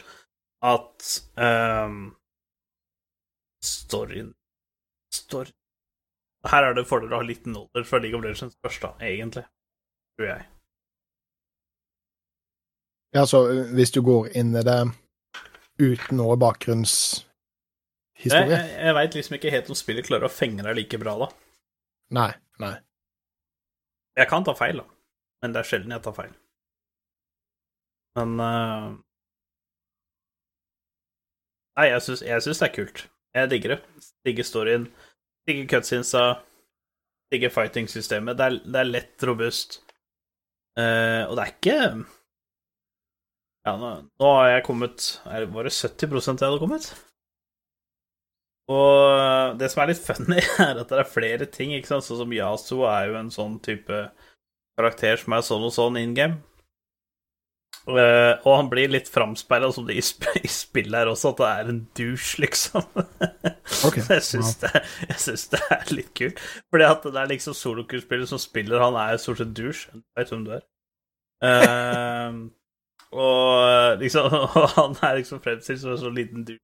at 0.62 1.10
um, 1.38 2.16
storyen 3.64 4.34
Story 5.14 5.52
Her 6.46 6.64
er 6.64 6.74
det 6.74 6.88
fordel 6.90 7.14
å 7.14 7.20
ha 7.22 7.26
litt 7.26 7.46
nåler 7.46 7.86
fra 7.86 8.00
League 8.02 8.18
of 8.18 8.24
Legends 8.26 8.58
først, 8.66 8.82
da, 8.82 8.96
egentlig. 9.06 9.44
Tror 10.18 10.28
jeg. 10.28 10.48
Ja, 13.14 13.26
så 13.28 13.44
hvis 13.76 13.92
du 13.92 14.02
går 14.02 14.32
inn 14.40 14.56
i 14.56 14.64
det 14.66 14.80
uten 15.82 16.18
noe 16.18 16.38
Jeg, 16.40 16.96
bakgrunnshistorie 18.22 18.58
jeg, 18.58 18.72
jeg 18.86 18.96
veit 18.98 19.18
liksom 19.18 19.36
ikke 19.38 19.54
helt 19.56 19.70
om 19.72 19.78
spillet 19.78 20.08
klarer 20.08 20.28
å 20.28 20.34
fenge 20.34 20.66
deg 20.66 20.78
like 20.78 21.00
bra, 21.02 21.18
da. 21.24 21.30
Nei, 22.18 22.32
nei. 22.62 22.76
Jeg 24.20 24.28
kan 24.30 24.46
ta 24.46 24.54
feil, 24.58 24.82
da, 24.84 24.86
men 25.42 25.56
det 25.56 25.62
er 25.62 25.70
sjelden 25.70 25.96
jeg 25.96 26.04
tar 26.06 26.18
feil. 26.18 26.34
Men 28.20 28.36
uh... 28.44 28.88
Nei, 31.80 31.88
jeg 31.88 32.04
syns, 32.06 32.24
jeg 32.28 32.44
det 32.44 32.68
er 32.68 32.74
kult. 32.76 33.06
Jeg 33.34 33.52
digger 33.54 33.76
det. 33.76 34.08
Digger 34.28 34.48
storyen. 34.48 34.90
Digger 35.48 35.70
cutsinsa. 35.72 36.26
Digger 37.32 37.54
fighting-systemet. 37.54 38.36
Det, 38.38 38.50
det 38.68 38.82
er 38.82 38.90
lett, 38.90 39.16
robust. 39.24 39.80
Uh, 40.76 41.24
og 41.30 41.38
det 41.38 41.46
er 41.46 41.54
ikke 41.56 41.78
Ja, 43.68 43.74
nå, 43.76 43.90
nå 44.08 44.28
har 44.38 44.46
jeg 44.48 44.62
kommet 44.64 45.08
Var 45.28 45.68
det 45.68 45.74
70 45.76 46.06
jeg 46.08 46.38
hadde 46.40 46.62
kommet? 46.62 46.86
Og 48.72 49.58
det 49.60 49.72
som 49.72 49.84
er 49.84 49.92
litt 49.92 50.04
funny, 50.04 50.40
er 50.68 50.80
at 50.84 50.92
det 50.92 51.02
er 51.02 51.10
flere 51.10 51.48
ting, 51.50 51.74
ikke 51.76 51.94
sant. 51.94 52.08
Sånn 52.08 52.24
som 52.24 52.36
Yasu 52.36 52.78
er 52.86 53.10
jo 53.10 53.18
en 53.20 53.34
sånn 53.34 53.58
type 53.66 54.06
karakter 54.80 55.20
som 55.20 55.36
er 55.36 55.46
sånn 55.46 55.68
og 55.68 55.76
sånn 55.76 56.00
in 56.02 56.16
game. 56.18 56.40
Eh, 57.90 58.34
og 58.46 58.52
han 58.54 58.70
blir 58.70 58.92
litt 58.94 59.10
framsperra, 59.10 59.72
som 59.74 59.88
det 59.88 59.96
i, 59.98 60.04
sp 60.06 60.28
i 60.38 60.50
spillet 60.52 61.00
her 61.00 61.10
også, 61.10 61.32
at 61.34 61.42
det 61.42 61.50
er 61.50 61.72
en 61.74 61.82
douche, 61.98 62.42
liksom. 62.44 62.86
Ok, 63.88 63.98
jeg 64.04 64.22
syns 64.28 64.58
det, 64.62 64.84
det 65.56 65.62
er 65.74 65.94
litt 65.96 66.12
kult. 66.18 66.42
Fordi 66.70 66.86
at 66.86 67.06
det 67.08 67.18
er 67.18 67.30
liksom 67.32 67.56
solokuspiller 67.58 68.30
som 68.30 68.42
spiller, 68.42 68.84
han 68.84 68.98
er 69.00 69.22
stort 69.22 69.42
sett 69.42 69.54
douche. 69.58 69.90
Du 69.96 70.04
veit 70.20 70.34
hvem 70.34 70.44
du 70.46 70.58
er. 70.60 70.66
Uh, 71.42 72.42
Og 73.12 74.00
liksom 74.00 74.32
og 74.32 74.70
han 74.78 74.94
er 75.04 75.18
liksom 75.18 75.42
fremstilt 75.44 75.82
som 75.82 75.92
en 75.92 76.00
sånn 76.00 76.16
liten 76.16 76.46
dude 76.48 76.62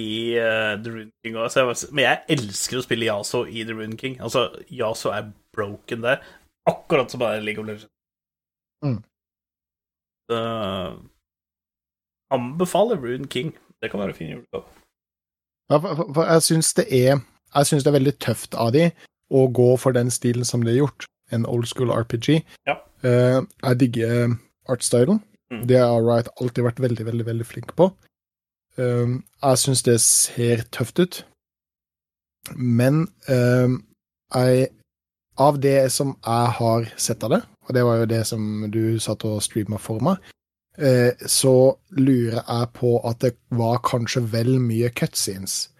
i 0.00 0.34
uh, 0.40 0.74
The 0.82 0.90
Rune 0.90 1.10
King. 1.24 1.36
Jeg 1.36 1.76
Men 1.92 2.04
jeg 2.04 2.22
elsker 2.36 2.78
å 2.80 2.84
spille 2.84 3.06
Yaso 3.06 3.44
i 3.46 3.62
The 3.64 3.74
Rune 3.78 3.96
King. 4.00 4.16
Altså, 4.20 4.48
Yaso 4.70 5.12
er 5.14 5.28
broken 5.54 6.02
der. 6.02 6.22
Akkurat 6.66 7.10
som 7.12 7.20
bare 7.20 7.40
League 7.44 7.60
of 7.62 7.66
Legends. 7.68 7.90
Mm. 8.84 8.98
Uh, 10.32 10.96
anbefaler 12.34 12.96
Rune 12.96 13.26
King. 13.28 13.52
Det 13.82 13.90
kan 13.92 14.00
være 14.00 14.14
fin 14.16 14.30
julegave. 14.32 14.64
Ja, 15.70 15.76
for, 15.78 15.94
for- 15.96 16.12
for 16.14 16.24
jeg 16.28 16.42
syns 16.42 16.74
det 16.76 16.86
er 16.92 17.20
Jeg 17.54 17.66
synes 17.66 17.84
det 17.84 17.90
er 17.92 17.98
veldig 18.00 18.18
tøft 18.20 18.54
av 18.58 18.72
de 18.74 18.88
å 19.30 19.44
gå 19.54 19.68
for 19.78 19.94
den 19.94 20.10
stilen 20.10 20.44
som 20.44 20.64
det 20.64 20.72
er 20.74 20.80
gjort, 20.82 21.06
en 21.32 21.46
old 21.46 21.66
school 21.70 21.92
RPG. 21.94 22.40
Ja. 22.66 22.74
Uh, 23.04 23.46
jeg 23.62 23.78
digger 23.80 24.34
artstylen. 24.68 25.20
Mm. 25.52 25.62
Det 25.70 25.78
har 25.78 26.02
Wright 26.02 26.28
alltid 26.40 26.64
vært 26.66 26.80
veldig, 26.82 27.06
veldig 27.06 27.26
veldig 27.28 27.46
flink 27.46 27.70
på. 27.78 27.92
Eh, 28.78 29.16
jeg 29.42 29.60
syns 29.62 29.82
det 29.86 29.98
ser 30.02 30.64
tøft 30.74 30.98
ut, 30.98 31.20
men 32.56 33.06
eh, 33.28 33.68
jeg 34.34 34.72
Av 35.34 35.56
det 35.58 35.90
som 35.90 36.12
jeg 36.22 36.50
har 36.60 36.84
sett 36.94 37.24
av 37.26 37.32
det, 37.32 37.40
og 37.66 37.74
det 37.74 37.82
var 37.82 37.96
jo 37.98 38.04
det 38.06 38.20
som 38.28 38.70
du 38.70 39.00
satt 39.02 39.24
og 39.26 39.40
streama 39.42 39.80
for 39.82 39.98
meg, 39.98 40.20
eh, 40.78 41.10
så 41.26 41.74
lurer 41.90 42.38
jeg 42.38 42.68
på 42.76 42.92
at 43.02 43.18
det 43.24 43.32
var 43.50 43.80
kanskje 43.82 44.22
vel 44.30 44.60
mye 44.62 44.92
cutscenes. 44.94 45.72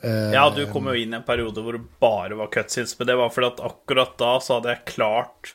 Eh, 0.00 0.32
Ja, 0.32 0.48
du 0.48 0.64
kom 0.72 0.88
jo 0.88 0.96
inn 0.96 1.12
i 1.12 1.18
en 1.20 1.26
periode 1.26 1.60
hvor 1.60 1.76
det 1.76 1.84
bare 2.00 2.38
var 2.40 2.48
cutscenes, 2.48 2.96
men 2.96 3.10
det 3.10 3.18
var 3.20 3.28
fordi 3.28 3.50
at 3.52 3.60
akkurat 3.68 4.16
da 4.16 4.32
så 4.40 4.56
hadde 4.56 4.72
jeg 4.72 4.88
klart 4.94 5.52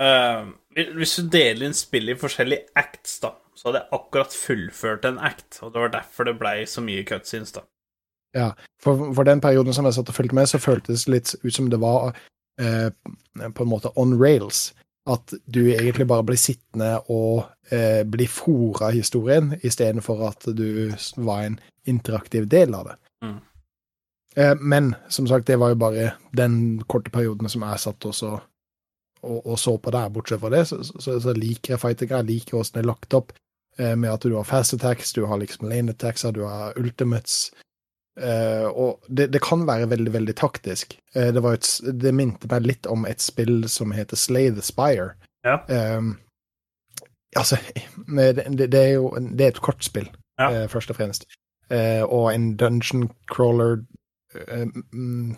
eh, 0.00 0.48
Hvis 0.96 1.16
du 1.18 1.28
deler 1.32 1.68
inn 1.68 1.76
spillet 1.76 2.16
i 2.16 2.20
forskjellige 2.20 2.72
acts, 2.78 3.18
da, 3.24 3.34
så 3.58 3.68
hadde 3.68 3.82
jeg 3.82 3.98
akkurat 3.98 4.34
fullført 4.36 5.08
en 5.08 5.18
act, 5.18 5.58
og 5.62 5.74
det 5.74 5.82
var 5.82 5.94
derfor 5.96 6.28
det 6.28 6.38
blei 6.38 6.56
så 6.70 6.84
mye 6.84 7.04
cutscenes, 7.08 7.54
da. 7.56 7.64
Ja, 8.36 8.52
for, 8.82 9.08
for 9.16 9.26
den 9.26 9.40
perioden 9.40 9.74
som 9.74 9.88
jeg 9.88 9.96
satt 9.96 10.10
og 10.12 10.14
fulgte 10.14 10.36
med, 10.36 10.50
så 10.50 10.60
føltes 10.60 11.06
det 11.06 11.14
litt 11.14 11.32
ut 11.42 11.54
som 11.54 11.70
det 11.72 11.80
var 11.82 12.12
eh, 12.60 12.90
på 13.54 13.64
en 13.64 13.70
måte 13.70 13.90
on 13.96 14.14
rails. 14.20 14.72
At 15.08 15.32
du 15.46 15.62
egentlig 15.72 16.06
bare 16.06 16.26
blir 16.28 16.36
sittende 16.36 16.98
og 17.08 17.48
eh, 17.72 18.04
blir 18.04 18.28
fora 18.28 18.90
av 18.90 18.98
historien, 18.98 19.54
istedenfor 19.64 20.26
at 20.28 20.50
du 20.52 20.92
var 21.16 21.46
en 21.46 21.60
interaktiv 21.88 22.46
del 22.52 22.76
av 22.76 22.90
det. 22.90 22.96
Mm. 23.24 23.38
Eh, 24.36 24.54
men 24.60 24.94
som 25.08 25.26
sagt, 25.26 25.46
det 25.46 25.56
var 25.56 25.72
jo 25.72 25.80
bare 25.80 26.12
den 26.36 26.82
korte 26.86 27.10
perioden 27.10 27.48
som 27.48 27.64
jeg 27.64 27.80
satt 27.86 28.06
også 28.06 28.36
og, 29.22 29.46
og 29.46 29.58
så 29.58 29.76
på 29.78 29.92
der. 29.94 30.08
Bortsett 30.14 30.40
fra 30.40 30.50
det, 30.54 30.64
så, 30.70 30.82
så, 30.84 31.18
så 31.20 31.34
liker 31.36 31.74
jeg 31.74 31.82
fightergreier, 31.82 32.26
liker 32.28 32.58
åssen 32.60 32.78
det 32.78 32.84
er 32.84 32.90
lagt 32.90 33.14
opp, 33.18 33.32
eh, 33.78 33.94
med 33.96 34.10
at 34.12 34.26
du 34.26 34.36
har 34.36 34.46
fast 34.48 34.74
attacks, 34.76 35.12
du 35.16 35.24
har 35.26 35.40
liksom 35.40 35.68
lane 35.70 35.94
attacks, 35.94 36.26
du 36.34 36.42
har 36.46 36.78
ultimates. 36.78 37.50
Eh, 38.20 38.66
og 38.66 39.04
det, 39.06 39.28
det 39.32 39.42
kan 39.44 39.66
være 39.66 39.90
veldig, 39.90 40.12
veldig 40.12 40.34
taktisk. 40.36 40.98
Eh, 41.14 41.30
det, 41.34 41.42
var 41.42 41.58
et, 41.58 41.68
det 42.02 42.14
minte 42.14 42.50
meg 42.50 42.66
litt 42.66 42.86
om 42.90 43.06
et 43.06 43.22
spill 43.22 43.62
som 43.70 43.94
heter 43.94 44.18
Slay 44.18 44.50
the 44.54 44.64
Spire. 44.64 45.12
Ja. 45.46 45.60
Eh, 45.70 46.02
altså, 47.38 47.60
det, 48.18 48.48
det, 48.58 48.80
er 48.80 48.96
jo 48.96 49.12
det 49.18 49.44
er 49.46 49.54
et 49.54 49.62
kortspill, 49.62 50.10
Ja. 50.38 50.50
eh, 50.50 50.66
først 50.70 50.90
og 50.90 50.98
fremst. 50.98 51.28
Eh, 51.70 52.02
og 52.02 52.30
en 52.32 52.56
dungeon 52.56 53.10
crawler 53.30 53.82
mm, 54.92 55.36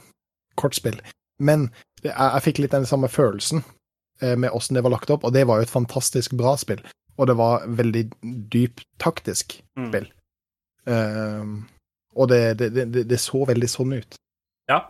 kortspill. 0.57 1.01
Men 1.41 1.71
jeg, 2.03 2.15
jeg 2.17 2.43
fikk 2.47 2.59
litt 2.63 2.75
den 2.77 2.87
samme 2.89 3.09
følelsen 3.13 3.63
eh, 4.23 4.37
med 4.37 4.51
åssen 4.57 4.77
det 4.79 4.83
var 4.87 4.95
lagt 4.95 5.11
opp, 5.13 5.25
og 5.25 5.33
det 5.37 5.47
var 5.49 5.61
jo 5.61 5.67
et 5.69 5.73
fantastisk 5.73 6.33
bra 6.39 6.55
spill. 6.61 6.81
Og 7.21 7.27
det 7.29 7.37
var 7.37 7.67
veldig 7.69 8.05
dypt 8.53 8.87
taktisk 9.03 9.59
Mm. 9.79 9.89
spill. 9.91 10.07
Eh, 10.91 11.45
og 12.17 12.29
det, 12.29 12.41
det, 12.59 12.71
det, 12.75 13.05
det 13.09 13.19
så 13.23 13.45
veldig 13.47 13.69
sånn 13.71 13.93
ut. 14.01 14.17
Ja, 14.71 14.81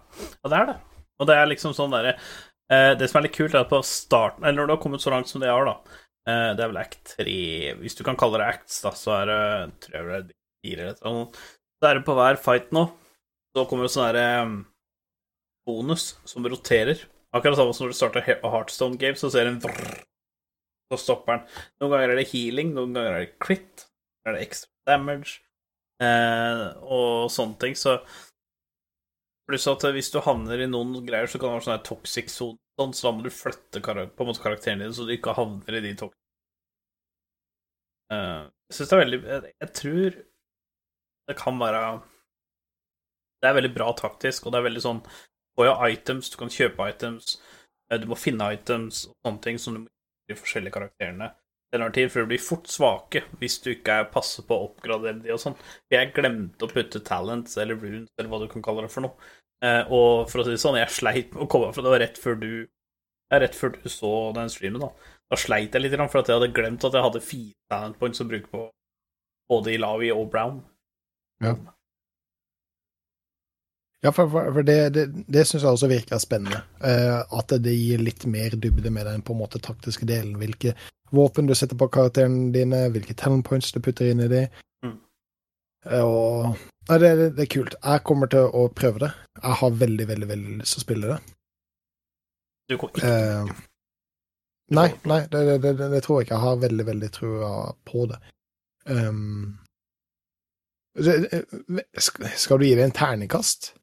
og 0.44 0.50
det 0.52 0.56
er 0.60 0.70
det. 0.70 0.76
Og 1.20 1.28
det 1.28 1.34
er 1.36 1.50
liksom 1.50 1.74
sånn 1.76 1.92
derre 1.92 2.14
uh, 2.16 2.92
Det 2.96 3.06
som 3.10 3.18
er 3.20 3.26
litt 3.26 3.34
kult, 3.36 3.52
er 3.52 3.60
at 3.66 3.68
på 3.68 3.80
starten 3.84 4.44
Eller 4.44 4.62
når 4.62 4.68
du 4.70 4.72
har 4.72 4.80
kommet 4.80 5.02
så 5.04 5.10
langt 5.12 5.28
som 5.28 5.42
det 5.42 5.50
har, 5.52 5.66
da 5.68 5.74
uh, 5.76 6.52
Det 6.56 6.64
er 6.64 6.70
vel 6.70 6.78
act 6.80 7.12
3 7.18 7.34
Hvis 7.82 7.96
du 7.98 8.00
kan 8.06 8.16
kalle 8.20 8.40
det 8.40 8.46
acts, 8.54 8.78
da, 8.84 8.92
så 8.96 9.18
er 9.18 9.28
det 9.28 9.40
Tror 9.84 9.98
jeg 9.98 10.06
det 10.08 10.16
er 10.16 10.38
fire 10.64 10.86
eller 10.94 11.16
noe. 11.18 11.42
Så 11.76 11.88
er 11.90 11.98
det 12.00 12.04
på 12.08 12.16
hver 12.16 12.40
fight 12.40 12.72
nå. 12.76 12.86
Så 13.56 13.66
kommer 13.68 13.84
det 13.88 13.92
sånn 13.92 14.06
derre 14.08 14.24
eh, 14.38 14.56
bonus 15.70 16.10
som 16.26 16.44
roterer. 16.50 17.06
Akkurat 17.32 17.56
samme 17.60 17.74
som 17.78 17.86
når 17.86 17.92
du 17.94 17.98
starter 18.02 18.24
He- 18.26 18.40
Heartstone 18.42 18.98
Game, 18.98 19.14
så 19.18 19.30
ser 19.30 19.46
du 19.46 19.52
en 19.54 19.60
vrrr, 19.62 20.00
så 20.90 20.98
stopper 20.98 21.36
den. 21.38 21.44
Noen 21.78 21.92
ganger 21.94 22.10
er 22.16 22.18
det 22.18 22.28
healing, 22.32 22.72
noen 22.74 22.96
ganger 22.96 23.14
er 23.20 23.22
det 23.28 23.36
crit, 23.38 23.86
noen 24.24 24.32
er 24.34 24.38
det 24.40 24.48
extra 24.48 24.70
damage, 24.90 25.36
eh, 26.02 26.64
og 26.82 27.30
sånne 27.30 27.58
ting. 27.62 27.78
Så 27.78 28.00
Pluss 29.50 29.64
at 29.70 29.82
hvis 29.94 30.10
du 30.14 30.20
havner 30.22 30.60
i 30.62 30.66
noen 30.70 31.00
greier, 31.06 31.26
så 31.30 31.38
kan 31.38 31.48
det 31.50 31.56
være 31.56 31.66
sånn 31.68 31.80
toxic 31.86 32.28
zone, 32.30 32.58
sånn, 32.78 32.92
så 32.94 33.08
da 33.08 33.12
må 33.16 33.24
du 33.24 33.30
flytte 33.34 33.80
på 33.82 33.94
en 34.22 34.28
måte 34.28 34.42
karakteren 34.44 34.82
din, 34.84 34.92
så 34.94 35.06
du 35.08 35.10
ikke 35.16 35.34
havner 35.38 35.78
i 35.78 35.84
de 35.86 35.94
toxic 35.98 36.16
Eh, 38.10 38.42
Jeg 38.70 38.74
syns 38.76 38.88
det 38.90 38.96
er 38.96 39.00
veldig 39.04 39.18
jeg, 39.22 39.50
jeg 39.62 39.72
tror 39.78 40.14
det 41.30 41.36
kan 41.38 41.58
være 41.60 41.82
Det 43.42 43.48
er 43.50 43.54
veldig 43.58 43.70
bra 43.76 43.92
taktisk, 43.98 44.46
og 44.46 44.52
det 44.54 44.58
er 44.60 44.66
veldig 44.66 44.82
sånn 44.82 45.02
Får 45.58 45.68
jo 45.68 45.76
items, 45.90 46.30
du 46.32 46.38
kan 46.40 46.52
kjøpe 46.52 46.88
items, 46.88 47.36
eh, 47.90 48.00
du 48.00 48.08
må 48.10 48.18
finne 48.18 48.52
items 48.54 49.06
og 49.10 49.14
sånne 49.26 49.44
ting 49.46 49.60
som 49.60 49.76
du 49.76 49.82
må 49.82 49.88
gjøre 49.88 50.30
i 50.30 50.34
de 50.34 50.40
forskjellige 50.40 50.76
karakterene. 50.78 51.30
Den 51.70 51.84
tar 51.84 51.92
tid, 51.94 52.10
for 52.10 52.24
de 52.24 52.32
blir 52.32 52.42
fort 52.42 52.66
svake 52.66 53.22
hvis 53.38 53.60
du 53.62 53.70
ikke 53.74 54.00
er 54.00 54.08
passer 54.10 54.42
på 54.46 54.56
å 54.56 54.70
oppgradere 54.70 55.20
de 55.22 55.30
og 55.34 55.38
sånn. 55.42 55.58
Jeg 55.92 56.10
glemte 56.16 56.66
å 56.66 56.72
putte 56.72 57.02
talents 57.06 57.54
eller 57.62 57.78
runes, 57.78 58.10
eller 58.18 58.30
hva 58.32 58.40
du 58.42 58.48
kan 58.50 58.64
kalle 58.64 58.86
det 58.86 58.94
for 58.94 59.06
noe. 59.06 59.30
Eh, 59.62 59.84
og 59.86 60.26
for 60.32 60.42
å 60.42 60.46
si 60.46 60.56
det 60.56 60.62
sånn, 60.62 60.80
jeg 60.80 60.96
sleit 60.96 61.34
med 61.34 61.44
å 61.44 61.50
komme 61.50 61.70
fra 61.74 61.84
det 61.84 61.92
var 61.92 62.02
rett 62.02 62.18
før 62.18 62.38
du 62.40 62.50
rett 63.38 63.54
før 63.54 63.76
du 63.76 63.88
så 63.88 64.32
den 64.34 64.50
streamen, 64.50 64.82
da. 64.82 64.90
Da 65.30 65.38
sleit 65.38 65.74
jeg 65.74 65.84
litt, 65.84 65.94
for 66.10 66.22
jeg 66.24 66.34
hadde 66.34 66.54
glemt 66.54 66.84
at 66.86 66.96
jeg 66.96 67.06
hadde 67.06 67.22
fire 67.22 67.54
talent 67.70 67.98
points 68.00 68.22
å 68.22 68.26
bruke 68.26 68.50
på 68.50 68.64
både 69.50 69.76
Ilawi 69.76 70.10
og 70.14 70.30
Brown. 70.32 70.62
Ja. 71.44 71.54
Ja, 74.00 74.12
for, 74.12 74.30
for, 74.32 74.62
det, 74.64 74.78
det, 74.96 75.04
det 75.28 75.44
syns 75.44 75.62
jeg 75.62 75.74
også 75.74 75.90
virker 75.90 76.20
spennende. 76.22 76.62
Uh, 76.80 77.20
at 77.36 77.52
det 77.60 77.74
gir 77.76 78.00
litt 78.00 78.24
mer 78.24 78.56
dybde 78.56 78.92
med 78.92 79.06
den 79.06 79.22
på 79.22 79.34
en 79.34 79.42
måte 79.42 79.60
taktiske 79.60 80.08
delen. 80.08 80.38
Hvilke 80.40 80.72
våpen 81.12 81.50
du 81.50 81.54
setter 81.54 81.76
på 81.76 81.90
karakterene 81.92 82.48
dine, 82.54 82.86
hvilke 82.94 83.16
talent 83.18 83.44
points 83.44 83.72
du 83.74 83.80
putter 83.84 84.08
inn 84.08 84.22
i 84.24 84.28
de. 84.30 84.46
Mm. 84.86 84.96
Uh, 85.84 86.04
og 86.04 86.60
Nei, 86.88 86.96
det, 86.98 87.10
det, 87.18 87.26
det 87.36 87.44
er 87.44 87.50
kult. 87.52 87.76
Jeg 87.76 88.02
kommer 88.08 88.30
til 88.32 88.48
å 88.56 88.64
prøve 88.74 89.04
det. 89.04 89.10
Jeg 89.36 89.58
har 89.60 89.80
veldig, 89.82 90.06
veldig 90.08 90.28
veldig 90.30 90.54
lyst 90.62 90.74
til 90.74 90.80
å 90.80 90.86
spille 90.86 91.10
det. 91.12 91.18
Du 92.70 92.76
kom 92.80 92.92
ikke 92.94 93.10
uh, 93.10 93.50
nei, 94.78 94.86
nei 95.10 95.20
det, 95.30 95.42
det, 95.50 95.74
det, 95.78 95.90
det 95.92 96.00
tror 96.06 96.20
jeg 96.20 96.28
ikke. 96.28 96.38
Jeg 96.38 96.46
har 96.46 96.62
veldig, 96.64 96.86
veldig 96.88 97.10
trua 97.14 97.50
på 97.86 98.06
det. 98.10 98.20
Um, 98.88 99.58
skal 102.00 102.58
du 102.58 102.66
gi 102.66 102.74
det 102.78 102.88
en 102.88 102.96
terningkast? 102.96 103.74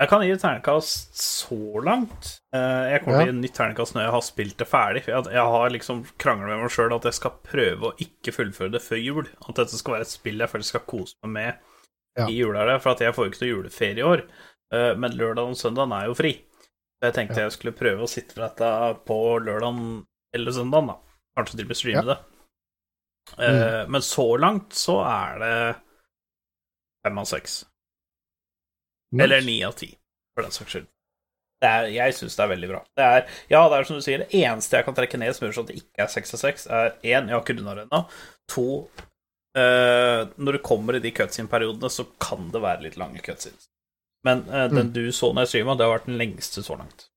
Jeg 0.00 0.08
kan 0.10 0.22
gi 0.26 0.30
et 0.34 0.40
terningkast 0.42 1.14
så 1.22 1.56
langt. 1.86 2.40
Eh, 2.52 2.90
Jeg 2.90 3.02
kommer 3.04 3.20
Ja. 3.20 3.24
til 3.24 3.28
å 3.28 3.32
gi 3.32 3.36
et 3.38 3.42
nytt 3.44 3.54
terningkast 3.54 3.94
når 3.94 4.02
jeg 4.02 4.10
har 4.10 4.20
spilt 4.26 4.56
det 4.58 4.66
ferdig. 4.66 5.04
Jeg, 5.06 5.44
har 5.44 5.70
liksom 5.70 6.04
krangla 6.18 6.46
med 6.48 6.62
meg 6.64 6.70
sjøl 6.74 6.94
at 6.96 7.04
jeg 7.04 7.14
skal 7.14 7.30
prøve 7.44 7.80
å 7.92 7.96
ikke 8.02 8.32
fullføre 8.34 8.72
det 8.72 8.82
før 8.82 8.98
jul. 9.04 9.28
At 9.48 9.54
dette 9.54 9.78
skal 9.78 9.94
være 9.94 10.00
et 10.08 10.08
spill 10.08 10.38
jeg 10.42 10.50
føler 10.50 10.64
skal 10.64 10.80
kose 10.80 11.14
meg 11.22 11.30
med 11.32 11.58
Ja. 12.16 12.26
i 12.26 12.34
jula. 12.40 12.78
For 12.80 12.90
at 12.90 12.98
jeg 13.00 13.14
får 13.14 13.24
jo 13.24 13.30
ikke 13.30 13.42
noe 13.42 13.54
juleferie 13.62 13.98
i 13.98 14.02
år. 14.02 14.26
Eh, 14.72 14.94
Men 14.96 15.12
lørdag 15.12 15.46
og 15.48 15.54
søndag 15.56 15.92
er 15.92 16.06
jo 16.06 16.14
fri. 16.14 16.32
Så 16.98 17.12
jeg 17.12 17.14
tenkte 17.14 17.36
Ja. 17.36 17.44
jeg 17.48 17.52
skulle 17.52 17.72
prøve 17.78 18.02
å 18.02 18.08
sitte 18.10 18.36
med 18.36 18.50
dette 18.50 19.04
på 19.06 19.38
lørdag 19.38 20.04
eller 20.34 20.50
søndag, 20.50 20.86
da. 20.88 20.96
Kanskje 21.38 21.56
til 21.56 21.64
og 21.64 21.68
med 21.68 21.76
streame 21.76 22.04
det. 22.06 22.18
Mm. 23.38 23.90
Men 23.90 24.00
så 24.00 24.38
langt 24.38 24.70
så 24.70 24.98
er 25.06 25.38
det 25.38 25.76
fem 27.04 27.18
av 27.18 27.24
seks. 27.26 27.64
Eller 29.22 29.44
ni 29.44 29.60
av 29.66 29.76
ti, 29.78 29.92
for 30.34 30.46
den 30.46 30.54
saks 30.54 30.74
skyld. 30.74 30.90
Det 31.62 31.70
er, 31.70 31.88
jeg 31.94 32.14
syns 32.18 32.36
det 32.36 32.44
er 32.44 32.50
veldig 32.50 32.68
bra. 32.68 32.80
Det 32.98 33.04
er, 33.16 33.26
ja, 33.52 33.60
det 33.70 33.76
er 33.78 33.86
som 33.88 33.98
du 34.00 34.04
sier, 34.04 34.24
det 34.24 34.40
eneste 34.42 34.76
jeg 34.76 34.86
kan 34.88 34.96
trekke 34.96 35.20
ned 35.20 35.36
som 35.36 35.46
gjør 35.46 35.54
sånn 35.56 35.68
at 35.68 35.72
det 35.72 35.80
ikke 35.80 36.04
er 36.04 36.10
seks 36.12 36.36
av 36.36 36.42
seks, 36.42 36.66
er 36.66 36.90
én, 37.00 37.30
jeg 37.30 37.36
har 37.36 37.44
ikke 37.44 37.56
runda 37.56 37.76
det 37.78 37.86
ennå. 37.86 38.00
To, 38.52 38.66
eh, 39.56 40.20
når 40.36 40.58
du 40.58 40.64
kommer 40.66 40.98
i 40.98 41.04
de 41.04 41.14
cutscene-periodene, 41.14 41.92
så 41.92 42.08
kan 42.20 42.50
det 42.52 42.64
være 42.64 42.84
litt 42.88 43.00
lange 43.00 43.22
cutscenes. 43.24 43.70
Men 44.24 44.44
eh, 44.48 44.68
den 44.72 44.92
du 44.92 45.06
så 45.12 45.32
når 45.32 45.46
jeg 45.46 45.54
streama, 45.54 45.78
det 45.78 45.86
har 45.86 45.96
vært 45.98 46.10
den 46.10 46.20
lengste 46.20 46.64
så 46.64 46.76
langt. 46.80 47.08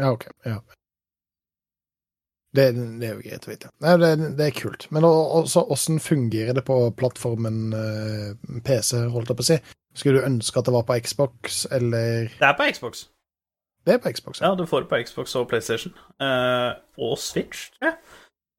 Ja, 0.00 0.12
ok. 0.12 0.28
Ja. 0.44 0.60
Det, 2.56 2.70
det 2.72 3.08
er 3.08 3.16
jo 3.18 3.24
greit 3.24 3.46
å 3.46 3.50
vite. 3.50 3.70
Nei, 3.84 3.94
det, 4.00 4.10
det 4.38 4.46
er 4.46 4.56
kult. 4.56 4.86
Men 4.94 5.04
også, 5.08 5.66
hvordan 5.68 6.00
fungerer 6.00 6.56
det 6.56 6.64
på 6.64 6.76
plattformen 6.96 7.58
eh, 7.76 8.60
PC, 8.64 9.02
holdt 9.12 9.32
jeg 9.32 9.40
på 9.40 9.44
å 9.44 9.48
si? 9.50 9.58
Skulle 9.96 10.20
du 10.20 10.26
ønske 10.28 10.60
at 10.60 10.68
det 10.68 10.74
var 10.74 10.84
på 10.88 10.96
Xbox, 11.00 11.64
eller 11.72 12.28
Det 12.28 12.44
er 12.50 12.56
på 12.58 12.68
Xbox. 12.76 13.06
Det 13.86 13.94
er 13.94 14.00
på 14.02 14.10
Xbox, 14.12 14.40
ja. 14.42 14.50
Ja, 14.50 14.58
du 14.58 14.66
får 14.68 14.84
det 14.84 14.90
på 14.90 14.98
Xbox 15.06 15.34
og 15.38 15.48
PlayStation. 15.48 15.92
Uh, 16.20 16.74
og 17.00 17.16
Switch, 17.22 17.70
tror 17.76 17.88
jeg. 17.92 17.98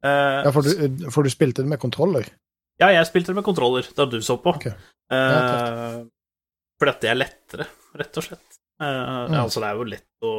Uh, 0.05 0.43
Ja, 0.47 0.51
for 0.55 0.65
du, 0.65 1.09
for 1.11 1.27
du 1.27 1.29
spilte 1.33 1.61
det 1.65 1.69
med 1.69 1.81
kontroller? 1.83 2.29
Ja, 2.79 2.89
jeg 2.93 3.05
spilte 3.09 3.33
det 3.33 3.39
med 3.41 3.45
kontroller 3.47 3.85
da 3.97 4.05
du 4.09 4.19
så 4.21 4.37
på. 4.41 4.53
Ok. 4.55 4.69
Ja, 5.11 6.03
fordi 6.77 6.91
at 6.93 7.01
det 7.01 7.09
er 7.09 7.17
lettere, 7.17 7.65
rett 7.97 8.19
og 8.21 8.27
slett. 8.27 8.59
Uh, 8.81 9.25
Mm. 9.27 9.39
Altså, 9.41 9.59
det 9.63 9.67
er 9.71 9.79
jo 9.79 9.87
lett 9.89 10.25
å 10.27 10.33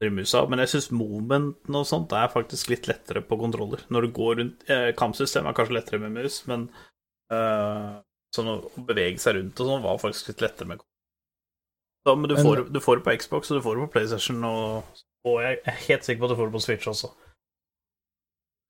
drive 0.00 0.14
musa, 0.14 0.42
men 0.48 0.60
jeg 0.62 0.70
syns 0.74 0.90
momenten 0.94 1.74
og 1.78 1.86
sånt 1.88 2.12
er 2.14 2.28
faktisk 2.32 2.68
litt 2.70 2.86
lettere 2.88 3.22
på 3.26 3.38
kontroller. 3.40 3.82
Når 3.90 4.06
du 4.06 4.12
går 4.14 4.36
rundt 4.40 4.70
eh, 4.70 4.90
Kampsystemet 4.96 5.50
er 5.50 5.56
kanskje 5.56 5.74
lettere 5.78 6.00
med 6.02 6.12
mus, 6.14 6.36
men 6.46 6.66
eh, 7.32 7.96
sånn 8.34 8.48
å 8.52 8.56
bevege 8.88 9.18
seg 9.22 9.36
rundt 9.38 9.60
og 9.62 9.70
sånn 9.70 9.84
var 9.84 9.98
faktisk 10.02 10.32
litt 10.32 10.42
lettere 10.44 10.68
med 10.70 10.80
kontroller. 10.82 12.20
Men 12.22 12.30
du 12.30 12.36
får, 12.38 12.64
du 12.70 12.80
får 12.80 12.96
det 13.00 13.04
på 13.06 13.14
Xbox, 13.18 13.50
og 13.50 13.58
du 13.58 13.62
får 13.64 13.76
det 13.78 13.84
på 13.86 13.92
PlayStation, 13.96 14.44
og, 14.46 14.98
og 15.26 15.38
jeg 15.42 15.60
er 15.66 15.78
helt 15.88 16.04
sikker 16.06 16.20
på 16.22 16.28
at 16.28 16.34
du 16.34 16.38
får 16.38 16.50
det 16.50 16.54
på 16.58 16.64
Switch 16.66 16.90
også. 16.92 17.10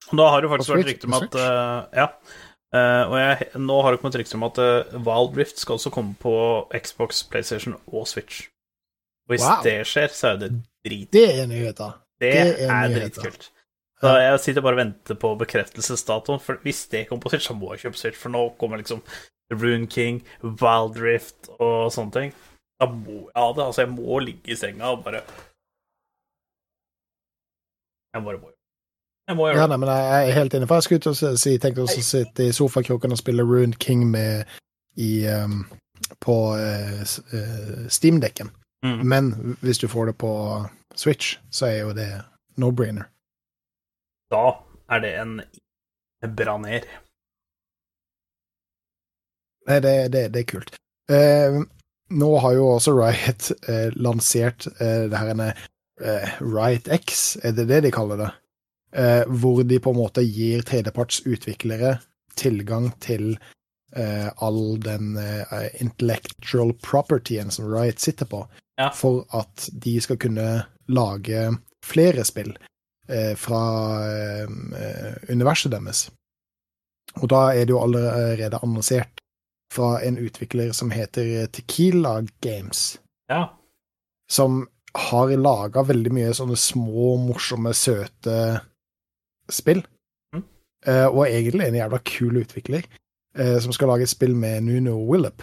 Og 0.07 0.21
da 0.21 0.29
har 0.31 0.41
det 0.45 0.51
faktisk 0.53 0.73
vært 0.73 0.91
rykter 0.91 1.11
om 1.11 1.17
at 1.19 1.39
uh, 1.41 1.79
Ja. 1.97 2.07
Uh, 2.75 3.05
og 3.09 3.15
jeg, 3.21 3.47
nå 3.63 3.77
har 3.85 3.95
det 3.95 4.01
kommet 4.03 4.17
rykter 4.21 4.37
om 4.39 4.45
at 4.49 4.59
uh, 4.61 4.97
Wild 5.07 5.37
Rift 5.39 5.61
skal 5.63 5.79
også 5.79 5.91
komme 5.95 6.17
på 6.21 6.33
Xbox, 6.75 7.23
PlayStation 7.31 7.77
og 7.87 8.07
Switch. 8.11 8.47
Og 9.27 9.35
hvis 9.35 9.45
Wow. 9.47 9.63
det 9.65 9.77
skjer, 9.89 10.09
så 10.15 10.33
er 10.35 10.41
det 10.43 10.51
drit. 10.87 11.09
Det 11.15 11.25
er 11.41 11.47
nyheter. 11.51 11.97
Det, 12.21 12.33
det 12.33 12.67
er 12.67 12.71
er 12.71 12.89
nyheter. 12.89 13.23
dritkult. 13.23 13.49
Så 14.01 14.13
jeg 14.21 14.41
sitter 14.45 14.65
bare 14.65 14.77
og 14.77 14.83
venter 14.83 15.17
på 15.17 15.31
bekreftelsesdatoen, 15.41 16.41
for 16.43 16.61
hvis 16.67 16.85
det 16.93 17.07
kommer 17.09 17.23
på 17.25 17.33
Switch, 17.33 17.49
så 17.49 17.57
må 17.57 17.73
jeg 17.73 17.87
kjøpe 17.87 18.01
Switch, 18.01 18.19
for 18.21 18.35
nå 18.35 18.43
kommer 18.61 18.81
liksom 18.83 19.01
Rune 19.55 19.87
King, 19.87 20.21
Wild 20.43 20.99
Rift 21.01 21.49
og 21.59 21.93
sånne 21.95 22.13
ting. 22.13 22.35
Da 22.81 22.91
må 22.91 23.23
jeg 23.23 23.37
ha 23.37 23.47
det. 23.57 23.65
Altså, 23.65 23.87
jeg 23.87 23.93
må 23.95 24.19
ligge 24.21 24.53
i 24.53 24.59
senga 24.59 24.93
og 24.93 25.05
bare 25.05 25.23
Jeg 28.13 28.25
bare 28.25 28.39
må 28.43 28.51
Jeg 29.29 29.37
må 29.37 29.49
gjøre 29.49 29.63
Ja, 29.63 29.67
nei, 29.71 29.81
men 29.81 29.89
jeg 29.89 30.29
er 30.29 30.39
helt 30.41 30.55
inne. 30.55 30.69
For 30.69 30.77
jeg 30.77 30.89
skulle 30.89 31.07
til 31.07 31.15
å 31.15 31.33
si, 31.41 31.57
tenk 31.63 31.81
å 31.81 31.89
sitte 31.89 32.45
i 32.45 32.53
sofakroken 32.53 33.17
og 33.17 33.23
spille 33.23 33.49
Rune 33.49 33.81
King 33.81 34.05
med 34.11 34.45
i 35.01 35.27
um, 35.33 35.65
på 36.21 36.37
uh, 36.53 37.03
Steam-dekken. 37.89 38.53
Mm. 38.85 39.01
Men 39.09 39.57
hvis 39.65 39.81
du 39.81 39.89
får 39.89 40.13
det 40.13 40.19
på 40.21 40.33
Switch, 40.95 41.39
så 41.51 41.67
er 41.71 41.79
jo 41.81 41.97
det 41.97 42.11
no-brainer. 42.61 43.09
Da 44.33 44.45
er 44.91 45.03
det 45.05 45.13
en 45.21 45.35
braner. 46.37 46.87
Det, 49.67 49.81
det, 50.13 50.23
det 50.35 50.41
er 50.43 50.49
kult. 50.51 50.77
Eh, 51.11 51.59
nå 52.15 52.31
har 52.43 52.55
jo 52.55 52.67
også 52.77 52.95
Riot 52.95 53.49
eh, 53.69 53.89
lansert 53.99 54.69
eh, 54.79 55.07
det 55.11 55.19
her 55.19 55.33
ene 55.35 55.49
eh, 56.03 56.37
Riot 56.43 56.91
X, 56.95 57.37
er 57.43 57.55
det 57.57 57.67
det 57.71 57.81
de 57.87 57.93
kaller 57.95 58.21
det? 58.23 58.31
Eh, 58.97 59.23
hvor 59.27 59.63
de 59.67 59.81
på 59.83 59.93
en 59.93 59.99
måte 60.01 60.23
gir 60.27 60.63
tredjepartsutviklere 60.67 61.97
tilgang 62.39 62.93
til 63.03 63.33
eh, 63.97 64.29
all 64.45 64.79
den 64.83 65.17
intellectual 65.83 66.75
propertyen 66.85 67.51
som 67.55 67.69
Riot 67.73 68.03
sitter 68.03 68.31
på, 68.31 68.45
Ja. 68.79 68.91
for 68.93 69.25
at 69.33 69.71
de 69.73 69.95
skal 70.05 70.19
kunne 70.21 70.47
lage 70.93 71.47
flere 71.87 72.25
spill 72.29 72.51
fra 73.39 73.61
eh, 74.07 74.47
universet 75.31 75.73
deres. 75.73 76.07
Og 77.23 77.29
da 77.33 77.47
er 77.55 77.65
det 77.65 77.73
jo 77.73 77.81
allerede 77.81 78.59
annonsert 78.63 79.21
fra 79.73 79.97
en 80.07 80.19
utvikler 80.19 80.73
som 80.77 80.91
heter 80.95 81.47
Tequila 81.53 82.21
Games, 82.45 82.99
Ja. 83.31 83.49
som 84.31 84.67
har 84.97 85.29
laga 85.37 85.83
veldig 85.85 86.13
mye 86.13 86.35
sånne 86.35 86.57
små, 86.57 87.17
morsomme, 87.21 87.73
søte 87.75 88.61
spill. 89.51 89.83
Mm. 90.35 90.45
Eh, 90.87 91.07
og 91.07 91.27
egentlig 91.27 91.67
en 91.67 91.75
jævla 91.81 91.99
kul 92.05 92.39
utvikler, 92.43 92.87
eh, 93.37 93.59
som 93.61 93.73
skal 93.73 93.89
lage 93.89 94.03
et 94.03 94.13
spill 94.15 94.35
med 94.37 94.63
Nuno 94.65 94.97
Willop. 95.11 95.43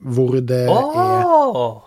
Hvor 0.00 0.40
det 0.40 0.66
er 0.66 0.70
Åh! 0.70 1.82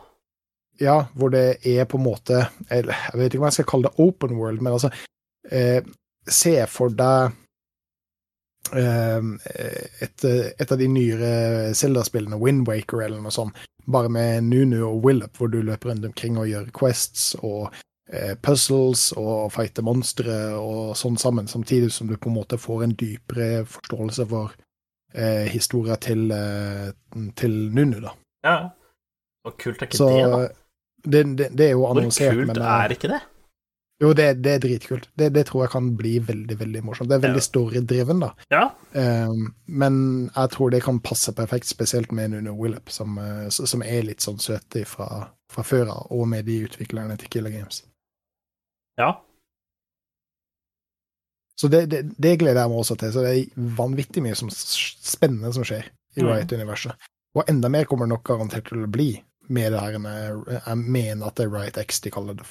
Ja, 0.80 1.02
hvor 1.14 1.32
det 1.34 1.60
er 1.68 1.88
på 1.90 2.00
en 2.00 2.06
måte 2.06 2.46
eller, 2.72 2.96
Jeg 3.12 3.20
vet 3.20 3.34
ikke 3.34 3.44
om 3.44 3.50
jeg 3.50 3.58
skal 3.58 3.70
kalle 3.72 3.90
det 3.90 4.06
open 4.06 4.38
world, 4.40 4.62
men 4.62 4.74
altså 4.74 4.92
eh, 5.52 5.84
Se 6.30 6.54
for 6.70 6.94
deg 6.94 7.34
eh, 8.78 9.30
et, 10.06 10.26
et 10.26 10.72
av 10.72 10.78
de 10.78 10.88
nyere 10.92 11.32
Zelda-spillene, 11.76 12.38
Windwaker 12.38 13.02
eller 13.06 13.24
noe 13.24 13.34
sånt, 13.34 13.58
bare 13.90 14.12
med 14.14 14.44
Nunu 14.44 14.84
og 14.86 15.06
Willop, 15.06 15.38
hvor 15.38 15.50
du 15.50 15.62
løper 15.66 15.90
rundt 15.90 16.06
omkring 16.06 16.38
og 16.38 16.50
gjør 16.52 16.70
quests 16.76 17.32
og 17.42 17.74
eh, 18.12 18.36
puzzles 18.46 19.10
og 19.18 19.52
fighter 19.56 19.86
monstre 19.86 20.38
og 20.60 20.96
sånn 21.00 21.18
sammen, 21.18 21.50
samtidig 21.50 21.92
som 21.96 22.10
du 22.10 22.18
på 22.18 22.30
en 22.30 22.38
måte 22.38 22.60
får 22.62 22.86
en 22.86 22.98
dypere 23.00 23.66
forståelse 23.70 24.28
for 24.30 24.54
eh, 25.14 25.50
historia 25.50 25.98
til, 26.02 26.30
eh, 26.36 26.92
til 27.40 27.58
Nunu, 27.74 28.00
da. 28.06 28.16
Ja. 28.46 28.58
og 29.48 29.58
kult 29.60 29.82
er 29.82 29.90
ikke 29.90 29.98
Så 29.98 30.10
det, 30.14 30.28
da. 30.32 30.48
Det, 31.12 31.24
det, 31.38 31.50
det 31.58 31.68
er 31.68 31.76
jo 31.76 31.84
Hvor 31.86 32.00
kult 32.08 32.48
men 32.48 32.58
eh, 32.62 32.72
er 32.86 32.96
ikke 32.96 33.12
det? 33.12 33.20
Jo, 34.00 34.14
det, 34.16 34.28
det 34.40 34.52
er 34.56 34.62
dritkult. 34.64 35.10
Det, 35.20 35.28
det 35.36 35.42
tror 35.50 35.66
jeg 35.66 35.72
kan 35.74 35.90
bli 36.00 36.14
veldig, 36.24 36.56
veldig 36.62 36.82
morsomt. 36.88 37.10
Det 37.12 37.18
er 37.18 37.24
veldig 37.26 37.42
Ja. 37.42 37.48
storydriven, 37.50 38.22
da. 38.24 38.30
Ja. 38.54 38.62
Um, 38.96 39.50
men 39.68 39.98
jeg 40.32 40.54
tror 40.54 40.72
det 40.72 40.80
kan 40.86 41.02
passe 41.04 41.34
perfekt, 41.36 41.68
spesielt 41.68 42.14
med 42.16 42.32
Nuno 42.32 42.54
Willop, 42.56 42.88
som, 42.96 43.18
eh, 43.20 43.50
som 43.52 43.84
er 43.84 44.06
litt 44.08 44.24
sånn 44.24 44.40
søt 44.40 44.78
fra, 44.88 45.28
fra 45.52 45.66
før 45.68 45.92
av, 45.92 46.08
og 46.16 46.30
med 46.32 46.48
de 46.48 46.62
utviklerne 46.70 47.18
til 47.20 47.28
Killer 47.34 47.52
Games. 47.52 47.82
Ja. 48.98 49.18
Så 51.60 51.68
det, 51.68 51.90
det, 51.92 52.06
det 52.16 52.38
gleder 52.40 52.62
jeg 52.64 52.72
meg 52.72 52.80
også 52.80 52.96
til. 53.02 53.12
Så 53.12 53.24
det 53.26 53.32
er 53.36 53.68
vanvittig 53.76 54.24
mye 54.24 54.36
som, 54.40 54.48
spennende 54.50 55.52
som 55.56 55.68
skjer 55.68 55.90
i 56.16 56.24
Mm. 56.24 56.32
Riot-universet. 56.32 56.96
Og 57.38 57.44
enda 57.52 57.70
mer 57.70 57.86
kommer 57.86 58.08
det 58.08 58.16
nok 58.16 58.24
garantert 58.26 58.66
til 58.72 58.82
å 58.84 58.88
bli 58.92 59.12
med 59.50 59.74
det 59.74 59.84
her 59.84 60.00
med 60.02 60.50
Jeg 60.54 60.78
mener 60.80 61.28
at 61.28 61.38
det 61.40 61.48
er 61.48 61.54
Right 61.54 61.78
X 61.82 62.02
de 62.06 62.14
kaller 62.14 62.38
det. 62.40 62.48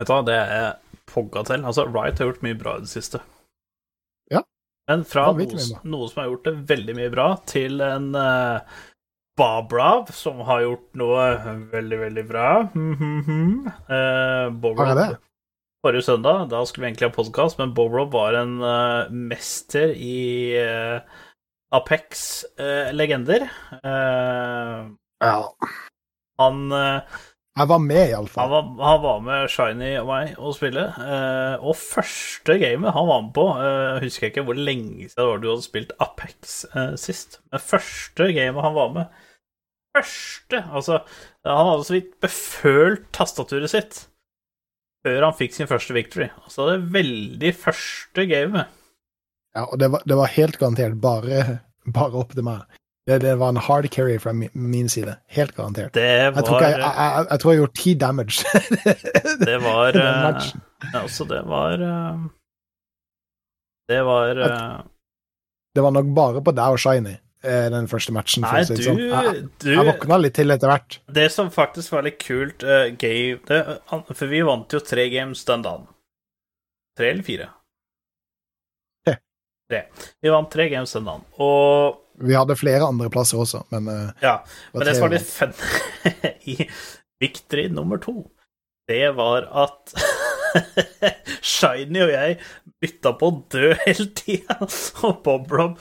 Vet 0.00 0.08
du 0.08 0.12
hva, 0.12 0.22
det 0.26 0.38
er 0.38 0.70
pogga 1.10 1.44
til. 1.46 1.64
Altså, 1.68 1.86
Right 1.86 2.18
har 2.18 2.32
gjort 2.32 2.46
mye 2.46 2.58
bra 2.58 2.76
i 2.78 2.86
det 2.86 2.90
siste. 2.90 3.22
Ja. 4.32 4.42
Men 4.90 5.04
fra 5.06 5.28
Ja, 5.30 5.46
noe, 5.46 5.82
noe 5.94 6.08
som 6.10 6.22
har 6.22 6.32
gjort 6.32 6.48
det 6.48 6.56
veldig 6.72 6.96
mye 6.98 7.12
bra, 7.12 7.28
til 7.46 7.84
en 7.86 8.10
uh, 8.18 8.80
Bobrov 9.38 10.10
som 10.12 10.42
har 10.48 10.64
gjort 10.66 10.88
noe 10.98 11.26
veldig, 11.72 11.98
veldig 12.06 12.24
bra. 12.28 12.48
Mm 12.74 12.94
-hmm. 12.96 13.70
Har 13.88 14.86
jeg 14.86 14.96
det? 14.96 15.18
Forrige 15.82 16.02
søndag, 16.02 16.48
da 16.50 16.64
skulle 16.66 16.84
vi 16.84 16.90
egentlig 16.90 17.08
ha 17.08 17.14
podkast, 17.14 17.58
men 17.58 17.74
Bobrov 17.74 18.12
var 18.12 18.34
en 18.38 18.60
uh, 18.62 19.10
mester 19.10 19.88
i 19.98 20.54
eh, 20.54 21.00
Apex 21.72 22.44
eh, 22.60 22.90
legender. 22.94 23.46
Ja. 25.22 25.36
han 26.42 26.72
eh, 26.72 27.18
Jeg 27.58 27.68
var 27.68 27.78
med, 27.84 28.00
han 28.00 28.10
iallfall. 28.14 28.50
var, 28.52 28.68
han 28.88 29.00
var 29.04 29.18
med 29.24 29.50
Shiny 29.52 29.90
og 30.00 30.08
meg 30.10 30.38
å 30.40 30.52
spille, 30.56 30.84
eh, 31.04 31.56
og 31.64 31.76
første 31.78 32.56
gamet 32.62 32.94
han 32.96 33.08
var 33.10 33.24
med 33.26 33.34
på 33.36 33.44
eh, 33.60 33.98
Husker 34.04 34.26
jeg 34.26 34.34
ikke 34.34 34.44
hvor 34.48 34.58
lenge 34.58 35.08
siden 35.10 35.18
det 35.20 35.28
var 35.30 35.42
du 35.42 35.48
hadde 35.52 35.66
spilt 35.66 35.92
Apex 36.02 36.56
eh, 36.72 36.94
sist, 37.00 37.40
men 37.52 37.62
første 37.72 38.30
gamet 38.36 38.66
han 38.68 38.76
var 38.78 38.96
med 38.96 39.20
Første! 39.92 40.62
Altså, 40.72 41.02
han 41.44 41.66
hadde 41.68 41.84
så 41.84 41.92
vidt 41.98 42.14
befølt 42.24 43.02
tastaturet 43.12 43.68
sitt 43.68 43.98
før 45.04 45.26
han 45.26 45.34
fikk 45.36 45.52
sin 45.56 45.68
første 45.68 45.92
victory. 45.96 46.28
Altså 46.46 46.70
det 46.70 46.76
veldig 46.94 47.50
første 47.58 48.24
gamet. 48.30 48.70
Ja, 49.54 49.66
og 49.66 49.78
det 49.78 49.90
var, 49.92 50.04
det 50.08 50.16
var 50.16 50.30
helt 50.32 50.56
garantert 50.60 50.94
bare, 51.00 51.58
bare 51.98 52.22
opp 52.22 52.32
til 52.36 52.46
meg. 52.46 52.64
Det, 53.06 53.18
det 53.18 53.34
var 53.34 53.48
en 53.48 53.56
hard 53.56 53.90
carry 53.90 54.18
fra 54.18 54.32
min, 54.32 54.50
min 54.52 54.88
side. 54.88 55.16
Helt 55.26 55.56
garantert. 55.56 55.94
Det 55.94 56.02
Jeg 56.02 56.44
tror, 56.46 56.62
jeg, 56.62 56.78
jeg, 56.78 57.26
jeg, 57.30 57.40
tror 57.40 57.52
jeg 57.52 57.58
gjorde 57.58 57.80
ti 57.80 57.94
damage. 57.94 58.44
Det 59.48 59.58
var 59.62 59.96
eh. 60.02 60.52
Altså, 60.94 61.24
det 61.24 61.42
var 61.46 61.82
eh, 61.82 62.22
Det 63.88 64.00
var 64.06 64.40
eh, 64.46 64.78
Det 65.74 65.82
var 65.82 65.90
nok 65.90 66.14
bare 66.14 66.42
på 66.42 66.54
deg 66.54 66.76
og 66.76 66.78
Shiny, 66.78 67.16
den 67.42 67.88
første 67.90 68.14
matchen. 68.14 68.46
Nei, 68.46 68.62
du, 68.70 68.76
sånn. 68.78 69.00
Jeg, 69.02 69.46
du 69.64 69.72
jeg 69.72 69.86
våkna 69.88 70.20
litt 70.22 70.36
til 70.38 70.54
etter 70.54 70.70
hvert. 70.70 71.00
Det 71.10 71.26
som 71.34 71.50
faktisk 71.50 71.96
var 71.96 72.06
litt 72.06 72.20
kult 72.22 72.62
uh, 72.62 72.86
game, 72.94 73.40
det, 73.48 73.62
For 74.12 74.30
vi 74.30 74.44
vant 74.46 74.70
jo 74.70 74.78
tre 74.78 75.08
games 75.10 75.42
den 75.48 75.66
dagen. 75.66 75.88
Tre 76.98 77.10
eller 77.10 77.26
fire? 77.26 77.48
Tre. 79.72 79.86
Vi 80.20 80.28
vant 80.28 80.50
tre 80.52 80.66
games 80.68 80.92
den 80.92 81.06
dagen. 81.08 81.22
Og 81.40 82.02
Vi 82.20 82.34
hadde 82.36 82.58
flere 82.60 82.84
andre 82.84 83.08
plasser 83.12 83.40
også, 83.40 83.62
men 83.72 83.88
eh, 83.88 84.10
ja, 84.20 84.34
men 84.74 84.84
det 84.84 84.92
som 84.98 85.06
var 85.06 85.14
litt 85.14 85.30
fun 85.32 85.54
i 86.52 86.58
victory 87.22 87.70
nummer 87.72 88.00
to, 88.02 88.18
det 88.90 89.14
var 89.16 89.48
at 89.64 89.94
Shiny 91.54 92.02
og 92.04 92.12
jeg 92.12 92.36
bytta 92.82 93.12
på 93.20 93.28
å 93.30 93.36
dø 93.52 93.72
hele 93.84 94.06
tida, 94.18 94.56
og 95.06 95.20
Bob 95.24 95.52
Rob 95.54 95.78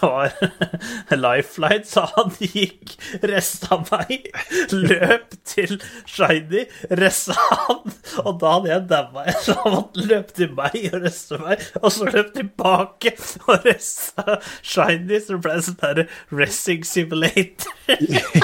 var 0.00 0.34
lifeline, 1.24 1.84
så 1.88 2.04
han 2.14 2.32
gikk 2.38 2.94
resta 3.24 3.78
meg, 3.88 4.28
løp 4.72 5.34
til 5.48 5.78
Shiny, 6.08 6.66
resta 7.00 7.36
han, 7.38 7.94
og 8.24 8.32
da 8.42 8.54
hadde 8.58 8.72
jeg 8.74 8.86
daua, 8.92 9.26
så 9.44 9.56
han 9.64 9.78
løpe 10.08 10.36
til 10.36 10.52
meg 10.58 10.76
og 10.92 10.98
resta 11.06 11.40
meg, 11.42 11.64
og 11.80 11.88
så 11.94 12.08
løp 12.10 12.32
tilbake 12.36 13.14
og 13.48 13.66
resta 13.66 14.38
Shiny, 14.60 15.18
så 15.22 15.36
det 15.36 15.42
ble 15.46 15.56
en 15.58 15.66
sånn 15.68 15.80
der 15.82 16.04
racing 16.32 16.84
simulator. 16.86 17.72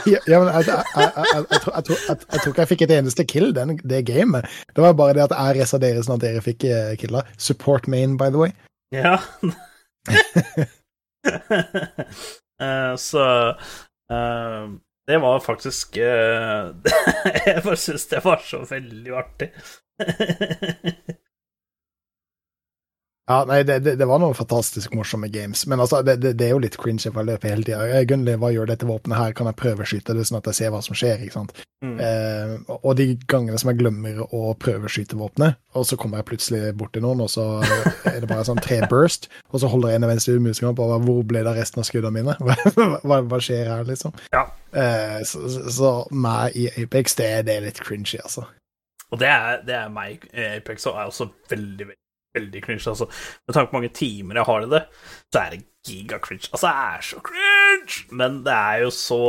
ja, 0.09 0.41
men 0.41 0.49
jeg, 0.49 1.61
tror- 1.63 1.77
ikke 2.49 2.63
jeg 2.63 2.71
fikk 2.73 2.85
et 2.89 2.95
eneste 2.99 3.25
kill 3.29 3.51
den, 3.57 3.77
det 3.85 4.03
gamet. 4.09 4.49
Det 4.75 4.83
var 4.85 4.97
bare 4.99 5.17
det 5.19 5.27
at 5.29 5.35
jeg 5.37 5.59
resta 5.61 5.81
dere 5.83 6.03
sånn 6.05 6.17
at 6.19 6.25
dere 6.25 6.43
fikk 6.45 6.67
eh, 6.69 6.93
killa. 7.01 7.23
Support 7.41 7.89
main, 7.99 8.17
by 8.17 8.31
the 8.31 8.39
way. 8.39 8.53
Ja. 8.91 9.19
uh, 12.63 12.97
så 13.09 13.49
uh, 14.13 14.79
det 15.09 15.19
var 15.19 15.41
faktisk 15.41 15.97
eh, 15.97 16.71
Jeg 17.47 17.63
bare 17.65 17.77
syns 17.77 18.07
det 18.07 18.25
var 18.25 18.43
så 18.45 18.65
veldig 18.71 19.13
artig. 19.17 19.53
Ja, 23.29 23.43
nei, 23.45 23.59
det, 23.63 23.83
det, 23.85 23.93
det 24.01 24.07
var 24.09 24.23
noen 24.23 24.37
fantastisk 24.37 24.95
morsomme 24.97 25.29
games, 25.29 25.67
men 25.69 25.83
altså, 25.85 26.01
det, 26.01 26.17
det, 26.25 26.47
er 26.47 26.55
jo 26.55 26.63
litt 26.65 26.79
cringe 26.81 27.05
jeg 27.05 27.13
får 27.13 27.27
løpe 27.29 27.51
hele 27.51 27.67
tida. 27.67 28.01
Gunnli, 28.09 28.39
hva 28.41 28.49
gjør 28.55 28.71
dette 28.71 28.89
våpenet 28.89 29.21
her? 29.21 29.35
Kan 29.37 29.51
jeg 29.51 29.59
prøveskyte 29.61 30.17
det, 30.17 30.25
sånn 30.25 30.39
at 30.39 30.49
jeg 30.49 30.57
ser 30.57 30.73
hva 30.73 30.81
som 30.85 30.97
skjer? 30.97 31.21
ikke 31.27 31.37
sant? 31.37 31.53
Mm. 31.85 31.99
Eh, 32.01 32.55
og 32.79 32.97
de 32.97 33.11
gangene 33.29 33.61
som 33.61 33.69
jeg 33.71 33.83
glemmer 33.83 34.23
å 34.25 34.55
prøveskyte 34.57 35.19
våpenet, 35.21 35.61
og 35.77 35.85
så 35.91 35.99
kommer 36.01 36.23
jeg 36.23 36.29
plutselig 36.33 36.73
borti 36.81 37.05
noen, 37.05 37.21
og 37.27 37.29
så 37.35 37.45
er 38.09 38.17
det 38.25 38.31
bare 38.33 38.49
sånn 38.49 38.63
tre 38.65 38.81
burst, 38.89 39.29
og 39.53 39.61
så 39.61 39.71
holder 39.75 39.93
jeg 39.93 40.01
en 40.01 40.09
venstre 40.15 40.39
museknapp 40.49 40.81
og 40.81 40.95
bare, 40.95 41.05
hvor 41.05 41.21
ble 41.29 41.45
det 41.45 41.53
av 41.53 41.61
resten 41.61 41.85
av 41.85 41.89
skuddene 41.91 42.17
mine? 42.17 42.39
Hva, 43.09 43.21
hva, 43.29 43.39
skjer 43.45 43.69
her, 43.69 43.85
liksom? 43.89 44.17
Ja. 44.33 44.47
Eh, 44.73 45.21
så, 45.29 45.45
så, 45.53 45.69
så 45.75 45.95
meg 46.11 46.57
i 46.57 46.69
Apex, 46.81 47.21
det, 47.21 47.29
det 47.45 47.59
er 47.59 47.69
litt 47.69 47.85
cringy, 47.85 48.17
altså. 48.25 48.49
Og 49.13 49.21
det 49.21 49.29
er, 49.29 49.63
det 49.69 49.77
er 49.77 49.89
meg. 49.93 50.25
i 50.33 50.53
Apex 50.59 50.89
og 50.89 50.97
er 50.97 51.13
også 51.13 51.29
veldig, 51.53 51.93
veldig, 51.93 52.05
veldig 52.39 52.65
cringe. 52.65 52.87
Altså, 52.89 53.09
med 53.47 53.57
tanke 53.57 53.73
på 53.73 53.79
mange 53.79 53.93
timer 53.97 54.41
jeg 54.41 54.49
har 54.49 54.65
i 54.65 54.73
det, 54.73 54.83
så 55.29 55.45
er 55.45 55.55
det 55.55 55.63
giga-cringe. 55.89 56.51
Altså, 56.53 56.67
det 56.67 56.75
er 56.89 57.07
så 57.11 57.23
cringe! 57.31 58.03
Men 58.23 58.43
det 58.47 58.59
er 58.59 58.85
jo 58.87 58.93
så 58.95 59.23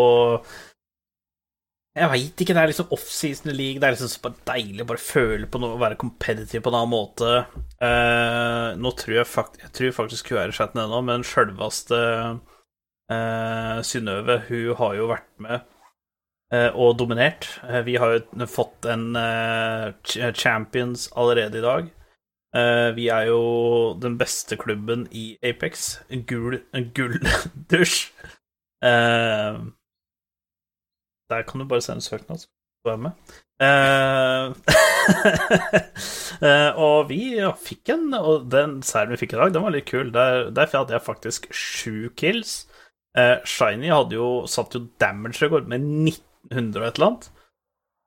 Jeg 1.98 2.11
veit 2.14 2.41
ikke, 2.44 2.53
det 2.56 2.61
er 2.61 2.69
liksom 2.72 2.94
offseason 2.95 3.52
league. 3.52 3.81
Det 3.81 3.88
er 3.88 3.95
liksom 3.95 4.11
så 4.11 4.31
deilig 4.48 4.86
å 4.86 4.90
bare 4.91 5.03
føle 5.03 5.49
på 5.49 5.60
noe, 5.60 5.80
være 5.81 5.98
competitive 5.99 6.61
på 6.64 6.72
en 6.72 6.77
annen 6.80 6.94
måte. 6.94 7.31
Uh, 7.81 8.77
nå 8.80 8.94
tror 8.95 9.18
jeg, 9.18 9.27
fakt 9.27 9.60
jeg 9.64 9.73
tror 9.76 9.98
faktisk 9.98 10.31
hun 10.31 10.40
er 10.44 10.53
i 10.53 10.56
chatten 10.56 10.84
ennå, 10.84 11.02
men 11.10 11.26
sjølveste 11.27 11.99
uh, 13.11 13.81
Synnøve, 13.84 14.38
hun 14.48 14.80
har 14.80 14.95
jo 14.99 15.10
vært 15.11 15.30
med 15.44 15.65
eh, 16.53 16.69
og 16.73 16.98
dominert. 16.99 17.48
Eh, 17.68 17.81
vi 17.86 17.98
har 18.02 18.15
jo 18.15 18.48
fått 18.49 18.88
en 18.90 19.15
eh, 19.15 20.31
champions 20.34 21.10
allerede 21.15 21.60
i 21.60 21.65
dag. 21.65 21.90
Eh, 22.56 22.96
vi 22.98 23.08
er 23.14 23.28
jo 23.30 23.42
den 24.02 24.16
beste 24.18 24.58
klubben 24.58 25.06
i 25.14 25.38
Apex. 25.46 26.00
Gul 26.28 26.58
gulldusj. 26.96 28.10
Eh, 28.82 29.60
der 31.30 31.44
kan 31.46 31.60
du 31.62 31.66
bare 31.70 31.82
sende 31.86 32.02
søknad, 32.02 32.40
så 32.42 32.48
kan 32.48 32.54
du 32.84 32.90
være 32.90 33.04
med. 33.06 33.12
Eh, 36.40 36.72
og 36.80 37.10
vi 37.10 37.36
fikk 37.60 37.90
en, 37.92 38.14
og 38.16 38.46
den 38.48 38.78
seieren 38.86 39.12
vi 39.12 39.18
fikk 39.20 39.34
i 39.34 39.40
dag, 39.42 39.52
den 39.52 39.64
var 39.66 39.74
litt 39.74 39.90
kul. 39.90 40.08
Der, 40.16 40.48
derfor 40.56 40.86
hadde 40.86 40.96
jeg 40.96 41.04
faktisk 41.04 41.50
sju 41.52 42.08
kills. 42.16 42.70
Shiny 43.44 43.92
hadde 43.92 44.16
jo 44.16 44.48
satt 44.48 44.72
jo 44.78 44.86
damage-rekord 45.04 45.68
med 45.68 45.84
1900 45.84 46.80
og 46.80 46.88
et 46.88 47.02
eller 47.02 47.10
annet. 47.10 47.28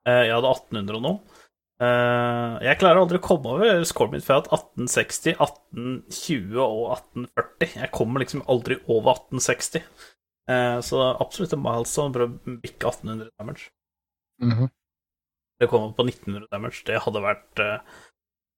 Jeg 0.09 0.33
hadde 0.33 0.55
1800 0.55 0.97
og 0.97 1.05
noe. 1.05 1.32
Eh, 1.83 2.51
jeg 2.67 2.77
klarer 2.79 3.01
aldri 3.01 3.19
å 3.19 3.23
komme 3.25 3.53
over 3.57 3.83
scoren 3.89 4.21
for 4.23 4.35
jeg 4.35 4.43
har 4.45 4.59
1860, 4.59 5.33
1820 5.41 6.59
og 6.63 6.83
1840. 6.95 7.73
Jeg 7.81 7.91
kommer 7.97 8.23
liksom 8.23 8.43
aldri 8.51 8.77
over 8.87 9.17
1860. 9.17 9.83
Eh, 10.53 10.77
så 10.85 11.01
absolutt 11.23 11.55
en 11.57 11.63
milestone 11.63 12.13
for 12.15 12.25
å 12.27 12.57
bikke 12.63 12.91
1800 12.91 13.29
damage. 13.39 13.69
Mhm. 14.43 14.69
Det 15.61 15.69
kommer 15.71 15.93
på 15.95 16.05
1900 16.07 16.47
damage. 16.51 16.83
Det 16.87 16.99
hadde 17.03 17.21
vært 17.23 17.61
eh, 17.63 17.79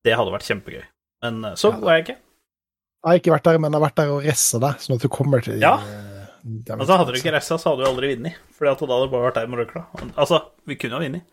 Det 0.05 0.13
hadde 0.15 0.33
vært 0.33 0.45
kjempegøy. 0.49 0.83
Men 1.25 1.41
så 1.57 1.71
god 1.73 1.89
er 1.89 1.95
jeg 1.97 2.03
ikke. 2.05 2.19
Jeg 2.19 3.09
har 3.09 3.19
ikke 3.21 3.33
vært 3.35 3.47
der, 3.47 3.57
men 3.61 3.71
jeg 3.71 3.79
har 3.79 3.85
vært 3.87 3.99
der 3.99 4.11
og 4.13 4.23
ressa 4.25 4.59
deg, 4.61 4.81
sånn 4.81 4.95
at 4.97 5.01
du 5.05 5.09
kommer 5.13 5.41
til 5.45 5.59
Ja. 5.61 5.75
damage. 6.43 6.81
Altså, 6.81 6.97
hadde 6.99 7.13
du 7.13 7.17
ikke 7.19 7.33
ressa, 7.33 7.57
så 7.57 7.71
hadde 7.71 7.85
du 7.85 7.89
aldri 7.89 8.11
vunnet. 8.15 8.37
Fordi 8.53 8.69
da 8.69 8.85
hadde 8.85 9.07
du 9.07 9.13
bare 9.13 9.25
vært 9.31 9.39
der 9.39 9.47
med 9.49 9.59
røkla. 9.63 9.83
Altså, 10.13 10.41
vi 10.65 10.75
kunne 10.77 10.97
ha 10.97 11.01
vunnet. 11.05 11.25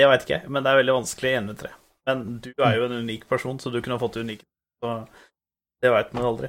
Det 0.00 0.06
veit 0.08 0.22
ikke 0.24 0.38
jeg, 0.38 0.48
men 0.48 0.64
det 0.64 0.70
er 0.70 0.78
veldig 0.80 0.94
vanskelig 0.96 1.30
i 1.30 1.38
1v3. 1.42 1.70
Men 2.08 2.22
du 2.40 2.52
er 2.56 2.76
jo 2.78 2.86
en 2.86 2.94
unik 3.04 3.26
person, 3.28 3.58
så 3.60 3.72
du 3.72 3.82
kunne 3.84 3.98
fått 4.00 4.16
det 4.16 4.22
unike. 4.24 4.46
Så 4.80 4.94
det 5.84 5.92
veit 5.92 6.14
man 6.16 6.28
aldri. 6.30 6.48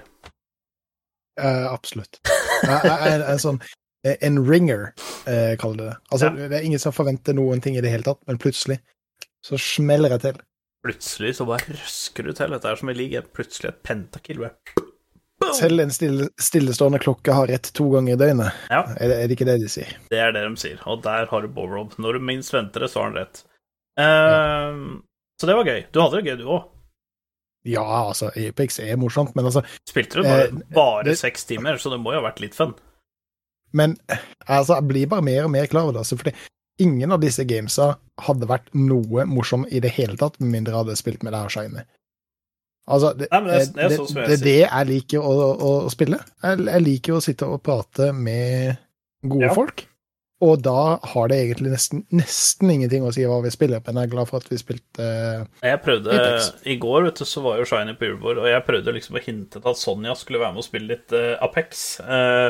Eh, 1.42 1.66
absolutt. 1.68 2.22
Jeg, 2.24 2.80
jeg, 2.86 3.20
jeg, 3.24 3.40
sånn 3.42 3.58
eh, 4.06 4.18
En 4.28 4.36
ringer, 4.46 4.92
eh, 5.26 5.56
kaller 5.60 5.80
det 5.82 5.90
det. 5.90 5.98
Altså, 6.14 6.30
Ja. 6.30 6.48
Det 6.52 6.60
er 6.60 6.68
ingen 6.68 6.84
som 6.84 6.96
forventer 6.96 7.36
noen 7.36 7.64
ting 7.64 7.76
i 7.76 7.84
det 7.84 7.92
hele 7.92 8.06
tatt, 8.08 8.22
men 8.30 8.40
plutselig 8.40 8.78
så 9.44 9.60
smeller 9.60 10.16
jeg 10.16 10.24
til. 10.28 10.42
Plutselig 10.86 11.36
så 11.38 11.48
bare 11.50 11.76
røsker 11.76 12.26
du 12.28 12.32
til. 12.38 12.56
Dette 12.56 12.72
er 12.72 12.80
som 12.80 12.92
i 12.94 12.96
league. 12.98 13.22
Plutselig 13.36 13.72
et 13.74 13.84
pentakill. 13.86 14.46
Bare. 14.46 14.86
Selv 15.58 15.80
en 15.84 15.92
stille, 15.92 16.28
stillestående 16.40 17.00
klokke 17.02 17.34
har 17.36 17.48
rett 17.52 17.72
to 17.74 17.90
ganger 17.94 18.14
i 18.14 18.20
døgnet. 18.22 18.54
Ja, 18.70 18.82
Er 18.98 19.08
det, 19.12 19.16
er 19.18 19.28
det 19.28 19.36
ikke 19.38 19.48
det 19.50 19.60
de 19.62 19.70
sier? 19.70 19.96
det 20.10 20.20
er 20.20 20.32
det 20.36 20.44
de 20.48 20.56
sier. 20.62 20.80
Og 20.88 21.02
der 21.04 21.26
har 21.32 21.42
du 21.42 21.48
Borob. 21.48 21.94
Når 22.00 22.14
du 22.14 22.20
minst 22.20 22.54
venter 22.54 22.80
det, 22.86 22.90
så 22.94 23.02
har 23.02 23.10
han 23.12 23.18
rett. 23.22 23.44
Ehm, 24.00 25.02
Så 25.42 25.48
det 25.50 25.56
var 25.58 25.66
gøy. 25.66 25.84
Du 25.92 26.00
hadde 26.02 26.22
det 26.22 26.26
gøy, 26.30 26.38
du 26.38 26.46
òg. 26.54 26.68
Ja, 27.66 27.82
altså, 28.08 28.30
Apex 28.38 28.80
er 28.80 28.96
morsomt, 28.98 29.36
men 29.36 29.46
altså 29.46 29.64
Spilte 29.90 30.18
du 30.22 30.24
bare, 30.24 30.48
Eh, 30.48 30.52
bare 30.74 31.04
det- 31.04 31.18
seks 31.18 31.44
timer, 31.46 31.78
så 31.78 31.90
det 31.92 32.00
må 32.00 32.14
jo 32.14 32.22
ha 32.22 32.30
vært 32.32 32.40
litt 32.42 32.56
fun. 32.56 32.74
Men 33.74 33.98
altså, 34.48 34.76
jeg 34.80 34.88
blir 34.88 35.08
bare 35.08 35.22
mer 35.22 35.44
og 35.46 35.52
mer 35.52 35.66
klar 35.68 35.84
over 35.84 35.94
det. 35.94 36.00
Altså, 36.06 36.18
fordi 36.18 36.34
ingen 36.80 37.12
av 37.12 37.20
disse 37.22 37.44
gamesa 37.46 37.98
hadde 38.20 38.48
vært 38.48 38.70
noe 38.74 39.26
morsom 39.26 39.66
i 39.72 39.80
det 39.80 39.92
hele 39.92 40.16
tatt, 40.18 40.40
med 40.40 40.52
mindre 40.52 40.74
jeg 40.74 40.86
hadde 40.86 40.98
spilt 40.98 41.24
med 41.24 41.34
deg 41.34 41.46
og 41.46 41.52
Shiny. 41.52 41.84
Altså, 42.90 43.14
det, 43.18 43.28
Nei, 43.32 43.42
det 43.46 43.54
er- 43.54 43.74
det 43.76 43.84
er 43.84 43.90
det, 43.90 43.98
sånn 44.00 44.42
det 44.42 44.56
jeg 44.58 44.88
liker 44.90 45.20
å, 45.22 45.36
å, 45.54 45.72
spille. 45.94 46.18
Jeg, 46.44 46.66
jeg 46.66 46.82
liker 46.88 47.14
å 47.14 47.22
sitte 47.24 47.48
og 47.48 47.62
prate 47.64 48.12
med 48.14 48.78
gode 49.24 49.48
Ja. 49.50 49.54
folk. 49.54 49.86
Og 50.42 50.58
da 50.66 50.98
har 50.98 51.28
det 51.30 51.38
egentlig 51.38 51.70
nesten, 51.76 52.00
nesten 52.18 52.72
ingenting 52.74 53.04
å 53.06 53.12
si 53.14 53.22
hva 53.30 53.38
vi 53.44 53.52
spiller, 53.54 53.80
men 53.86 54.00
jeg 54.02 54.10
er 54.10 54.14
glad 54.16 54.28
for 54.28 54.42
at 54.42 54.50
vi 54.50 54.58
spilte 54.58 55.06
Jeg 55.62 55.82
prøvde, 55.86 56.10
Apex. 56.10 56.48
I 56.66 56.78
går 56.82 57.04
vet 57.06 57.22
du, 57.22 57.26
så 57.30 57.44
var 57.46 57.60
jo 57.62 57.68
Shiny 57.70 57.94
på 57.94 58.08
julebord, 58.10 58.42
og 58.42 58.48
jeg 58.50 58.66
prøvde 58.66 58.96
liksom 58.96 59.20
å 59.20 59.22
hinte 59.22 59.62
til 59.62 59.70
at 59.70 59.78
Sonja 59.78 60.16
skulle 60.18 60.42
være 60.42 60.56
med 60.56 60.64
og 60.64 60.66
spille 60.66 60.90
litt 60.96 61.14
uh, 61.14 61.38
Apex. 61.46 62.00
Uh, 62.02 62.50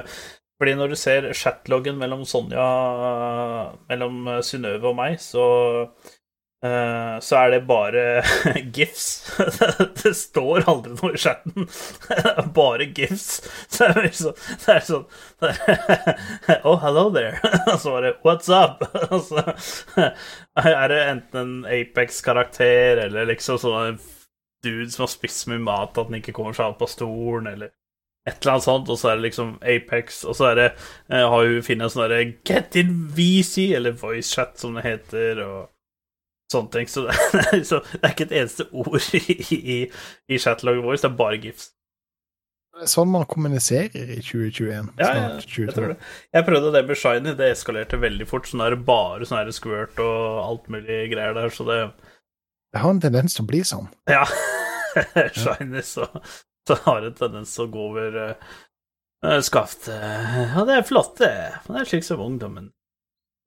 fordi 0.62 0.78
når 0.80 0.94
du 0.94 0.96
ser 0.96 1.28
chatloggen 1.36 1.98
mellom 2.00 2.24
Sonja 2.24 2.64
Mellom 3.90 4.28
eh, 4.30 4.42
Synnøve 4.46 4.92
og 4.92 4.96
meg, 5.00 5.16
så 5.20 5.44
eh, 6.66 7.16
så 7.26 7.38
er 7.40 7.52
det 7.54 7.60
bare 7.70 8.04
gifs. 8.78 9.06
det 10.04 10.14
står 10.18 10.68
aldri 10.72 10.94
noe 10.98 11.14
i 11.18 11.22
chatten. 11.22 11.68
Bare 12.58 12.88
gifs. 12.98 13.42
Så 13.72 13.90
det 13.96 14.06
er 14.06 14.16
sånn, 14.20 14.40
det 14.66 14.76
er 14.76 14.88
sånn 14.88 15.06
det 15.42 15.52
er, 15.66 16.62
Oh, 16.64 16.78
hello 16.84 17.10
there. 17.14 17.40
Og 17.66 17.78
så 17.82 17.96
bare 17.96 18.16
What's 18.26 18.50
up? 18.54 18.84
Og 19.10 19.22
så 19.28 19.44
er 20.62 20.88
det 20.92 21.04
enten 21.08 21.42
en 21.42 21.54
Apex-karakter 21.66 23.06
eller 23.08 23.30
liksom 23.32 23.60
sånn 23.62 23.94
en 23.94 24.02
dude 24.64 24.92
som 24.94 25.06
har 25.08 25.12
spist 25.12 25.48
mye 25.50 25.62
mat 25.62 25.98
at 25.98 26.10
han 26.10 26.20
ikke 26.20 26.36
kommer 26.38 26.54
seg 26.54 26.72
av 26.72 26.78
på 26.80 26.90
stolen, 26.90 27.50
eller 27.50 27.72
et 28.30 28.38
eller 28.44 28.54
annet 28.54 28.66
sånt, 28.68 28.90
og 28.94 29.00
så 29.02 29.10
er 29.10 29.18
det 29.18 29.26
liksom 29.26 29.56
Apex, 29.66 30.22
og 30.30 30.36
så 30.38 30.52
er 30.52 30.60
det 30.60 30.66
eh, 31.10 31.26
har 31.26 31.48
hun 31.48 31.64
funnet 31.66 31.88
en 31.88 31.94
sånn 31.94 32.04
derre 32.06 32.26
Get 32.46 32.78
in 32.78 33.08
VC, 33.16 33.72
eller 33.78 33.98
voicechat, 33.98 34.60
som 34.62 34.78
det 34.78 34.86
heter, 34.86 35.42
og 35.42 35.71
sånne 36.52 36.74
ting. 36.76 36.90
Så 36.92 37.06
det 37.08 37.18
er, 37.42 37.52
liksom, 37.58 37.86
det 37.94 38.02
er 38.04 38.16
ikke 38.16 38.28
et 38.30 38.40
eneste 38.42 38.68
ord 38.72 39.14
i, 39.18 39.38
i, 39.58 39.78
i 40.32 40.42
chatloggen 40.42 40.86
vår, 40.86 41.00
det 41.00 41.10
er 41.10 41.22
bare 41.22 41.40
gifs. 41.46 41.72
Sånn 42.88 43.12
man 43.12 43.28
kommuniserer 43.30 44.16
i 44.16 44.22
2021. 44.24 44.94
Ja, 44.98 45.10
ja, 45.14 45.26
jeg 45.44 45.74
tror 45.76 45.92
det. 45.92 45.98
Jeg 46.34 46.46
prøvde 46.48 46.72
det 46.74 46.82
med 46.88 46.98
Shiny, 46.98 47.34
det 47.38 47.50
eskalerte 47.54 48.00
veldig 48.02 48.26
fort. 48.30 48.48
Sånn 48.50 48.64
er 48.64 48.74
det 48.74 48.86
bare 48.88 49.28
sånn 49.28 49.42
her 49.42 49.52
squirt 49.54 50.00
og 50.02 50.40
alt 50.42 50.72
mulig 50.72 51.04
greier 51.12 51.36
der, 51.38 51.52
så 51.54 51.68
det 51.68 51.80
Det 52.72 52.82
har 52.82 52.96
en 52.96 53.04
tendens 53.04 53.36
til 53.36 53.44
å 53.44 53.52
bli 53.52 53.62
sånn. 53.68 53.92
Ja. 54.10 54.24
Shiny, 55.42 55.84
så, 55.86 56.08
så 56.68 56.80
har 56.88 57.04
det 57.04 57.12
en 57.12 57.20
tendens 57.20 57.54
til 57.58 57.68
å 57.68 57.72
gå 57.76 57.88
over 57.92 58.20
uh, 58.32 59.40
skaftet. 59.44 59.92
Ja, 60.56 60.66
det 60.66 60.80
er 60.80 60.88
flott, 60.88 61.18
det. 61.20 61.36
Det 61.68 61.84
er 61.84 61.92
slik 61.92 62.08
som 62.08 62.24
ungdommen 62.24 62.72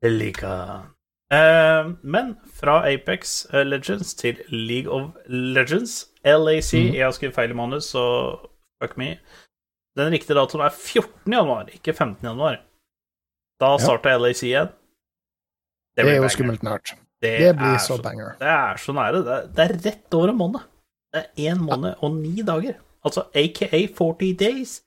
liker. 0.05 0.85
Eh, 1.33 1.89
men 2.03 2.35
fra 2.53 2.83
Apex 2.93 3.47
eh, 3.53 3.65
Legends 3.67 4.15
til 4.15 4.41
League 4.53 4.91
of 4.93 5.11
Legends, 5.29 6.07
LAC 6.25 6.73
Mhm. 6.75 6.95
Jeg 6.95 7.05
har 7.05 7.13
skrevet 7.13 7.35
feil 7.35 7.51
i 7.51 7.55
manus, 7.55 7.85
så 7.95 8.05
fuck 8.83 8.97
me. 8.97 9.19
Den 9.97 10.13
riktige 10.13 10.35
datoen 10.37 10.61
er 10.67 10.71
14. 10.71 11.33
januar, 11.33 11.67
ikke 11.73 11.95
15. 11.95 12.27
januar. 12.29 12.61
Da 13.61 13.73
Ja. 13.73 13.79
starter 13.79 14.19
LAC 14.19 14.43
igjen. 14.43 14.69
Det 15.97 16.05
blir 16.05 16.17
er 16.19 16.23
jo 16.23 16.29
skummelt 16.29 16.63
nært. 16.63 16.95
Det, 17.23 17.39
Det 17.39 17.57
blir 17.57 17.79
så 17.79 17.97
så, 17.97 18.03
banger. 18.03 18.37
det 18.39 18.49
er 18.49 18.75
så 18.77 18.93
nære. 18.93 19.25
Det 19.25 19.33
er, 19.33 19.47
det 19.47 19.59
er 19.71 19.91
rett 19.91 20.15
over 20.15 20.29
en 20.29 20.37
måned. 20.37 20.61
Det 21.13 21.25
er 21.25 21.53
én 21.55 21.59
måned 21.59 21.95
og 22.03 22.13
ni 22.17 22.43
dager. 22.43 22.75
Altså 23.05 23.23
aka 23.35 23.87
40 23.95 24.33
days. 24.35 24.83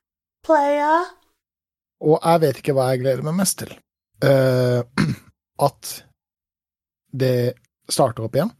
Playa. 0.45 1.03
Og 2.01 2.19
jeg 2.23 2.41
vet 2.41 2.57
ikke 2.57 2.73
hva 2.73 2.89
jeg 2.91 2.99
gleder 2.99 3.23
meg 3.23 3.33
mest 3.35 3.57
til. 3.59 3.71
Uh, 4.23 4.83
at 5.67 6.03
det 7.19 7.53
starter 7.89 8.27
opp 8.27 8.35
igjen, 8.37 8.51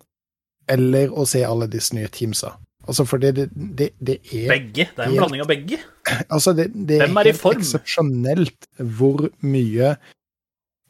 eller 0.72 1.14
å 1.14 1.26
se 1.30 1.44
alle 1.48 1.70
disse 1.72 1.96
nye 1.96 2.10
teamsa. 2.12 2.56
Altså, 2.88 3.04
for 3.04 3.20
det, 3.20 3.34
det, 3.36 3.90
det, 4.00 4.20
er 4.32 4.52
Begge. 4.54 4.86
Det 4.96 5.02
er 5.02 5.10
en 5.10 5.12
Helt- 5.12 5.20
blanding 5.20 5.44
av 5.44 5.50
begge. 5.52 5.80
Altså, 6.34 6.54
det, 6.56 6.70
det 6.88 7.02
er, 7.02 7.10
er 7.12 7.28
helt 7.28 7.48
eksepsjonelt 7.50 8.68
hvor 8.96 9.26
mye 9.44 9.90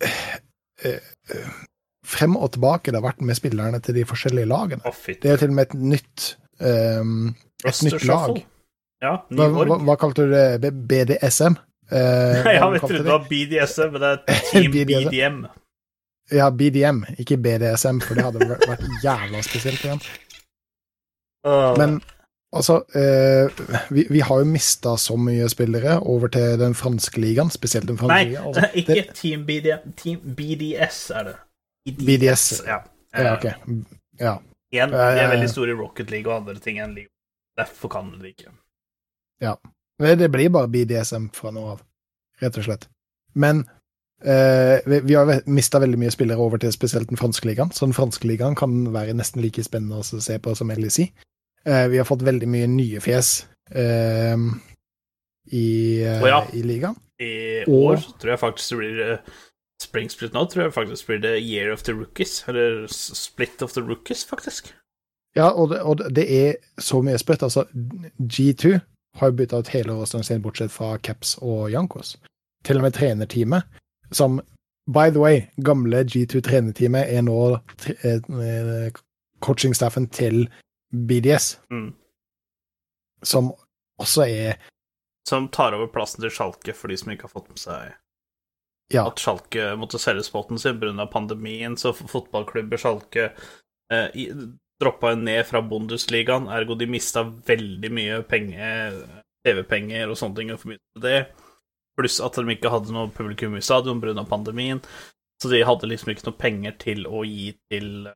øh, 0.06 0.28
øh, 0.86 1.48
frem 2.06 2.36
og 2.38 2.52
tilbake 2.54 2.94
det 2.94 3.00
har 3.02 3.08
vært 3.08 3.24
med 3.26 3.40
spillerne 3.40 3.80
til 3.84 3.98
de 3.98 4.06
forskjellige 4.06 4.50
lagene. 4.50 4.86
Oh. 4.86 5.00
Det 5.08 5.32
er 5.32 5.42
til 5.42 5.50
og 5.50 5.58
med 5.58 5.72
et 5.72 5.74
nytt 5.96 6.28
ehm, 6.62 7.32
et 7.66 7.82
nytt 7.88 8.06
lag. 8.06 8.38
Ja, 9.02 9.16
Hva, 9.30 9.48
hva, 9.54 9.78
hva 9.90 9.96
kalte 10.00 10.26
du 10.26 10.32
det? 10.62 10.72
BDSM? 10.90 11.58
Uh, 11.88 12.46
ja, 12.58 12.66
vi 12.70 12.80
trodde 12.82 13.04
det? 13.04 13.12
var 13.12 13.26
BDSM, 13.30 13.94
men 13.94 14.04
det 14.04 14.10
er 14.14 14.40
Team 14.52 14.72
BDSM. 14.74 15.10
BDM. 15.10 15.42
Ja, 16.32 16.50
BDM, 16.52 17.04
ikke 17.18 17.38
BDSM, 17.40 18.02
for 18.04 18.16
det 18.18 18.24
hadde 18.28 18.48
vært 18.50 18.82
jævla 19.04 19.40
spesielt 19.46 19.84
igjen. 19.86 20.02
Men 21.78 22.02
altså, 22.56 22.82
eh, 22.96 23.48
vi, 23.90 24.04
vi 24.10 24.20
har 24.20 24.42
jo 24.42 24.46
mista 24.50 24.98
så 25.00 25.16
mye 25.20 25.48
spillere 25.50 26.00
over 26.04 26.28
til 26.34 26.58
den 26.60 26.76
franske 26.76 27.22
ligaen, 27.24 27.52
spesielt 27.54 27.88
den 27.88 27.98
franske 28.00 28.18
Nei, 28.18 28.26
ligaen. 28.34 28.50
Altså, 28.50 28.68
ikke 28.76 28.98
det- 29.00 29.16
Team 29.16 29.46
BDM. 29.48 29.94
Team 29.96 30.20
BDS 30.36 31.00
er 31.16 31.24
det. 31.30 31.36
BDS. 31.98 32.46
Ja. 32.68 32.82
Ja, 33.16 33.34
ok. 33.38 33.46
Ja. 34.20 34.36
Igjen, 34.74 34.92
de 34.92 34.98
er 35.22 35.30
veldig 35.32 35.50
store 35.50 35.72
i 35.72 35.78
Rocket 35.80 36.12
League 36.12 36.28
og 36.32 36.42
andre 36.42 36.60
ting 36.60 36.82
enn 36.84 36.94
League. 36.94 37.14
Derfor 37.58 37.88
kan 37.90 38.12
det 38.20 38.34
ikke. 38.36 38.52
Ja. 39.42 39.56
Det 39.98 40.28
blir 40.32 40.50
bare 40.54 40.68
BDSM 40.68 41.30
fra 41.34 41.50
nå 41.56 41.64
av, 41.72 41.80
rett 42.42 42.58
og 42.60 42.68
slett. 42.68 42.90
Men 43.34 43.64
eh, 44.24 44.80
vi, 44.86 45.00
vi 45.10 45.18
har 45.18 45.42
mista 45.46 45.82
veldig 45.84 46.00
mye 46.02 46.14
spillere 46.14 46.42
over 46.42 46.62
til 46.62 46.74
spesielt 46.74 47.10
den 47.10 47.20
franske 47.20 47.50
ligaen, 47.50 47.72
så 47.72 47.86
den 47.86 47.98
franske 47.98 48.28
ligaen 48.28 48.56
kan 48.58 48.88
være 48.94 49.16
nesten 49.18 49.44
like 49.44 49.64
spennende 49.66 50.02
å 50.02 50.06
se 50.06 50.40
på 50.40 50.56
som 50.58 50.74
LEC. 50.74 51.10
Uh, 51.68 51.88
vi 51.92 52.00
har 52.00 52.08
fått 52.08 52.24
veldig 52.24 52.48
mye 52.48 52.68
nye 52.72 53.02
fjes 53.04 53.42
uh, 53.76 54.38
i, 55.52 56.00
eh, 56.04 56.24
ja. 56.24 56.42
i 56.54 56.64
ligaen. 56.64 56.96
I 57.20 57.66
år 57.66 57.98
Og, 57.98 58.04
tror 58.22 58.32
jeg 58.32 58.40
faktisk 58.40 58.70
det 58.70 58.78
blir 58.78 59.00
uh, 59.04 59.32
Spring 59.82 60.10
Split 60.12 60.34
nå, 60.34 60.46
tror 60.50 60.68
jeg 60.68 60.74
faktisk 60.74 61.10
blir 61.10 61.20
det 61.22 61.34
Year 61.42 61.74
of 61.74 61.84
the 61.84 61.94
Rookies. 61.94 62.44
Eller 62.48 62.86
Split 62.88 63.62
of 63.62 63.74
the 63.74 63.82
Rookies, 63.82 64.26
faktisk. 64.26 64.74
Ja, 65.36 65.50
og 65.50 65.70
det, 65.70 65.82
og 65.82 66.02
det 66.16 66.26
er 66.46 66.56
så 66.82 67.02
mye 67.02 67.18
sprøtt. 67.18 67.44
Altså, 67.44 67.66
G2 68.18 68.80
har 69.20 69.30
jo 69.30 69.38
bytta 69.38 69.60
ut 69.60 69.74
hele 69.74 69.94
rosteren 69.94 70.24
sin, 70.24 70.42
bortsett 70.42 70.72
fra 70.74 70.96
Caps 70.98 71.36
og 71.42 71.72
Jankos. 71.72 72.16
Til 72.66 72.80
og 72.80 72.88
med 72.88 72.96
trenerteamet, 72.98 73.68
som 74.12 74.42
By 74.90 75.10
the 75.12 75.20
way, 75.20 75.50
gamle 75.60 76.06
G2-trenerteamet 76.08 77.10
er 77.12 77.22
nå 77.22 77.60
tre- 77.76 77.98
eh, 78.06 78.92
coachingstaffen 79.44 80.08
til 80.10 80.46
BDS, 80.96 81.58
Mm. 81.70 81.94
som 83.24 83.52
også 84.00 84.28
er 84.30 84.58
Som 85.28 85.50
tar 85.50 85.74
over 85.76 85.88
plassen 85.92 86.22
til 86.22 86.30
Schalke 86.32 86.74
for 86.74 86.88
de 86.88 86.96
som 86.98 87.12
ikke 87.12 87.24
har 87.28 87.34
fått 87.34 87.50
med 87.50 87.60
seg 87.60 87.94
Ja. 88.94 89.08
at 89.08 89.18
Schalke 89.20 89.76
måtte 89.76 90.00
selge 90.00 90.24
spotten 90.24 90.58
sin 90.58 90.80
pga. 90.80 91.06
pandemien, 91.12 91.76
så 91.76 91.92
fotballklubber 91.94 92.78
Schalke 92.80 93.34
eh, 93.92 94.08
i- 94.16 94.32
droppa 94.80 95.16
ned 95.16 95.46
fra 95.48 95.60
Bundesligaen, 95.62 96.48
ergo 96.48 96.76
de 96.78 96.86
mista 96.86 97.24
veldig 97.24 97.92
mye 97.92 98.24
penger, 98.24 98.94
TV-penger 99.46 100.10
og 100.10 100.16
sånne 100.16 100.36
ting 100.36 100.50
i 100.52 100.56
forbindelse 100.56 100.96
med 100.96 101.02
det. 101.04 101.28
Pluss 101.98 102.20
at 102.22 102.38
de 102.38 102.54
ikke 102.54 102.72
hadde 102.72 102.94
noe 102.94 103.10
publikum 103.14 103.56
i 103.58 103.64
stadion 103.66 104.02
pga. 104.02 104.24
pandemien. 104.30 104.82
Så 105.42 105.50
de 105.50 105.64
hadde 105.66 105.90
liksom 105.90 106.14
ikke 106.14 106.28
noe 106.30 106.38
penger 106.38 106.78
til 106.82 107.06
å 107.10 107.24
gi 107.26 107.52
til 107.72 108.10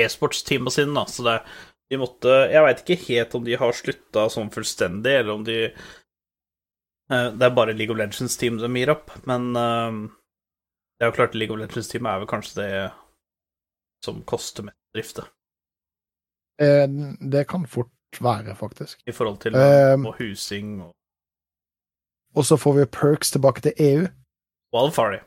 e-sportsteama 0.00 0.70
sine, 0.72 0.94
da. 0.96 1.04
Så 1.06 1.22
det, 1.26 1.36
de 1.92 1.98
måtte 2.00 2.32
Jeg 2.50 2.64
veit 2.64 2.82
ikke 2.82 3.04
helt 3.08 3.34
om 3.36 3.44
de 3.46 3.58
har 3.60 3.76
slutta 3.76 4.26
sånn 4.32 4.50
fullstendig, 4.54 5.12
eller 5.20 5.34
om 5.36 5.44
de 5.46 5.58
eh, 5.68 7.28
Det 7.36 7.46
er 7.46 7.54
bare 7.54 7.76
League 7.76 7.92
of 7.94 8.00
Legends-team 8.00 8.58
de 8.62 8.72
gir 8.80 8.94
opp, 8.94 9.12
men 9.28 9.50
eh, 9.58 10.00
det 10.98 11.06
er 11.06 11.12
jo 11.12 11.18
klart 11.18 11.36
League 11.38 11.54
of 11.54 11.60
Legends-teamet 11.60 12.10
er 12.10 12.22
vel 12.22 12.30
kanskje 12.30 12.58
det 12.60 12.72
som 14.02 14.22
koster 14.26 14.66
mest 14.66 14.78
å 14.78 14.96
drifte, 14.98 15.26
eh, 16.62 16.86
Det 17.34 17.44
kan 17.50 17.68
fort 17.70 17.92
være, 18.20 18.56
faktisk. 18.58 19.00
i 19.06 19.14
forhold 19.14 19.38
til 19.44 19.54
og 19.56 20.16
husing 20.18 20.80
og, 20.82 20.90
Og 22.34 22.46
så 22.48 22.56
får 22.56 22.72
vi 22.78 22.84
perks 22.84 23.30
tilbake 23.30 23.60
til 23.60 23.72
EU, 23.78 24.06
og 24.72 24.84
Alfari. 24.84 25.18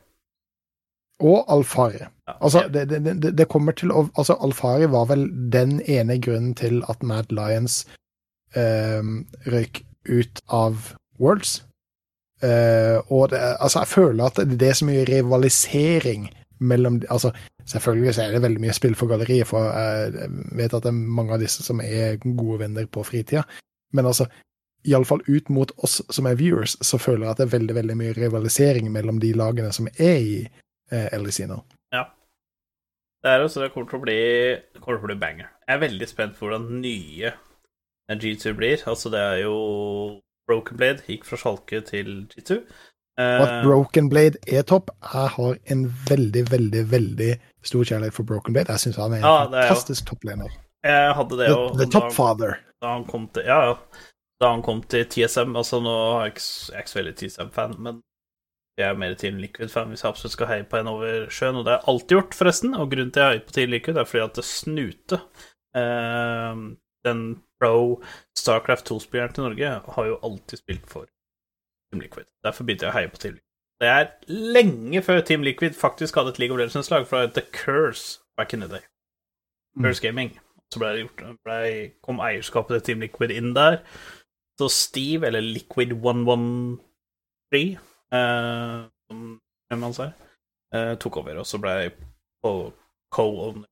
og 1.20 1.44
Alfari. 1.48 2.02
Ja, 2.02 2.32
Altså, 2.40 2.68
det, 2.74 2.90
det, 2.90 3.38
det, 3.38 3.48
kommer 3.48 3.72
til 3.72 3.92
å 3.92 4.08
Altså, 4.18 4.34
Alfari 4.42 4.86
var 4.90 5.06
vel 5.06 5.28
den 5.52 5.80
ene 5.86 6.18
grunnen 6.18 6.54
til 6.54 6.82
at 6.88 7.02
Mad 7.02 7.30
Lions 7.30 7.86
eh, 8.54 9.02
røyk 9.46 9.84
ut 10.08 10.42
av 10.48 10.96
Worlds. 11.18 11.62
Eh, 12.42 12.98
og 13.08 13.30
det, 13.30 13.38
altså, 13.60 13.78
jeg 13.78 13.88
føler 13.88 14.24
at 14.24 14.40
det 14.60 14.68
er 14.68 14.74
så 14.74 14.84
mye 14.84 15.06
rivalisering 15.08 16.26
mellom 16.58 17.02
Altså, 17.10 17.30
selvfølgelig 17.64 18.14
så 18.14 18.22
er 18.22 18.32
det 18.32 18.42
veldig 18.42 18.60
mye 18.60 18.74
spill 18.74 18.94
for 18.94 19.06
galleriet, 19.06 19.46
for 19.46 19.70
jeg 19.70 20.28
vet 20.56 20.74
at 20.74 20.82
det 20.82 20.90
er 20.90 20.98
mange 21.20 21.34
av 21.34 21.40
disse 21.40 21.62
som 21.62 21.80
er 21.80 22.18
gode 22.24 22.58
venner 22.64 22.86
på 22.86 23.02
fritida, 23.02 23.42
men 23.92 24.06
altså 24.06 24.26
Iallfall 24.86 25.22
ut 25.28 25.48
mot 25.50 25.72
oss 25.84 26.00
som 26.10 26.26
er 26.30 26.36
viewers, 26.38 26.76
så 26.80 26.98
føler 26.98 27.26
jeg 27.26 27.30
at 27.34 27.40
det 27.42 27.46
er 27.48 27.54
veldig 27.58 27.74
veldig 27.74 27.96
mye 28.00 28.12
rivalisering 28.16 28.90
mellom 28.94 29.18
de 29.22 29.32
lagene 29.36 29.72
som 29.74 29.88
er 29.96 30.16
i 30.22 30.36
eh, 30.92 31.18
LEC 31.18 31.46
nå. 31.50 31.60
Det 33.24 33.32
er 33.32 33.42
også 33.42 33.58
så 33.58 33.62
det 33.64 33.72
kommer 33.74 33.88
til 33.90 33.98
å 33.98 34.04
bli 34.04 34.16
kommer 34.78 35.00
til 35.00 35.06
å 35.06 35.10
bli 35.10 35.18
banger. 35.18 35.48
Jeg 35.66 35.74
er 35.74 35.80
veldig 35.82 36.06
spent 36.06 36.36
på 36.36 36.46
hvordan 36.46 36.66
nye 36.82 37.32
G2 38.12 38.52
blir. 38.54 38.84
Altså, 38.86 39.10
det 39.10 39.18
er 39.18 39.40
jo 39.42 39.54
Broken 40.46 40.78
Blade 40.78 41.02
gikk 41.08 41.24
fra 41.26 41.38
Schalke 41.40 41.80
til 41.88 42.12
G2. 42.30 42.60
Og 43.16 43.42
at 43.42 43.48
Eh, 43.48 43.62
Broken 43.64 44.10
Blade 44.12 44.36
er 44.46 44.62
topp. 44.68 44.90
Jeg 45.00 45.32
har 45.38 45.56
en 45.72 45.86
veldig, 46.10 46.44
veldig 46.52 46.82
veldig 46.92 47.30
stor 47.64 47.82
kjærlighet 47.88 48.14
for 48.14 48.28
Broken 48.28 48.52
Blade. 48.54 48.68
Jeg 48.76 48.84
syns 48.84 49.00
han 49.00 49.16
er 49.16 49.22
en 49.22 49.24
Ja, 49.24 49.36
fantastisk 49.48 50.06
topplener. 50.06 50.52
jeg 50.84 51.14
hadde 51.16 51.38
det 51.40 51.48
The, 51.48 51.56
the 51.80 51.86
og 51.88 51.92
top 51.92 52.12
father. 52.12 52.58
da 52.82 52.92
han 52.92 53.04
kom 53.08 53.26
til 53.32 53.42
Ja, 53.48 53.58
ja. 53.72 53.74
Da 54.40 54.50
han 54.52 54.62
kom 54.62 54.82
til 54.84 55.06
TSM 55.08 55.56
Altså, 55.56 55.80
nå 55.80 55.94
er 55.94 56.26
jeg 56.26 56.34
ikke, 56.34 56.44
jeg 56.44 56.74
er 56.76 56.84
ikke 56.84 56.92
så 56.92 56.98
veldig 57.00 57.14
TSM-fan, 57.20 57.76
men 57.86 58.02
jeg 58.76 58.90
er 58.90 58.98
mer 59.00 59.14
Team 59.16 59.38
Liquid-fan 59.40 59.88
hvis 59.88 60.02
jeg 60.04 60.10
absolutt 60.10 60.34
skal 60.34 60.50
heie 60.50 60.66
på 60.68 60.76
en 60.76 60.90
over 60.90 61.30
sjøen, 61.32 61.56
og 61.56 61.64
det 61.64 61.72
har 61.72 61.78
jeg 61.80 61.88
alltid 61.92 62.16
gjort, 62.18 62.36
forresten. 62.36 62.74
Og 62.76 62.90
grunnen 62.92 63.12
til 63.12 63.22
at 63.22 63.30
jeg 63.30 63.38
heier 63.38 63.46
på 63.46 63.56
Team 63.56 63.72
Liquid, 63.72 63.96
er 63.96 64.10
fordi 64.10 64.24
at 64.24 64.36
det 64.36 64.44
Snute, 64.44 65.20
eh, 65.80 66.60
den 67.08 67.22
pro 67.60 68.02
Starcraft 68.36 68.90
2-spilleren 68.90 69.32
til 69.32 69.48
Norge, 69.48 69.72
har 69.96 70.10
jo 70.10 70.18
alltid 70.28 70.60
spilt 70.60 70.90
for 70.90 71.08
Team 71.88 72.04
Liquid. 72.04 72.28
Derfor 72.44 72.68
begynte 72.68 72.84
jeg 72.84 72.92
å 72.92 72.98
heie 72.98 73.12
på 73.12 73.22
Team 73.22 73.38
Liquid. 73.38 73.46
Det 73.80 73.88
er 73.92 74.12
lenge 74.28 75.02
før 75.04 75.20
Team 75.20 75.44
Liquid 75.44 75.76
faktisk 75.76 76.16
hadde 76.16 76.34
et 76.34 76.38
League 76.38 76.52
of 76.52 76.60
Legends-lag, 76.60 77.08
fra 77.08 77.26
The 77.26 77.44
Curse 77.52 78.20
back 78.36 78.52
in 78.52 78.60
the 78.60 78.68
day. 78.68 78.84
Mm. 79.76 79.84
Curse 79.84 80.04
Gaming. 80.04 80.36
Så 80.72 80.80
ble 80.82 80.92
det 80.92 81.02
gjort, 81.04 81.24
ble, 81.46 81.58
kom 82.02 82.20
eierskapet 82.20 82.76
til 82.76 82.86
Team 82.86 83.04
Liquid 83.04 83.32
inn 83.32 83.52
der. 83.56 83.80
Så 84.58 84.68
Steve, 84.72 85.26
eller 85.28 85.40
Liquid 85.44 85.92
113, 85.92 87.78
eh, 88.12 88.84
som 89.10 89.82
han 89.82 89.94
sier, 89.96 90.12
eh, 90.74 90.94
tok 91.02 91.16
over, 91.22 91.42
og 91.42 91.46
så 91.48 91.60
ble 91.60 91.74
jeg 91.82 91.92
på 92.44 92.52
co-owner. 93.14 93.66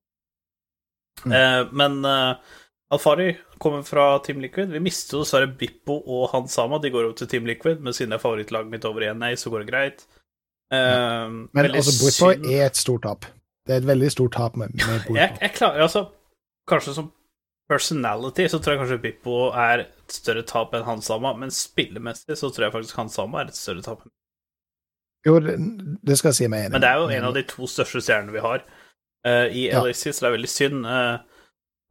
Mm. 1.24 1.32
Eh, 1.32 1.62
men 1.72 2.04
eh, 2.04 2.34
Alfari 2.92 3.30
kommer 3.58 3.82
fra 3.86 4.18
Team 4.26 4.40
Liquid. 4.44 4.68
Vi 4.74 4.80
mister 4.82 5.16
jo 5.18 5.22
dessverre 5.24 5.48
Bippo 5.58 5.96
og 6.04 6.28
Han 6.34 6.48
Sama. 6.52 6.78
De 6.82 6.90
går 6.92 7.04
over 7.08 7.16
til 7.16 7.30
Team 7.32 7.46
Liquid, 7.48 7.80
men 7.80 7.92
siden 7.96 8.12
det 8.12 8.18
er 8.18 8.24
favorittlaget 8.26 8.70
mitt 8.74 8.84
over 8.84 9.06
i 9.06 9.12
NA, 9.14 9.32
så 9.40 9.50
går 9.50 9.64
det 9.64 9.70
greit. 9.72 10.04
Eh, 10.74 11.28
Men 11.54 11.70
altså, 11.70 11.94
Bippo 11.96 12.12
synd- 12.34 12.46
er 12.52 12.66
et 12.66 12.76
stort 12.76 13.02
tap. 13.08 13.24
Det 13.64 13.72
er 13.72 13.80
et 13.80 13.88
veldig 13.88 14.10
stort 14.12 14.32
tap 14.36 14.56
med, 14.60 14.74
med 14.76 15.06
jeg, 15.16 15.38
jeg 15.40 15.54
klarer 15.56 15.80
altså 15.86 16.04
Kanskje 16.68 16.92
som 16.96 17.06
personality 17.68 18.44
så 18.48 18.58
tror 18.60 18.74
jeg 18.74 18.80
kanskje 18.82 18.98
Bippo 19.02 19.34
er 19.56 19.86
et 20.04 20.14
større 20.14 20.44
tap 20.46 20.74
enn 20.76 20.84
Hansama, 20.86 21.32
men 21.40 21.52
spillemessig 21.54 22.36
så 22.38 22.50
tror 22.52 22.68
jeg 22.68 22.76
faktisk 22.76 23.00
Hansama 23.00 23.42
er 23.42 23.50
et 23.52 23.58
større 23.58 23.84
tap. 23.84 24.04
Jo, 25.24 25.38
det, 25.40 26.18
skal 26.18 26.30
jeg 26.34 26.36
si 26.36 26.48
meg 26.52 26.66
enig. 26.66 26.74
Men 26.76 26.84
det 26.84 26.88
er 26.90 27.00
jo 27.00 27.12
en 27.16 27.26
av 27.30 27.36
de 27.36 27.42
to 27.48 27.68
største 27.70 28.02
stjernene 28.04 28.34
vi 28.34 28.42
har 28.44 28.60
uh, 28.60 29.46
i 29.48 29.68
Ja. 29.70 29.80
LAC, 29.80 30.02
så 30.04 30.18
det 30.20 30.28
er 30.28 30.34
veldig 30.36 30.50
synd 30.52 30.84
uh, 30.84 31.16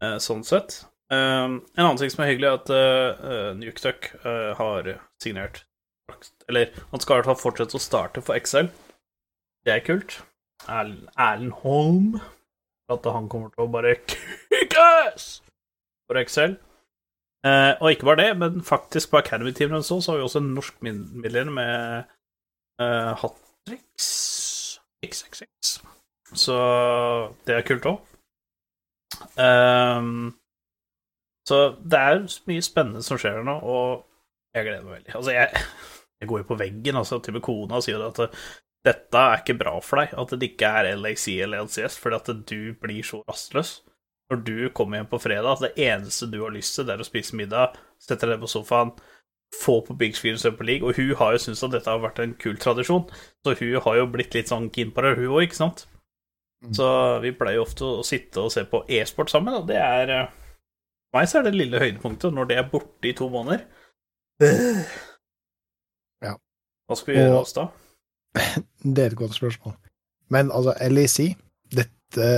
uh, 0.06 0.18
sånn 0.22 0.46
sett. 0.46 0.84
En 1.14 1.60
annen 1.78 2.00
ting 2.00 2.10
som 2.10 2.24
er 2.24 2.32
hyggelig, 2.32 2.50
er 2.50 2.60
at 2.62 2.70
uh, 2.74 4.14
eh, 4.26 4.54
har 4.58 4.88
signert 5.22 5.60
Eller 6.50 6.72
han 6.90 7.02
skal 7.04 7.14
i 7.14 7.18
hvert 7.20 7.30
fall 7.30 7.42
fortsette 7.42 7.78
å 7.78 7.82
starte 7.82 8.24
for 8.26 8.40
XL. 8.40 8.70
Det 9.66 9.76
er 9.76 9.84
kult. 9.86 10.22
Erl- 10.66 11.10
Erlend 11.18 11.54
Holm. 11.62 12.18
At 12.92 13.06
han 13.06 13.30
kommer 13.32 13.54
til 13.54 13.66
å 13.66 13.70
bare 13.72 13.96
kukkes 14.10 15.28
for 16.10 16.20
XL. 16.24 16.58
Eh, 17.44 17.74
og 17.82 17.92
ikke 17.92 18.08
bare 18.08 18.22
det, 18.22 18.30
men 18.40 18.62
faktisk 18.64 19.12
på 19.12 19.20
Academy-teamet 19.20 19.86
så, 19.86 20.00
så 20.02 20.12
har 20.12 20.22
vi 20.22 20.28
også 20.28 20.40
en 20.40 20.54
norsk 20.56 20.78
midler 20.84 21.50
med 21.52 22.06
uh, 22.82 23.12
Hatrix 23.20 24.08
XXX. 25.04 25.74
Så 26.40 26.56
det 27.46 27.58
er 27.58 27.68
kult 27.68 27.90
òg. 27.92 28.00
så 31.48 31.60
det 31.84 32.00
er 32.00 32.24
mye 32.48 32.64
spennende 32.64 33.04
som 33.04 33.20
skjer 33.20 33.42
her 33.42 33.46
nå, 33.46 33.60
og 33.60 34.06
jeg 34.56 34.70
gleder 34.70 34.88
meg 34.88 35.00
veldig. 35.02 35.16
Altså, 35.20 35.36
jeg, 35.36 35.64
jeg 36.22 36.32
går 36.32 36.44
jo 36.44 36.50
på 36.54 36.60
veggen, 36.64 36.96
altså, 36.96 37.20
til 37.20 37.36
og 37.36 37.42
med 37.42 37.46
kona 37.50 37.82
sier 37.84 38.08
at 38.08 38.24
uh, 38.24 38.44
dette 38.88 39.20
er 39.20 39.44
ikke 39.44 39.60
bra 39.60 39.78
for 39.84 40.00
deg, 40.00 40.16
at 40.20 40.36
det 40.40 40.50
ikke 40.54 40.72
er 40.80 40.94
LAC 41.00 41.28
eller 41.44 41.68
LCS, 41.68 42.00
fordi 42.00 42.20
at 42.20 42.32
du 42.50 42.60
blir 42.80 43.04
så 43.08 43.20
rastløs. 43.28 43.82
Når 44.32 44.44
du 44.48 44.70
kommer 44.76 45.00
hjem 45.00 45.10
på 45.12 45.20
fredag, 45.22 45.50
at 45.52 45.66
det 45.66 45.88
eneste 45.88 46.30
du 46.32 46.40
har 46.42 46.54
lyst 46.54 46.76
til, 46.76 46.88
det 46.88 46.96
er 46.96 47.04
å 47.04 47.08
spise 47.08 47.36
middag, 47.38 47.76
sette 48.02 48.30
deg 48.30 48.40
på 48.42 48.50
sofaen, 48.50 48.94
få 49.54 49.82
på 49.86 49.96
big 50.00 50.16
screen 50.18 50.40
Super 50.42 50.66
league, 50.66 50.88
og 50.88 50.98
hun 50.98 51.16
har 51.20 51.36
jo 51.36 51.42
syntes 51.44 51.64
at 51.68 51.76
dette 51.76 51.92
har 51.92 52.02
vært 52.02 52.22
en 52.24 52.34
kul 52.40 52.56
tradisjon, 52.58 53.06
så 53.44 53.56
hun 53.60 53.82
har 53.86 54.00
jo 54.00 54.08
blitt 54.16 54.34
litt 54.34 54.50
sånn 54.50 54.72
keen 54.74 54.94
på 54.96 55.04
det, 55.06 55.18
hun 55.20 55.36
òg, 55.36 55.44
ikke 55.48 55.60
sant? 55.60 55.86
Mm. 56.64 56.72
Så 56.78 56.88
vi 57.24 57.34
pleier 57.36 57.60
jo 57.60 57.68
ofte 57.68 57.90
å 58.00 58.06
sitte 58.08 58.46
og 58.46 58.54
se 58.54 58.64
på 58.70 58.86
e-sport 58.88 59.34
sammen, 59.34 59.60
og 59.60 59.68
det 59.70 59.80
er 59.84 60.14
eh, 60.16 60.28
For 61.12 61.20
meg 61.20 61.30
så 61.30 61.40
er 61.40 61.50
det 61.50 61.58
lille 61.58 61.82
høydepunktet 61.82 62.34
når 62.34 62.50
det 62.50 62.58
er 62.58 62.70
borte 62.72 63.10
i 63.10 63.16
to 63.18 63.28
måneder. 63.30 63.68
Ja. 66.24 66.38
Hva 66.88 66.98
skal 66.98 67.14
vi 67.14 67.20
gjøre 67.20 67.42
oss 67.44 67.54
da? 67.54 67.68
Det 68.96 69.04
er 69.04 69.12
et 69.12 69.20
godt 69.20 69.36
spørsmål. 69.36 69.76
Men 70.34 70.50
altså, 70.52 70.74
LEC, 70.90 71.36
dette 71.70 72.30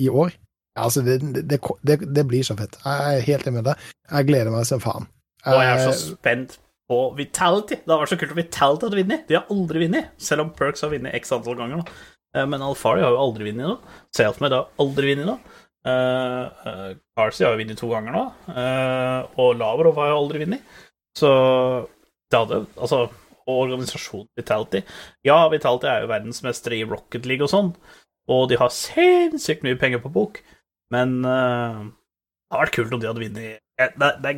i 0.00 0.08
år 0.08 0.32
Altså, 0.78 1.02
det, 1.04 1.18
det, 1.48 1.58
det, 1.84 1.96
det 2.16 2.24
blir 2.28 2.42
så 2.46 2.56
fett. 2.56 2.78
Jeg 2.84 3.16
er 3.18 3.26
helt 3.26 3.46
enig 3.46 3.58
med 3.60 3.66
deg. 3.72 3.88
Jeg 4.10 4.28
gleder 4.30 4.52
meg 4.54 4.64
som 4.68 4.80
faen. 4.80 5.08
Og 5.46 5.58
jeg 5.60 5.72
er 5.72 5.82
så 5.84 5.92
Eh, 5.92 6.16
spent 6.16 6.58
på 6.88 7.00
Vitality. 7.18 7.76
Det 7.82 7.92
har 7.92 8.00
vært 8.00 8.12
så 8.14 8.18
kult 8.20 8.32
at 8.32 8.38
Vitality 8.38 8.86
hadde 8.88 9.00
vunnet. 9.02 9.26
De 9.28 9.36
har 9.36 9.50
aldri 9.52 9.82
vunnet, 9.84 10.08
selv 10.18 10.46
om 10.46 10.50
Perks 10.56 10.80
har 10.84 10.92
vunnet 10.92 11.14
x 11.18 11.32
antall 11.34 11.56
ganger. 11.58 11.82
nå. 11.82 11.84
Eh, 12.34 12.46
Men 12.46 12.62
Alfari 12.62 13.02
har 13.04 13.10
jo 13.12 13.20
aldri 13.20 13.50
vunnet 13.50 13.68
nå. 13.68 13.78
Selfmade 14.16 14.56
har 14.60 14.68
aldri 14.80 15.12
vunnet 15.14 15.26
nå. 15.28 15.38
Uh, 15.82 16.46
uh, 16.62 16.90
Carsey 17.18 17.42
har 17.44 17.56
jo 17.56 17.58
vunnet 17.64 17.76
to 17.80 17.88
ganger 17.90 18.14
nå. 18.14 18.22
Eh, 18.54 19.24
og 19.42 19.56
Lavrov 19.58 19.96
har 19.98 20.12
jo 20.12 20.20
aldri 20.20 20.44
vunnet. 20.44 20.62
Så 21.18 21.28
det 22.30 22.38
hadde 22.38 22.60
Altså, 22.78 23.08
og 23.42 23.56
organisasjonen 23.66 24.28
Vitality 24.38 24.80
Ja, 25.26 25.48
Vitality 25.50 25.88
er 25.90 26.04
jo 26.04 26.12
verdensmestere 26.12 26.78
i 26.78 26.86
Rocket 26.88 27.26
League 27.26 27.42
og 27.44 27.50
sånn, 27.50 27.72
og 28.30 28.46
de 28.48 28.56
har 28.60 28.70
sinnssykt 28.72 29.64
mye 29.66 29.76
penger 29.80 29.98
på 30.04 30.12
bok, 30.14 30.38
men 30.92 31.18
uh, 31.24 31.82
det 31.82 32.54
hadde 32.54 32.64
vært 32.66 32.76
kult 32.76 32.94
om 32.96 33.02
de 33.02 33.08
hadde 33.10 33.24
vunnet 33.24 33.62
det, 33.98 34.10
det, 34.22 34.32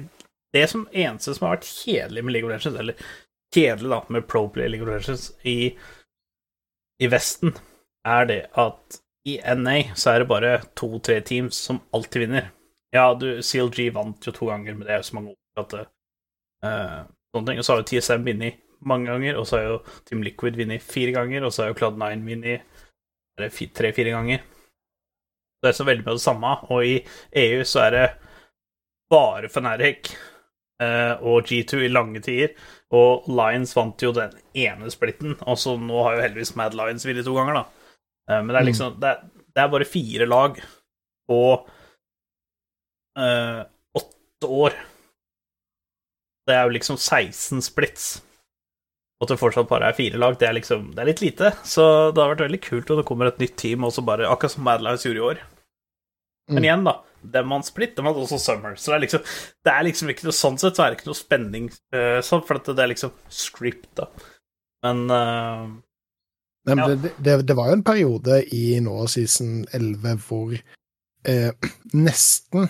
det 0.55 0.65
som 0.71 0.87
eneste 0.93 1.35
som 1.35 1.49
har 1.49 1.57
vært 1.57 1.69
kjedelig 1.69 2.25
med 2.25 2.37
League 2.37 2.49
of 2.49 2.55
Legends, 2.55 2.81
eller 2.81 3.07
kjedelig 3.55 3.91
da, 3.91 4.01
med 4.15 4.27
Pro 4.31 4.47
Play 4.49 4.71
League 4.71 4.87
of 4.87 4.93
Legends 4.93 5.33
i, 5.43 5.75
i 7.03 7.11
Vesten, 7.11 7.55
er 8.07 8.29
det 8.31 8.41
at 8.61 9.01
i 9.29 9.39
NA 9.57 9.79
så 9.97 10.13
er 10.13 10.23
det 10.23 10.31
bare 10.31 10.53
to-tre 10.77 11.19
teams 11.25 11.59
som 11.67 11.81
alltid 11.97 12.27
vinner. 12.27 12.51
Ja, 12.95 13.09
du, 13.19 13.41
CLG 13.43 13.89
vant 13.95 14.27
jo 14.27 14.35
to 14.37 14.51
ganger, 14.51 14.77
men 14.77 14.87
det 14.87 14.95
er 14.95 15.01
jo 15.01 15.09
så 15.09 15.17
mange 15.17 15.33
år 15.33 15.63
at 15.65 15.77
eh, 15.81 16.99
sånne 17.35 17.49
ting. 17.49 17.61
Og 17.61 17.67
så 17.67 17.73
har 17.73 17.81
jo 17.81 17.87
TSM 17.89 18.27
vunnet 18.29 18.61
mange 18.85 19.09
ganger, 19.09 19.39
og 19.41 19.49
så 19.49 19.59
har 19.59 19.65
jo 19.65 19.79
Team 20.05 20.23
Liquid 20.23 20.59
vunnet 20.61 20.85
fire 20.85 21.15
ganger, 21.17 21.47
og 21.47 21.55
så 21.55 21.65
har 21.65 21.73
jo 21.73 21.79
Cloud9 21.81 22.27
vunnet 22.29 22.85
tre-fire 23.41 24.13
ganger. 24.13 24.45
Det 25.65 25.73
er 25.73 25.79
så 25.81 25.87
veldig 25.89 26.05
mye 26.05 26.13
av 26.13 26.21
det 26.21 26.27
samme, 26.27 26.55
og 26.69 26.85
i 26.85 26.95
EU 27.41 27.65
så 27.65 27.87
er 27.87 27.95
det 27.95 28.07
bare 29.13 29.49
Fnatic 29.49 30.13
eh, 30.83 31.15
og 31.25 31.49
G2 31.49 31.85
i 31.87 31.93
lange 31.93 32.21
tider. 32.25 32.55
Og 32.95 33.27
Lions 33.33 33.75
vant 33.77 34.03
jo 34.05 34.13
den 34.15 34.35
ene 34.67 34.91
splitten, 34.93 35.39
og 35.43 35.59
så 35.61 35.77
nå 35.81 36.03
har 36.07 36.19
jo 36.19 36.25
heldigvis 36.27 36.55
Mad 36.59 36.77
Lions 36.79 37.07
vunnet 37.09 37.27
to 37.27 37.37
ganger, 37.37 37.63
da. 37.63 37.89
Eh, 38.31 38.43
men 38.43 38.53
det 38.53 38.61
er 38.61 38.69
liksom 38.69 38.99
det 39.01 39.13
er, 39.13 39.23
det 39.55 39.63
er 39.63 39.73
bare 39.73 39.89
fire 39.89 40.29
lag 40.29 40.61
på 41.31 41.41
eh, 43.19 43.63
åtte 44.01 44.53
år. 44.67 44.79
Det 46.45 46.55
er 46.55 46.69
jo 46.69 46.77
liksom 46.77 47.01
16 47.01 47.65
splits. 47.65 48.07
Og 49.21 49.27
at 49.27 49.33
det 49.33 49.41
fortsatt 49.41 49.71
bare 49.71 49.89
er 49.89 49.97
fire 49.97 50.19
lag, 50.21 50.35
det 50.37 50.49
er 50.49 50.57
liksom 50.59 50.91
Det 50.93 51.01
er 51.01 51.09
litt 51.09 51.23
lite. 51.23 51.55
Så 51.65 52.13
det 52.13 52.21
har 52.21 52.35
vært 52.35 52.47
veldig 52.49 52.63
kult 52.67 52.91
om 52.91 53.01
det 53.01 53.09
kommer 53.09 53.31
et 53.31 53.41
nytt 53.41 53.57
team, 53.57 53.87
og 53.87 53.95
så 53.95 54.05
bare 54.05 54.29
Akkurat 54.29 54.57
som 54.57 54.67
Mad 54.67 54.85
Lions 54.85 55.07
gjorde 55.07 55.23
i 55.23 55.29
år. 55.33 55.45
Men 56.49 56.57
Mm. 56.61 56.65
igjen, 56.65 56.85
da. 56.85 57.03
Dem 57.25 57.49
vant 57.49 57.65
Split, 57.65 57.95
dem 57.97 58.05
vant 58.05 58.17
også 58.21 58.39
Summer. 58.39 58.75
Så 58.77 58.91
det 58.93 58.97
er 58.97 59.01
liksom 59.07 59.23
Det 59.65 59.73
er 59.73 59.85
liksom 59.85 60.09
ikke 60.13 60.25
noe 60.25 60.33
sånn 60.37 60.59
sett, 60.61 60.77
så 60.77 60.85
er 60.85 60.91
det 60.91 60.99
ikke 60.99 61.07
noe 61.09 61.15
spenning 61.23 61.71
uh, 61.95 62.21
sånn, 62.21 62.45
for 62.47 62.59
det 62.59 62.79
er 62.79 62.91
liksom 62.93 63.13
script, 63.33 63.89
da. 63.97 64.07
Men 64.85 65.11
uh, 65.11 65.67
Nei, 66.67 66.75
men 66.75 66.79
Ja. 66.79 66.87
det, 66.97 67.13
det, 67.23 67.47
det 67.47 67.57
var 67.57 67.69
jo 67.69 67.73
en 67.79 67.83
periode 67.85 68.43
i 68.53 68.79
nå 68.81 69.07
season 69.09 69.67
11 69.73 70.17
hvor 70.29 70.55
eh, 71.25 71.51
nesten 71.95 72.69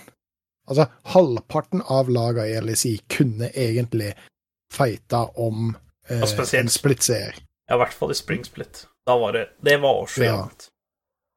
Altså, 0.67 0.87
halvparten 1.13 1.83
av 1.93 2.07
laga 2.09 2.47
i 2.49 2.55
LSI 2.59 2.95
kunne 3.07 3.51
egentlig 3.53 4.15
fighta 4.73 5.27
om 5.37 5.75
eh, 6.09 6.23
spesielt- 6.25 6.63
en 6.63 6.69
split-seier. 6.73 7.35
ja, 7.69 7.75
i 7.75 7.77
hvert 7.77 7.93
fall 7.93 8.09
i 8.11 8.17
Spring 8.17 8.43
Split. 8.43 8.87
Da 9.05 9.15
var 9.17 9.31
det 9.33 9.49
Det 9.63 9.77
var 9.81 10.05
så 10.07 10.23
Ja. 10.23 10.31
jevnt 10.39 10.69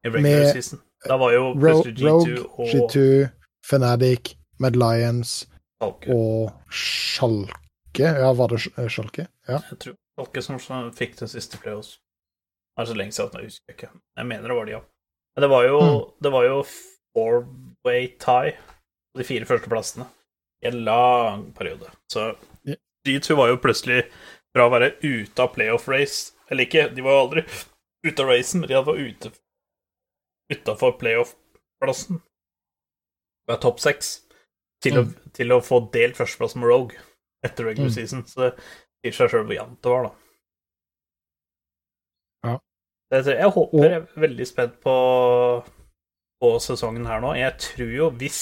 i 0.03 0.09
regular 0.09 0.21
Med 0.45 0.51
season. 0.53 0.81
Da 1.07 1.17
var 1.17 1.33
jo 1.33 1.45
Ro 1.53 1.59
plutselig 1.59 1.95
G2 1.95 2.09
Rogue, 2.09 2.43
og 2.57 2.73
G2, 2.73 3.05
Fnatic, 3.69 4.33
Mad 4.59 4.75
Lions 4.75 5.33
Schalke. 5.79 6.11
og 6.11 6.51
Schalke. 6.71 8.11
Ja, 8.19 8.33
var 8.35 8.51
det 8.51 8.59
Schalke? 8.91 9.27
Ja. 9.47 9.61
Jeg 9.71 9.79
tror 9.79 9.97
Schalke 10.17 10.43
som 10.43 10.59
som 10.59 10.91
fikk 10.95 11.17
den 11.21 11.31
siste 11.31 11.59
playoffs. 11.61 11.97
Det 12.75 12.83
er 12.83 12.91
så 12.91 12.95
lenge 12.99 13.15
siden 13.15 13.31
at 13.31 13.39
jeg 13.39 13.51
husker 13.51 13.75
ikke. 13.75 13.91
Jeg 14.17 14.27
mener 14.27 14.47
det 14.47 14.57
var 14.57 14.67
de, 14.67 14.75
ja. 14.77 14.81
Men 15.35 15.45
det 15.45 15.49
var 15.49 15.65
jo, 15.67 15.79
mm. 15.79 16.31
var 16.31 16.45
jo 16.47 16.59
four-way 17.15 18.07
tie 18.19 18.55
på 19.13 19.21
de 19.21 19.27
fire 19.27 19.47
første 19.47 19.71
plassene 19.71 20.07
i 20.63 20.67
en 20.67 20.83
lang 20.83 21.45
periode. 21.55 21.91
Så 22.11 22.33
yeah. 22.67 22.79
G2 23.07 23.35
var 23.39 23.51
jo 23.51 23.61
plutselig 23.63 24.03
fra 24.55 24.67
å 24.67 24.73
være 24.73 24.93
ute 25.03 25.43
av 25.43 25.53
playoff 25.53 25.87
race 25.87 26.33
Eller 26.49 26.65
ikke, 26.65 26.87
de 26.91 27.03
var 27.05 27.15
jo 27.15 27.21
aldri 27.23 27.43
ute 28.03 28.23
av 28.23 28.31
racen, 28.31 28.61
men 28.61 28.71
de 28.71 28.81
var 28.83 28.97
ute 28.97 29.31
utafor 30.53 30.95
playoff-plassen. 31.01 32.21
Var 33.49 33.61
topp 33.63 33.79
seks. 33.83 34.15
Til, 34.83 34.95
mm. 35.03 35.09
til 35.35 35.51
å 35.51 35.59
få 35.59 35.81
delt 35.91 36.15
førsteplass 36.15 36.55
med 36.55 36.69
Rogue 36.71 36.95
etter 37.43 37.65
regular 37.67 37.89
Mm. 37.89 37.95
season. 37.95 38.21
Så 38.27 38.45
det 38.45 38.51
sier 39.03 39.15
seg 39.17 39.31
sjøl 39.33 39.45
hvor 39.49 39.55
jevnt 39.57 39.81
det 39.83 39.91
var, 39.91 40.05
da. 40.07 40.11
Ja. 42.47 42.53
Det, 43.11 43.25
jeg 43.35 43.51
håper 43.51 43.83
Jeg 43.83 43.97
er 43.97 44.05
veldig 44.23 44.47
spent 44.47 44.77
på, 44.83 44.95
på 46.39 46.51
sesongen 46.63 47.05
her 47.09 47.19
nå. 47.23 47.33
Jeg 47.35 47.57
tror 47.59 47.91
jo 47.91 48.09
hvis 48.21 48.41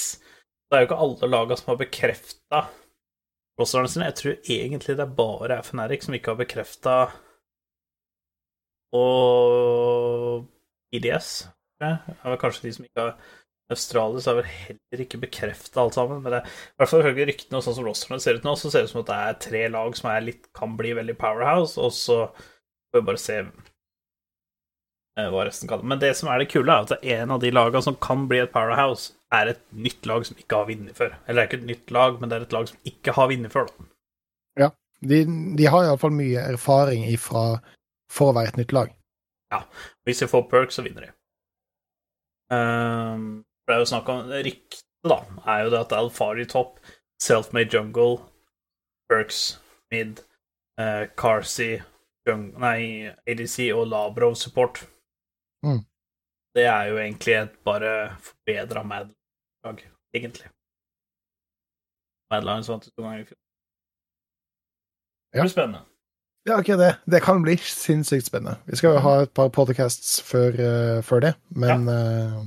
Det 0.68 0.76
er 0.76 0.82
jo 0.84 0.88
ikke 0.90 1.00
alle 1.00 1.30
laga 1.32 1.56
som 1.56 1.70
har 1.72 1.78
bekrefta 1.80 2.58
rosterne 3.58 3.88
sine. 3.88 4.04
Jeg 4.10 4.18
tror 4.20 4.34
egentlig 4.58 4.96
det 4.98 5.04
er 5.06 5.14
bare 5.18 5.62
Fnatic 5.64 6.04
som 6.04 6.14
ikke 6.14 6.34
har 6.34 6.42
bekrefta 6.42 6.96
Og 8.94 10.46
IDS, 10.94 11.30
jeg. 11.44 11.52
Det 11.78 11.90
er 11.90 12.24
vel 12.24 12.40
kanskje 12.40 12.66
de 12.66 12.72
som 12.74 12.86
ikke 12.88 13.04
har 13.04 13.12
Australia 13.68 14.20
så 14.24 14.30
er 14.32 14.38
vel 14.38 14.48
heller 14.48 15.02
ikke 15.04 15.20
bekrefta 15.20 15.82
alt 15.82 15.96
sammen. 15.98 16.22
Men 16.24 16.38
det, 16.38 16.40
i 16.48 16.80
hvert 16.80 16.90
fall 16.90 17.02
ifølge 17.04 17.26
ryktene 17.28 17.58
og 17.58 17.64
sånn 17.66 17.76
som 17.76 17.88
rosterne 17.88 18.20
ser 18.24 18.38
ut 18.38 18.46
nå, 18.46 18.54
så 18.56 18.70
ser 18.72 18.84
det 18.84 18.88
ut 18.88 18.94
som 18.94 19.02
at 19.02 19.10
det 19.10 19.18
er 19.24 19.42
tre 19.44 19.62
lag 19.74 19.98
som 19.98 20.08
er 20.12 20.24
litt, 20.24 20.48
kan 20.56 20.76
bli 20.78 20.94
veldig 20.96 21.16
powerhouse, 21.20 21.76
og 21.80 21.92
så 21.96 22.16
får 22.32 23.02
vi 23.02 23.08
bare 23.10 23.20
se 23.20 23.36
eh, 23.42 25.28
hva 25.34 25.44
resten 25.44 25.68
kan. 25.70 25.84
Men 25.84 26.00
det 26.00 26.14
som 26.16 26.32
er 26.32 26.40
det 26.40 26.48
kule, 26.54 26.72
er 26.72 26.88
at 26.88 27.04
en 27.18 27.36
av 27.36 27.44
de 27.44 27.52
lagene 27.52 27.84
som 27.84 28.00
kan 28.08 28.24
bli 28.30 28.40
et 28.40 28.54
powerhouse, 28.54 29.12
er 29.36 29.52
et 29.52 29.60
nytt 29.76 30.08
lag 30.08 30.24
som 30.24 30.38
ikke 30.40 30.56
har 30.56 30.70
vunnet 30.70 30.96
før. 30.96 31.12
Eller 31.26 31.42
det 31.42 31.42
er 31.42 31.50
ikke 31.50 31.60
et 31.60 31.70
nytt 31.74 31.90
lag, 31.92 32.16
men 32.16 32.30
det 32.30 32.36
er 32.38 32.44
et 32.46 32.56
lag 32.56 32.70
som 32.70 32.88
ikke 32.88 33.12
har 33.18 33.28
vunnet 33.28 33.52
før. 33.52 33.68
Da. 33.68 33.90
De, 34.98 35.18
de 35.58 35.66
har 35.70 35.84
iallfall 35.84 36.14
mye 36.16 36.40
erfaring 36.54 37.04
ifra 37.06 37.60
for 38.10 38.32
å 38.32 38.38
være 38.38 38.54
et 38.54 38.62
nytt 38.62 38.72
lag. 38.74 38.88
Ja, 39.52 39.62
Hvis 40.08 40.24
de 40.24 40.28
får 40.32 40.48
perk, 40.50 40.72
så 40.74 40.82
vinner 40.82 41.04
de. 41.04 41.12
For 42.48 43.68
det 43.68 43.74
er 43.76 43.82
jo 43.82 43.88
snakk 43.90 44.08
om 44.12 44.30
Ryktet, 44.32 44.84
da, 45.04 45.18
er 45.46 45.64
jo 45.64 45.70
det 45.74 45.80
at 45.84 45.92
Alfari 45.98 46.46
topp, 46.48 46.78
Selfmade 47.22 47.70
Jungle, 47.74 48.18
perks 49.10 49.58
mid, 49.92 50.20
uh, 50.80 51.04
Carsey, 51.18 51.78
nei, 52.28 53.08
ADC 53.28 53.70
og 53.72 53.86
Labrov 53.88 54.34
support. 54.36 54.82
Mm. 55.64 55.80
Det 56.56 56.64
er 56.68 56.88
jo 56.90 56.98
egentlig 57.00 57.34
et 57.38 57.54
bare 57.64 57.92
forbedra 58.24 58.82
Mad-lag, 58.84 59.84
egentlig. 60.16 60.48
Mad-lagen 62.32 62.66
vant 62.68 62.84
to 62.88 63.02
ganger 63.02 63.22
i 63.22 63.28
fjor. 63.28 63.38
Det 65.32 65.38
Ja. 65.38 65.42
blir 65.44 65.52
spennende. 65.52 65.84
Ja, 66.48 66.56
ok, 66.58 66.66
det. 66.66 66.96
Det 67.04 67.20
kan 67.20 67.42
bli 67.44 67.58
sinnssykt 67.60 68.26
spennende. 68.26 68.56
Vi 68.64 68.76
skal 68.80 68.94
jo 68.94 69.00
ha 69.04 69.10
et 69.20 69.32
par 69.36 69.50
podcasts 69.52 70.14
før, 70.24 70.54
uh, 70.56 71.00
før 71.04 71.20
det, 71.26 71.32
men 71.52 71.84
eh, 71.92 72.38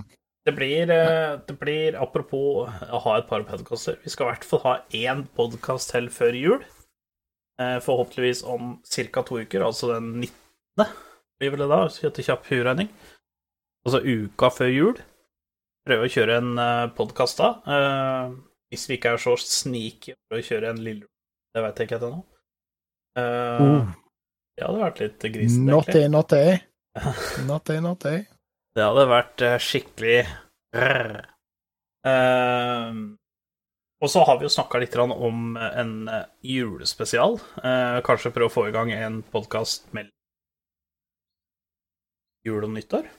Det 0.50 0.56
blir, 0.58 0.90
eh, 0.90 1.36
det 1.46 1.56
blir 1.60 1.98
Apropos 2.02 2.66
å 2.66 3.02
ha 3.04 3.18
et 3.20 3.28
par 3.30 3.46
podkaster. 3.46 4.00
Vi 4.02 4.10
skal 4.10 4.26
i 4.26 4.30
hvert 4.32 4.48
fall 4.48 4.64
ha 4.64 4.74
én 4.90 5.22
podkast 5.38 5.94
til 5.94 6.10
før 6.10 6.34
jul. 6.34 6.64
Forhåpentligvis 7.62 8.42
om 8.50 8.80
ca. 8.82 9.22
to 9.22 9.38
uker, 9.38 9.62
altså 9.62 9.92
den 9.94 10.16
19. 10.18 10.88
blir 11.38 11.52
vel 11.54 11.62
det 11.62 11.70
da, 11.70 11.84
etter 11.86 12.26
kjapp 12.26 12.50
huregning. 12.50 12.90
Altså 13.86 14.02
uka 14.02 14.50
før 14.50 14.74
jul. 14.74 15.04
Prøve 15.86 16.10
å 16.10 16.14
kjøre 16.16 16.40
en 16.42 16.66
podkast 16.98 17.38
da. 17.38 17.54
Hvis 18.74 18.90
vi 18.90 18.98
ikke 18.98 19.14
er 19.14 19.22
så 19.22 19.38
snike 19.38 20.18
å 20.34 20.42
kjøre 20.42 20.74
en 20.74 20.82
lille 20.82 21.06
Det 21.54 21.62
vet 21.62 21.78
jeg 21.78 21.92
ikke 21.92 22.02
ennå. 22.02 22.24
Eh, 23.18 23.62
uh. 23.62 23.90
Det 24.58 24.68
hadde 24.68 24.84
vært 24.84 25.00
litt 25.02 25.26
grisete, 25.34 25.66
not 25.66 25.88
day, 25.92 26.08
not 26.12 26.30
day. 26.30 26.60
Det 28.76 28.84
hadde 28.84 29.08
vært 29.10 29.42
eh, 29.44 29.58
skikkelig 29.60 30.20
rrr. 30.76 31.26
Ehm, 32.08 33.02
og 34.02 34.10
så 34.10 34.24
har 34.26 34.38
vi 34.40 34.48
jo 34.48 34.52
snakka 34.54 34.80
litt 34.82 34.96
om 35.02 35.58
en 35.60 35.92
eh, 36.10 36.24
julespesial. 36.54 37.36
Eh, 37.64 37.98
kanskje 38.06 38.32
prøve 38.36 38.48
å 38.52 38.54
få 38.54 38.68
i 38.70 38.74
gang 38.76 38.92
en 38.96 39.20
podkast 39.34 39.90
mellom 39.96 40.12
jul 42.48 42.64
og 42.66 42.72
nyttår. 42.78 43.10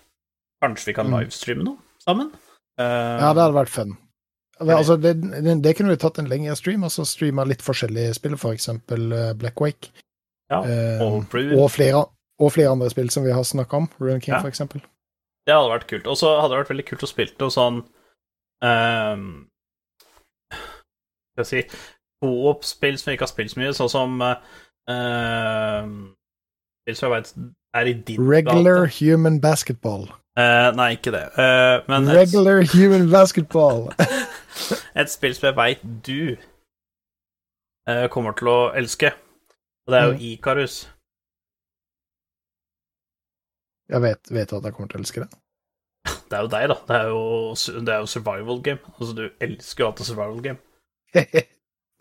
Kanskje 0.63 0.87
vi 0.91 0.95
kan 0.97 1.07
Mm. 1.11 1.19
livestreame 1.21 1.65
noe 1.65 1.79
sammen. 2.03 2.33
Eh, 2.79 3.19
Ja, 3.21 3.33
det 3.35 3.43
hadde 3.45 3.59
vært 3.61 3.69
fun. 3.77 3.97
Altså, 4.61 4.97
det, 5.01 5.17
det, 5.45 5.57
det 5.65 5.77
kunne 5.77 5.91
vi 5.91 5.97
tatt 5.97 6.19
en 6.19 6.29
lengre 6.31 6.55
stream, 6.57 6.85
altså 6.85 7.05
streama 7.09 7.45
litt 7.49 7.63
forskjellige 7.65 8.15
spill, 8.15 8.37
for 8.39 8.53
eksempel 8.55 9.13
eh, 9.13 9.33
Black 9.35 9.61
Wake. 9.61 9.91
ja, 10.51 10.61
Eh, 10.63 11.01
og 11.03 11.25
Brood. 11.33 11.55
og, 11.59 11.71
flere, 11.71 12.05
og 12.39 12.53
flere 12.53 12.71
andre 12.71 12.91
spill 12.91 13.09
som 13.11 13.25
vi 13.25 13.33
har 13.33 13.43
snakka 13.43 13.77
om. 13.77 13.89
Rune 14.01 14.21
King, 14.21 14.35
Ja. 14.35 14.41
for 14.41 14.49
eksempel. 14.53 14.81
Det 15.47 15.55
hadde 15.55 15.71
vært 15.73 15.89
kult. 15.91 16.07
Og 16.07 16.17
så 16.21 16.37
hadde 16.41 16.53
det 16.55 16.59
vært 16.63 16.71
veldig 16.75 16.87
kult 16.87 17.03
å 17.03 17.09
spille 17.11 17.35
noe 17.41 17.51
sånn 17.51 17.81
um, 18.63 19.25
Skal 20.53 21.43
jeg 21.43 21.47
si 21.47 21.63
Co-op-spill 22.23 22.99
som 23.01 23.11
vi 23.11 23.17
ikke 23.17 23.25
har 23.27 23.33
spilt 23.33 23.51
så 23.51 23.59
mye, 23.59 23.73
sånn 23.75 23.91
som 23.91 24.21
uh, 24.23 25.89
Spill 26.85 26.99
som 26.99 27.09
jeg 27.11 27.17
vet 27.17 27.33
er 27.75 27.89
i 27.91 27.95
din 28.07 28.21
Regular 28.31 28.85
gate. 28.87 28.99
human 29.01 29.41
basketball. 29.41 30.07
Eh, 30.33 30.69
nei, 30.79 30.95
ikke 30.97 31.13
det. 31.13 31.27
Uh, 31.37 31.83
men 31.93 32.07
et, 32.09 32.17
Regular 32.23 32.63
human 32.73 33.11
basketball. 33.13 33.91
et 35.01 35.13
spill 35.13 35.35
som 35.37 35.51
jeg 35.51 35.57
veit 35.59 35.83
du 36.07 36.39
uh, 37.85 38.07
kommer 38.13 38.33
til 38.39 38.49
å 38.49 38.57
elske, 38.79 39.13
og 39.85 39.93
det 39.93 40.01
er 40.01 40.09
jo 40.09 40.17
Mm. 40.17 40.25
Ikarus. 40.31 40.79
Jeg 43.93 44.01
vet, 44.01 44.31
vet 44.33 44.53
at 44.57 44.65
jeg 44.65 44.73
kommer 44.73 44.89
til 44.89 45.03
å 45.03 45.05
elske 45.05 45.25
det. 45.27 45.31
Det 46.33 46.39
er 46.39 46.47
jo 46.47 46.49
deg, 46.49 46.69
da. 46.73 46.77
Det 46.89 46.97
er 46.97 47.09
jo, 47.13 47.23
det 47.85 47.93
er 47.93 47.99
jo 48.01 48.07
survival 48.09 48.63
game. 48.65 48.81
Altså, 48.97 49.13
du 49.19 49.25
elsker 49.45 49.85
jo 49.85 49.89
alltid 49.91 50.09
survival 50.09 50.41
game. 50.41 50.59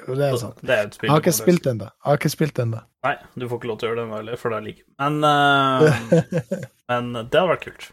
Det 0.01 0.23
er 0.25 0.37
sant. 0.39 0.61
Det 0.65 0.71
er 0.73 0.87
et 0.87 0.95
spill 0.95 1.09
Jeg 1.09 1.13
har 1.13 1.19
ikke 1.21 1.33
du 1.35 1.37
spilt 1.37 1.67
ennå. 1.69 1.89
Jeg 1.91 2.07
har 2.07 2.17
ikke 2.17 2.31
spilt 2.31 2.59
ennå. 2.63 2.79
Nei, 3.05 3.11
du 3.35 3.43
får 3.51 3.59
ikke 3.59 3.67
lov 3.69 3.81
til 3.81 3.85
å 3.85 3.89
gjøre 3.91 3.99
det 3.99 4.05
ennå 4.07 4.15
heller, 4.21 4.39
for 4.39 4.53
det 4.53 4.57
er 4.57 4.63
like. 4.65 4.85
Men, 5.03 5.19
men 6.89 7.11
det 7.19 7.37
hadde 7.37 7.49
vært 7.51 7.67
kult. 7.67 7.91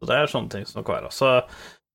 Så 0.00 0.08
det 0.08 0.16
er 0.16 0.30
sånne 0.32 0.50
ting 0.54 0.64
som 0.68 0.84
kan 0.84 0.96
være. 0.96 1.12
Så 1.12 1.30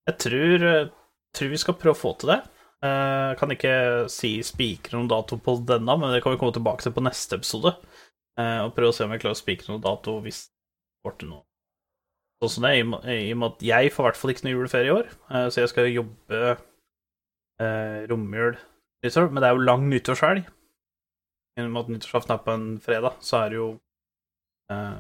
jeg 0.06 0.18
tror, 0.22 0.65
eh, 0.69 0.90
tror 1.36 1.49
vi 1.49 1.57
skal 1.57 1.77
prøve 1.82 1.95
å 1.98 2.02
få 2.03 2.14
til 2.22 2.36
det. 2.36 2.41
Jeg 2.86 3.38
kan 3.40 3.49
ikke 3.49 3.76
si 4.14 4.30
spikre 4.45 4.94
noen 4.99 5.07
dato 5.10 5.40
på 5.41 5.56
denne, 5.65 5.95
men 5.98 6.11
det 6.14 6.19
kan 6.22 6.36
vi 6.36 6.38
komme 6.38 6.53
tilbake 6.53 6.84
til 6.86 6.94
på 6.94 7.02
neste 7.02 7.40
episode. 7.40 7.72
Eh, 8.38 8.60
og 8.61 8.76
prøve 8.76 8.91
å 8.91 8.94
se 8.94 9.06
om 9.07 9.10
vi 9.14 9.18
klarer 9.18 9.34
å 9.34 9.40
spikre 9.40 9.72
noen 9.72 9.82
dato 9.82 10.19
hvis 10.22 10.44
det 10.52 11.07
får 11.07 11.15
til 11.18 11.30
noe. 11.32 11.41
Sånn 12.44 12.52
som 12.52 12.68
det, 12.68 12.73
i 12.76 12.84
og 13.32 13.38
med- 13.40 13.52
at 13.56 13.64
jeg 13.64 13.91
får 13.95 14.03
i 14.03 14.07
hvert 14.10 14.19
fall 14.22 14.32
ikke 14.36 14.44
noe 14.45 14.53
juleferie 14.53 14.91
i 14.91 14.95
år, 14.99 15.07
eh, 15.32 15.48
så 15.49 15.64
jeg 15.64 15.69
skal 15.72 15.90
jobbe 15.90 16.41
eh, 17.64 18.06
romjul 18.11 18.57
nyttår, 19.03 19.32
men 19.32 19.41
det 19.41 19.49
er 19.49 19.56
jo 19.56 19.65
lang 19.65 19.90
nyttårshelg. 19.90 20.45
I 21.57 21.61
og 21.64 21.72
med 21.72 21.82
at 21.86 21.91
nyttårsaften 21.95 22.36
er 22.36 22.44
på 22.44 22.53
en 22.53 22.80
fredag, 22.84 23.18
så 23.23 23.45
er 23.45 23.49
det 23.49 23.60
jo 23.61 23.69
eh, 24.69 24.98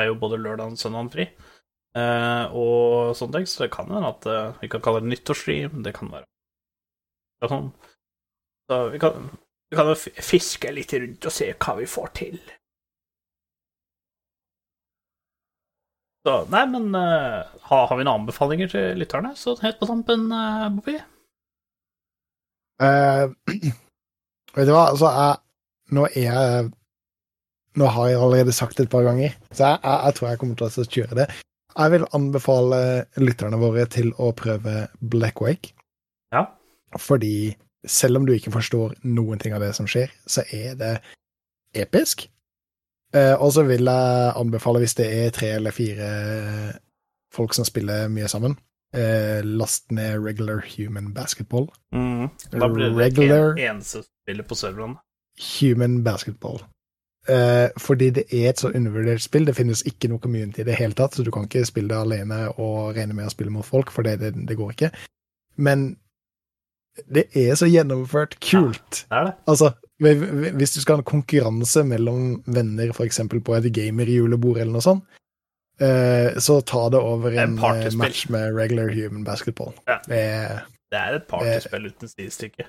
er 0.00 0.06
jo 0.10 0.14
både 0.18 0.40
lørdag 0.42 0.72
og 0.72 0.78
søndag 0.80 1.12
fri. 1.14 1.28
Eh, 1.92 2.54
og 2.56 3.12
sånne 3.18 3.40
ting, 3.40 3.48
så 3.50 3.66
det 3.66 3.72
kan 3.74 3.90
hende 3.92 4.08
at 4.14 4.26
eh, 4.30 4.54
vi 4.62 4.70
kan 4.72 4.80
kalle 4.84 5.02
det 5.04 5.10
nyttårsstream, 5.12 5.82
det 5.84 5.92
kan 5.96 6.08
være 6.12 6.24
er 7.42 7.50
sånn. 7.50 7.68
Så 8.70 8.80
vi 8.94 9.00
kan, 9.02 9.28
vi 9.68 9.78
kan 9.78 9.92
fiske 9.98 10.72
litt 10.72 10.94
rundt 10.96 11.28
og 11.28 11.34
se 11.34 11.50
hva 11.52 11.76
vi 11.80 11.88
får 11.90 12.12
til. 12.16 12.38
Så, 16.22 16.36
nei, 16.54 16.62
men 16.70 16.92
eh, 16.94 17.40
har, 17.66 17.86
har 17.90 17.98
vi 17.98 18.06
noen 18.06 18.22
anbefalinger 18.22 18.70
til 18.72 19.00
lytterne, 19.00 19.34
så 19.36 19.56
helt 19.58 19.80
på 19.80 19.88
tampen, 19.90 20.28
uh, 20.30 20.68
Bobby? 20.70 21.00
Vet 24.56 24.66
du 24.66 24.72
hva, 24.74 24.88
altså, 24.90 25.10
jeg 25.12 25.94
Nå 25.94 26.06
er 26.08 26.24
jeg 26.24 26.70
Nå 27.78 27.86
har 27.94 28.08
jeg 28.08 28.18
allerede 28.18 28.54
sagt 28.56 28.78
det 28.78 28.88
et 28.88 28.92
par 28.92 29.04
ganger, 29.06 29.34
så 29.52 29.70
jeg, 29.70 29.78
jeg, 29.82 29.98
jeg 30.06 30.16
tror 30.16 30.28
jeg 30.28 30.40
kommer 30.40 30.58
til 30.58 30.66
å 30.82 30.86
kjøre 30.96 31.18
det. 31.20 31.26
Jeg 31.78 31.90
vil 31.94 32.04
anbefale 32.12 33.06
lytterne 33.16 33.58
våre 33.60 33.86
til 33.88 34.12
å 34.20 34.32
prøve 34.36 34.88
Black 35.00 35.40
Wake, 35.40 35.72
Ja. 36.32 36.46
fordi 36.98 37.54
selv 37.86 38.16
om 38.16 38.26
du 38.26 38.32
ikke 38.32 38.52
forstår 38.52 38.94
noen 39.04 39.38
ting 39.40 39.52
av 39.54 39.60
det 39.60 39.74
som 39.74 39.86
skjer, 39.86 40.10
så 40.26 40.42
er 40.52 40.74
det 40.78 41.00
episk. 41.74 42.28
Eh, 43.14 43.34
og 43.34 43.52
så 43.52 43.64
vil 43.66 43.84
jeg 43.84 44.32
anbefale, 44.36 44.78
hvis 44.80 44.94
det 44.94 45.06
er 45.12 45.30
tre 45.30 45.48
eller 45.56 45.70
fire 45.70 46.78
folk 47.32 47.54
som 47.54 47.64
spiller 47.64 48.08
mye 48.08 48.28
sammen, 48.28 48.56
eh, 48.94 49.40
last 49.42 49.90
ned 49.92 50.20
Regular 50.22 50.60
Human 50.76 51.12
Basketball. 51.12 51.68
Mm. 51.94 52.30
Da 52.50 52.68
blir 52.68 52.90
det 52.90 52.96
Regular- 52.98 53.58
en, 53.58 53.76
eneste 53.76 54.04
spiller 54.24 54.44
på 54.44 54.54
serveren. 54.56 54.96
Human 55.60 56.02
Basketball. 56.04 56.60
Eh, 57.30 57.68
fordi 57.78 58.08
det 58.10 58.24
er 58.34 58.48
et 58.50 58.58
så 58.58 58.72
undervurdert 58.74 59.22
spill. 59.22 59.44
Det 59.46 59.54
finnes 59.54 59.84
ikke 59.86 60.08
noe 60.10 60.18
community 60.18 60.60
i 60.60 60.66
det 60.66 60.74
hele 60.80 60.96
tatt, 60.98 61.14
så 61.14 61.22
du 61.22 61.30
kan 61.30 61.44
ikke 61.46 61.64
spille 61.68 61.88
det 61.92 62.00
alene 62.00 62.48
og 62.58 62.96
regne 62.96 63.14
med 63.14 63.28
å 63.28 63.34
spille 63.34 63.52
mot 63.54 63.66
folk, 63.66 63.92
for 63.94 64.02
det, 64.02 64.16
det, 64.20 64.32
det 64.48 64.56
går 64.58 64.72
ikke. 64.74 64.90
Men 65.62 65.92
det 67.08 67.28
er 67.38 67.54
så 67.56 67.68
gjennomført 67.70 68.34
kult. 68.42 69.04
Det 69.08 69.16
er 69.20 69.24
det. 69.30 69.34
Altså, 69.48 69.70
hv- 70.02 70.26
hv- 70.26 70.56
hvis 70.58 70.74
du 70.74 70.80
skal 70.82 70.98
ha 70.98 71.04
en 71.04 71.08
konkurranse 71.12 71.84
mellom 71.88 72.42
venner, 72.46 72.90
eksempel 73.06 73.40
på 73.40 73.54
et 73.56 73.70
gamerjulebord 73.72 74.58
eller 74.60 74.74
noe 74.74 74.84
sånt, 74.84 75.06
eh, 75.80 76.34
så 76.42 76.58
ta 76.68 76.88
det 76.92 77.00
over 77.00 77.32
er 77.32 77.46
en, 77.46 77.56
en 77.56 77.86
eh, 77.86 77.96
match 78.02 78.26
med 78.34 78.52
regular 78.58 78.90
human 78.92 79.24
basketball. 79.24 79.72
Ja. 79.88 80.00
Det 80.10 80.18
er 80.20 80.62
Det 80.92 81.00
er 81.00 81.14
et 81.22 81.26
partyspill 81.30 81.86
uten 81.88 82.08
sidestykke. 82.10 82.66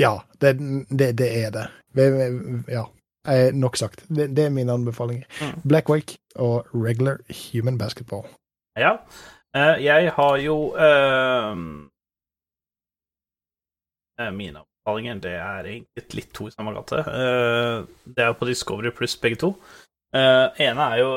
Ja, 0.00 0.14
det, 0.40 0.54
det, 0.88 1.10
det 1.18 1.28
er 1.44 1.50
det. 1.52 1.66
Ja, 2.72 2.86
eh, 3.28 3.52
nok 3.54 3.76
sagt. 3.76 4.04
Det, 4.08 4.30
det 4.36 4.46
er 4.46 4.54
mine 4.54 4.72
anbefalinger. 4.72 5.26
Mm. 5.40 5.60
Black 5.68 5.90
Wake 5.90 6.18
og 6.34 6.66
regular 6.74 7.20
human 7.30 7.78
basketball. 7.78 8.26
Ja. 8.78 8.96
Eh, 9.56 9.84
jeg 9.84 10.12
har 10.16 10.36
jo 10.40 10.56
eh, 10.76 11.56
eh, 14.20 14.32
Mine 14.32 14.62
anbefalinger, 14.62 15.20
det 15.20 15.34
er 15.36 15.68
egentlig 15.74 16.16
litt 16.16 16.32
to 16.34 16.48
i 16.48 16.54
samme 16.54 16.72
gate. 16.76 17.04
Eh, 17.04 17.84
det 18.04 18.24
er 18.24 18.32
jo 18.32 18.38
på 18.40 18.48
Discovery 18.48 18.94
pluss 18.96 19.16
begge 19.16 19.40
to. 19.44 19.54
Uh, 20.12 20.52
ene 20.60 20.84
er 20.92 20.98
jo 21.00 21.12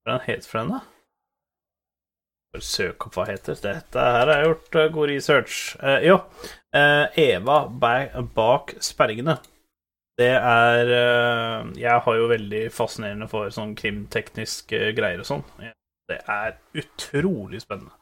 Hva 0.00 0.14
er 0.14 0.14
den 0.14 0.22
het 0.30 0.46
for 0.48 0.62
henne? 0.62 0.78
Søk 2.56 3.04
opp 3.06 3.18
hva 3.18 3.26
heter. 3.28 3.58
Dette 3.60 4.00
her 4.00 4.30
har 4.32 4.32
jeg 4.32 4.46
gjort 4.48 4.78
god 4.94 5.10
research. 5.10 5.58
Jo, 6.02 6.16
eh, 6.74 7.20
Eva 7.20 7.58
bak 7.68 8.72
sperringene. 8.80 9.36
Det 10.20 10.34
er 10.36 10.90
eh, 10.92 11.68
Jeg 11.80 12.04
har 12.04 12.16
jo 12.18 12.28
veldig 12.28 12.64
fascinerende 12.74 13.28
for 13.30 13.48
sånn 13.54 13.72
krimtekniske 13.78 14.90
greier 14.96 15.22
og 15.22 15.28
sånn. 15.28 15.44
Det 16.10 16.18
er 16.28 16.58
utrolig 16.76 17.62
spennende. 17.62 17.94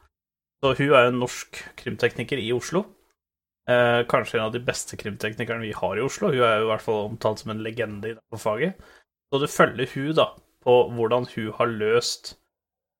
Så 0.59 0.73
hun 0.75 0.89
er 0.89 1.05
jo 1.05 1.11
en 1.13 1.21
norsk 1.21 1.61
krimtekniker 1.79 2.41
i 2.41 2.49
Oslo. 2.51 2.83
Eh, 3.69 4.01
kanskje 4.09 4.39
en 4.39 4.47
av 4.47 4.55
de 4.55 4.63
beste 4.65 4.97
krimteknikerne 4.99 5.63
vi 5.63 5.71
har 5.77 5.95
i 5.95 6.03
Oslo. 6.03 6.33
Hun 6.33 6.43
er 6.43 6.59
jo 6.59 6.67
i 6.67 6.71
hvert 6.73 6.83
fall 6.83 7.05
omtalt 7.11 7.43
som 7.43 7.53
en 7.53 7.63
legende 7.63 8.11
i 8.11 8.41
faget. 8.41 8.75
Så 9.29 9.39
du 9.39 9.47
følger 9.47 9.93
hun 9.93 10.11
da 10.17 10.27
på 10.65 10.75
hvordan 10.97 11.29
hun 11.35 11.51
har 11.55 11.71
løst 11.71 12.33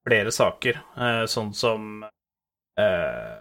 flere 0.07 0.31
saker, 0.31 0.79
eh, 0.95 1.23
sånn 1.27 1.51
som 1.57 2.05
eh, 2.79 3.35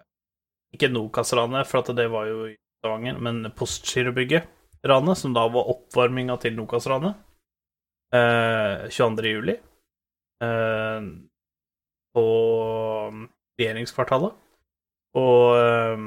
Ikke 0.74 0.90
Nokas-ranet, 0.90 1.68
for 1.68 1.94
det 1.94 2.08
var 2.10 2.26
jo 2.28 2.48
i 2.48 2.56
Stavanger, 2.80 3.20
men 3.22 3.46
Postgirobygget. 3.56 4.48
Nokas-ranet, 4.84 5.18
som 5.18 5.34
da 5.34 5.48
var 5.48 5.68
oppvarminga 5.70 6.36
til 6.40 6.54
Nokas-ranet. 6.56 7.14
Eh, 8.14 8.88
22. 8.90 9.26
juli. 9.26 9.56
Eh, 10.42 11.02
på 12.14 12.26
regjeringskvartalet. 13.58 14.32
Og 15.14 15.56
eh, 15.58 15.98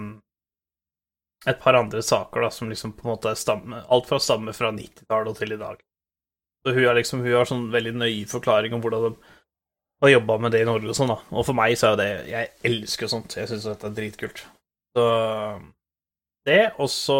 et 1.49 1.59
par 1.59 1.73
andre 1.73 2.01
saker 2.01 2.41
da, 2.41 2.49
som 2.49 2.69
liksom 2.69 2.93
på 2.93 3.07
en 3.07 3.15
måte 3.15 3.31
er 3.31 3.35
stamme, 3.35 3.83
Alt 3.89 4.07
fra 4.07 4.19
stamme 4.19 4.53
fra 4.53 4.71
90-tallet 4.71 5.29
og 5.29 5.37
til 5.37 5.51
i 5.53 5.59
dag. 5.59 5.77
Så 6.63 6.73
hun 6.73 6.85
har 6.85 6.95
liksom 6.95 7.21
Hun 7.21 7.33
har 7.33 7.45
sånn 7.45 7.71
veldig 7.71 7.95
nøye 7.97 8.27
forklaring 8.29 8.73
om 8.73 8.81
hvordan 8.81 9.09
de 9.09 9.15
har 10.01 10.09
jobba 10.09 10.37
med 10.37 10.51
det 10.51 10.61
i 10.61 10.65
Norge 10.65 10.89
og 10.89 10.95
sånn, 10.95 11.09
da. 11.09 11.19
Og 11.31 11.45
for 11.45 11.57
meg 11.57 11.75
så 11.77 11.87
er 11.87 11.91
jo 11.91 11.99
det 11.99 12.09
Jeg 12.29 12.51
elsker 12.65 13.07
sånt. 13.09 13.35
Jeg 13.37 13.49
syns 13.49 13.67
dette 13.67 13.87
er 13.87 13.97
dritkult. 13.97 14.45
Så 14.95 15.05
det, 16.45 16.73
og 16.81 16.89
så 16.89 17.17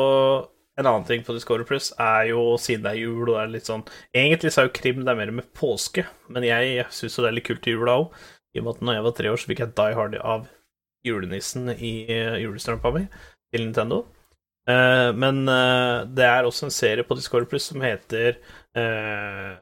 en 0.80 0.88
annen 0.88 1.08
ting 1.08 1.24
på 1.28 1.36
Discovery 1.36 1.66
Plus 1.68 1.92
er 2.00 2.30
jo, 2.32 2.56
siden 2.62 2.86
det 2.86 2.94
er 2.94 3.02
jul 3.02 3.26
og 3.26 3.34
det 3.36 3.42
er 3.42 3.52
litt 3.56 3.68
sånn 3.68 3.84
Egentlig 4.16 4.54
så 4.54 4.64
er 4.64 4.70
jo 4.70 4.78
krim 4.78 5.02
det 5.04 5.12
er 5.12 5.20
mer 5.20 5.34
med 5.42 5.50
påske, 5.58 6.06
men 6.32 6.48
jeg 6.48 6.86
syns 6.96 7.18
jo 7.18 7.26
det 7.26 7.32
er 7.32 7.38
litt 7.40 7.48
kult 7.50 7.68
i 7.68 7.76
jula 7.76 7.98
òg. 8.04 8.16
I 8.56 8.62
og 8.62 8.66
med 8.66 8.74
at 8.74 8.82
når 8.88 8.98
jeg 8.98 9.06
var 9.06 9.14
tre 9.18 9.32
år, 9.32 9.40
så 9.40 9.52
fikk 9.52 9.62
jeg 9.64 9.76
Die 9.78 9.98
Hard 9.98 10.18
av 10.20 10.48
julenissen 11.08 11.72
i 11.74 11.92
eh, 12.12 12.40
julestrømpa 12.44 12.92
mi 12.96 13.06
til 13.52 13.66
Nintendo. 13.66 14.04
Uh, 14.70 15.10
men 15.18 15.42
uh, 15.50 16.06
det 16.06 16.26
er 16.28 16.46
også 16.46 16.68
en 16.68 16.76
serie 16.76 17.04
på 17.08 17.16
Discovery 17.18 17.48
Plus 17.50 17.64
som 17.72 17.82
heter 17.82 18.36
eh, 18.78 19.56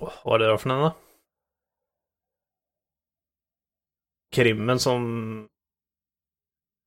Hva 0.00 0.10
var 0.24 0.40
det 0.40 0.48
det 0.48 0.50
var 0.50 0.58
for 0.64 0.72
noe, 0.72 0.88
da? 0.88 0.90
Krimmen 4.34 4.82
som 4.82 5.06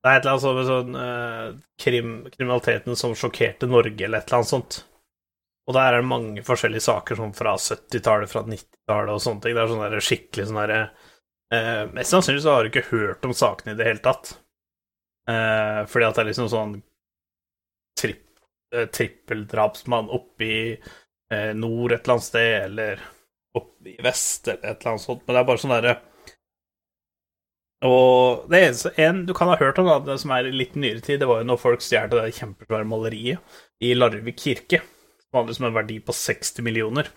Det 0.02 0.10
er 0.10 0.18
et 0.18 0.24
eller 0.24 0.32
annet 0.34 0.56
med 0.56 0.66
sånn 0.66 0.96
uh, 0.98 1.50
krim, 1.78 2.14
Kriminaliteten 2.32 2.98
som 2.98 3.12
sjokkerte 3.14 3.68
Norge, 3.70 4.02
eller 4.02 4.18
et 4.18 4.26
eller 4.26 4.40
annet 4.40 4.50
sånt. 4.50 4.78
Og 5.70 5.76
der 5.76 5.92
er 5.94 6.02
det 6.02 6.10
mange 6.10 6.42
forskjellige 6.42 6.82
saker, 6.88 7.20
sånn 7.20 7.34
fra 7.38 7.52
70-tallet, 7.54 8.32
fra 8.32 8.42
90-tallet 8.48 9.14
og 9.14 9.22
sånne 9.22 9.44
ting. 9.44 9.54
Det 9.54 9.62
er 9.62 9.70
sånn 9.70 10.06
skikkelig 10.08 10.48
sånn 10.48 10.58
derre 10.58 10.80
uh, 10.90 11.84
Mest 11.94 12.16
sannsynlig 12.16 12.42
så 12.42 12.56
har 12.56 12.66
du 12.66 12.72
ikke 12.72 12.88
hørt 12.90 13.28
om 13.28 13.36
sakene 13.36 13.76
i 13.76 13.78
det 13.78 13.86
hele 13.92 14.02
tatt. 14.02 14.34
Uh, 15.30 15.86
fordi 15.86 16.08
at 16.08 16.18
det 16.18 16.24
er 16.24 16.30
liksom 16.32 16.50
sånn 16.50 16.76
tripp, 18.02 18.26
eh, 18.74 18.88
trippeldrapsmann 18.90 20.10
oppe 20.10 20.48
i 20.48 20.62
nord 21.56 21.94
et 21.94 22.02
eller 22.02 22.18
annet 22.18 22.26
sted, 22.26 22.54
eller 22.66 23.04
oppe 23.56 23.92
i 23.94 24.02
vest, 24.04 24.50
eller 24.50 24.66
et 24.66 24.82
eller 24.82 24.90
annet 24.90 25.04
sånt. 25.04 25.22
Men 25.24 25.36
det 25.36 25.40
er 25.40 25.46
bare 25.48 25.62
sånn 25.62 25.72
derre 25.72 25.94
Og 27.86 28.44
det 28.50 28.60
eneste 28.62 28.92
en 29.02 29.24
du 29.26 29.32
kan 29.34 29.50
ha 29.50 29.56
hørt 29.58 29.80
om, 29.82 29.88
da, 29.90 29.98
det 30.06 30.20
som 30.22 30.32
er 30.34 30.46
i 30.46 30.54
litt 30.54 30.76
nyere 30.78 31.02
tid, 31.02 31.18
det 31.22 31.28
var 31.30 31.40
jo 31.42 31.48
når 31.50 31.60
folk 31.60 31.82
stjal 31.82 32.10
det 32.12 32.28
kjempesvære 32.36 32.86
maleriet 32.86 33.62
i 33.82 33.90
Larvik 33.96 34.38
kirke, 34.38 34.82
som 35.24 35.40
hadde 35.40 35.50
liksom 35.50 35.66
en 35.66 35.76
verdi 35.80 35.98
på 36.04 36.14
60 36.14 36.62
millioner. 36.66 37.10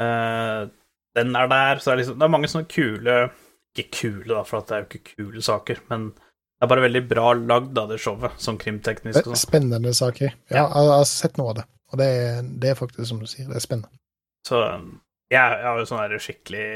Uh, 0.00 0.70
den 1.18 1.34
er 1.38 1.50
der, 1.50 1.82
så 1.82 1.92
er 1.92 2.00
liksom 2.00 2.16
Det 2.18 2.26
er 2.26 2.30
mange 2.34 2.48
sånne 2.50 2.66
kule 2.66 3.12
Ikke 3.78 3.84
kule, 3.94 4.30
da, 4.32 4.40
for 4.42 4.64
det 4.66 4.74
er 4.74 4.80
jo 4.82 4.88
ikke 4.88 5.12
kule 5.12 5.42
saker, 5.46 5.78
men 5.92 6.08
det 6.14 6.66
er 6.66 6.70
bare 6.72 6.82
veldig 6.86 7.02
bra 7.10 7.28
lagd 7.38 7.72
da, 7.76 7.84
det 7.90 8.00
showet, 8.02 8.34
sånn 8.42 8.58
krimteknisk 8.58 9.20
og 9.20 9.32
sånn. 9.32 9.38
Spennende 9.38 9.92
saker. 9.94 10.34
Ja, 10.50 10.62
Ja. 10.62 10.66
jeg, 10.70 10.90
har 10.94 11.06
sett 11.10 11.38
noe 11.38 11.50
av 11.52 11.56
det. 11.58 11.64
Og 11.92 11.98
det 12.00 12.06
er, 12.06 12.42
det 12.62 12.70
er 12.70 12.78
faktisk 12.78 13.08
som 13.10 13.20
du 13.22 13.26
sier, 13.30 13.48
det 13.50 13.58
er 13.58 13.64
spennende. 13.64 13.90
Så 14.46 14.60
jeg, 14.64 15.38
jeg 15.38 15.66
har 15.66 15.78
jo 15.78 15.88
sånn 15.90 16.14
skikkelig 16.22 16.68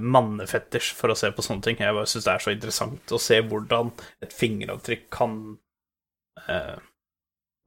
mannefetisj 0.00 0.92
for 0.98 1.12
å 1.12 1.16
se 1.18 1.30
på 1.32 1.44
sånne 1.44 1.62
ting. 1.62 1.78
Jeg 1.80 1.94
bare 1.96 2.08
syns 2.10 2.26
det 2.26 2.32
er 2.34 2.44
så 2.44 2.54
interessant 2.54 3.14
å 3.16 3.20
se 3.22 3.40
hvordan 3.42 3.92
et 4.24 4.34
fingeravtrykk 4.36 5.06
kan 5.14 5.36
eh, 6.48 6.76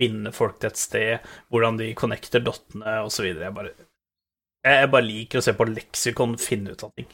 binde 0.02 0.34
folk 0.36 0.60
til 0.60 0.72
et 0.72 0.78
sted, 0.82 1.34
hvordan 1.54 1.78
de 1.80 1.94
connecter 1.98 2.44
dottene 2.44 3.00
osv. 3.06 3.30
Jeg 3.32 3.56
bare 3.56 3.74
jeg, 4.64 4.90
bare 4.94 5.04
liker 5.06 5.42
å 5.42 5.44
se 5.44 5.54
på 5.58 5.68
leksikon 5.68 6.38
finne 6.40 6.72
ut 6.72 6.84
av 6.86 6.94
ting. 6.96 7.10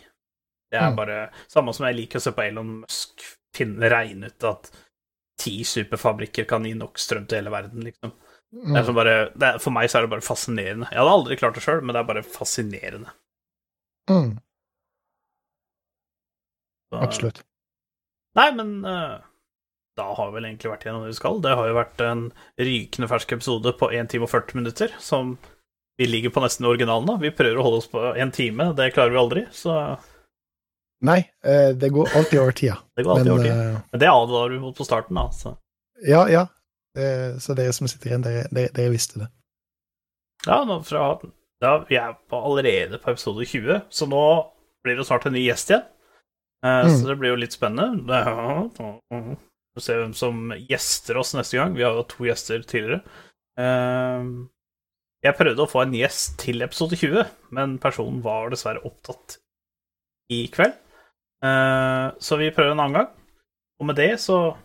Det 0.69 0.77
er 0.77 0.91
Mm. 0.91 0.95
bare 0.99 1.31
samme 1.49 1.73
som 1.73 1.87
jeg 1.87 1.95
liker 1.97 2.19
å 2.19 2.21
se 2.21 2.31
på 2.31 2.43
Elon 2.45 2.81
Musk 2.81 3.23
finne 3.55 3.89
regne 3.89 4.27
ut 4.29 4.43
at 4.45 4.69
ti 5.39 5.63
superfabrikker 5.63 6.45
kan 6.45 6.63
gi 6.63 6.75
nok 6.77 6.99
strøm 6.99 7.25
til 7.25 7.39
hele 7.39 7.49
verden, 7.49 7.81
liksom. 7.87 8.11
Mm. 8.53 8.93
bare, 8.95 9.31
det 9.35 9.47
er, 9.47 9.57
for 9.59 9.71
meg 9.71 9.89
så 9.89 9.97
er 9.97 10.01
det 10.05 10.11
bare 10.11 10.25
fascinerende. 10.25 10.89
Jeg 10.91 10.99
hadde 10.99 11.15
aldri 11.15 11.37
klart 11.37 11.55
det 11.57 11.63
sjøl, 11.63 11.81
men 11.81 11.93
det 11.93 12.01
er 12.01 12.07
bare 12.09 12.23
fascinerende. 12.23 13.11
Mm, 14.09 14.37
Så, 16.89 16.99
absolutt. 17.05 17.43
Nei, 18.37 18.47
men 18.57 18.73
uh, 18.85 19.19
da 19.99 20.07
har 20.15 20.29
vi 20.29 20.37
vel 20.39 20.47
egentlig 20.49 20.71
vært 20.71 20.85
gjennom 20.87 21.03
det 21.05 21.11
vi 21.13 21.17
skal. 21.19 21.39
Det 21.43 21.55
har 21.59 21.69
jo 21.69 21.77
vært 21.77 22.03
en 22.05 22.21
rykende 22.61 23.09
fersk 23.11 23.33
episode 23.37 23.73
på 23.79 23.89
1 23.93 24.11
time 24.13 24.25
og 24.27 24.31
40 24.31 24.61
minutter, 24.61 24.93
som 25.03 25.35
vi 25.99 26.07
ligger 26.07 26.31
på 26.31 26.41
nesten 26.43 26.67
originalen, 26.69 27.09
da. 27.09 27.17
Vi 27.19 27.33
prøver 27.35 27.59
å 27.59 27.65
holde 27.65 27.81
oss 27.81 27.89
på 27.91 28.03
1 28.13 28.31
time, 28.37 28.69
det 28.77 28.93
klarer 28.95 29.11
vi 29.15 29.21
aldri, 29.23 29.45
så 29.51 29.75
Nei, 30.99 31.19
eh, 31.47 31.69
det 31.79 31.93
går 31.95 32.09
alltid 32.19 32.39
over 32.41 32.51
tida. 32.51 32.77
det 32.95 33.03
går 33.07 33.11
alltid 33.13 33.25
Men 33.29 33.33
over 33.33 33.43
tid. 33.43 33.51
eh, 33.55 33.81
Men 33.91 34.01
det 34.01 34.07
advarer 34.11 34.51
vi 34.55 34.59
mot 34.59 34.75
på 34.75 34.87
starten, 34.87 35.15
da. 35.15 35.29
Så. 35.31 35.53
ja, 36.07 36.23
ja. 36.31 36.47
Det, 36.95 37.37
så 37.43 37.53
dere 37.55 37.71
som 37.75 37.87
sitter 37.87 38.09
igjen, 38.09 38.23
dere, 38.25 38.47
dere, 38.51 38.71
dere 38.75 38.91
visste 38.91 39.21
det. 39.21 39.27
Ja, 40.47 40.57
nå 40.67 40.79
fra, 40.87 41.03
ja, 41.63 41.73
vi 41.87 41.99
er 41.99 42.15
på 42.31 42.39
allerede 42.49 42.99
på 42.99 43.13
episode 43.13 43.45
20, 43.47 43.81
så 43.93 44.07
nå 44.09 44.23
blir 44.83 44.97
det 44.99 45.05
snart 45.07 45.27
en 45.29 45.35
ny 45.35 45.43
gjest 45.45 45.71
igjen. 45.71 45.85
Eh, 46.63 46.85
Mm. 46.85 46.95
Så 46.99 47.07
det 47.07 47.17
blir 47.19 47.29
jo 47.31 47.39
litt 47.39 47.53
spennende. 47.55 48.03
Vi 48.03 49.35
får 49.75 49.81
se 49.85 49.93
hvem 49.95 50.13
som 50.17 50.49
gjester 50.67 51.17
oss 51.21 51.33
neste 51.37 51.57
gang. 51.59 51.73
Vi 51.77 51.83
har 51.85 51.93
jo 51.95 52.03
to 52.03 52.25
gjester 52.27 52.63
tidligere. 52.67 53.01
Eh, 53.59 54.23
jeg 55.23 55.35
prøvde 55.37 55.63
å 55.65 55.69
få 55.71 55.81
en 55.85 55.93
gjest 55.95 56.37
til 56.39 56.61
episode 56.63 56.95
20, 56.99 57.25
men 57.51 57.77
personen 57.79 58.21
var 58.23 58.49
dessverre 58.51 58.83
opptatt 58.87 59.37
i 60.31 60.47
kveld. 60.51 60.73
Eh, 61.43 62.07
så 62.19 62.37
vi 62.39 62.51
prøver 62.51 62.71
en 62.75 62.79
annen 62.83 62.97
gang. 62.99 63.09
Og 63.79 63.85
med 63.87 63.95
det 63.95 64.19
så 64.19 64.57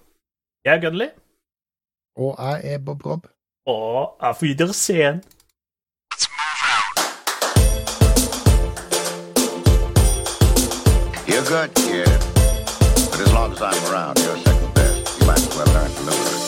Jeg 0.66 0.78
er 0.78 0.80
Gunnly 0.90 1.06
Og 2.18 2.34
jeg 2.38 2.74
er 2.74 2.78
Bob 2.78 3.02
Rob. 3.06 3.26
og 3.66 4.16
auf 4.20 4.42
Wiedersehen. 4.42 5.22
You're 11.26 11.42
good, 11.44 11.74
kid. 11.74 12.06
But 12.06 13.20
as 13.20 13.32
long 13.32 13.52
as 13.52 13.62
I'm 13.62 13.92
around, 13.92 14.18
you're 14.18 14.36
second 14.36 14.74
best. 14.74 15.20
You 15.20 15.26
might 15.26 15.38
as 15.38 15.56
well 15.56 15.66
learn 15.72 15.90
to 15.90 16.02
live. 16.02 16.43